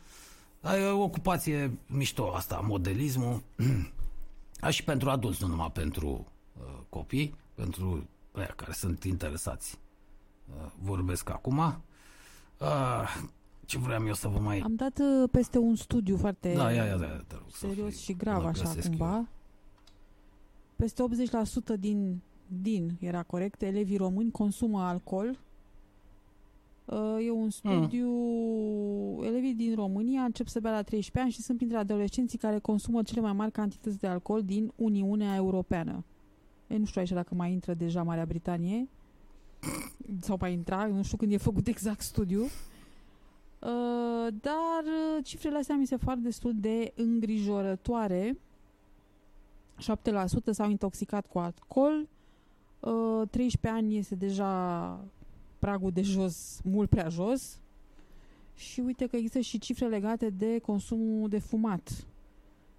Dar 0.61 0.77
e 0.77 0.83
o 0.83 1.03
ocupație 1.03 1.77
mișto 1.87 2.33
asta, 2.33 2.59
modelismul. 2.67 3.41
A, 4.59 4.69
și 4.69 4.83
pentru 4.83 5.09
adulți, 5.09 5.41
nu 5.41 5.47
numai 5.47 5.71
pentru 5.71 6.27
uh, 6.59 6.79
copii, 6.89 7.35
pentru 7.53 8.07
aia 8.31 8.53
care 8.55 8.71
sunt 8.71 9.03
interesați. 9.03 9.79
Uh, 10.49 10.71
vorbesc 10.81 11.29
acum. 11.29 11.57
Uh, 11.57 13.23
ce 13.65 13.77
vreau 13.77 14.07
eu 14.07 14.13
să 14.13 14.27
vă 14.27 14.39
mai... 14.39 14.59
Am 14.59 14.75
dat 14.75 14.99
uh, 14.99 15.29
peste 15.31 15.57
un 15.57 15.75
studiu 15.75 16.17
foarte 16.17 16.53
Da, 16.53 16.71
ia, 16.71 16.83
ia, 16.83 16.95
ia, 16.95 17.23
te 17.27 17.35
rog, 17.35 17.45
serios 17.53 17.93
Sofie, 17.93 17.99
și 17.99 18.13
grav 18.13 18.41
îl 18.41 18.47
așa 18.47 18.63
găsesc 18.63 18.87
cumva. 18.87 19.15
eu. 19.15 19.27
Peste 20.75 21.03
80% 21.75 21.79
din, 21.79 22.21
din, 22.47 22.97
era 22.99 23.23
corect, 23.23 23.61
elevii 23.61 23.97
români 23.97 24.31
consumă 24.31 24.81
alcool. 24.81 25.39
Uh, 26.85 27.25
E 27.25 27.31
un 27.31 27.49
studiu... 27.49 28.09
Elevii 29.23 29.53
din 29.53 29.75
România 29.75 30.21
încep 30.21 30.47
să 30.47 30.59
bea 30.59 30.71
la 30.71 30.81
13 30.81 31.19
ani 31.19 31.31
și 31.31 31.41
sunt 31.41 31.57
printre 31.57 31.77
adolescenții 31.77 32.37
care 32.37 32.59
consumă 32.59 33.03
cele 33.03 33.21
mai 33.21 33.33
mari 33.33 33.51
cantități 33.51 33.99
de 33.99 34.07
alcool 34.07 34.43
din 34.43 34.71
Uniunea 34.75 35.35
Europeană. 35.35 36.03
E, 36.67 36.77
nu 36.77 36.85
știu 36.85 37.01
aici 37.01 37.11
dacă 37.11 37.35
mai 37.35 37.51
intră 37.51 37.73
deja 37.73 38.03
Marea 38.03 38.25
Britanie 38.25 38.87
sau 40.21 40.37
mai 40.39 40.53
intra, 40.53 40.85
nu 40.85 41.03
știu 41.03 41.17
când 41.17 41.31
e 41.31 41.37
făcut 41.37 41.67
exact 41.67 42.01
studiu. 42.01 42.41
Uh, 42.41 44.33
dar 44.41 44.83
uh, 44.83 45.23
cifrele 45.23 45.57
astea 45.57 45.75
mi 45.75 45.87
se 45.87 45.97
par 45.97 46.17
destul 46.17 46.53
de 46.55 46.93
îngrijorătoare. 46.95 48.37
7% 49.77 49.83
s-au 50.51 50.69
intoxicat 50.69 51.27
cu 51.27 51.39
alcool. 51.39 52.07
Uh, 52.79 53.27
13 53.29 53.81
ani 53.81 53.97
este 53.97 54.15
deja 54.15 54.99
pragul 55.61 55.91
de 55.91 56.01
jos, 56.01 56.59
mult 56.63 56.89
prea 56.89 57.09
jos. 57.09 57.59
Și 58.55 58.79
uite 58.79 59.05
că 59.07 59.15
există 59.15 59.39
și 59.39 59.57
cifre 59.59 59.87
legate 59.87 60.29
de 60.29 60.59
consumul 60.59 61.29
de 61.29 61.39
fumat. 61.39 62.05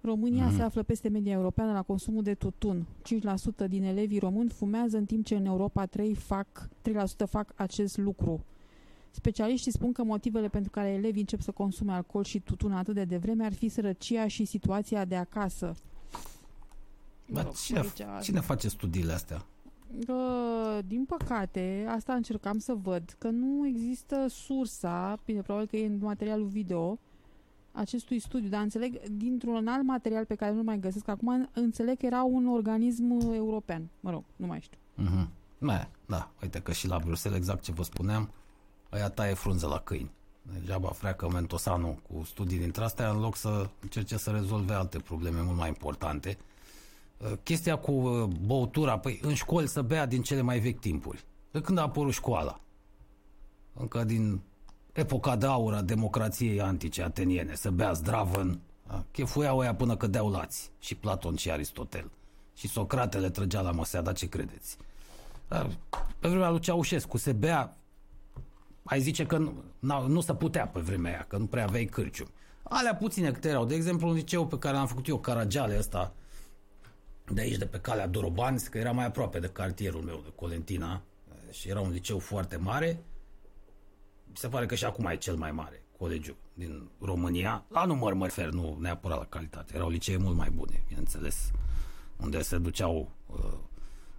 România 0.01 0.45
Mhm. 0.45 0.55
se 0.55 0.61
află 0.61 0.83
peste 0.83 1.09
media 1.09 1.31
europeană 1.31 1.71
la 1.71 1.81
consumul 1.81 2.23
de 2.23 2.33
tutun. 2.33 2.85
5% 3.03 3.67
din 3.67 3.83
elevii 3.83 4.19
români 4.19 4.49
fumează, 4.49 4.97
în 4.97 5.05
timp 5.05 5.25
ce 5.25 5.35
în 5.35 5.45
Europa 5.45 5.85
3 5.85 6.15
fac, 6.15 6.69
3% 6.81 7.25
fac 7.25 7.51
acest 7.55 7.97
lucru. 7.97 8.43
Specialiștii 9.11 9.71
spun 9.71 9.91
că 9.91 10.03
motivele 10.03 10.47
pentru 10.47 10.71
care 10.71 10.89
elevii 10.89 11.19
încep 11.21 11.41
să 11.41 11.51
consume 11.51 11.91
alcool 11.91 12.23
și 12.23 12.39
tutun 12.39 12.71
atât 12.71 12.93
de 12.93 13.03
devreme 13.05 13.45
ar 13.45 13.53
fi 13.53 13.69
sărăcia 13.69 14.27
și 14.27 14.45
situația 14.45 15.05
de 15.05 15.15
acasă. 15.15 15.75
Mă 17.25 17.35
Dar 17.35 17.43
rog, 17.43 17.53
cine, 17.53 17.79
aici- 17.79 18.21
cine 18.23 18.39
face 18.39 18.67
studiile 18.69 19.13
astea? 19.13 19.45
Uh, 20.07 20.79
din 20.87 21.05
păcate, 21.05 21.85
asta 21.89 22.13
încercam 22.13 22.57
să 22.57 22.73
văd, 22.73 23.15
că 23.17 23.29
nu 23.29 23.67
există 23.67 24.25
sursa, 24.29 25.19
bine, 25.25 25.41
probabil 25.41 25.67
că 25.67 25.75
e 25.75 25.85
în 25.85 25.97
materialul 26.01 26.47
video, 26.47 26.99
acestui 27.71 28.19
studiu, 28.19 28.49
dar 28.49 28.61
înțeleg, 28.61 29.01
dintr-un 29.07 29.67
alt 29.67 29.83
material 29.83 30.25
pe 30.25 30.35
care 30.35 30.53
nu 30.53 30.63
mai 30.63 30.79
găsesc 30.79 31.07
acum, 31.07 31.49
înțeleg 31.53 31.97
că 31.97 32.05
era 32.05 32.23
un 32.23 32.47
organism 32.47 33.19
european. 33.33 33.89
Mă 33.99 34.09
rog, 34.09 34.23
nu 34.35 34.45
mai 34.45 34.61
știu. 34.61 34.77
Mhm. 34.95 35.29
Da, 35.57 35.87
da, 36.05 36.31
uite 36.41 36.59
că 36.61 36.71
și 36.71 36.87
la 36.87 36.99
Bruxelles, 36.99 37.39
exact 37.39 37.63
ce 37.63 37.71
vă 37.71 37.83
spuneam, 37.83 38.29
aia 38.89 39.09
taie 39.09 39.33
frunze 39.33 39.65
la 39.65 39.79
câini. 39.79 40.11
Degeaba 40.53 40.87
freacă 40.87 41.29
Mentosanu 41.29 41.99
cu 42.09 42.23
studii 42.23 42.57
dintre 42.57 42.83
astea 42.83 43.09
în 43.09 43.19
loc 43.19 43.35
să 43.35 43.69
încerce 43.81 44.17
să 44.17 44.29
rezolve 44.31 44.73
alte 44.73 44.97
probleme 44.97 45.41
mult 45.41 45.57
mai 45.57 45.67
importante. 45.67 46.37
Uh, 47.17 47.31
Chestia 47.43 47.75
cu 47.75 47.91
uh, 47.91 48.23
băutura, 48.45 48.99
păi 48.99 49.19
în 49.21 49.33
școli 49.33 49.67
să 49.67 49.81
bea 49.81 50.05
din 50.05 50.21
cele 50.21 50.41
mai 50.41 50.59
vechi 50.59 50.79
timpuri. 50.79 51.25
De 51.51 51.61
când 51.61 51.77
a 51.77 51.81
apărut 51.81 52.13
școala? 52.13 52.59
Încă 53.73 54.03
din 54.03 54.41
epoca 54.91 55.35
de 55.35 55.45
aur 55.45 55.73
a 55.73 55.81
democrației 55.81 56.61
antice 56.61 57.03
ateniene, 57.03 57.55
să 57.55 57.71
bea 57.71 57.93
zdravăn, 57.93 58.59
a, 58.87 59.05
chefuiau 59.11 59.57
ăia 59.57 59.75
până 59.75 59.95
cădeau 59.95 60.29
lați, 60.29 60.71
și 60.79 60.95
Platon 60.95 61.35
și 61.35 61.51
Aristotel. 61.51 62.11
Și 62.55 62.67
Socrate 62.67 63.17
le 63.17 63.29
trăgea 63.29 63.61
la 63.61 63.71
măsea, 63.71 64.01
dar 64.01 64.13
ce 64.13 64.27
credeți? 64.29 64.77
Dar 65.47 65.69
Pe 66.19 66.27
vremea 66.27 66.49
lui 66.49 66.59
Ceaușescu 66.59 67.17
se 67.17 67.31
bea 67.31 67.77
ai 68.83 69.01
zice 69.01 69.25
că 69.25 69.37
nu, 69.37 69.53
n-au- 69.79 70.07
nu 70.07 70.21
se 70.21 70.33
putea 70.33 70.67
pe 70.67 70.79
vremea 70.79 71.11
aia, 71.11 71.25
că 71.27 71.37
nu 71.37 71.45
prea 71.45 71.63
aveai 71.63 71.85
cârciumi. 71.85 72.29
Alea 72.63 72.95
puține 72.95 73.31
câte 73.31 73.49
erau. 73.49 73.65
De 73.65 73.75
exemplu, 73.75 74.07
un 74.07 74.13
liceu 74.13 74.47
pe 74.47 74.57
care 74.57 74.75
l-am 74.75 74.87
făcut 74.87 75.07
eu, 75.07 75.17
Caragiale 75.17 75.77
ăsta, 75.77 76.13
de 77.31 77.41
aici, 77.41 77.57
de 77.57 77.65
pe 77.65 77.79
calea 77.79 78.07
Dorobanți, 78.07 78.69
că 78.69 78.77
era 78.77 78.91
mai 78.91 79.05
aproape 79.05 79.39
de 79.39 79.47
cartierul 79.49 80.01
meu, 80.01 80.21
de 80.23 80.31
Colentina, 80.35 81.01
și 81.51 81.69
era 81.69 81.79
un 81.79 81.91
liceu 81.91 82.19
foarte 82.19 82.55
mare. 82.55 83.03
Mi 84.25 84.35
se 84.35 84.47
pare 84.47 84.65
că 84.65 84.75
și 84.75 84.85
acum 84.85 85.05
e 85.05 85.15
cel 85.15 85.35
mai 85.35 85.51
mare 85.51 85.83
colegiu 85.97 86.35
din 86.53 86.89
România. 86.99 87.63
La 87.67 87.85
număr 87.85 88.13
mă 88.13 88.25
refer, 88.25 88.49
nu 88.49 88.77
neapărat 88.79 89.17
la 89.17 89.25
calitate. 89.25 89.75
Erau 89.75 89.89
licee 89.89 90.17
mult 90.17 90.35
mai 90.35 90.49
bune, 90.49 90.83
bineînțeles, 90.87 91.51
unde 92.21 92.41
se 92.41 92.57
duceau 92.57 93.11
uh, 93.27 93.53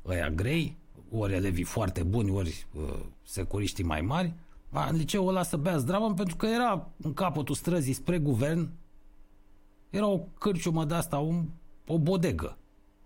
ăia 0.06 0.30
grei, 0.30 0.76
ori 1.10 1.32
elevii 1.32 1.64
foarte 1.64 2.02
buni, 2.02 2.30
ori 2.30 2.66
uh, 2.74 3.00
securiștii 3.22 3.84
mai 3.84 4.00
mari. 4.00 4.32
Ma, 4.68 4.86
în 4.86 4.96
liceul 4.96 5.28
ăla 5.28 5.42
să 5.42 5.56
bea 5.56 5.76
zdravă 5.76 6.14
pentru 6.14 6.36
că 6.36 6.46
era 6.46 6.88
în 6.96 7.14
capătul 7.14 7.54
străzii 7.54 7.92
spre 7.92 8.18
guvern, 8.18 8.70
era 9.90 10.06
o 10.06 10.18
cârciumă 10.18 10.84
de 10.84 10.94
asta, 10.94 11.18
un, 11.18 11.48
o 11.86 11.98
bodegă, 11.98 12.58
o 12.60 12.63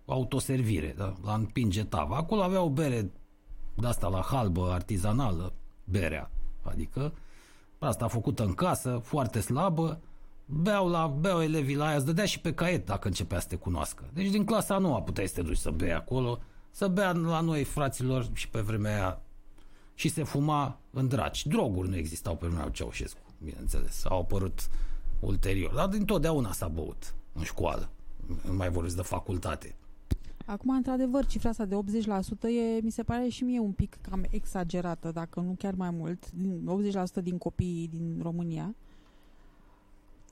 autoservire, 0.09 0.93
da? 0.97 1.13
la 1.23 1.33
împinge 1.33 1.83
tava. 1.83 2.15
Acolo 2.15 2.41
avea 2.41 2.61
o 2.61 2.69
bere 2.69 3.11
de 3.73 3.87
asta 3.87 4.07
la 4.07 4.21
halbă, 4.21 4.71
artizanală, 4.71 5.53
berea, 5.83 6.31
adică 6.61 7.13
asta 7.79 8.07
făcută 8.07 8.43
în 8.43 8.53
casă, 8.53 9.01
foarte 9.03 9.39
slabă, 9.39 9.99
beau, 10.45 10.87
la, 10.87 11.07
beau 11.07 11.41
elevii 11.41 11.75
la 11.75 11.85
aia, 11.85 11.95
îți 11.95 12.05
dădea 12.05 12.25
și 12.25 12.39
pe 12.39 12.53
caiet 12.53 12.85
dacă 12.85 13.07
începea 13.07 13.39
să 13.39 13.47
te 13.47 13.55
cunoască. 13.55 14.09
Deci 14.13 14.29
din 14.29 14.45
clasa 14.45 14.75
a 14.75 14.77
noua 14.77 15.01
puteai 15.01 15.27
să 15.27 15.33
te 15.33 15.41
duci 15.41 15.57
să 15.57 15.69
bei 15.69 15.93
acolo, 15.93 16.39
să 16.71 16.87
bea 16.87 17.11
la 17.11 17.39
noi 17.39 17.63
fraților 17.63 18.29
și 18.33 18.49
pe 18.49 18.59
vremea 18.59 18.93
aia 18.95 19.21
și 19.93 20.09
se 20.09 20.23
fuma 20.23 20.79
în 20.91 21.07
draci. 21.07 21.45
Droguri 21.45 21.89
nu 21.89 21.97
existau 21.97 22.35
pe 22.35 22.47
vremea 22.47 22.63
lui 22.63 22.73
Ceaușescu, 22.73 23.19
bineînțeles. 23.43 24.05
Au 24.05 24.19
apărut 24.19 24.67
ulterior. 25.19 25.73
Dar 25.73 25.87
dintotdeauna 25.87 26.51
s-a 26.51 26.67
băut 26.67 27.15
în 27.33 27.43
școală. 27.43 27.89
Nu 28.45 28.53
mai 28.53 28.69
vorbesc 28.69 28.95
de 28.95 29.01
facultate. 29.01 29.75
Acum, 30.49 30.75
într-adevăr, 30.75 31.25
cifra 31.25 31.49
asta 31.49 31.65
de 31.65 31.75
80% 31.75 31.77
e, 32.43 32.81
mi 32.81 32.91
se 32.91 33.03
pare 33.03 33.27
și 33.27 33.43
mie 33.43 33.59
un 33.59 33.71
pic 33.71 33.97
cam 34.01 34.25
exagerată, 34.29 35.11
dacă 35.11 35.39
nu 35.39 35.55
chiar 35.57 35.73
mai 35.73 35.89
mult, 35.89 36.31
din 36.31 36.69
80% 37.19 37.23
din 37.23 37.37
copiii 37.37 37.87
din 37.87 38.19
România. 38.21 38.75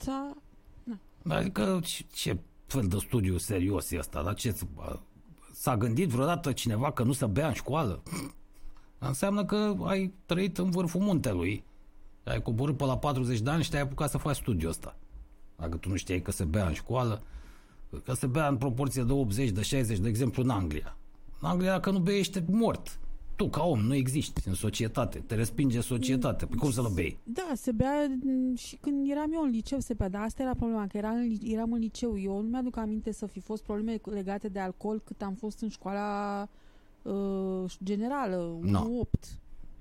Da, 0.06 0.34
Adică 1.36 1.80
ce, 1.84 2.06
ce 2.14 2.38
fel 2.66 2.88
de 2.88 2.98
studiu 2.98 3.38
serios 3.38 3.92
e 3.92 3.98
ăsta? 3.98 4.24
Dar 4.24 4.34
ce, 4.34 4.56
s-a 5.54 5.78
gândit 5.78 6.10
vreodată 6.10 6.52
cineva 6.52 6.92
că 6.92 7.04
nu 7.04 7.12
să 7.12 7.28
bea 7.28 7.48
în 7.48 7.54
școală? 7.54 8.04
Înseamnă 8.98 9.46
că 9.46 9.76
ai 9.84 10.14
trăit 10.26 10.58
în 10.58 10.70
vârful 10.70 11.02
muntelui. 11.02 11.64
Ai 12.24 12.42
coborât 12.42 12.78
pe 12.78 12.86
la 12.86 12.98
40 12.98 13.40
de 13.40 13.50
ani 13.50 13.64
și 13.64 13.70
te-ai 13.70 13.82
apucat 13.82 14.10
să 14.10 14.18
faci 14.18 14.36
studiul 14.36 14.70
ăsta. 14.70 14.96
Dacă 15.56 15.78
tu 15.78 15.90
nu 15.90 15.96
știai 15.96 16.22
că 16.22 16.32
se 16.32 16.44
bea 16.44 16.68
în 16.68 16.74
școală, 16.74 17.22
că 18.04 18.14
se 18.14 18.28
bea 18.28 18.48
în 18.48 18.58
proporție 18.58 19.04
de 19.04 19.12
80, 19.14 19.50
de 19.50 19.62
60, 19.62 19.98
de 20.00 20.08
exemplu 20.08 20.44
în 20.44 20.50
Anglia. 20.50 20.98
În 21.40 21.50
Anglia 21.50 21.72
dacă 21.72 21.92
nu 21.92 22.00
bei 22.00 22.20
ești 22.20 22.44
mort. 22.52 23.00
Tu 23.36 23.50
ca 23.50 23.64
om 23.64 23.80
nu 23.80 23.94
existi 23.94 24.48
în 24.48 24.54
societate, 24.54 25.20
te 25.20 25.36
respinge 25.36 25.82
societatea. 25.82 26.48
Păi 26.48 26.58
cum 26.58 26.72
să-l 26.72 26.92
bei? 26.94 27.18
Da, 27.24 27.52
se 27.56 27.72
bea 27.72 28.08
m, 28.24 28.56
și 28.56 28.76
când 28.76 29.10
eram 29.12 29.32
eu 29.34 29.42
în 29.44 29.50
liceu 29.50 29.80
se 29.80 29.94
bea, 29.94 30.10
dar 30.10 30.22
asta 30.22 30.42
era 30.44 30.54
problema, 30.54 30.88
că 30.88 30.98
era 30.98 31.10
în, 31.10 31.22
li- 31.28 31.52
eram 31.54 31.72
în 31.74 31.80
liceu. 31.80 32.20
Eu 32.20 32.42
nu 32.42 32.48
mi-aduc 32.50 32.78
aminte 32.78 33.12
să 33.12 33.26
fi 33.26 33.40
fost 33.40 33.64
probleme 33.64 34.00
legate 34.04 34.48
de 34.48 34.60
alcool 34.60 35.02
cât 35.06 35.22
am 35.22 35.34
fost 35.34 35.62
în 35.62 35.70
școala 35.70 36.48
uh, 37.02 37.64
generală, 37.84 38.58
No. 38.62 38.86
8. 39.00 39.26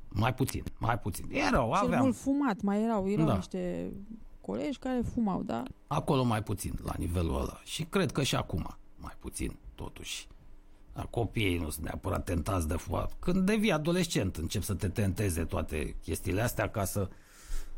Mai 0.08 0.34
puțin, 0.34 0.62
mai 0.78 0.98
puțin. 0.98 1.24
Erau, 1.30 1.72
Cel 1.74 1.84
aveam. 1.86 2.02
mult 2.02 2.16
fumat, 2.16 2.60
mai 2.62 2.82
erau, 2.82 3.08
erau 3.10 3.26
Da. 3.26 3.34
niște 3.34 3.90
colegi 4.46 4.78
care 4.78 5.00
fumau, 5.14 5.42
da? 5.42 5.62
Acolo 5.86 6.22
mai 6.22 6.42
puțin, 6.42 6.72
la 6.84 6.92
nivelul 6.98 7.34
ăla. 7.40 7.60
Și 7.64 7.82
cred 7.82 8.12
că 8.12 8.22
și 8.22 8.36
acum 8.36 8.76
mai 8.96 9.14
puțin, 9.18 9.56
totuși. 9.74 10.26
Dar 10.94 11.06
copiii 11.10 11.58
nu 11.58 11.70
sunt 11.70 11.84
neapărat 11.84 12.24
tentați 12.24 12.68
de 12.68 12.74
fumat. 12.76 13.12
Când 13.18 13.46
devii 13.46 13.72
adolescent, 13.72 14.36
încep 14.36 14.62
să 14.62 14.74
te 14.74 14.88
tenteze 14.88 15.44
toate 15.44 15.96
chestiile 16.02 16.40
astea 16.40 16.70
ca 16.70 16.84
să... 16.84 17.08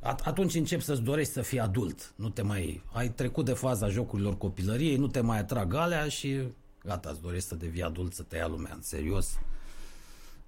At- 0.01 0.25
atunci 0.25 0.55
începi 0.55 0.83
să-ți 0.83 1.03
dorești 1.03 1.33
să 1.33 1.43
fii 1.43 1.61
adult. 1.61 2.13
Nu 2.17 2.29
te 2.29 2.43
mai... 2.43 2.83
Ai 2.93 3.09
trecut 3.09 3.45
de 3.45 3.53
faza 3.53 3.89
jocurilor 3.89 4.37
copilăriei, 4.37 4.97
nu 4.97 5.07
te 5.07 5.21
mai 5.21 5.39
atrag 5.39 5.75
alea 5.75 6.09
și 6.09 6.43
gata, 6.85 7.11
îți 7.11 7.21
dorești 7.21 7.49
să 7.49 7.55
devii 7.55 7.83
adult, 7.83 8.15
să 8.15 8.23
te 8.23 8.37
ia 8.37 8.47
lumea 8.47 8.73
în 8.75 8.83
serios. 8.83 9.39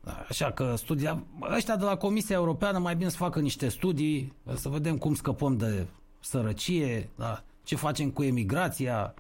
Da, 0.01 0.25
Așa 0.29 0.53
că 0.53 0.75
studia... 0.77 1.25
Ăștia 1.57 1.77
de 1.77 1.85
la 1.85 1.97
Comisia 1.97 2.37
Europeană 2.37 2.79
mai 2.79 2.97
bine 2.97 3.09
să 3.09 3.17
facă 3.17 3.41
niște 3.41 3.69
studii, 3.69 4.33
să 4.55 4.69
vedem 4.69 4.99
cum 4.99 5.15
scăpăm 5.15 5.57
de 5.57 5.87
sărăcie, 6.21 7.11
da? 7.17 7.45
ce 7.63 7.77
facem 7.77 8.11
cu 8.11 8.23
emigrația. 8.23 9.15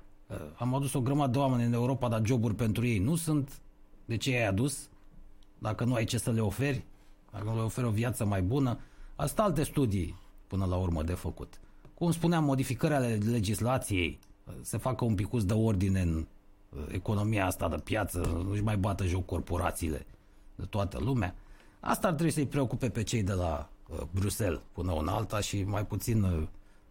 Am 0.54 0.74
adus 0.74 0.92
o 0.92 1.00
grămadă 1.00 1.30
de 1.30 1.38
oameni 1.38 1.64
în 1.64 1.72
Europa, 1.72 2.08
dar 2.08 2.22
joburi 2.24 2.54
pentru 2.54 2.86
ei 2.86 2.98
nu 2.98 3.16
sunt. 3.16 3.60
De 4.04 4.16
ce 4.16 4.30
ai 4.30 4.46
adus? 4.46 4.88
Dacă 5.58 5.84
nu 5.84 5.94
ai 5.94 6.04
ce 6.04 6.18
să 6.18 6.30
le 6.30 6.40
oferi, 6.40 6.84
dacă 7.32 7.44
nu 7.44 7.54
le 7.54 7.60
oferi 7.60 7.86
o 7.86 7.90
viață 7.90 8.24
mai 8.24 8.42
bună. 8.42 8.78
Asta 9.16 9.42
alte 9.42 9.62
studii 9.62 10.18
până 10.46 10.64
la 10.64 10.76
urmă 10.76 11.02
de 11.02 11.12
făcut. 11.12 11.60
Cum 11.94 12.12
spuneam, 12.12 12.44
modificări 12.44 12.94
ale 12.94 13.18
legislației, 13.24 14.18
se 14.60 14.76
facă 14.76 15.04
un 15.04 15.14
picuț 15.14 15.42
de 15.42 15.52
ordine 15.52 16.00
în 16.00 16.16
uh, 16.16 16.84
economia 16.88 17.46
asta 17.46 17.68
de 17.68 17.76
piață, 17.76 18.42
nu-și 18.46 18.62
mai 18.62 18.76
bată 18.76 19.04
joc 19.04 19.24
corporațiile 19.24 20.06
de 20.54 20.64
toată 20.64 20.98
lumea. 20.98 21.34
Asta 21.80 22.06
ar 22.06 22.12
trebui 22.12 22.32
să-i 22.32 22.46
preocupe 22.46 22.88
pe 22.88 23.02
cei 23.02 23.22
de 23.22 23.32
la 23.32 23.70
uh, 23.88 23.98
Bruxelles 24.14 24.60
până 24.72 24.92
una 24.92 25.12
alta 25.12 25.40
și 25.40 25.62
mai 25.62 25.86
puțin 25.86 26.48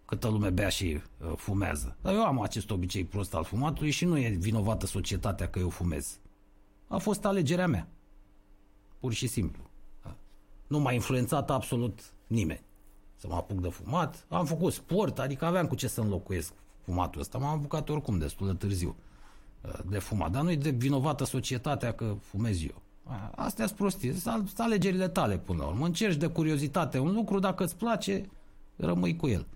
uh, 0.09 0.19
câtă 0.19 0.27
lume 0.27 0.49
bea 0.49 0.69
și 0.69 1.01
uh, 1.17 1.33
fumează. 1.35 1.97
Dar 2.01 2.13
eu 2.13 2.25
am 2.25 2.41
acest 2.41 2.71
obicei 2.71 3.03
prost 3.03 3.33
al 3.33 3.43
fumatului 3.43 3.91
și 3.91 4.05
nu 4.05 4.17
e 4.17 4.29
vinovată 4.29 4.85
societatea 4.85 5.49
că 5.49 5.59
eu 5.59 5.69
fumez. 5.69 6.19
A 6.87 6.97
fost 6.97 7.25
alegerea 7.25 7.67
mea. 7.67 7.87
Pur 8.99 9.13
și 9.13 9.27
simplu. 9.27 9.63
Da. 10.03 10.15
Nu 10.67 10.79
m-a 10.79 10.91
influențat 10.91 11.49
absolut 11.49 12.13
nimeni 12.27 12.61
să 13.19 13.27
mă 13.27 13.35
apuc 13.35 13.61
de 13.61 13.69
fumat. 13.69 14.25
Am 14.29 14.45
făcut 14.45 14.73
sport, 14.73 15.19
adică 15.19 15.45
aveam 15.45 15.67
cu 15.67 15.75
ce 15.75 15.87
să 15.87 16.01
înlocuiesc 16.01 16.53
fumatul 16.81 17.21
ăsta. 17.21 17.37
M-am 17.37 17.57
apucat 17.57 17.89
oricum 17.89 18.17
destul 18.17 18.47
de 18.47 18.53
târziu 18.53 18.95
uh, 19.61 19.79
de 19.89 19.99
fumat. 19.99 20.31
Dar 20.31 20.43
nu 20.43 20.51
e 20.51 20.55
de 20.55 20.69
vinovată 20.69 21.23
societatea 21.23 21.93
că 21.93 22.15
fumez 22.21 22.63
eu. 22.63 22.81
A, 23.03 23.31
Astea 23.35 23.65
sunt 23.65 23.77
prostii. 23.77 24.13
Sunt 24.13 24.53
alegerile 24.57 25.07
tale 25.07 25.37
până 25.37 25.57
la 25.57 25.67
urmă. 25.67 25.85
Încerci 25.85 26.15
de 26.15 26.27
curiozitate 26.27 26.99
un 26.99 27.13
lucru, 27.13 27.39
dacă 27.39 27.63
îți 27.63 27.75
place, 27.75 28.29
rămâi 28.75 29.15
cu 29.15 29.27
el. 29.27 29.47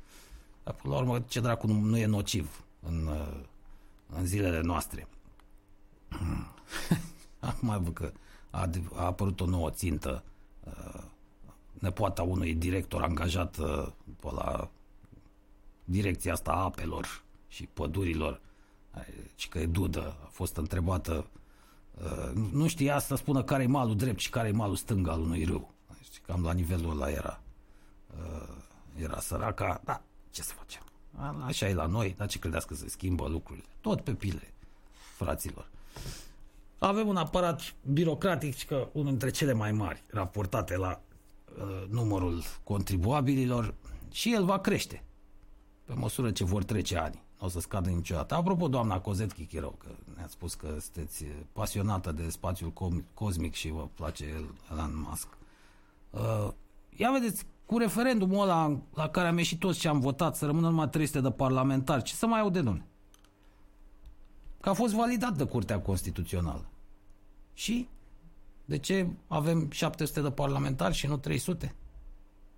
Dar 0.63 0.73
până 0.73 0.93
la 0.93 0.99
urmă, 0.99 1.19
ce 1.19 1.39
dracu 1.39 1.67
nu, 1.67 1.79
nu 1.79 1.97
e 1.97 2.05
nociv 2.05 2.63
în, 2.79 3.07
uh, 3.07 3.39
în 4.09 4.25
zilele 4.25 4.61
noastre. 4.61 5.07
Acum 7.39 7.83
văd 7.83 7.93
că 7.93 8.11
a, 8.49 8.69
a 8.93 9.05
apărut 9.05 9.41
o 9.41 9.45
nouă 9.45 9.69
țintă 9.69 10.23
uh, 10.63 11.03
nepoata 11.73 12.23
unui 12.23 12.53
director 12.53 13.01
angajat 13.01 13.57
uh, 13.57 13.87
pe 14.19 14.31
la 14.31 14.69
direcția 15.83 16.33
asta 16.33 16.51
a 16.51 16.63
apelor 16.63 17.23
și 17.47 17.65
pădurilor 17.73 18.41
și 19.35 19.49
că 19.49 19.59
e 19.59 19.65
dudă, 19.65 20.15
a 20.23 20.27
fost 20.31 20.57
întrebată 20.57 21.27
uh, 22.03 22.31
nu 22.51 22.67
știa 22.67 22.99
să 22.99 23.15
spună 23.15 23.43
care 23.43 23.63
e 23.63 23.67
malul 23.67 23.95
drept 23.95 24.19
și 24.19 24.29
care 24.29 24.47
e 24.47 24.51
malul 24.51 24.75
stâng 24.75 25.07
al 25.07 25.21
unui 25.21 25.43
râu. 25.43 25.73
Deci, 25.97 26.21
cam 26.25 26.43
la 26.43 26.53
nivelul 26.53 26.91
ăla 26.91 27.09
era. 27.09 27.41
Uh, 28.17 28.55
era 28.95 29.19
săraca, 29.19 29.81
da, 29.83 30.01
ce 30.33 30.41
să 30.41 30.53
facem? 30.53 30.81
A- 31.15 31.43
Așa 31.45 31.67
e 31.69 31.73
la 31.73 31.85
noi, 31.85 32.13
dar 32.17 32.27
ce 32.27 32.39
credeți 32.39 32.67
că 32.67 32.73
se 32.75 32.89
schimbă 32.89 33.27
lucrurile? 33.27 33.65
Tot 33.81 34.01
pe 34.01 34.13
pile, 34.13 34.53
fraților. 35.15 35.69
Avem 36.77 37.07
un 37.07 37.15
aparat 37.15 37.73
birocratic, 37.91 38.55
și 38.55 38.65
că 38.65 38.87
unul 38.91 39.09
dintre 39.09 39.29
cele 39.29 39.53
mai 39.53 39.71
mari 39.71 40.03
raportate 40.07 40.77
la 40.77 41.01
uh, 41.57 41.83
numărul 41.89 42.43
contribuabililor 42.63 43.73
și 44.11 44.33
el 44.33 44.45
va 44.45 44.59
crește 44.59 45.03
pe 45.85 45.93
măsură 45.93 46.31
ce 46.31 46.43
vor 46.43 46.63
trece 46.63 46.97
ani. 46.97 47.21
Nu 47.39 47.45
o 47.45 47.49
să 47.49 47.59
scadă 47.59 47.89
niciodată. 47.89 48.33
Apropo, 48.35 48.67
doamna 48.67 48.99
Cozet 48.99 49.31
Chichirău, 49.33 49.75
că 49.77 49.87
ne-ați 50.15 50.31
spus 50.33 50.53
că 50.53 50.67
sunteți 50.79 51.25
pasionată 51.51 52.11
de 52.11 52.29
spațiul 52.29 52.71
com- 52.71 53.13
cosmic 53.13 53.53
și 53.53 53.69
vă 53.69 53.87
place 53.93 54.25
Elon 54.71 55.05
Musk. 55.09 55.27
Uh, 56.09 56.47
ia 56.95 57.11
vedeți, 57.11 57.45
cu 57.73 57.79
referendumul 57.79 58.41
ăla 58.41 58.79
la 58.93 59.09
care 59.09 59.27
am 59.27 59.37
ieșit 59.37 59.59
toți 59.59 59.79
și 59.79 59.87
am 59.87 59.99
votat 59.99 60.35
să 60.35 60.45
rămână 60.45 60.69
numai 60.69 60.89
300 60.89 61.21
de 61.21 61.31
parlamentari, 61.31 62.03
ce 62.03 62.13
să 62.13 62.27
mai 62.27 62.39
aude, 62.39 62.61
domnule? 62.61 62.85
Că 64.61 64.69
a 64.69 64.73
fost 64.73 64.93
validat 64.93 65.37
de 65.37 65.43
Curtea 65.43 65.79
Constituțională. 65.79 66.65
Și? 67.53 67.87
De 68.65 68.77
ce 68.77 69.07
avem 69.27 69.71
700 69.71 70.21
de 70.21 70.31
parlamentari 70.31 70.93
și 70.93 71.07
nu 71.07 71.17
300? 71.17 71.75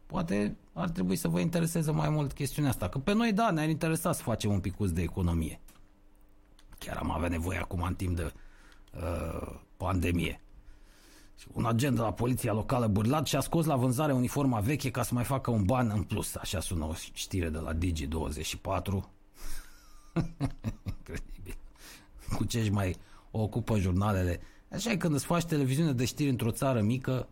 Poate 0.06 0.58
ar 0.74 0.90
trebui 0.90 1.16
să 1.16 1.28
vă 1.28 1.40
intereseze 1.40 1.92
mai 1.92 2.10
mult 2.10 2.34
chestiunea 2.34 2.72
asta. 2.72 2.90
Că 2.90 2.98
pe 2.98 3.14
noi, 3.14 3.34
da, 3.34 3.52
ne-ar 3.52 3.70
interesa 3.70 4.12
să 4.12 4.22
facem 4.22 4.52
un 4.52 4.60
picuț 4.60 4.90
de 4.90 5.02
economie. 5.02 5.60
Chiar 6.78 6.98
am 6.98 7.12
avea 7.12 7.30
nevoie 7.30 7.58
acum 7.58 7.82
în 7.82 7.96
timp 7.96 8.16
de 8.16 8.34
uh, 8.96 9.60
pandemie. 9.78 10.42
Și 11.38 11.48
un 11.54 11.66
agent 11.66 11.96
de 11.96 12.02
la 12.02 12.14
poliția 12.14 12.54
locală 12.54 12.88
Bârlat 12.88 13.28
și-a 13.28 13.40
scos 13.40 13.66
la 13.66 13.76
vânzare 13.76 14.14
uniforma 14.14 14.60
veche 14.60 14.92
ca 14.92 15.04
să 15.04 15.14
mai 15.14 15.24
facă 15.24 15.52
un 15.52 15.64
ban 15.64 15.92
în 15.96 16.04
plus. 16.04 16.36
Așa 16.36 16.60
sună 16.60 16.86
o 16.86 16.94
știre 17.14 17.50
de 17.50 17.58
la 17.58 17.74
Digi24. 17.74 17.84
Incredibil. 20.98 21.58
Cu 22.36 22.44
ce 22.44 22.60
își 22.60 22.72
mai 22.72 22.96
ocupă 23.32 23.80
jurnalele. 23.80 24.42
Așa 24.72 24.92
e 24.92 24.98
când 24.98 25.14
îți 25.14 25.26
faci 25.26 25.44
televiziune 25.44 25.92
de 25.92 26.06
știri 26.06 26.30
într-o 26.30 26.52
țară 26.52 26.82
mică, 26.82 27.28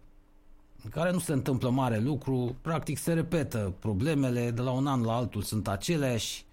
în 0.83 0.89
care 0.89 1.11
nu 1.11 1.19
se 1.19 1.33
întâmplă 1.33 1.69
mare 1.69 1.99
lucru, 1.99 2.55
practic 2.61 2.97
se 2.97 3.13
repetă 3.13 3.73
problemele, 3.79 4.51
de 4.51 4.61
la 4.61 4.71
un 4.71 4.87
an 4.87 5.01
la 5.01 5.15
altul 5.15 5.41
sunt 5.41 5.67
aceleași, 5.67 6.45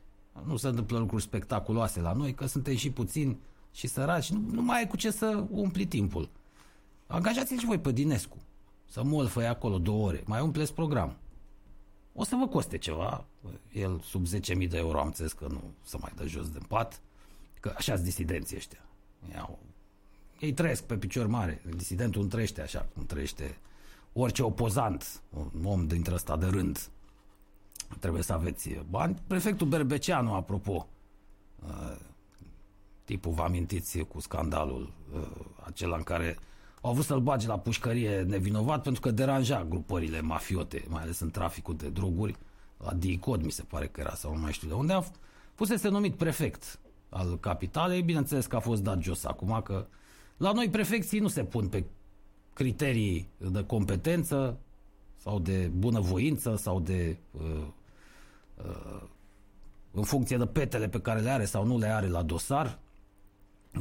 nu 0.44 0.56
se 0.56 0.68
întâmplă 0.68 0.98
lucruri 0.98 1.22
spectaculoase 1.22 2.01
la 2.01 2.12
noi, 2.12 2.35
că 2.35 2.47
suntem 2.47 2.77
și 2.77 2.90
puțini 2.90 3.39
și 3.72 3.86
săraci, 3.86 4.31
nu, 4.31 4.40
nu 4.51 4.62
mai 4.62 4.78
ai 4.78 4.86
cu 4.86 4.97
ce 4.97 5.10
să 5.10 5.44
umpli 5.51 5.86
timpul. 5.86 6.28
Angajați-l 7.11 7.59
și 7.59 7.66
voi 7.66 7.78
pe 7.78 7.93
Dinescu, 7.93 8.37
să 8.89 9.03
molfăi 9.03 9.47
acolo 9.47 9.78
două 9.78 10.07
ore, 10.07 10.23
mai 10.27 10.41
umpleți 10.41 10.74
program. 10.74 11.16
O 12.12 12.24
să 12.24 12.37
vă 12.37 12.47
coste 12.49 12.78
ceva, 12.78 13.24
el 13.73 14.01
sub 14.01 14.27
10.000 14.27 14.69
de 14.69 14.77
euro 14.77 15.01
am 15.01 15.07
înțeles 15.07 15.32
că 15.32 15.47
nu 15.51 15.62
se 15.82 15.97
mai 16.01 16.12
dă 16.16 16.27
jos 16.27 16.51
din 16.51 16.62
pat, 16.69 17.01
că 17.61 17.73
așa 17.77 17.95
sunt 17.95 18.05
disidenții 18.05 18.57
ăștia. 18.57 18.85
Iau. 19.32 19.59
Ei 20.41 20.53
trăiesc 20.53 20.82
pe 20.82 20.97
picior 20.97 21.27
mare, 21.27 21.62
disidentul 21.77 22.23
nu 22.23 22.28
trăiește 22.28 22.62
așa 22.62 22.89
cum 22.95 23.07
trăiește 23.07 23.59
orice 24.12 24.43
opozant, 24.43 25.23
un 25.31 25.65
om 25.65 25.87
dintre 25.87 26.15
ăsta 26.15 26.37
de 26.37 26.47
rând. 26.47 26.89
Trebuie 27.99 28.23
să 28.23 28.32
aveți 28.32 28.70
bani. 28.91 29.23
Prefectul 29.27 29.66
Berbeceanu, 29.66 30.35
apropo, 30.35 30.89
uh, 31.66 31.97
tipul, 33.05 33.32
vă 33.32 33.43
amintiți 33.43 33.99
cu 33.99 34.20
scandalul 34.20 34.93
uh, 35.15 35.47
acela 35.65 35.97
în 35.97 36.03
care 36.03 36.39
au 36.81 36.93
vrut 36.93 37.05
să-l 37.05 37.20
bage 37.20 37.47
la 37.47 37.59
pușcărie 37.59 38.23
nevinovat 38.23 38.82
pentru 38.82 39.01
că 39.01 39.11
deranja 39.11 39.65
grupările 39.65 40.20
mafiote, 40.20 40.85
mai 40.89 41.02
ales 41.02 41.20
în 41.20 41.31
traficul 41.31 41.77
de 41.77 41.89
droguri, 41.89 42.36
la 42.78 42.93
DICOD 42.93 43.44
mi 43.44 43.51
se 43.51 43.62
pare 43.62 43.86
că 43.86 44.01
era 44.01 44.15
sau 44.15 44.32
nu 44.35 44.40
mai 44.40 44.52
știu 44.52 44.69
de 44.69 44.74
unde, 44.74 44.93
a 44.93 45.02
f- 45.02 45.15
fusese 45.55 45.89
numit 45.89 46.15
prefect 46.15 46.78
al 47.09 47.39
capitalei, 47.39 48.02
bineînțeles 48.02 48.47
că 48.47 48.57
a 48.57 48.61
fost 48.61 48.82
dat 48.82 49.02
jos 49.02 49.24
acum 49.24 49.61
că 49.65 49.86
la 50.36 50.52
noi 50.52 50.70
prefecții 50.70 51.19
nu 51.19 51.28
se 51.28 51.44
pun 51.44 51.69
pe 51.69 51.85
criterii 52.52 53.28
de 53.36 53.65
competență 53.65 54.59
sau 55.16 55.39
de 55.39 55.70
bunăvoință 55.77 56.57
sau 56.57 56.81
de 56.81 57.16
uh, 57.31 57.66
uh, 58.57 59.02
în 59.93 60.02
funcție 60.02 60.36
de 60.36 60.47
petele 60.47 60.89
pe 60.89 61.01
care 61.01 61.20
le 61.20 61.31
are 61.31 61.44
sau 61.44 61.65
nu 61.66 61.78
le 61.78 61.86
are 61.86 62.07
la 62.09 62.23
dosar. 62.23 62.78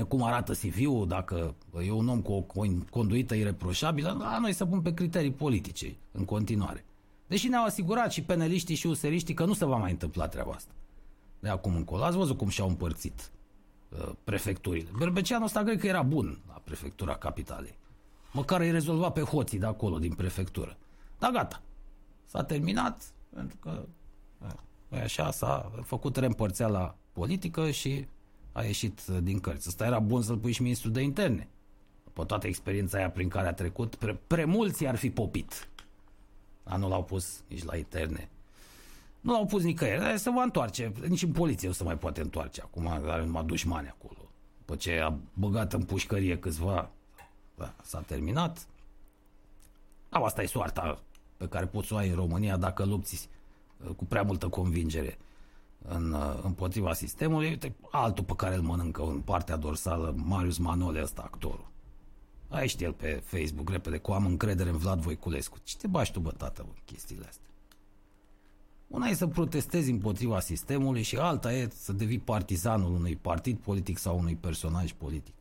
Cum 0.08 0.24
arată 0.24 0.54
CV-ul, 0.54 1.08
dacă 1.08 1.56
e 1.86 1.92
un 1.92 2.08
om 2.08 2.22
cu 2.22 2.32
o 2.32 2.42
conduită 2.90 3.36
ireproșabilă, 3.36 4.16
la 4.20 4.40
noi 4.40 4.54
să 4.54 4.66
pun 4.66 4.82
pe 4.82 4.94
criterii 4.94 5.32
politice 5.32 5.96
în 6.12 6.26
continuare. 6.26 6.86
Deși 7.28 7.48
ne-au 7.48 7.64
asigurat 7.66 8.12
și 8.12 8.24
peneliștii 8.24 8.76
și 8.76 8.88
useriștii 8.88 9.34
că 9.34 9.46
nu 9.46 9.54
se 9.54 9.66
va 9.66 9.78
mai 9.78 9.92
întâmpla 9.92 10.28
treaba 10.28 10.52
asta. 10.52 10.72
De 11.40 11.50
acum 11.50 11.76
încolo. 11.76 12.04
Ați 12.04 12.18
văzut 12.18 12.38
cum 12.38 12.50
și-au 12.50 12.68
împărțit 12.68 13.32
uh, 13.90 14.12
prefecturile. 14.24 14.90
Berbeceanul 14.98 15.46
ăsta 15.46 15.64
cred 15.64 15.80
că 15.80 15.88
era 15.88 16.02
bun 16.02 16.40
la 16.48 16.62
prefectura 16.64 17.16
capitalei. 17.16 17.78
Măcar 18.32 18.62
îi 18.62 18.72
rezolva 18.72 19.10
pe 19.10 19.22
hoții 19.22 19.60
de 19.60 19.66
acolo, 19.66 20.00
din 20.00 20.14
prefectură. 20.14 20.78
Dar 21.20 21.32
gata. 21.32 21.62
S-a 22.26 22.44
terminat, 22.44 23.14
pentru 23.36 23.58
că 23.60 23.86
uh, 24.92 25.02
așa 25.02 25.32
s-a 25.32 25.72
făcut 25.84 26.18
reîmpărțeala 26.18 26.96
politică 27.12 27.72
și 27.72 28.08
a 28.52 28.64
ieșit 28.64 29.02
uh, 29.10 29.18
din 29.22 29.40
cărți. 29.40 29.68
Ăsta 29.68 29.86
era 29.86 30.00
bun 30.00 30.22
să-l 30.22 30.38
pui 30.38 30.52
și 30.52 30.62
ministrul 30.62 30.92
de 30.92 31.02
interne. 31.02 31.48
Pe 32.14 32.24
toată 32.26 32.48
experiența 32.48 32.98
aia 32.98 33.10
prin 33.10 33.30
care 33.30 33.48
a 33.48 33.54
trecut, 33.54 33.96
pre, 33.96 34.20
prea 34.28 34.48
ar 34.88 34.96
fi 34.96 35.10
popit. 35.10 35.70
Dar 36.64 36.78
nu 36.78 36.90
l-au 36.90 37.04
pus 37.04 37.44
nici 37.48 37.64
la 37.64 37.78
interne. 37.78 38.30
Nu 39.22 39.32
l-au 39.32 39.46
pus 39.46 39.64
nicăieri. 39.64 40.20
Se 40.20 40.30
va 40.30 40.44
întoarce. 40.44 40.92
Nici 41.08 41.22
în 41.22 41.32
poliție 41.32 41.68
nu 41.68 41.74
se 41.74 41.84
mai 41.84 41.98
poate 41.98 42.22
întoarce. 42.22 42.62
Acum 42.62 42.88
are 42.88 43.26
numai 43.26 43.44
dușmani 43.44 43.88
acolo. 43.88 44.30
După 44.58 44.76
ce 44.76 45.00
a 45.00 45.14
băgat 45.34 45.74
în 45.74 45.84
pușcărie 45.84 46.38
câțiva, 46.38 46.90
da, 47.56 47.74
s-a 47.84 48.00
terminat. 48.00 48.68
Au, 50.10 50.24
asta 50.24 50.42
e 50.42 50.46
soarta 50.46 51.02
pe 51.38 51.48
care 51.48 51.66
poți 51.66 51.88
să 51.88 51.94
o 51.94 51.98
ai 51.98 52.10
în 52.10 52.16
România 52.16 52.58
dacă 52.58 52.86
lupți 52.86 53.30
uh, 53.86 53.96
cu 53.96 54.06
prea 54.06 54.24
multă 54.24 54.48
convingere 54.48 55.18
în, 55.88 56.12
uh, 56.12 56.40
împotriva 56.44 56.94
sistemului. 56.94 57.48
Uite, 57.48 57.76
altul 57.92 58.24
pe 58.24 58.34
care 58.36 58.56
îl 58.56 58.62
mănâncă 58.62 59.02
în 59.02 59.20
partea 59.20 59.56
dorsală, 59.56 60.14
Marius 60.18 60.58
Manole, 60.58 61.02
ăsta 61.02 61.22
actorul. 61.22 61.68
Ai 62.48 62.68
știe 62.68 62.86
el 62.86 62.94
pe 62.94 63.22
Facebook 63.26 63.70
repede, 63.70 63.98
cu 63.98 64.12
am 64.12 64.26
încredere 64.26 64.70
în 64.70 64.78
Vlad 64.78 65.00
Voiculescu. 65.00 65.58
Ce 65.64 65.78
te 65.78 65.88
bași 65.88 66.12
tu, 66.12 66.20
bă, 66.20 66.32
tată, 66.32 66.64
bă, 66.68 66.74
chestiile 66.86 67.26
astea? 67.28 67.48
Una 68.88 69.08
e 69.08 69.14
să 69.14 69.28
protestezi 69.28 69.92
împotriva 69.92 70.40
sistemului 70.40 71.02
și 71.02 71.18
alta 71.18 71.54
e 71.54 71.70
să 71.76 71.94
devii 71.94 72.20
partizanul 72.20 72.94
unui 72.94 73.16
partid 73.16 73.58
politic 73.58 73.98
sau 73.98 74.18
unui 74.18 74.36
personaj 74.36 74.94
politic. 74.94 75.34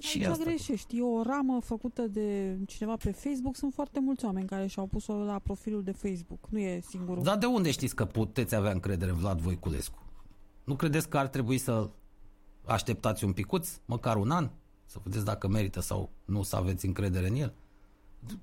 Și 0.00 0.18
Aici 0.18 0.26
asta 0.26 0.44
greșești. 0.44 0.96
E 0.96 1.02
o 1.02 1.22
ramă 1.22 1.60
făcută 1.60 2.02
de 2.02 2.58
cineva 2.66 2.96
pe 2.96 3.10
Facebook. 3.10 3.56
Sunt 3.56 3.74
foarte 3.74 4.00
mulți 4.00 4.24
oameni 4.24 4.46
care 4.46 4.66
și-au 4.66 4.86
pus-o 4.86 5.12
la 5.12 5.38
profilul 5.38 5.82
de 5.82 5.92
Facebook. 5.92 6.48
Nu 6.48 6.58
e 6.58 6.80
singurul. 6.80 7.22
Dar 7.22 7.38
de 7.38 7.46
unde 7.46 7.70
știți 7.70 7.94
că 7.94 8.04
puteți 8.04 8.54
avea 8.54 8.70
încredere 8.70 9.10
în 9.10 9.16
Vlad 9.16 9.40
Voiculescu? 9.40 9.98
Nu 10.64 10.74
credeți 10.76 11.08
că 11.08 11.18
ar 11.18 11.28
trebui 11.28 11.58
să 11.58 11.90
așteptați 12.64 13.24
un 13.24 13.32
picuț, 13.32 13.68
măcar 13.84 14.16
un 14.16 14.30
an, 14.30 14.50
să 14.84 14.98
vedeți 15.02 15.24
dacă 15.24 15.48
merită 15.48 15.80
sau 15.80 16.10
nu 16.24 16.42
să 16.42 16.56
aveți 16.56 16.86
încredere 16.86 17.28
în 17.28 17.34
el? 17.34 17.52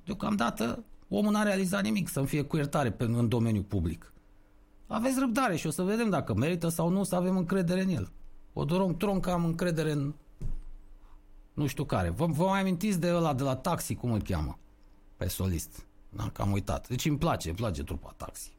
Deocamdată 0.05 0.83
omul 1.09 1.31
n-a 1.31 1.43
realizat 1.43 1.83
nimic 1.83 2.07
să-mi 2.07 2.27
fie 2.27 2.41
cu 2.41 2.55
iertare 2.55 2.91
pe, 2.91 3.03
în 3.03 3.27
domeniul 3.27 3.63
public. 3.63 4.13
Aveți 4.87 5.19
răbdare 5.19 5.55
și 5.55 5.67
o 5.67 5.69
să 5.69 5.83
vedem 5.83 6.09
dacă 6.09 6.33
merită 6.33 6.67
sau 6.67 6.89
nu 6.89 7.03
să 7.03 7.15
avem 7.15 7.37
încredere 7.37 7.81
în 7.81 7.89
el. 7.89 8.11
O 8.53 8.61
Odorom 8.61 8.97
Tronc 8.97 9.27
am 9.27 9.45
încredere 9.45 9.91
în 9.91 10.13
nu 11.57 11.67
știu 11.67 11.83
care. 11.83 12.09
Vă, 12.09 12.25
vă 12.25 12.45
mai 12.45 12.59
amintiți 12.59 12.99
de 12.99 13.13
ăla 13.13 13.33
de 13.33 13.43
la 13.43 13.55
Taxi, 13.55 13.95
cum 13.95 14.11
îl 14.11 14.21
cheamă? 14.21 14.57
Pe 15.15 15.27
solist. 15.27 15.85
Da, 16.09 16.29
că 16.33 16.41
am 16.41 16.51
uitat. 16.51 16.87
Deci 16.87 17.05
îmi 17.05 17.17
place, 17.17 17.47
îmi 17.47 17.57
place 17.57 17.83
trupa 17.83 18.13
Taxi. 18.17 18.51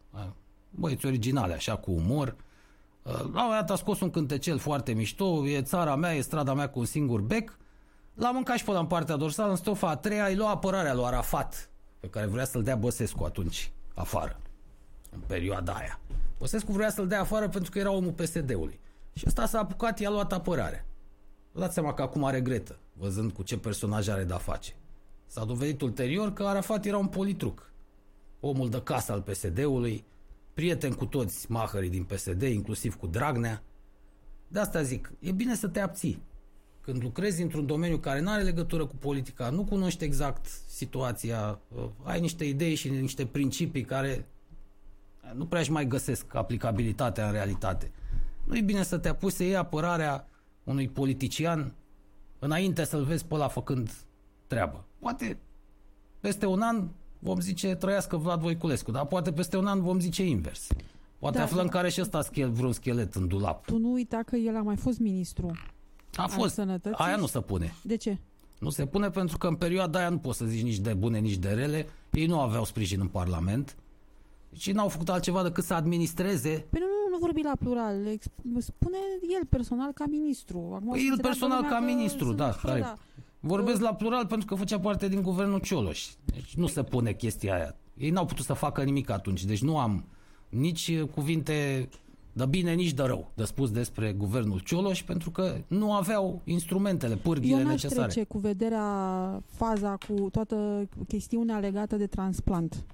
Băieți 0.71 1.07
originale, 1.07 1.55
așa, 1.55 1.77
cu 1.77 1.91
umor. 1.91 2.37
La 3.03 3.21
un 3.21 3.31
moment 3.35 3.71
a 3.71 3.77
scos 3.77 4.01
un 4.01 4.11
cântecel 4.11 4.59
foarte 4.59 4.93
mișto, 4.93 5.47
e 5.47 5.63
țara 5.63 5.97
mea, 5.97 6.15
e 6.15 6.21
strada 6.21 6.55
mea 6.55 6.69
cu 6.69 6.79
un 6.79 6.85
singur 6.85 7.21
bec. 7.21 7.59
L-am 8.15 8.35
mâncat 8.35 8.57
și 8.57 8.65
pe 8.65 8.71
în 8.71 8.87
partea 8.87 9.17
dorsală, 9.17 9.51
în 9.51 9.57
stofa 9.57 9.89
a 9.89 9.97
treia, 9.97 10.27
îi 10.27 10.37
lua 10.37 10.51
apărarea 10.51 10.95
lui 10.95 11.05
Arafat, 11.05 11.71
pe 12.01 12.09
care 12.09 12.27
vrea 12.27 12.45
să-l 12.45 12.63
dea 12.63 12.77
Băsescu 12.77 13.25
atunci, 13.25 13.73
afară, 13.95 14.41
în 15.11 15.21
perioada 15.27 15.73
aia. 15.73 16.01
Băsescu 16.39 16.73
vrea 16.73 16.91
să-l 16.91 17.07
dea 17.07 17.21
afară 17.21 17.49
pentru 17.49 17.71
că 17.71 17.79
era 17.79 17.91
omul 17.91 18.13
PSD-ului. 18.13 18.81
Și 19.13 19.25
ăsta 19.27 19.47
s-a 19.47 19.59
apucat, 19.59 19.99
i-a 19.99 20.11
luat 20.11 20.33
apărarea. 20.33 20.85
Vă 21.53 21.61
dați 21.61 21.75
seama 21.75 21.95
că 21.95 22.03
acum 22.03 22.29
regretă, 22.31 22.79
văzând 22.93 23.33
cu 23.33 23.43
ce 23.43 23.59
personaj 23.59 24.09
are 24.09 24.25
de-a 24.25 24.37
face. 24.37 24.75
S-a 25.27 25.45
dovedit 25.45 25.81
ulterior 25.81 26.33
că 26.33 26.45
Arafat 26.45 26.85
era 26.85 26.99
un 26.99 27.07
politruc. 27.07 27.71
Omul 28.41 28.71
de 28.71 28.83
casă 28.83 29.13
al 29.13 29.23
PSD-ului, 29.23 30.05
prieten 30.55 30.93
cu 30.93 31.07
toți 31.07 31.51
mahării 31.51 31.91
din 31.91 32.05
PSD, 32.05 32.43
inclusiv 32.43 32.97
cu 32.97 33.07
Dragnea. 33.07 33.63
De 34.49 34.59
asta 34.59 34.83
zic, 34.83 35.13
e 35.19 35.33
bine 35.33 35.55
să 35.55 35.69
te 35.69 35.81
abții. 35.81 36.23
Când 36.81 37.03
lucrezi 37.03 37.43
într-un 37.43 37.67
domeniu 37.67 37.99
care 37.99 38.21
nu 38.21 38.31
are 38.31 38.43
legătură 38.43 38.87
cu 38.87 38.97
politica, 38.97 39.51
nu 39.51 39.65
cunoști 39.65 40.05
exact 40.05 40.47
situația, 40.67 41.61
uh, 41.75 41.85
ai 42.03 42.21
niște 42.21 42.45
idei 42.45 42.75
și 42.75 42.89
niște 42.89 43.27
principii 43.27 43.85
care 43.85 44.27
nu 45.35 45.47
prea 45.47 45.61
își 45.61 45.71
mai 45.71 45.87
găsesc 45.87 46.35
aplicabilitatea 46.35 47.27
în 47.27 47.33
realitate. 47.33 47.91
Nu 48.45 48.57
e 48.57 48.61
bine 48.61 48.83
să 48.83 48.99
te 48.99 49.09
apuci 49.09 49.33
să 49.33 49.43
iei 49.43 49.57
apărarea 49.57 50.29
unui 50.69 50.89
politician 50.89 51.73
înainte 52.39 52.85
să-l 52.85 53.05
vezi 53.05 53.25
pe 53.25 53.35
ăla 53.35 53.49
făcând 53.49 53.91
treabă. 54.47 54.85
Poate 54.99 55.39
peste 56.21 56.47
un 56.47 56.61
an 56.61 56.89
vom 57.19 57.41
zice 57.41 57.75
trăiască 57.75 58.17
Vlad 58.17 58.41
Voiculescu, 58.41 58.91
dar 58.91 59.07
poate 59.07 59.33
peste 59.33 59.57
un 59.57 59.67
an 59.67 59.83
vom 59.83 60.01
zice 60.01 60.25
invers. 60.25 60.67
Poate 61.19 61.37
da, 61.37 61.43
aflăm 61.43 61.65
da. 61.65 61.71
care 61.71 61.89
și 61.89 62.01
ăsta 62.01 62.23
schel, 62.23 62.51
vreun 62.51 62.73
schelet 62.73 63.15
în 63.15 63.29
dulap. 63.29 63.65
Tu 63.65 63.79
nu 63.79 63.93
uita 63.93 64.21
că 64.27 64.37
el 64.37 64.57
a 64.57 64.63
mai 64.63 64.77
fost 64.77 64.99
ministru 64.99 65.59
A 66.15 66.27
fost. 66.27 66.55
Sănătății. 66.55 66.99
Aia 66.99 67.17
nu 67.17 67.27
se 67.27 67.41
pune. 67.41 67.75
De 67.83 67.97
ce? 67.97 68.19
Nu 68.59 68.71
se 68.71 68.87
pune 68.87 69.11
pentru 69.11 69.39
că 69.39 69.47
în 69.47 69.55
perioada 69.55 69.99
aia 69.99 70.09
nu 70.09 70.19
poți 70.19 70.39
să 70.39 70.45
zici 70.45 70.63
nici 70.63 70.79
de 70.79 70.95
bune, 70.95 71.19
nici 71.19 71.37
de 71.37 71.49
rele. 71.49 71.87
Ei 72.11 72.27
nu 72.27 72.41
aveau 72.41 72.65
sprijin 72.65 73.01
în 73.01 73.09
Parlament. 73.09 73.77
Și 74.53 74.73
n-au 74.73 74.89
făcut 74.89 75.09
altceva 75.09 75.43
decât 75.43 75.65
să 75.65 75.75
administreze. 75.75 76.67
Păi 76.71 76.81
nu, 76.81 76.87
nu, 77.19 77.27
nu 77.27 77.27
vorbi 77.27 77.43
la 77.43 77.53
plural. 77.59 78.19
Spune 78.59 78.97
el 79.41 79.47
personal 79.47 79.93
ca 79.93 80.05
ministru. 80.07 80.71
Acum 80.75 80.91
păi 80.91 81.09
el 81.11 81.21
personal 81.21 81.63
ca 81.63 81.81
ministru, 81.81 82.33
da. 82.33 82.51
Care... 82.63 82.81
da. 82.81 82.97
Vorbesc 83.41 83.81
la 83.81 83.95
plural 83.95 84.27
pentru 84.27 84.47
că 84.47 84.55
făcea 84.55 84.81
parte 84.81 85.09
din 85.09 85.23
guvernul 85.23 85.61
Cioloș. 85.61 86.07
Deci 86.25 86.55
nu 86.55 86.67
se 86.67 86.83
pune 86.83 87.13
chestia 87.13 87.55
aia. 87.55 87.77
Ei 87.95 88.11
n-au 88.11 88.25
putut 88.25 88.45
să 88.45 88.53
facă 88.53 88.83
nimic 88.83 89.11
atunci. 89.11 89.45
Deci 89.45 89.63
nu 89.63 89.79
am 89.79 90.05
nici 90.49 91.01
cuvinte 91.01 91.89
de 92.33 92.47
bine, 92.47 92.73
nici 92.73 92.93
de 92.93 93.03
rău 93.03 93.31
de 93.35 93.45
spus 93.45 93.71
despre 93.71 94.13
guvernul 94.13 94.59
Cioloș 94.59 95.03
pentru 95.03 95.31
că 95.31 95.57
nu 95.67 95.93
aveau 95.93 96.41
instrumentele, 96.45 97.17
pârghile 97.17 97.61
Eu 97.61 97.67
necesare. 97.67 98.03
trece 98.03 98.25
cu 98.25 98.39
vederea 98.39 99.43
faza 99.47 99.99
cu 100.09 100.29
toată 100.31 100.89
chestiunea 101.09 101.59
legată 101.59 101.97
de 101.97 102.07
transplant 102.07 102.85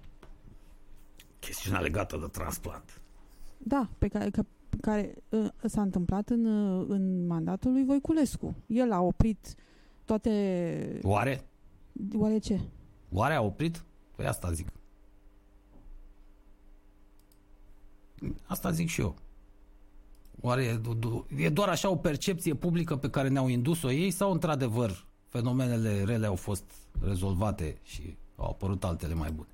chestiunea 1.45 1.81
legată 1.81 2.17
de 2.17 2.27
transplant. 2.27 3.01
Da, 3.67 3.89
pe 3.99 4.09
care, 4.09 4.31
că, 4.31 4.45
care 4.81 5.15
uh, 5.29 5.49
s-a 5.65 5.83
întâmplat 5.83 6.29
în, 6.29 6.45
uh, 6.45 6.87
în 6.89 7.27
mandatul 7.27 7.73
lui 7.73 7.85
Voiculescu. 7.85 8.55
El 8.67 8.93
a 8.93 9.01
oprit 9.01 9.55
toate... 10.05 11.01
Oare? 11.03 11.45
Oare 12.15 12.39
ce? 12.39 12.61
Oare 13.13 13.35
a 13.35 13.43
oprit? 13.43 13.85
Păi 14.17 14.27
asta 14.27 14.53
zic. 14.53 14.69
Asta 18.45 18.71
zic 18.71 18.89
și 18.89 19.01
eu. 19.01 19.15
Oare 20.41 20.81
e 21.37 21.49
doar 21.49 21.69
așa 21.69 21.91
o 21.91 21.97
percepție 21.97 22.55
publică 22.55 22.97
pe 22.97 23.11
care 23.11 23.29
ne-au 23.29 23.49
indus-o 23.49 23.91
ei 23.91 24.11
sau 24.11 24.33
într-adevăr 24.33 25.07
fenomenele 25.27 26.05
rele 26.05 26.27
au 26.27 26.35
fost 26.35 26.65
rezolvate 27.01 27.79
și 27.83 28.17
au 28.37 28.49
apărut 28.51 28.85
altele 28.85 29.15
mai 29.15 29.31
bune? 29.31 29.49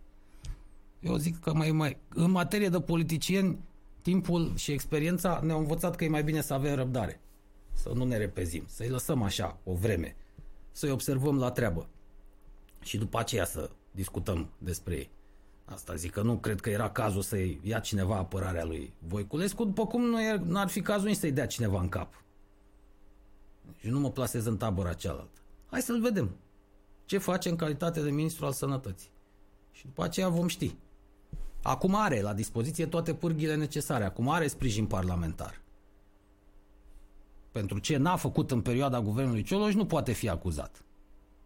Eu 1.01 1.17
zic 1.17 1.39
că 1.39 1.55
mai, 1.55 1.71
mai, 1.71 1.97
în 2.09 2.31
materie 2.31 2.69
de 2.69 2.81
politicieni, 2.81 3.59
timpul 4.03 4.57
și 4.57 4.73
experiența 4.73 5.41
ne-au 5.43 5.59
învățat 5.59 5.97
că 5.97 6.05
e 6.05 6.09
mai 6.09 6.23
bine 6.23 6.41
să 6.41 6.55
avem 6.55 6.75
răbdare. 6.75 7.21
Să 7.73 7.89
nu 7.95 8.05
ne 8.05 8.17
repezim, 8.17 8.65
să-i 8.67 8.89
lăsăm 8.89 9.23
așa 9.23 9.59
o 9.65 9.75
vreme, 9.75 10.17
să-i 10.73 10.91
observăm 10.91 11.39
la 11.39 11.51
treabă 11.51 11.89
și 12.83 12.99
după 12.99 13.19
aceea 13.19 13.45
să 13.45 13.71
discutăm 13.91 14.51
despre 14.59 14.95
ei. 14.95 15.11
Asta 15.65 15.95
zic 15.95 16.11
că 16.11 16.23
nu 16.23 16.37
cred 16.37 16.61
că 16.61 16.71
era 16.71 16.91
cazul 16.91 17.23
să-i 17.23 17.61
ia 17.63 17.79
cineva 17.79 18.17
apărarea 18.17 18.65
lui 18.65 18.93
Voiculescu, 18.99 19.65
după 19.65 19.87
cum 19.87 20.03
nu 20.03 20.21
e, 20.21 20.37
n-ar 20.45 20.69
fi 20.69 20.81
cazul 20.81 21.09
nici 21.09 21.17
să-i 21.17 21.33
dea 21.33 21.47
cineva 21.47 21.81
în 21.81 21.89
cap. 21.89 22.23
Și 23.77 23.89
nu 23.89 24.01
mă 24.01 24.11
plasez 24.11 24.45
în 24.45 24.57
tabăra 24.57 24.93
cealaltă. 24.93 25.41
Hai 25.67 25.83
să-l 25.83 26.01
vedem. 26.01 26.37
Ce 27.05 27.19
face 27.19 27.49
în 27.49 27.57
calitate 27.57 28.03
de 28.03 28.11
ministru 28.11 28.47
al 28.47 28.53
sănătății. 28.53 29.11
Și 29.73 29.85
după 29.85 30.03
aceea 30.03 30.29
vom 30.29 30.47
ști. 30.47 30.75
Acum 31.63 31.95
are 31.95 32.21
la 32.21 32.33
dispoziție 32.33 32.87
toate 32.87 33.15
pârghile 33.15 33.55
necesare, 33.55 34.05
acum 34.05 34.29
are 34.29 34.47
sprijin 34.47 34.87
parlamentar. 34.87 35.61
Pentru 37.51 37.79
ce 37.79 37.97
n-a 37.97 38.17
făcut 38.17 38.51
în 38.51 38.61
perioada 38.61 39.01
guvernului 39.01 39.43
Cioloș 39.43 39.75
nu 39.75 39.87
poate 39.87 40.13
fi 40.13 40.29
acuzat. 40.29 40.85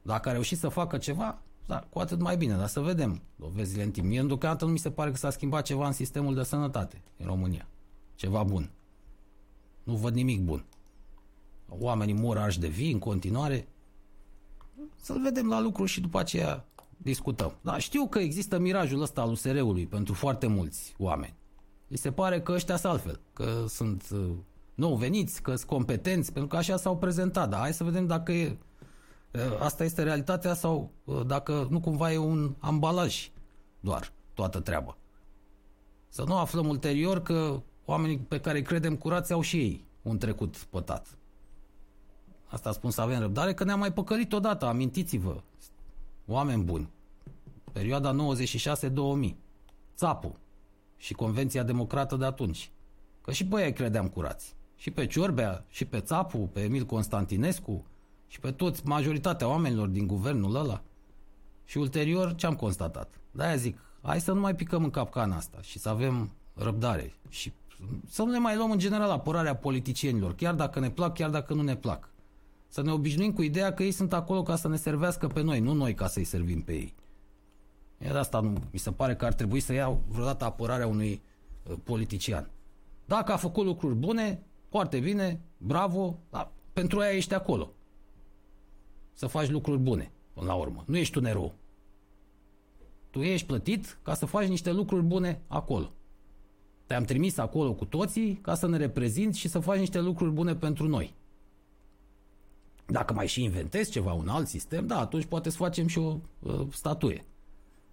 Dacă 0.02 0.28
a 0.28 0.32
reușit 0.32 0.58
să 0.58 0.68
facă 0.68 0.98
ceva, 0.98 1.42
da, 1.66 1.86
cu 1.90 1.98
atât 1.98 2.20
mai 2.20 2.36
bine, 2.36 2.56
dar 2.56 2.66
să 2.66 2.80
vedem 2.80 3.22
dovezile 3.36 3.82
în 3.82 3.90
timp. 3.90 4.06
Mie 4.06 4.22
deocamdată 4.22 4.64
nu 4.64 4.70
mi 4.70 4.78
se 4.78 4.90
pare 4.90 5.10
că 5.10 5.16
s-a 5.16 5.30
schimbat 5.30 5.64
ceva 5.64 5.86
în 5.86 5.92
sistemul 5.92 6.34
de 6.34 6.42
sănătate 6.42 7.02
în 7.16 7.26
România. 7.26 7.66
Ceva 8.14 8.42
bun. 8.42 8.70
Nu 9.82 9.94
văd 9.94 10.14
nimic 10.14 10.40
bun. 10.40 10.64
oamenii 11.68 12.14
mor 12.14 12.38
arși 12.38 12.60
de 12.60 12.68
vii 12.68 12.92
în 12.92 12.98
continuare. 12.98 13.68
Să-l 15.00 15.20
vedem 15.22 15.48
la 15.48 15.60
lucru 15.60 15.84
și 15.84 16.00
după 16.00 16.18
aceea 16.18 16.64
discutăm. 17.04 17.56
Dar 17.60 17.80
știu 17.80 18.06
că 18.06 18.18
există 18.18 18.58
mirajul 18.58 19.02
ăsta 19.02 19.20
al 19.20 19.30
USR-ului 19.30 19.86
pentru 19.86 20.14
foarte 20.14 20.46
mulți 20.46 20.94
oameni. 20.98 21.34
Li 21.86 21.96
se 21.96 22.12
pare 22.12 22.40
că 22.40 22.52
ăștia 22.52 22.76
sunt 22.76 22.92
altfel, 22.92 23.20
că 23.32 23.64
sunt 23.68 24.08
uh, 24.12 24.30
nou 24.74 24.94
veniți, 24.94 25.42
că 25.42 25.54
sunt 25.54 25.68
competenți, 25.68 26.32
pentru 26.32 26.50
că 26.50 26.56
așa 26.56 26.76
s-au 26.76 26.96
prezentat. 26.96 27.48
Dar 27.48 27.60
hai 27.60 27.72
să 27.72 27.84
vedem 27.84 28.06
dacă 28.06 28.32
e, 28.32 28.56
uh, 29.32 29.40
asta 29.60 29.84
este 29.84 30.02
realitatea 30.02 30.54
sau 30.54 30.90
uh, 31.04 31.26
dacă 31.26 31.66
nu 31.70 31.80
cumva 31.80 32.12
e 32.12 32.16
un 32.16 32.54
ambalaj 32.58 33.30
doar 33.80 34.12
toată 34.34 34.60
treaba. 34.60 34.96
Să 36.08 36.24
nu 36.26 36.36
aflăm 36.36 36.68
ulterior 36.68 37.22
că 37.22 37.62
oamenii 37.84 38.18
pe 38.18 38.40
care 38.40 38.58
îi 38.58 38.64
credem 38.64 38.96
curați 38.96 39.32
au 39.32 39.40
și 39.40 39.58
ei 39.58 39.84
un 40.02 40.18
trecut 40.18 40.56
pătat. 40.56 41.18
Asta 42.46 42.72
spun 42.72 42.90
să 42.90 43.00
avem 43.00 43.18
răbdare, 43.18 43.54
că 43.54 43.64
ne-am 43.64 43.78
mai 43.78 43.92
păcălit 43.92 44.32
odată, 44.32 44.66
amintiți-vă, 44.66 45.42
oameni 46.26 46.62
buni. 46.62 46.93
Perioada 47.74 48.14
96-2000. 48.14 49.34
Țapu 49.96 50.38
și 50.96 51.14
Convenția 51.14 51.62
Democrată 51.62 52.16
de 52.16 52.24
atunci. 52.24 52.70
Că 53.20 53.32
și 53.32 53.46
pe 53.46 53.64
ei 53.64 53.72
credeam 53.72 54.08
curați. 54.08 54.54
Și 54.76 54.90
pe 54.90 55.06
Ciorbea, 55.06 55.64
și 55.68 55.84
pe 55.84 56.00
Țapu, 56.00 56.38
pe 56.52 56.60
Emil 56.60 56.84
Constantinescu, 56.84 57.84
și 58.26 58.40
pe 58.40 58.50
toți, 58.50 58.86
majoritatea 58.86 59.48
oamenilor 59.48 59.88
din 59.88 60.06
guvernul 60.06 60.54
ăla. 60.54 60.82
Și 61.64 61.78
ulterior, 61.78 62.34
ce 62.34 62.46
am 62.46 62.54
constatat? 62.54 63.20
De-aia 63.30 63.56
zic, 63.56 63.78
hai 64.02 64.20
să 64.20 64.32
nu 64.32 64.40
mai 64.40 64.54
picăm 64.54 64.84
în 64.84 64.90
capcana 64.90 65.36
asta 65.36 65.58
și 65.62 65.78
să 65.78 65.88
avem 65.88 66.30
răbdare 66.54 67.14
și 67.28 67.52
să 68.08 68.22
nu 68.22 68.30
ne 68.30 68.38
mai 68.38 68.56
luăm 68.56 68.70
în 68.70 68.78
general 68.78 69.10
apărarea 69.10 69.56
politicienilor, 69.56 70.34
chiar 70.34 70.54
dacă 70.54 70.80
ne 70.80 70.90
plac, 70.90 71.14
chiar 71.14 71.30
dacă 71.30 71.54
nu 71.54 71.62
ne 71.62 71.76
plac. 71.76 72.08
Să 72.68 72.82
ne 72.82 72.92
obișnuim 72.92 73.32
cu 73.32 73.42
ideea 73.42 73.74
că 73.74 73.82
ei 73.82 73.90
sunt 73.90 74.12
acolo 74.12 74.42
ca 74.42 74.56
să 74.56 74.68
ne 74.68 74.76
servească 74.76 75.26
pe 75.26 75.40
noi, 75.40 75.60
nu 75.60 75.72
noi 75.72 75.94
ca 75.94 76.06
să-i 76.06 76.24
servim 76.24 76.62
pe 76.62 76.72
ei. 76.72 76.94
Iar 77.98 78.16
asta 78.16 78.40
nu, 78.40 78.52
mi 78.70 78.78
se 78.78 78.92
pare 78.92 79.16
că 79.16 79.24
ar 79.24 79.32
trebui 79.32 79.60
să 79.60 79.72
iau 79.72 80.02
vreodată 80.08 80.44
apărarea 80.44 80.86
unui 80.86 81.22
uh, 81.68 81.76
politician. 81.82 82.50
Dacă 83.04 83.32
a 83.32 83.36
făcut 83.36 83.64
lucruri 83.64 83.94
bune, 83.94 84.42
foarte 84.68 84.98
bine, 85.00 85.40
bravo, 85.56 86.18
dar 86.30 86.52
pentru 86.72 86.98
aia 86.98 87.16
ești 87.16 87.34
acolo. 87.34 87.72
Să 89.12 89.26
faci 89.26 89.48
lucruri 89.48 89.78
bune, 89.78 90.12
până 90.32 90.46
la 90.46 90.54
urmă. 90.54 90.84
Nu 90.86 90.96
ești 90.96 91.18
un 91.18 91.24
erou. 91.24 91.54
Tu 93.10 93.20
ești 93.20 93.46
plătit 93.46 93.98
ca 94.02 94.14
să 94.14 94.26
faci 94.26 94.46
niște 94.46 94.72
lucruri 94.72 95.02
bune 95.02 95.40
acolo. 95.46 95.92
Te-am 96.86 97.04
trimis 97.04 97.36
acolo 97.36 97.74
cu 97.74 97.84
toții 97.84 98.34
ca 98.34 98.54
să 98.54 98.66
ne 98.66 98.76
reprezinți 98.76 99.38
și 99.38 99.48
să 99.48 99.58
faci 99.58 99.78
niște 99.78 100.00
lucruri 100.00 100.30
bune 100.32 100.54
pentru 100.54 100.88
noi. 100.88 101.14
Dacă 102.86 103.12
mai 103.12 103.26
și 103.26 103.42
inventezi 103.42 103.90
ceva, 103.90 104.12
un 104.12 104.28
alt 104.28 104.48
sistem, 104.48 104.86
da, 104.86 104.98
atunci 104.98 105.24
poate 105.24 105.50
să 105.50 105.56
facem 105.56 105.86
și 105.86 105.98
o 105.98 106.16
uh, 106.38 106.66
statuie. 106.70 107.24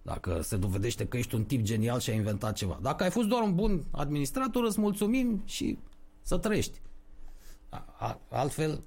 Dacă 0.02 0.40
se 0.42 0.56
dovedește 0.56 1.06
că 1.06 1.16
ești 1.16 1.34
un 1.34 1.44
tip 1.44 1.62
genial 1.62 2.00
și 2.00 2.10
ai 2.10 2.16
inventat 2.16 2.54
ceva. 2.54 2.78
Dacă 2.82 3.02
ai 3.02 3.10
fost 3.10 3.28
doar 3.28 3.42
un 3.42 3.54
bun 3.54 3.84
administrator, 3.90 4.64
îți 4.64 4.80
mulțumim 4.80 5.42
și 5.44 5.78
să 6.22 6.38
trăiești. 6.38 6.80
A, 7.98 8.20
altfel, 8.28 8.82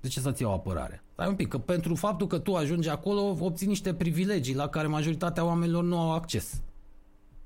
de 0.00 0.08
ce 0.08 0.20
să-ți 0.20 0.42
iau 0.42 0.52
apărare? 0.52 1.02
Stai 1.12 1.28
un 1.28 1.34
pic, 1.34 1.48
că 1.48 1.58
pentru 1.58 1.94
faptul 1.94 2.26
că 2.26 2.38
tu 2.38 2.54
ajungi 2.54 2.88
acolo, 2.88 3.36
obții 3.40 3.66
niște 3.66 3.94
privilegii 3.94 4.54
la 4.54 4.68
care 4.68 4.86
majoritatea 4.86 5.44
oamenilor 5.44 5.84
nu 5.84 5.98
au 5.98 6.12
acces. 6.12 6.60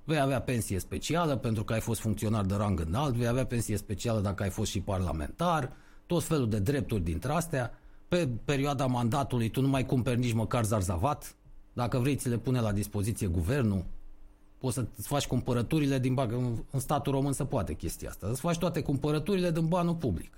Vei 0.04 0.20
avea 0.20 0.40
pensie 0.40 0.78
specială 0.78 1.36
pentru 1.36 1.64
că 1.64 1.72
ai 1.72 1.80
fost 1.80 2.00
funcționar 2.00 2.44
de 2.44 2.54
rang 2.54 2.80
înalt, 2.80 3.14
vei 3.14 3.26
avea 3.26 3.46
pensie 3.46 3.76
specială 3.76 4.20
dacă 4.20 4.42
ai 4.42 4.50
fost 4.50 4.70
și 4.70 4.80
parlamentar, 4.80 5.72
tot 6.06 6.22
felul 6.22 6.48
de 6.48 6.58
drepturi 6.58 7.02
dintre 7.02 7.32
astea. 7.32 7.70
Pe 8.08 8.28
perioada 8.44 8.86
mandatului 8.86 9.50
tu 9.50 9.60
nu 9.60 9.68
mai 9.68 9.86
cumperi 9.86 10.18
nici 10.18 10.32
măcar 10.32 10.64
zarzavat. 10.64 11.36
Dacă 11.72 11.98
vrei, 11.98 12.16
ți 12.16 12.28
le 12.28 12.38
pune 12.38 12.60
la 12.60 12.72
dispoziție 12.72 13.26
guvernul. 13.26 13.84
Poți 14.58 14.74
să-ți 14.74 15.08
faci 15.08 15.26
cumpărăturile 15.26 15.98
din 15.98 16.14
bag... 16.14 16.32
În 16.70 16.80
statul 16.80 17.12
român 17.12 17.32
se 17.32 17.44
poate 17.44 17.74
chestia 17.74 18.08
asta. 18.08 18.26
Să 18.26 18.40
faci 18.40 18.58
toate 18.58 18.82
cumpărăturile 18.82 19.50
din 19.50 19.68
banul 19.68 19.94
public. 19.94 20.32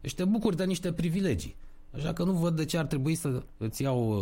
Deci 0.00 0.14
te 0.14 0.24
bucuri 0.24 0.56
de 0.56 0.64
niște 0.64 0.92
privilegii. 0.92 1.56
Așa 1.94 2.12
că 2.12 2.24
nu 2.24 2.32
văd 2.32 2.56
de 2.56 2.64
ce 2.64 2.78
ar 2.78 2.84
trebui 2.84 3.14
să 3.14 3.42
îți 3.56 3.82
iau, 3.82 4.18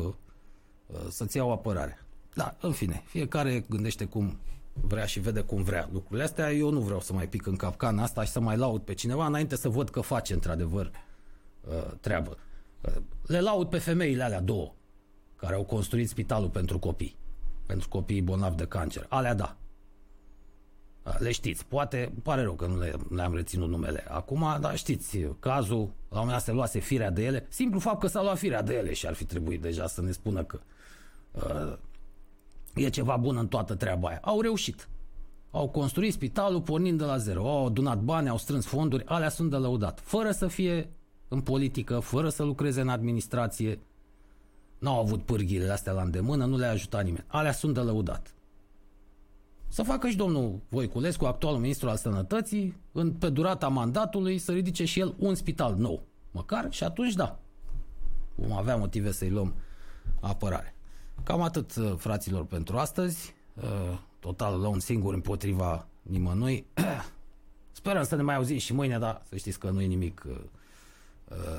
uh, 0.86 0.98
să-ți 1.10 1.36
iau 1.36 1.52
apărare. 1.52 1.98
Da, 2.34 2.56
în 2.60 2.72
fine, 2.72 3.02
fiecare 3.06 3.64
gândește 3.68 4.04
cum 4.04 4.38
vrea 4.72 5.04
și 5.04 5.20
vede 5.20 5.40
cum 5.40 5.62
vrea 5.62 5.88
lucrurile 5.92 6.24
astea. 6.24 6.52
Eu 6.52 6.70
nu 6.70 6.80
vreau 6.80 7.00
să 7.00 7.12
mai 7.12 7.28
pic 7.28 7.46
în 7.46 7.56
capcana 7.56 8.02
asta 8.02 8.24
și 8.24 8.30
să 8.30 8.40
mai 8.40 8.56
laud 8.56 8.80
pe 8.80 8.94
cineva 8.94 9.26
înainte 9.26 9.56
să 9.56 9.68
văd 9.68 9.90
că 9.90 10.00
face 10.00 10.32
într-adevăr 10.32 10.90
uh, 11.68 11.92
treabă. 12.00 12.36
Uh, 12.80 13.02
le 13.26 13.40
laud 13.40 13.68
pe 13.68 13.78
femeile 13.78 14.22
alea 14.22 14.40
două 14.40 14.72
care 15.44 15.56
au 15.56 15.64
construit 15.64 16.08
spitalul 16.08 16.48
pentru 16.48 16.78
copii, 16.78 17.16
pentru 17.66 17.88
copiii 17.88 18.22
bolnavi 18.22 18.56
de 18.56 18.66
cancer. 18.66 19.06
Alea 19.08 19.34
da. 19.34 19.56
Uh, 21.02 21.14
le 21.18 21.32
știți, 21.32 21.66
poate, 21.66 22.12
pare 22.22 22.42
rău 22.42 22.52
că 22.52 22.66
nu 22.66 22.78
le, 22.78 22.94
le-am 23.10 23.34
reținut 23.34 23.68
numele 23.68 24.04
acum, 24.08 24.56
dar 24.60 24.76
știți, 24.76 25.18
cazul, 25.40 25.78
la 26.08 26.20
un 26.20 26.26
moment 26.26 26.30
dat 26.30 26.42
se 26.42 26.52
luase 26.52 26.78
firea 26.78 27.10
de 27.10 27.24
ele, 27.24 27.46
simplu 27.48 27.78
fapt 27.78 28.00
că 28.00 28.06
s-a 28.06 28.22
luat 28.22 28.38
firea 28.38 28.62
de 28.62 28.74
ele 28.74 28.92
și 28.92 29.06
ar 29.06 29.14
fi 29.14 29.24
trebuit 29.24 29.60
deja 29.60 29.86
să 29.86 30.02
ne 30.02 30.10
spună 30.10 30.44
că 30.44 30.60
uh, 31.32 31.78
e 32.74 32.88
ceva 32.88 33.16
bun 33.16 33.36
în 33.36 33.48
toată 33.48 33.74
treaba 33.74 34.08
aia. 34.08 34.20
Au 34.22 34.40
reușit. 34.40 34.88
Au 35.50 35.68
construit 35.68 36.12
spitalul 36.12 36.60
pornind 36.60 36.98
de 36.98 37.04
la 37.04 37.16
zero. 37.16 37.48
Au 37.48 37.66
adunat 37.66 38.00
bani, 38.00 38.28
au 38.28 38.38
strâns 38.38 38.66
fonduri, 38.66 39.04
alea 39.06 39.28
sunt 39.28 39.50
de 39.50 39.56
lăudat. 39.56 40.00
Fără 40.00 40.30
să 40.30 40.46
fie 40.46 40.90
în 41.28 41.40
politică, 41.40 41.98
fără 41.98 42.28
să 42.28 42.42
lucreze 42.42 42.80
în 42.80 42.88
administrație. 42.88 43.78
N-au 44.84 44.98
avut 44.98 45.22
pârghile 45.22 45.70
astea 45.70 45.92
la 45.92 46.02
îndemână, 46.02 46.44
nu 46.44 46.56
le-a 46.56 46.70
ajutat 46.70 47.04
nimeni. 47.04 47.24
Alea 47.26 47.52
sunt 47.52 47.74
de 47.74 47.80
lăudat. 47.80 48.34
Să 49.68 49.82
facă 49.82 50.08
și 50.08 50.16
domnul 50.16 50.60
Voiculescu, 50.68 51.24
actualul 51.24 51.60
ministru 51.60 51.88
al 51.88 51.96
sănătății, 51.96 52.76
în, 52.92 53.12
pe 53.12 53.28
durata 53.30 53.68
mandatului, 53.68 54.38
să 54.38 54.52
ridice 54.52 54.84
și 54.84 55.00
el 55.00 55.14
un 55.18 55.34
spital 55.34 55.74
nou. 55.74 56.02
Măcar 56.30 56.72
și 56.72 56.84
atunci 56.84 57.12
da. 57.12 57.38
Vom 58.34 58.52
avea 58.52 58.76
motive 58.76 59.12
să-i 59.12 59.30
luăm 59.30 59.54
apărare. 60.20 60.74
Cam 61.22 61.42
atât, 61.42 61.76
uh, 61.76 61.94
fraților, 61.96 62.44
pentru 62.44 62.76
astăzi. 62.76 63.34
Uh, 63.54 63.98
total 64.18 64.60
la 64.60 64.68
un 64.68 64.80
singur 64.80 65.14
împotriva 65.14 65.88
nimănui. 66.02 66.66
Sperăm 67.72 68.02
să 68.02 68.16
ne 68.16 68.22
mai 68.22 68.34
auzim 68.34 68.58
și 68.58 68.72
mâine, 68.72 68.98
dar 68.98 69.22
să 69.28 69.36
știți 69.36 69.58
că 69.58 69.70
nu 69.70 69.80
e 69.80 69.86
nimic 69.86 70.24
uh, 70.28 70.36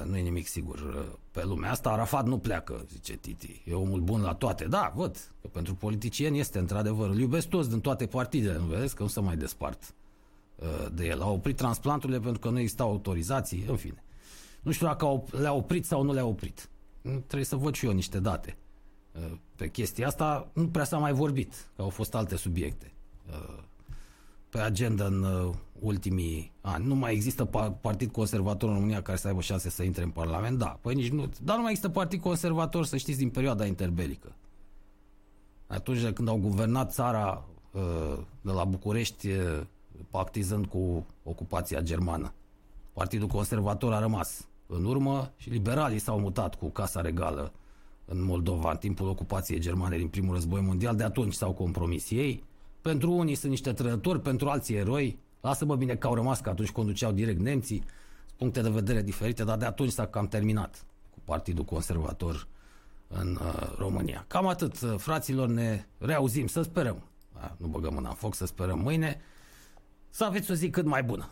nu 0.05 0.17
e 0.17 0.21
nimic 0.21 0.47
sigur 0.47 1.05
pe 1.31 1.43
lumea 1.43 1.71
asta. 1.71 1.89
Arafat 1.89 2.25
nu 2.25 2.37
pleacă, 2.37 2.85
zice 2.91 3.15
Titi. 3.15 3.61
E 3.65 3.73
omul 3.73 3.99
bun 3.99 4.21
la 4.21 4.33
toate. 4.33 4.65
Da, 4.65 4.91
văd 4.95 5.31
că 5.41 5.47
pentru 5.47 5.75
politicieni 5.75 6.39
este 6.39 6.59
într-adevăr. 6.59 7.09
Îl 7.09 7.19
iubesc 7.19 7.47
toți 7.47 7.69
din 7.69 7.79
toate 7.79 8.05
partidele, 8.05 8.57
nu 8.57 8.65
vedeți 8.65 8.95
că 8.95 9.03
nu 9.03 9.09
se 9.09 9.19
mai 9.19 9.37
despart 9.37 9.93
de 10.93 11.05
el. 11.05 11.21
Au 11.21 11.33
oprit 11.33 11.55
transplanturile 11.55 12.19
pentru 12.19 12.39
că 12.39 12.49
nu 12.49 12.59
existau 12.59 12.89
autorizații, 12.89 13.65
în 13.67 13.75
fine. 13.75 14.03
Nu 14.61 14.71
știu 14.71 14.87
dacă 14.87 15.23
le-a 15.31 15.53
oprit 15.53 15.85
sau 15.85 16.03
nu 16.03 16.13
le-a 16.13 16.25
oprit. 16.25 16.69
Trebuie 17.01 17.45
să 17.45 17.55
văd 17.55 17.73
și 17.73 17.85
eu 17.85 17.91
niște 17.91 18.19
date 18.19 18.57
pe 19.55 19.69
chestia 19.69 20.07
asta 20.07 20.47
nu 20.53 20.67
prea 20.67 20.83
s-a 20.83 20.97
mai 20.97 21.13
vorbit, 21.13 21.69
că 21.75 21.81
au 21.81 21.89
fost 21.89 22.15
alte 22.15 22.35
subiecte 22.35 22.91
uh, 23.29 23.63
pe 24.49 24.59
agenda 24.59 25.05
în 25.05 25.23
uh, 25.23 25.53
ultimii 25.79 26.51
ani. 26.61 26.85
Nu 26.85 26.95
mai 26.95 27.13
există 27.13 27.45
partid 27.81 28.11
conservator 28.11 28.69
în 28.69 28.75
România 28.75 29.01
care 29.01 29.17
să 29.17 29.27
aibă 29.27 29.41
șanse 29.41 29.69
să 29.69 29.83
intre 29.83 30.03
în 30.03 30.09
Parlament? 30.09 30.57
Da, 30.57 30.77
păi 30.81 30.95
nici 30.95 31.11
nu. 31.11 31.29
Dar 31.43 31.55
nu 31.55 31.61
mai 31.61 31.71
există 31.71 31.91
partid 31.91 32.21
conservator, 32.21 32.85
să 32.85 32.97
știți, 32.97 33.17
din 33.17 33.29
perioada 33.29 33.65
interbelică. 33.65 34.35
Atunci 35.67 36.07
când 36.09 36.27
au 36.27 36.37
guvernat 36.37 36.93
țara 36.93 37.45
uh, 37.71 38.17
de 38.41 38.51
la 38.51 38.63
București, 38.63 39.27
pactizând 40.09 40.65
cu 40.65 41.05
ocupația 41.23 41.81
germană. 41.81 42.33
Partidul 42.93 43.27
conservator 43.27 43.93
a 43.93 43.99
rămas 43.99 44.47
în 44.67 44.85
urmă 44.85 45.31
și 45.37 45.49
liberalii 45.49 45.99
s-au 45.99 46.19
mutat 46.19 46.55
cu 46.55 46.69
Casa 46.69 47.01
Regală 47.01 47.51
în 48.05 48.23
Moldova 48.23 48.71
în 48.71 48.77
timpul 48.77 49.07
ocupației 49.07 49.59
germane 49.59 49.97
din 49.97 50.07
primul 50.07 50.33
război 50.33 50.61
mondial, 50.61 50.95
de 50.95 51.03
atunci 51.03 51.33
s-au 51.33 51.53
compromis 51.53 52.11
ei. 52.11 52.43
Pentru 52.81 53.11
unii 53.11 53.35
sunt 53.35 53.51
niște 53.51 53.73
trădători, 53.73 54.21
pentru 54.21 54.49
alții 54.49 54.75
eroi. 54.75 55.19
Lasă-mă 55.45 55.75
bine 55.75 55.95
că 55.95 56.07
au 56.07 56.13
rămas, 56.13 56.39
că 56.39 56.49
atunci 56.49 56.71
conduceau 56.71 57.11
direct 57.11 57.39
nemții, 57.39 57.83
puncte 58.37 58.61
de 58.61 58.69
vedere 58.69 59.01
diferite, 59.01 59.43
dar 59.43 59.57
de 59.57 59.65
atunci 59.65 59.91
s-a 59.91 60.07
cam 60.07 60.27
terminat 60.27 60.85
cu 61.09 61.19
Partidul 61.23 61.63
Conservator 61.63 62.47
în 63.07 63.37
uh, 63.41 63.75
România. 63.77 64.25
Cam 64.27 64.47
atât, 64.47 64.81
uh, 64.81 64.95
fraților, 64.97 65.47
ne 65.47 65.85
reauzim, 65.97 66.47
să 66.47 66.61
sperăm. 66.61 67.03
Da, 67.33 67.55
nu 67.57 67.67
băgăm 67.67 67.93
mâna 67.93 68.09
în 68.09 68.15
foc, 68.15 68.35
să 68.35 68.45
sperăm 68.45 68.79
mâine. 68.79 69.21
Să 70.09 70.23
aveți 70.23 70.51
o 70.51 70.53
zi 70.53 70.69
cât 70.69 70.85
mai 70.85 71.03
bună. 71.03 71.29